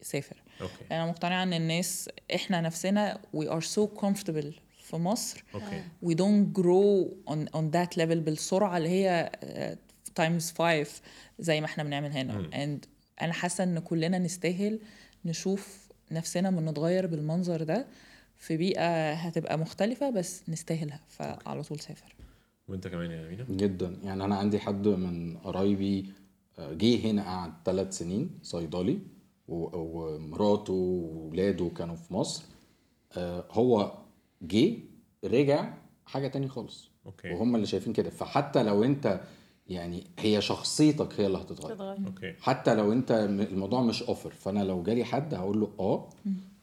سافر. 0.00 0.42
أوكي. 0.60 0.72
أنا 0.92 1.06
مقتنعة 1.06 1.42
إن 1.42 1.52
الناس 1.52 2.10
إحنا 2.34 2.60
نفسنا 2.60 3.18
we 3.36 3.44
are 3.46 3.64
so 3.64 4.00
comfortable 4.04 4.54
في 4.84 4.96
مصر. 4.96 5.44
okay. 5.54 5.82
We 6.04 6.16
don't 6.18 6.60
grow 6.60 7.08
on 7.32 7.48
on 7.56 7.70
that 7.74 7.96
level 7.98 8.18
بالسرعة 8.18 8.76
اللي 8.76 8.88
هي 8.88 9.30
times 10.14 10.52
5 10.58 10.86
زي 11.38 11.60
ما 11.60 11.66
إحنا 11.66 11.84
بنعمل 11.84 12.10
هنا. 12.12 12.50
and 12.52 12.86
أنا 13.22 13.32
حاسة 13.32 13.64
إن 13.64 13.78
كلنا 13.78 14.18
نستاهل 14.18 14.80
نشوف 15.24 15.88
نفسنا 16.12 16.50
من 16.50 16.64
نتغير 16.64 17.06
بالمنظر 17.06 17.62
ده 17.62 17.86
في 18.36 18.56
بيئة 18.56 19.12
هتبقى 19.12 19.58
مختلفة 19.58 20.10
بس 20.10 20.42
نستاهلها. 20.48 21.00
فعلى 21.08 21.62
طول 21.62 21.80
سافر. 21.80 22.14
وأنت 22.68 22.88
كمان 22.88 23.10
يا 23.10 23.28
مينا 23.28 23.46
جدا. 23.50 23.96
يعني 24.02 24.24
أنا 24.24 24.36
عندي 24.36 24.58
حد 24.58 24.88
من 24.88 25.36
قرايبي 25.36 26.06
آه، 26.58 26.72
جه 26.72 27.10
هنا 27.10 27.22
قعد 27.22 27.52
ثلاث 27.64 27.98
سنين 27.98 28.30
صيدلي 28.42 28.98
ومراته 29.48 30.72
وولاده 30.72 31.68
كانوا 31.76 31.96
في 31.96 32.14
مصر. 32.14 32.42
آه، 33.16 33.44
هو 33.50 33.98
جه 34.42 34.74
رجع 35.24 35.74
حاجة 36.06 36.28
تاني 36.28 36.48
خالص. 36.48 36.90
أوكي. 37.06 37.30
وهم 37.30 37.54
اللي 37.56 37.66
شايفين 37.66 37.92
كده. 37.92 38.10
فحتى 38.10 38.62
لو 38.62 38.84
أنت 38.84 39.20
يعني 39.68 40.06
هي 40.18 40.40
شخصيتك 40.40 41.20
هي 41.20 41.26
اللي 41.26 41.38
هتتغير. 41.38 41.74
تتغير. 41.74 42.06
okay. 42.06 42.34
حتى 42.40 42.74
لو 42.74 42.92
أنت 42.92 43.10
الموضوع 43.52 43.80
مش 43.82 44.02
over 44.02 44.30
فأنا 44.30 44.64
لو 44.64 44.82
جالي 44.82 45.04
حد 45.04 45.34
هقول 45.34 45.60
له 45.60 45.70
آه 45.80 46.08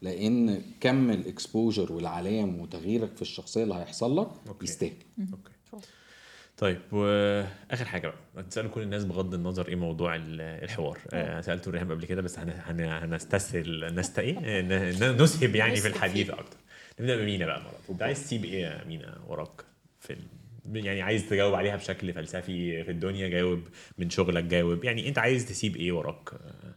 لأن 0.02 0.62
كم 0.80 1.10
ال 1.10 1.19
exposure 1.19 1.92
والعلام 1.92 2.60
وتغييرك 2.60 3.16
في 3.16 3.22
الشخصية 3.22 3.62
اللي 3.62 3.74
هيحصل 3.74 4.16
لك 4.20 4.28
okay. 4.48 4.64
يستاهل. 4.64 4.92
okay. 5.18 5.52
طيب 6.56 6.80
واخر 6.92 7.84
حاجة 7.84 8.12
بقى. 8.34 8.42
تسالوا 8.44 8.70
كل 8.70 8.82
الناس 8.82 9.04
بغض 9.04 9.34
النظر 9.34 9.68
إيه 9.68 9.76
موضوع 9.76 10.14
ال- 10.16 10.40
الحوار. 10.40 10.98
آه 11.12 11.40
سالته 11.40 11.70
ريهام 11.70 11.90
قبل 11.90 12.04
كده 12.04 12.22
بس 12.22 12.38
هن- 12.38 12.60
هن- 12.66 12.80
هنستسهل 13.12 13.94
نست 13.94 14.18
إيه؟ 14.18 14.38
ن- 14.62 14.68
ن- 15.02 15.22
نسهب 15.22 15.54
يعني 15.54 15.76
في 15.76 15.88
الحديث. 15.88 16.30
أكتر. 16.30 16.56
نبدأ 17.00 17.16
بمينا 17.16 17.46
بقى 17.46 17.58
المرة. 17.58 17.78
انت 17.90 18.02
عايز 18.02 18.24
تسيب 18.24 18.44
إيه 18.44 18.62
يا 18.62 18.84
مينا 18.84 19.20
وراك؟ 19.26 19.64
في 20.00 20.12
ال... 20.12 20.26
يعني 20.86 21.02
عايز 21.02 21.28
تجاوب 21.28 21.54
عليها 21.54 21.76
بشكل 21.76 22.12
فلسفي 22.12 22.84
في 22.84 22.90
الدنيا 22.90 23.28
جاوب 23.28 23.60
من 23.98 24.10
شغلك 24.10 24.44
جاوب. 24.44 24.84
يعني 24.84 25.08
أنت 25.08 25.18
عايز 25.18 25.48
تسيب 25.48 25.76
إيه 25.76 25.92
وراك؟ 25.92 26.34
آه، 26.34 26.74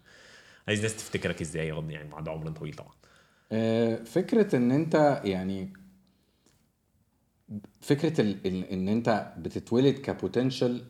عايز 0.67 0.79
الناس 0.79 0.95
تفتكرك 0.97 1.41
إزاي؟ 1.41 1.67
يعني 1.67 2.09
بعد 2.09 2.29
عمر 2.29 2.51
طويل 2.51 2.73
طبعا. 2.73 2.93
آه، 3.51 3.95
فكرة 4.03 4.55
إن 4.55 4.71
أنت 4.71 5.21
يعني 5.23 5.73
فكرة 7.81 8.21
ال- 8.21 8.47
ال- 8.47 8.63
إن 8.65 8.87
أنت 8.87 9.33
بتتولد 9.37 9.95
ك 9.95 10.04
potential 10.04 10.83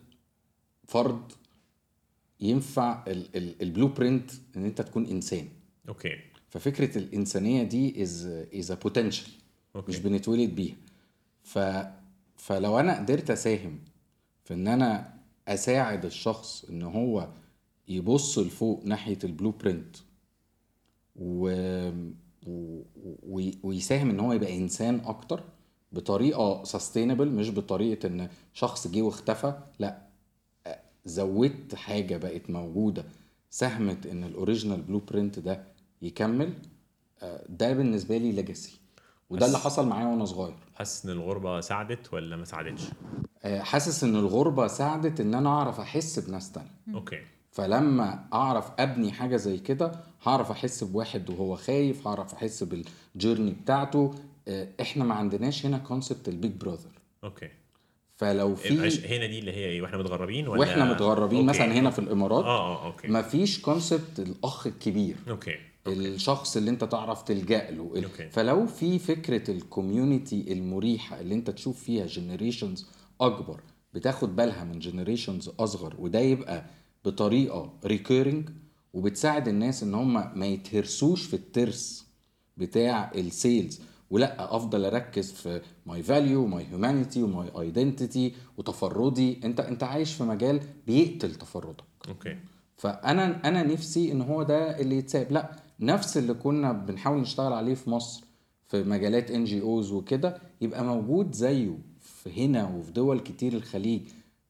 فرد 0.88 1.32
ينفع 2.40 3.04
ال 3.36 3.88
blueprint 3.88 4.30
إن 4.56 4.64
أنت 4.64 4.82
تكون 4.82 5.06
إنسان. 5.06 5.48
okay. 5.88 6.20
ففكرة 6.56 6.98
الإنسانية 6.98 7.62
دي 7.62 8.02
as 8.02 8.26
as 8.54 8.72
potential 8.72 9.28
مش 9.88 9.98
بنتولد 9.98 10.54
بيها. 10.54 10.76
ف 11.42 11.58
فلو 12.36 12.80
أنا 12.80 12.98
قدرت 12.98 13.30
أساهم 13.30 13.78
في 14.44 14.54
إن 14.54 14.68
أنا 14.68 15.14
أساعد 15.48 16.04
الشخص 16.04 16.64
إن 16.70 16.82
هو 16.82 17.28
يبص 17.88 18.38
لفوق 18.38 18.84
ناحية 18.84 19.18
ال 19.24 19.50
blueprint 19.50 19.96
و... 21.16 21.48
و... 22.46 22.82
و... 23.28 23.50
ويساهم 23.62 24.10
إن 24.10 24.20
هو 24.20 24.32
يبقى 24.32 24.56
إنسان 24.56 25.00
أكتر 25.04 25.42
بطريقة 25.92 26.64
sustainable 26.64 27.28
مش 27.28 27.50
بطريقة 27.50 28.06
إن 28.06 28.28
شخص 28.54 28.88
جه 28.88 29.02
واختفى 29.02 29.58
لأ. 29.78 30.06
زودت 31.04 31.74
حاجة 31.74 32.16
بقت 32.16 32.50
موجودة. 32.50 33.04
ساهمت 33.50 34.06
إن 34.06 34.24
ال 34.24 34.82
original 34.82 34.98
blueprint 34.98 35.38
ده 35.38 35.75
يكمل 36.02 36.52
آه، 37.22 37.44
ده 37.48 37.72
بالنسبة 37.72 38.16
لي 38.16 38.32
legacy 38.32 38.80
وده 39.30 39.46
اللي 39.46 39.58
حصل 39.58 39.88
معايا 39.88 40.06
وأنا 40.06 40.24
صغير. 40.24 40.54
حاسس 40.74 41.04
إن 41.04 41.10
الغربة 41.10 41.60
ساعدت 41.60 42.14
ولا 42.14 42.36
ما 42.36 42.44
ساعدتش؟ 42.44 42.82
آه، 43.44 43.60
حاسس 43.60 44.04
إن 44.04 44.16
الغربة 44.16 44.66
ساعدت 44.66 45.20
إن 45.20 45.34
أنا 45.34 45.48
أعرف 45.48 45.80
أحس 45.80 46.18
بناس 46.18 46.52
تانية. 46.52 46.70
okay. 46.94 47.18
فلما 47.50 48.24
أعرف 48.32 48.70
أبني 48.78 49.12
حاجة 49.12 49.36
زي 49.36 49.58
كده 49.58 49.92
هعرف 50.22 50.50
أحس 50.50 50.84
بواحد 50.84 51.30
وهو 51.30 51.56
خايف 51.56 52.06
هعرف 52.08 52.34
أحس 52.34 52.64
بال 52.64 52.83
journey 52.83 53.50
بتاعته. 53.50 54.14
آه، 54.48 54.68
إحنا 54.80 55.04
ما 55.04 55.14
عندناش 55.14 55.66
هنا 55.66 55.78
concept 55.78 56.28
ال 56.28 56.34
big 56.34 56.52
brother 56.52 56.90
okay. 57.24 57.48
فلو 58.16 58.54
في 58.54 58.78
هنا 59.06 59.26
دي 59.26 59.38
اللي 59.38 59.52
هي 59.52 59.64
إيه 59.64 59.82
وإحنا 59.82 59.98
متغربين 59.98 60.48
ولا؟ 60.48 60.60
وإحنا 60.60 60.84
متغربين 60.84 61.38
okay. 61.38 61.48
مثلا 61.48 61.72
هنا 61.72 61.90
في 61.90 61.98
الإمارات. 61.98 62.44
آه 62.44 62.82
آه 62.82 62.86
okay. 62.86 63.08
مفيش 63.08 63.60
concept 63.60 64.20
الأخ 64.20 64.66
الكبير. 64.66 65.16
okay. 65.28 65.56
الشخص 65.88 66.56
اللي 66.56 66.70
انت 66.70 66.84
تعرف 66.84 67.22
تلجأ 67.22 67.70
له. 67.70 67.82
okay. 68.04 68.30
فلو 68.30 68.66
في 68.66 68.98
فكرة 68.98 69.50
ال 69.50 69.60
community 69.60 70.52
المريحة 70.52 71.20
اللي 71.20 71.34
انت 71.34 71.50
تشوف 71.50 71.82
فيها 71.82 72.06
generations 72.06 72.86
أكبر 73.20 73.60
بتاخد 73.94 74.36
بالها 74.36 74.64
من 74.64 74.78
generations 74.78 75.50
أصغر 75.60 75.94
وده 75.98 76.18
يبقى 76.18 76.64
بطريقة 77.04 77.72
recurring 77.84 78.48
وبتساعد 78.94 79.48
الناس 79.48 79.82
إن 79.82 79.94
هم 79.94 80.38
ما 80.38 80.46
يتهرسوش 80.46 81.22
في 81.22 81.34
الترس 81.34 82.06
بتاع 82.56 83.12
ال 83.14 83.25
sales 83.25 83.80
ولأ 84.10 84.56
أفضل 84.56 84.84
أركز 84.84 85.32
في 85.32 85.60
my 85.86 86.02
value 86.02 86.46
my 86.46 86.66
humanity 86.70 87.22
و 87.22 87.31
my 87.31 87.48
identity 87.60 88.32
وتفردي. 88.58 89.40
انت 89.44 89.60
انت 89.60 89.82
عايش 89.82 90.14
في 90.14 90.24
مجال 90.24 90.60
بيقتل 90.86 91.34
تفردك. 91.34 91.84
okay. 92.08 92.36
فأنا 92.76 93.48
أنا 93.48 93.62
نفسي 93.62 94.12
إن 94.12 94.22
هو 94.22 94.42
ده 94.42 94.80
اللي 94.80 94.96
يتساب. 94.96 95.32
لأ 95.32 95.50
نفس 95.80 96.16
اللي 96.16 96.34
كنا 96.34 96.72
بنحاول 96.72 97.20
نشتغل 97.20 97.52
عليه 97.52 97.74
في 97.74 97.90
مصر 97.90 98.24
في 98.68 98.82
مجالات 98.82 99.30
NGOs 99.30 99.92
وكده 99.92 100.38
يبقى 100.60 100.84
موجود 100.84 101.32
زيه 101.34 101.78
في 102.00 102.44
هنا 102.44 102.68
وفي 102.68 102.92
دول 102.92 103.20
كتير 103.20 103.52
الخليج 103.52 104.00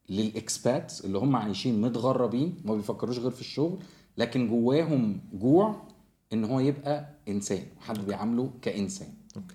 لل 0.09 0.33
expats 0.33 1.05
اللي 1.05 1.19
هم 1.19 1.37
عايشين 1.37 1.81
متغربين 1.81 2.55
ما 2.65 2.75
بيفكروش 2.75 3.19
غير 3.19 3.31
في 3.31 3.41
الشغل 3.41 3.79
لكن 4.19 4.49
جواهم 4.49 5.21
جوع 5.33 5.83
إن 6.33 6.45
هو 6.45 6.61
يبقى 6.61 7.09
إنسان 7.29 7.63
وحد 7.79 7.99
بيعامله 8.07 8.51
كإنسان. 8.63 9.09
أوكي. 9.37 9.55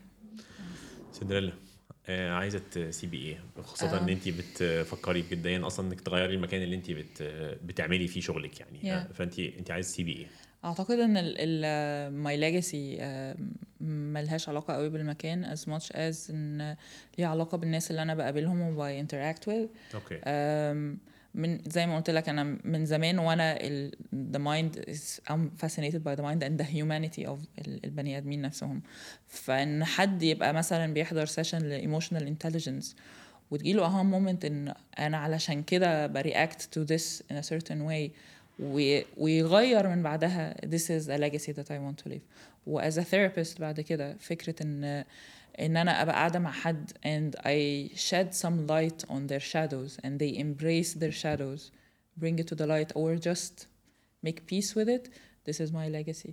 سندريلا 1.11 1.53
آه 2.06 2.31
عايزة 2.31 2.61
تسيبي 2.72 3.18
إيه 3.18 3.43
خاصة 3.64 4.02
إن 4.03 4.10
انت 4.10 4.30
بتفكري 4.30 5.23
جدا 5.31 5.68
أصلا 5.68 5.88
إنك 5.88 6.02
تغيري 6.02 6.35
المكان 6.35 6.61
اللي 6.61 6.76
انت 6.76 6.91
بت 6.91 7.23
بتعملي 7.65 8.07
فيه 8.07 8.22
شغلك 8.22 8.60
يعني. 8.60 8.81
Yeah. 8.81 8.85
آه، 9.10 9.14
فانت 9.14 9.39
انت 9.39 9.72
عايزة 9.72 9.89
تسيبي 9.89 10.11
إيه 10.14 10.27
أعتقد 10.66 11.00
إن 11.00 11.14
ال 11.18 12.14
my 12.14 12.38
legacy 12.38 12.98
ملهاش 13.82 14.50
علاقة 14.50 14.74
قوي 14.74 14.90
بالمكان 14.90 15.56
as 15.56 15.60
much 15.60 15.86
as 15.92 16.30
إن 16.30 16.76
ليها 17.18 17.28
علاقة 17.28 17.58
بالناس 17.58 17.92
اللي 17.92 18.02
أنا 18.02 18.16
بقابلهم 18.16 18.62
وب 18.62 18.91
I 18.91 19.06
interact 19.08 19.44
with. 19.48 19.96
okay. 19.95 20.20
من 21.36 21.60
زي 21.68 21.86
ما 21.88 21.96
قلت 21.98 22.10
لك 22.10 22.30
أنا 22.30 22.44
من 22.64 22.86
زمان 22.86 23.20
وأنا 23.20 23.58
ال, 23.62 23.92
the 24.34 24.38
mind 24.40 24.90
is 24.90 25.20
I'm 25.34 25.64
fascinated 25.66 26.04
by 26.04 26.16
the 26.16 26.22
mind 26.24 26.44
and 26.44 26.62
the 26.62 26.68
humanity 26.78 27.26
of 27.26 27.40
ال- 27.68 27.86
البني 27.86 28.18
آدمين 28.18 28.42
نفسهم. 28.42 28.82
فإن 29.28 29.84
حد 29.86 30.24
يبقى 30.24 30.54
مثلا 30.54 30.94
بيحضر 30.94 31.26
session 31.26 31.60
ل 31.60 32.00
emotional 32.00 32.24
intelligence 32.24 32.86
وتجيله 33.52 33.86
aha 33.86 34.03
moment 34.03 34.45
إن 34.46 34.74
أنا 35.00 35.18
علشان 35.18 35.64
كده 35.64 36.08
ب 36.08 36.16
react 36.16 36.62
to 36.80 36.94
this 36.94 37.22
in 37.34 37.38
a 37.44 37.48
certain 37.48 37.80
way 37.90 38.10
و- 38.10 38.10
ويغير 39.16 39.89
من 39.89 40.03
بعدها 40.03 40.55
this 40.66 40.91
is 40.91 41.09
a 41.09 41.19
legacy 41.19 41.53
that 41.53 41.70
I 41.70 41.78
want 41.78 41.99
to 42.05 42.09
leave 42.09 42.24
و 42.66 42.81
as 42.81 42.95
a 42.95 43.05
therapist 43.05 43.61
بعد 43.61 43.81
كده 43.81 44.16
فكرة 44.20 44.62
ان 44.62 45.05
ان 45.61 45.77
انا 45.77 46.03
ابقى 46.03 46.15
قاعده 46.15 46.39
مع 46.39 46.51
حد 46.53 46.91
and 46.91 47.39
I 47.41 47.97
shed 47.97 48.35
some 48.35 48.66
light 48.66 49.11
on 49.11 49.27
their 49.28 49.41
shadows 49.41 49.99
and 50.05 50.19
they 50.19 50.39
embrace 50.39 50.95
their 50.95 51.12
shadows 51.12 51.70
bring 52.20 52.39
it 52.39 52.47
to 52.47 52.55
the 52.55 52.66
light 52.66 52.93
or 52.95 53.16
just 53.16 53.66
make 54.27 54.47
peace 54.47 54.74
with 54.74 54.89
it 54.89 55.09
this 55.49 55.61
is 55.61 55.70
my 55.73 55.89
legacy 55.89 56.33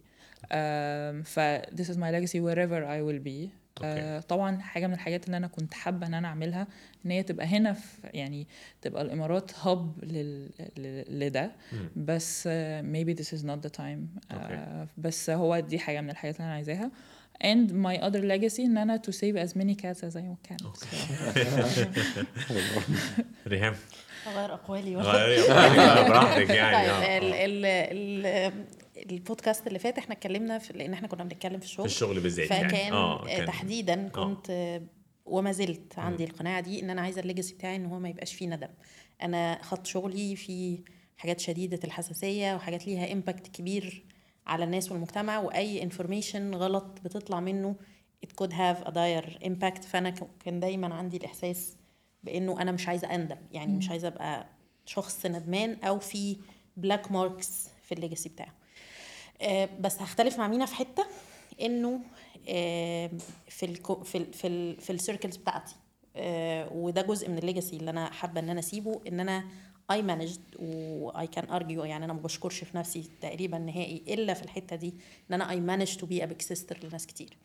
um, 0.52 1.24
ف 1.24 1.40
this 1.80 1.90
is 1.90 1.98
my 1.98 2.12
legacy 2.12 2.40
wherever 2.40 2.80
I 2.86 3.02
will 3.08 3.24
be 3.32 3.52
أوكي. 3.85 4.21
uh, 4.21 4.25
طبعا 4.25 4.61
حاجة 4.61 4.87
من 4.87 4.95
الحاجات 4.95 5.27
اللي 5.27 5.37
أنا 5.37 5.47
كنت 5.47 5.75
حابة 5.75 6.07
إن 6.07 6.15
أنا 6.15 6.29
أعملها 6.29 6.67
إن 7.07 7.11
هي 7.11 7.23
تبقى 7.23 7.47
هنا 7.47 7.73
في 7.73 7.89
يعني 8.05 8.47
تبقى 8.83 9.03
الإمارات 9.03 9.51
hub 9.59 10.05
لل, 10.05 10.51
لل- 10.77 11.21
لده. 11.21 11.51
بس 11.97 12.49
maybe 12.93 13.15
this 13.21 13.29
is 13.39 13.43
not 13.45 13.67
the 13.69 13.71
time 13.79 14.33
okay. 14.33 14.87
بس 14.99 15.31
هو 15.31 15.61
دي 15.61 15.79
حاجة 15.79 16.01
من 16.01 16.11
الحاجات 16.11 16.37
اللي 16.37 16.45
أنا 16.47 16.55
عايزاها 16.55 16.91
and 17.45 17.71
my 17.71 18.01
other 18.03 18.23
legacy 18.23 18.61
إن 18.61 18.79
أنا 18.79 19.03
to 19.07 19.11
save 19.13 19.37
as 19.49 19.53
many 19.57 19.75
cats 19.83 20.01
as 20.09 20.17
I 20.17 20.49
can. 20.49 20.67
ريهام 23.47 23.75
اغير 24.27 24.55
أقوالي 24.55 24.95
براحتك 26.09 26.51
يعني 26.51 26.89
آه، 28.99 29.03
ال 29.03 29.05
آه. 29.05 29.05
ال 29.05 29.11
ال 29.11 29.15
البودكاست 29.15 29.67
اللي 29.67 29.79
فات 29.79 29.99
إحنا 29.99 30.15
اتكلمنا 30.15 30.59
في 30.59 30.73
لأن 30.73 30.93
إحنا 30.93 31.09
كنا 31.09 31.25
بنتكلم 31.25 31.61
في 31.61 31.67
في 31.67 31.67
الشغل 31.67 31.87
الشغل 31.87 32.21
بالذات 32.21 32.49
فكان 32.49 32.71
يعني 32.71 32.93
آه 32.93 33.27
كان 33.27 33.47
تحديدا 33.47 34.09
كنت 34.09 34.47
آه، 34.51 34.83
وما 35.27 35.53
زلت 35.53 35.99
عندي 35.99 36.25
القناعة 36.25 36.61
دي 36.61 36.83
إن 36.83 36.91
أنا 36.91 37.01
عايزة 37.01 37.21
ال 37.21 37.26
legacy 37.26 37.55
بتاعي 37.55 37.77
إن 37.77 37.87
هو 37.87 37.99
ما 37.99 38.09
يبقاش 38.09 38.35
فيه 38.35 38.47
ندم. 38.47 38.69
أنا 39.23 39.59
خط 39.63 39.87
شغلي 39.87 40.37
في 40.37 40.79
حاجات 41.17 41.41
شديدة 41.41 41.81
الحساسية 41.85 42.55
وحاجات 42.55 42.87
ليها 42.87 43.13
impact 43.13 43.47
كبير 43.47 44.05
على 44.47 44.65
الناس 44.65 44.93
والمجتمع 44.93 45.39
وأي 45.39 45.83
information 45.83 46.55
غلط 46.55 47.01
بتطلع 47.05 47.41
منه 47.41 47.77
it 48.27 48.29
could 48.29 48.51
have 48.53 48.89
a 48.89 48.91
dire 48.91 49.45
impact. 49.45 49.83
فأنا 49.83 50.11
كان 50.45 50.61
دايما 50.61 50.95
عندي 50.95 51.17
الإحساس 51.17 51.77
بإنه 52.25 52.63
أنا 52.63 52.73
مش 52.73 52.89
عايزة 52.89 53.15
أندم. 53.15 53.37
يعني 53.53 53.77
مش 53.77 53.91
عايزة 53.91 54.09
أبقى 54.09 54.47
شخص 54.87 55.27
ندمان 55.27 55.77
أو 55.85 55.99
في 55.99 56.37
black 56.77 57.13
marks 57.13 57.69
في 57.83 57.95
ال 57.95 58.00
legacy 58.00 58.29
بتاعه. 58.29 58.49
آه، 58.49 58.68
بس 59.81 60.03
هختلف 60.03 60.39
مع 60.39 60.49
مينا 60.49 60.67
في 60.67 60.75
حتة 60.75 61.05
إنه 61.61 62.01
آه، 62.49 63.11
في 63.49 63.67
ال 63.67 63.77
في 64.05 64.19
ال 64.19 64.33
في, 64.33 64.47
ال 64.47 64.81
في 64.81 64.93
circles 64.93 65.37
بتاعتي. 65.37 65.75
آه، 66.17 66.73
وده 66.73 67.03
جزء 67.03 67.29
من 67.29 67.39
ال 67.39 67.44
legacy 67.44 67.77
اللي 67.77 67.91
أنا 67.91 68.11
حابة 68.11 68.41
إن 68.41 68.51
أنا 68.51 68.61
أسيبه 68.61 69.01
إن 69.09 69.21
أنا 69.21 69.45
I 69.91 70.03
managed 70.03 70.41
و 70.59 71.27
I 71.27 71.33
can 71.33 71.51
argue 71.51 71.85
يعني 71.85 72.05
أنا 72.05 72.13
ما 72.13 72.21
بشكرش 72.21 72.65
في 72.65 72.77
نفسي 72.77 73.11
تقريبا 73.21 73.59
نهائي 73.59 74.03
إلا 74.09 74.35
في 74.35 74.43
الحتة 74.43 74.77
دي 74.77 74.89
إن 75.31 75.35
أنا 75.35 75.51
I 75.51 75.61
managed 75.61 75.97
to 75.97 76.07
be 76.07 76.23
a 76.25 76.27
big 76.27 76.43
sister 76.43 76.79
لناس 76.85 77.07
كتير. 77.07 77.37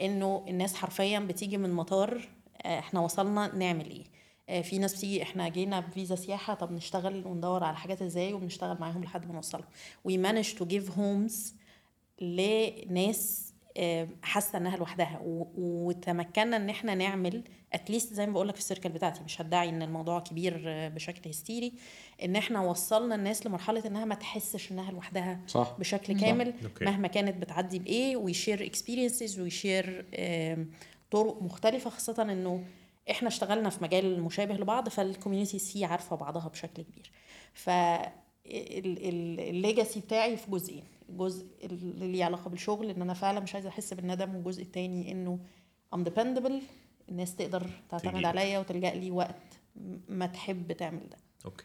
إنه 0.00 0.44
الناس 0.48 0.74
حرفيا 0.74 1.18
بتيجي 1.18 1.56
من 1.58 1.72
مطار 1.72 2.28
آه، 2.62 2.78
إحنا 2.78 3.00
وصلنا 3.00 3.54
نعمل 3.56 3.90
إيه؟ 3.90 4.04
آه، 4.04 4.08
في 4.48 4.78
ناس 4.78 4.94
بتيجي 4.96 5.22
إحنا 5.22 5.48
جينا 5.48 5.80
بفيزا 5.80 6.14
سياحة 6.14 6.54
طب 6.54 6.72
نشتغل 6.72 7.26
وندور 7.26 7.64
على 7.64 7.76
حاجات 7.76 8.02
إزاي 8.02 8.32
وبنشتغل 8.32 8.76
معاهم 8.80 9.04
لحد 9.04 9.26
ما 9.26 9.32
نوصلهم 9.32 9.64
we 10.04 10.18
managed 10.18 10.54
to 10.54 10.66
give 10.66 10.98
homes 10.98 11.54
لناس 12.20 13.48
آه، 13.76 14.08
حاسة 14.22 14.58
إنها 14.58 14.76
لوحدها. 14.76 15.20
وتمكنا 15.24 16.56
إن 16.56 16.70
إحنا 16.70 16.94
نعمل 16.94 17.42
at 17.72 17.83
least 17.83 18.12
زي 18.12 18.26
ما 18.26 18.32
بقول 18.32 18.48
لك 18.48 18.54
في 18.54 18.60
ال 18.60 18.64
circle 18.64 18.88
بتاعتي 18.88 19.22
مش 19.24 19.40
هدعي 19.40 19.68
إن 19.68 19.82
الموضوع 19.82 20.20
كبير 20.20 20.62
آه، 20.66 20.88
بشكل 20.88 21.30
هستيري. 21.30 21.72
إن 22.24 22.36
إحنا 22.36 22.60
وصلنا 22.60 23.14
الناس 23.14 23.46
لمرحلة 23.46 23.86
إنها 23.86 24.04
ما 24.04 24.14
تحسش 24.14 24.72
إنها 24.72 24.92
لوحدها 24.92 25.40
صح. 25.46 25.76
بشكل 25.78 26.20
كامل 26.20 26.54
okay. 26.64 26.84
مهما 26.84 27.08
كانت 27.08 27.36
بتعدي 27.42 27.78
بإيه 27.78 28.16
و 28.16 28.24
share 28.24 28.66
experiences 28.66 29.40
و 29.40 29.51
share 29.51 30.04
طرق 31.10 31.42
مختلفة 31.42 31.90
خاصة 31.90 32.22
إنه 32.22 32.64
إحنا 33.10 33.28
اشتغلنا 33.28 33.70
في 33.70 33.84
مجال 33.84 34.22
مشابه 34.22 34.54
لبعض 34.54 34.88
فال 34.88 35.01
communities 35.01 35.72
فيه 35.72 35.86
عارفة 35.86 36.16
بعضها 36.16 36.48
بشكل 36.48 36.82
كبير. 36.82 37.10
ف 37.52 37.70
ال 38.46 38.68
legacy 38.68 40.00
بتاعي 40.00 40.36
في 40.36 40.50
جزئين. 40.50 40.84
الجزء 41.08 41.46
اللي 41.62 42.12
ليه 42.12 42.24
علاقة 42.24 42.48
بالشغل 42.50 42.90
إن 42.90 43.02
أنا 43.02 43.14
فعلا 43.14 43.40
مش 43.40 43.54
عايزة 43.54 43.68
أحس 43.68 43.94
بالندم 43.94 44.34
والجزء 44.34 44.62
التاني 44.62 45.12
إنه 45.12 45.38
I'm 45.94 45.98
dependable 45.98 46.52
الناس 47.08 47.36
تقدر 47.36 47.70
تعتمد. 47.88 48.24
عليا 48.24 48.58
وتلجأ 48.58 48.94
لي 48.94 49.10
وقت 49.10 49.60
ما 50.08 50.26
تحب 50.26 50.72
تعمل 50.72 51.08
ده. 51.10 51.16
okay. 51.44 51.64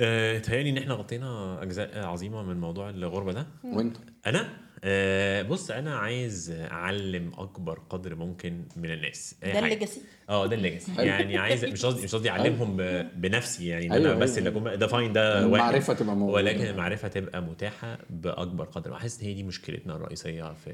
آه، 0.00 0.38
تهيألي 0.38 0.70
إن 0.70 0.78
إحنا 0.78 0.94
غطينا 0.94 1.62
أجزاء 1.62 2.04
عظيمة 2.04 2.42
من 2.42 2.60
موضوع 2.60 2.90
الغربة 2.90 3.32
ده. 3.32 3.46
وانت 3.64 3.96
أنا؟ 4.26 4.65
آه، 4.84 5.42
بص 5.42 5.70
أنا 5.70 5.96
عايز 5.98 6.50
أعلم 6.50 7.32
أكبر 7.38 7.78
قدر 7.90 8.14
ممكن 8.14 8.64
من 8.76 8.90
الناس. 8.90 9.36
أي 9.44 9.52
ده. 9.52 9.58
ال 9.58 9.63
legacy. 9.63 10.00
آه 10.28 10.46
ده 10.46 10.56
ال 10.56 10.60
legacy. 10.60 10.92
يعني 10.98 11.38
عايز 11.38 11.64
مش 11.64 11.86
قصدي 11.86 12.04
مش 12.04 12.14
قصدي 12.14 12.30
أعلمهم 12.30 12.76
بنفسي 13.14 13.66
يعني 13.66 13.86
إن 13.86 13.92
أيوة، 13.92 14.12
أنا 14.12 14.18
بس 14.20 14.38
أيوة. 14.38 14.48
اللي 14.48 14.68
اكون 14.68 14.78
ده 14.78 14.86
fine 14.86 15.12
ده 15.12 15.34
واحد. 15.34 15.44
المعرفه 15.44 15.94
تبقى 15.94 16.16
موجودة. 16.16 16.34
ولكن 16.36 16.66
المعرفة 16.66 17.08
تبقى 17.08 17.42
متاحة 17.42 17.98
بأكبر 18.10 18.64
قدر. 18.64 18.90
إن 18.92 19.22
هي 19.22 19.34
دي 19.34 19.42
مشكلتنا 19.42 19.96
الرئيسية 19.96 20.52
في 20.52 20.72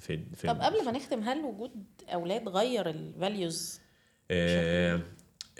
في 0.00 0.20
في 0.36 0.46
طب 0.48 0.60
قبل 0.60 0.84
ما 0.84 0.92
نختم 0.92 1.20
هل 1.22 1.38
وجود 1.44 1.70
أولاد 2.08 2.48
غير 2.48 2.88
ال 2.90 3.03
values 3.03 3.80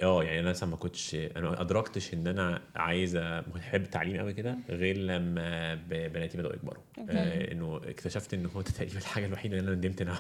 آه 0.03 0.25
يعني 0.25 0.41
أنا 0.41 0.51
مثلا 0.51 0.69
ما 0.69 0.77
كنتش 0.77 1.15
أنا 1.15 1.51
ما 1.51 1.61
أدركتش 1.61 2.15
إن 2.15 2.27
أنا 2.27 2.63
عايز 2.77 3.17
بحب 3.55 3.83
التعليم 3.83 4.17
قوي 4.17 4.33
كده 4.33 4.59
غير 4.69 4.99
لما 4.99 5.75
بناتي 5.91 6.39
بدأوا 6.39 6.55
يكبروا. 6.55 6.83
آه 7.11 7.53
إنه 7.53 7.77
اكتشفت 7.77 8.35
إن 8.35 8.47
هو 8.47 8.61
ده 8.63 8.71
تقريبا 8.71 8.99
الحاجة 8.99 9.27
الوحيدة 9.27 9.57
اللي 9.59 9.69
أنا 9.69 9.77
ندمت 9.77 10.03
ان 10.03 10.09
أنا. 10.09 10.19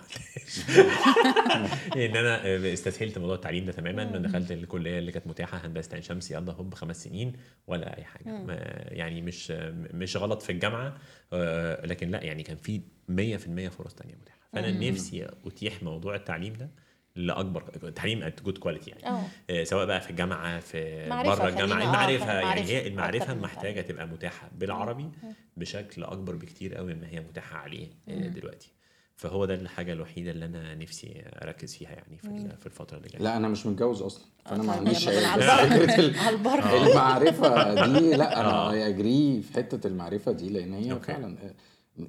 إن 2.06 2.16
أنا 2.16 2.46
آه، 2.46 2.72
استسهلت 2.72 3.18
موضوع 3.18 3.34
التعليم 3.34 3.64
ده 3.64 3.72
تماما. 3.72 4.02
أنا 4.02 4.18
دخلت 4.18 4.52
الكلية 4.52 4.98
اللي 4.98 5.12
كانت 5.12 5.26
متاحة 5.26 5.58
هندسة 5.66 5.94
عين 5.94 6.02
شمس 6.02 6.30
يلا 6.30 6.52
هوب 6.52 6.74
خمس 6.74 7.04
سنين 7.04 7.32
ولا 7.66 7.98
أي 7.98 8.04
حاجة. 8.04 8.28
ما 8.28 8.54
يعني 8.90 9.22
مش 9.22 9.50
مش 9.94 10.16
غلط 10.16 10.42
في 10.42 10.52
الجامعة 10.52 10.98
آه، 11.32 11.86
لكن 11.86 12.10
لأ 12.10 12.22
يعني 12.22 12.42
كان 12.42 12.56
في 12.56 12.80
100% 13.08 13.68
فرص 13.68 13.94
تانية 13.94 14.14
متاحة. 14.14 14.38
فأنا 14.52 14.70
نفسي 14.90 15.26
أتيح 15.46 15.82
موضوع 15.82 16.14
التعليم 16.14 16.52
ده 16.52 16.70
لأكبر 17.16 17.62
تعليم 17.96 18.22
at 18.22 18.42
good 18.42 18.58
quality 18.58 18.90
يعني. 18.90 19.06
آه 19.06 19.22
آه، 19.50 19.64
سواء 19.64 19.86
بقى 19.86 20.00
في 20.00 20.10
الجامعة 20.10 20.60
في 20.60 21.08
بره 21.08 21.48
الجامعة 21.48 21.80
آه، 21.80 21.84
المعرفة 21.84 22.32
يعني 22.40 22.60
هي 22.62 22.86
المعرفة 22.88 23.34
من 23.34 23.40
محتاجة. 23.40 23.80
تبقى 23.80 24.06
متاحة 24.06 24.50
بالعربي 24.58 25.08
بشكل 25.56 26.04
أكبر 26.04 26.34
بكتير 26.34 26.74
قوي 26.74 26.94
مما 26.94 27.08
هي 27.08 27.20
متاحة 27.20 27.56
عليه 27.58 27.88
آه، 28.08 28.26
دلوقتي. 28.28 28.70
فهو 29.16 29.44
ده 29.44 29.54
الحاجة 29.54 29.92
الوحيدة 29.92 30.30
اللي 30.30 30.44
أنا 30.44 30.74
نفسي 30.74 31.22
أركز 31.42 31.74
فيها 31.76 31.90
يعني 31.90 32.18
في 32.18 32.56
في 32.60 32.66
الفترة 32.66 32.96
اللي 32.96 33.08
جاية. 33.08 33.22
لا 33.22 33.36
أنا 33.36 33.48
مش 33.48 33.66
متجوز 33.66 34.02
أصلا 34.02 34.24
فأنا 34.44 34.62
ما 34.62 34.72
طيب، 34.72 34.78
عنديش 34.86 35.08
المعرفة 36.68 37.84
دي 37.98 38.16
لا 38.16 38.36
آه. 38.40 38.70
أنا 38.72 38.86
اجري 38.88 39.42
في 39.42 39.52
حتة 39.54 39.86
المعرفة 39.86 40.32
دي 40.32 40.48
لأن 40.48 40.72
هي. 40.74 41.00
فعلا 41.00 41.36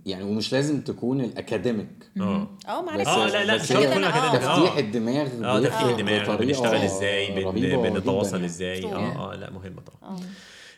يعني 0.06 0.24
ومش 0.24 0.53
لازم 0.53 0.82
تكون 0.82 1.22
ال 1.22 1.31
academic 1.31 2.10
آه. 2.22 2.48
آه 2.68 2.82
معرفة. 2.82 3.12
آه 3.26 3.28
لا 3.28 3.45
لا 3.45 3.56
مش 3.56 3.68
شرط 3.68 3.94
كل 3.94 4.03
آه. 4.03 4.10
academic 4.10 4.41
تفتيح 4.41 4.78
الدماغ 4.78 5.28
آه 5.44 5.60
تفتيح 5.60 5.82
الدماغ 5.82 6.36
بنشتغل 6.36 6.76
إزاي 6.82 7.44
بنتواصل. 7.76 8.44
إزاي. 8.44 8.86
آه 8.86 9.32
آه 9.32 9.36
لا 9.36 9.49
مهمه 9.52 9.82
طبعا. 9.82 10.16
آه. 10.16 10.20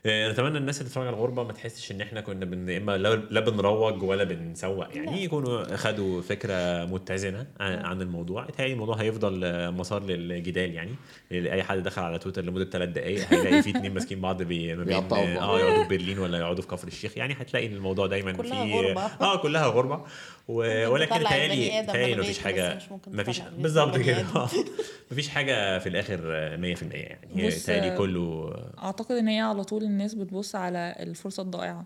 نتمنى 0.05 0.57
الناس 0.57 0.77
اللي 0.77 0.85
بتتفرج 0.85 1.07
على 1.07 1.15
الغربة 1.15 1.43
ما 1.43 1.53
تحسش 1.53 1.91
إن 1.91 2.01
إحنا 2.01 2.21
كنا 2.21 2.45
بن... 2.45 2.69
إما 2.69 2.97
لا 3.29 3.39
بنروج 3.39 4.03
ولا 4.03 4.23
بنسوق 4.23 4.95
يعني 4.95 5.11
لا. 5.11 5.17
يكونوا 5.23 5.75
خدوا 5.75 6.21
فكرة 6.21 6.85
متزنة 6.85 7.47
عن 7.59 7.73
عن 7.85 8.01
الموضوع 8.01 8.43
اتهيألي 8.49 8.73
الموضوع 8.73 8.95
هيفضل 8.95 9.43
آه، 9.43 9.69
مسار 9.69 10.03
للجدال 10.03 10.73
يعني 10.73 10.91
اي 11.31 11.63
حد 11.63 11.83
دخل 11.83 12.01
على 12.01 12.19
تويتر 12.19 12.41
لمدة 12.41 12.65
ثلاث 12.65 12.89
دقائق 12.89 13.25
هيلاقي 13.33 13.61
في 13.63 13.69
اتنين 13.69 13.93
ماسكين 13.93 14.21
بعض 14.21 14.43
بي... 14.43 14.75
ما 14.75 14.83
بين. 14.83 14.95
آه 15.13 15.59
يقعدوا 15.59 15.83
في 15.83 15.89
برلين 15.89 16.19
ولا 16.19 16.37
يقعدوا 16.37 16.61
في 16.61 16.67
كفر 16.67 16.87
الشيخ 16.87 17.17
يعني 17.17 17.33
هتلاقي 17.33 17.65
إن 17.67 17.73
الموضوع 17.73 18.07
دايما 18.07 18.31
كلها 18.31 18.65
في 18.65 18.73
غربة. 18.73 19.01
آه 19.01 19.37
كلها 19.37 19.65
غربة 19.67 20.01
و... 20.47 20.87
ولكن 20.87 21.15
اتهيألي 21.15 22.15
من 22.15 22.19
مفيش 22.19 22.39
حاجة 22.39 22.79
مفيش 23.07 23.41
بالظبط. 23.41 23.97
كده. 23.97 24.25
مفيش 25.11 25.29
حاجة 25.29 25.79
في 25.79 25.89
الآخر 25.89 26.17
100% 26.57 26.93
يعني 26.93 27.47
اتهيألي 27.47 27.97
كله 27.97 28.53
أعتقد 28.83 29.15
إن 29.15 29.27
هي 29.27 29.39
على 29.39 29.63
طول 29.63 29.83
الناس 29.83 30.13
بتبص 30.13 30.55
على 30.55 30.95
الفرصة 30.99 31.43
الضائعة 31.43 31.85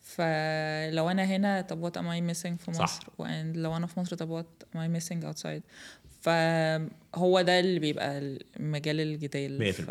فلو 0.00 1.10
أنا 1.10 1.24
هنا 1.24 1.60
طب 1.60 1.88
what 1.88 1.92
am 1.98 2.02
I 2.02 2.32
missing 2.34 2.56
في 2.64 2.72
صح. 2.72 2.82
مصر 2.82 3.06
وإن 3.18 3.52
لو 3.52 3.76
أنا 3.76 3.86
في 3.86 4.00
مصر 4.00 4.16
طب 4.16 4.42
what 4.42 4.64
am 4.76 4.78
I 4.78 5.00
missing 5.02 5.24
outside 5.24 5.60
فهو 6.20 7.40
ده 7.40 7.60
اللي 7.60 7.78
بيبقى 7.80 8.38
مجال 8.60 9.00
الجدال 9.00 9.72
100%. 9.72 9.76
ف... 9.76 9.90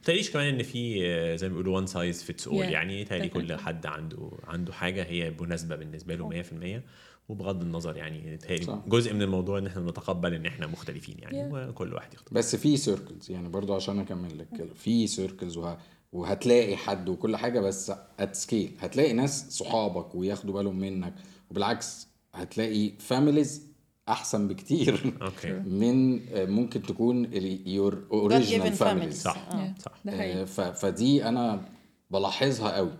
متهيأليش 0.00 0.30
كمان 0.30 0.54
إن 0.54 0.62
في 0.62 1.00
زي 1.36 1.48
ما 1.48 1.52
بيقولوا 1.52 1.76
one 1.76 1.86
size 1.86 2.22
fits 2.22 2.48
all 2.48 2.64
يعني 2.64 3.04
تهيألي 3.04 3.28
كل. 3.28 3.58
حد 3.58 3.86
عنده 3.86 4.30
عنده 4.44 4.72
حاجة 4.72 5.02
هي 5.02 5.32
مناسبة 5.40 5.76
بالنسبة 5.76 6.14
له 6.14 6.42
100% 6.42 6.80
وبغض 7.28 7.62
النظر 7.62 7.96
يعني 7.96 8.36
تهيألي 8.36 8.64
صح. 8.64 8.78
جزء 8.88 9.14
من 9.14 9.22
الموضوع 9.22 9.58
إن 9.58 9.66
إحنا 9.66 9.82
نتقبل 9.82 10.34
إن 10.34 10.46
إحنا 10.46 10.66
مختلفين 10.66 11.16
يعني 11.18 11.38
Yeah. 11.50 11.68
وكل 11.68 11.94
واحد 11.94 12.14
يختار 12.14 12.28
بس 12.34 12.56
في 12.56 12.76
circles 12.76 13.30
يعني 13.30 13.48
برضو 13.48 13.74
عشان 13.74 13.98
أكمل 13.98 14.38
لك 14.38 14.48
كده 14.58 14.74
في 14.74 15.06
سيركلز 15.06 15.56
وه... 15.56 15.78
وهتلاقي 16.12 16.76
حد 16.76 17.08
وكل 17.08 17.36
حاجة 17.36 17.60
بس 17.60 17.92
at 18.20 18.36
scale 18.36 18.70
هتلاقي 18.80 19.12
ناس 19.12 19.50
صحابك 19.50 20.14
وياخدوا 20.14 20.54
بالهم 20.54 20.78
منك 20.78 21.14
وبالعكس 21.50 22.08
هتلاقي 22.34 22.92
families 22.98 23.68
أحسن 24.08 24.48
بكتير 24.48 25.14
okay 25.22 25.52
من 25.80 26.20
آه، 26.32 26.44
ممكن 26.44 26.82
تكون 26.82 27.28
your 27.66 27.98
original 28.12 28.78
families. 28.78 29.14
صح 29.14 29.48
آه. 29.52 29.74
صح. 29.78 29.92
ده 30.04 30.12
حقيقي. 30.18 30.46
فدي 30.74 31.28
أنا 31.28 31.64
بلاحظها 32.10 32.76
قوي. 32.76 32.92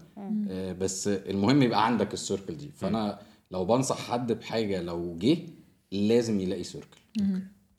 آه، 0.50 0.72
بس 0.72 1.08
المهم 1.08 1.62
يبقى 1.62 1.86
عندك 1.86 2.14
السيركل 2.14 2.56
دي. 2.56 2.70
فأنا 2.76 3.18
لو 3.50 3.64
بنصح 3.64 4.10
حد 4.10 4.32
بحاجة 4.32 4.82
لو 4.82 5.16
جه 5.18 5.38
لازم 5.92 6.40
يلاقي 6.40 6.64
سيركل 6.64 6.98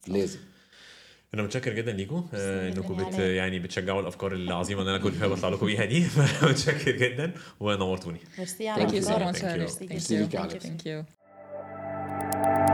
لازم 0.08 0.40
أنا 1.34 1.44
متشكر 1.44 1.74
جدا 1.74 1.92
ليكم 1.92 2.28
آه، 2.34 2.70
إنكم 2.70 2.98
بت. 2.98 3.14
يعني 3.20 3.60
بتشجعوا 3.60 4.02
الأفكار 4.02 4.34
العظيمة 4.34 4.82
اللي 4.82 4.96
أنا 4.96 5.04
كل 5.04 5.14
شوية 5.20 5.28
بطلع 5.28 5.50
لكم 5.50 5.66
بيها 5.66 5.86
دي 5.86 6.02
فمتشكر 6.16 6.92
جدا 6.92 7.34
ونورتوني 7.60 8.20
ميرسي 8.38 8.68
على 8.68 8.84
Thank 8.84 8.90
you 8.90 8.92
so 8.92 8.96
الإثارة. 9.12 9.32
much 9.32 9.36
Thank 10.64 10.86
you. 10.86 11.06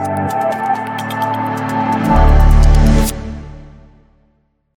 Alex. 0.07 0.74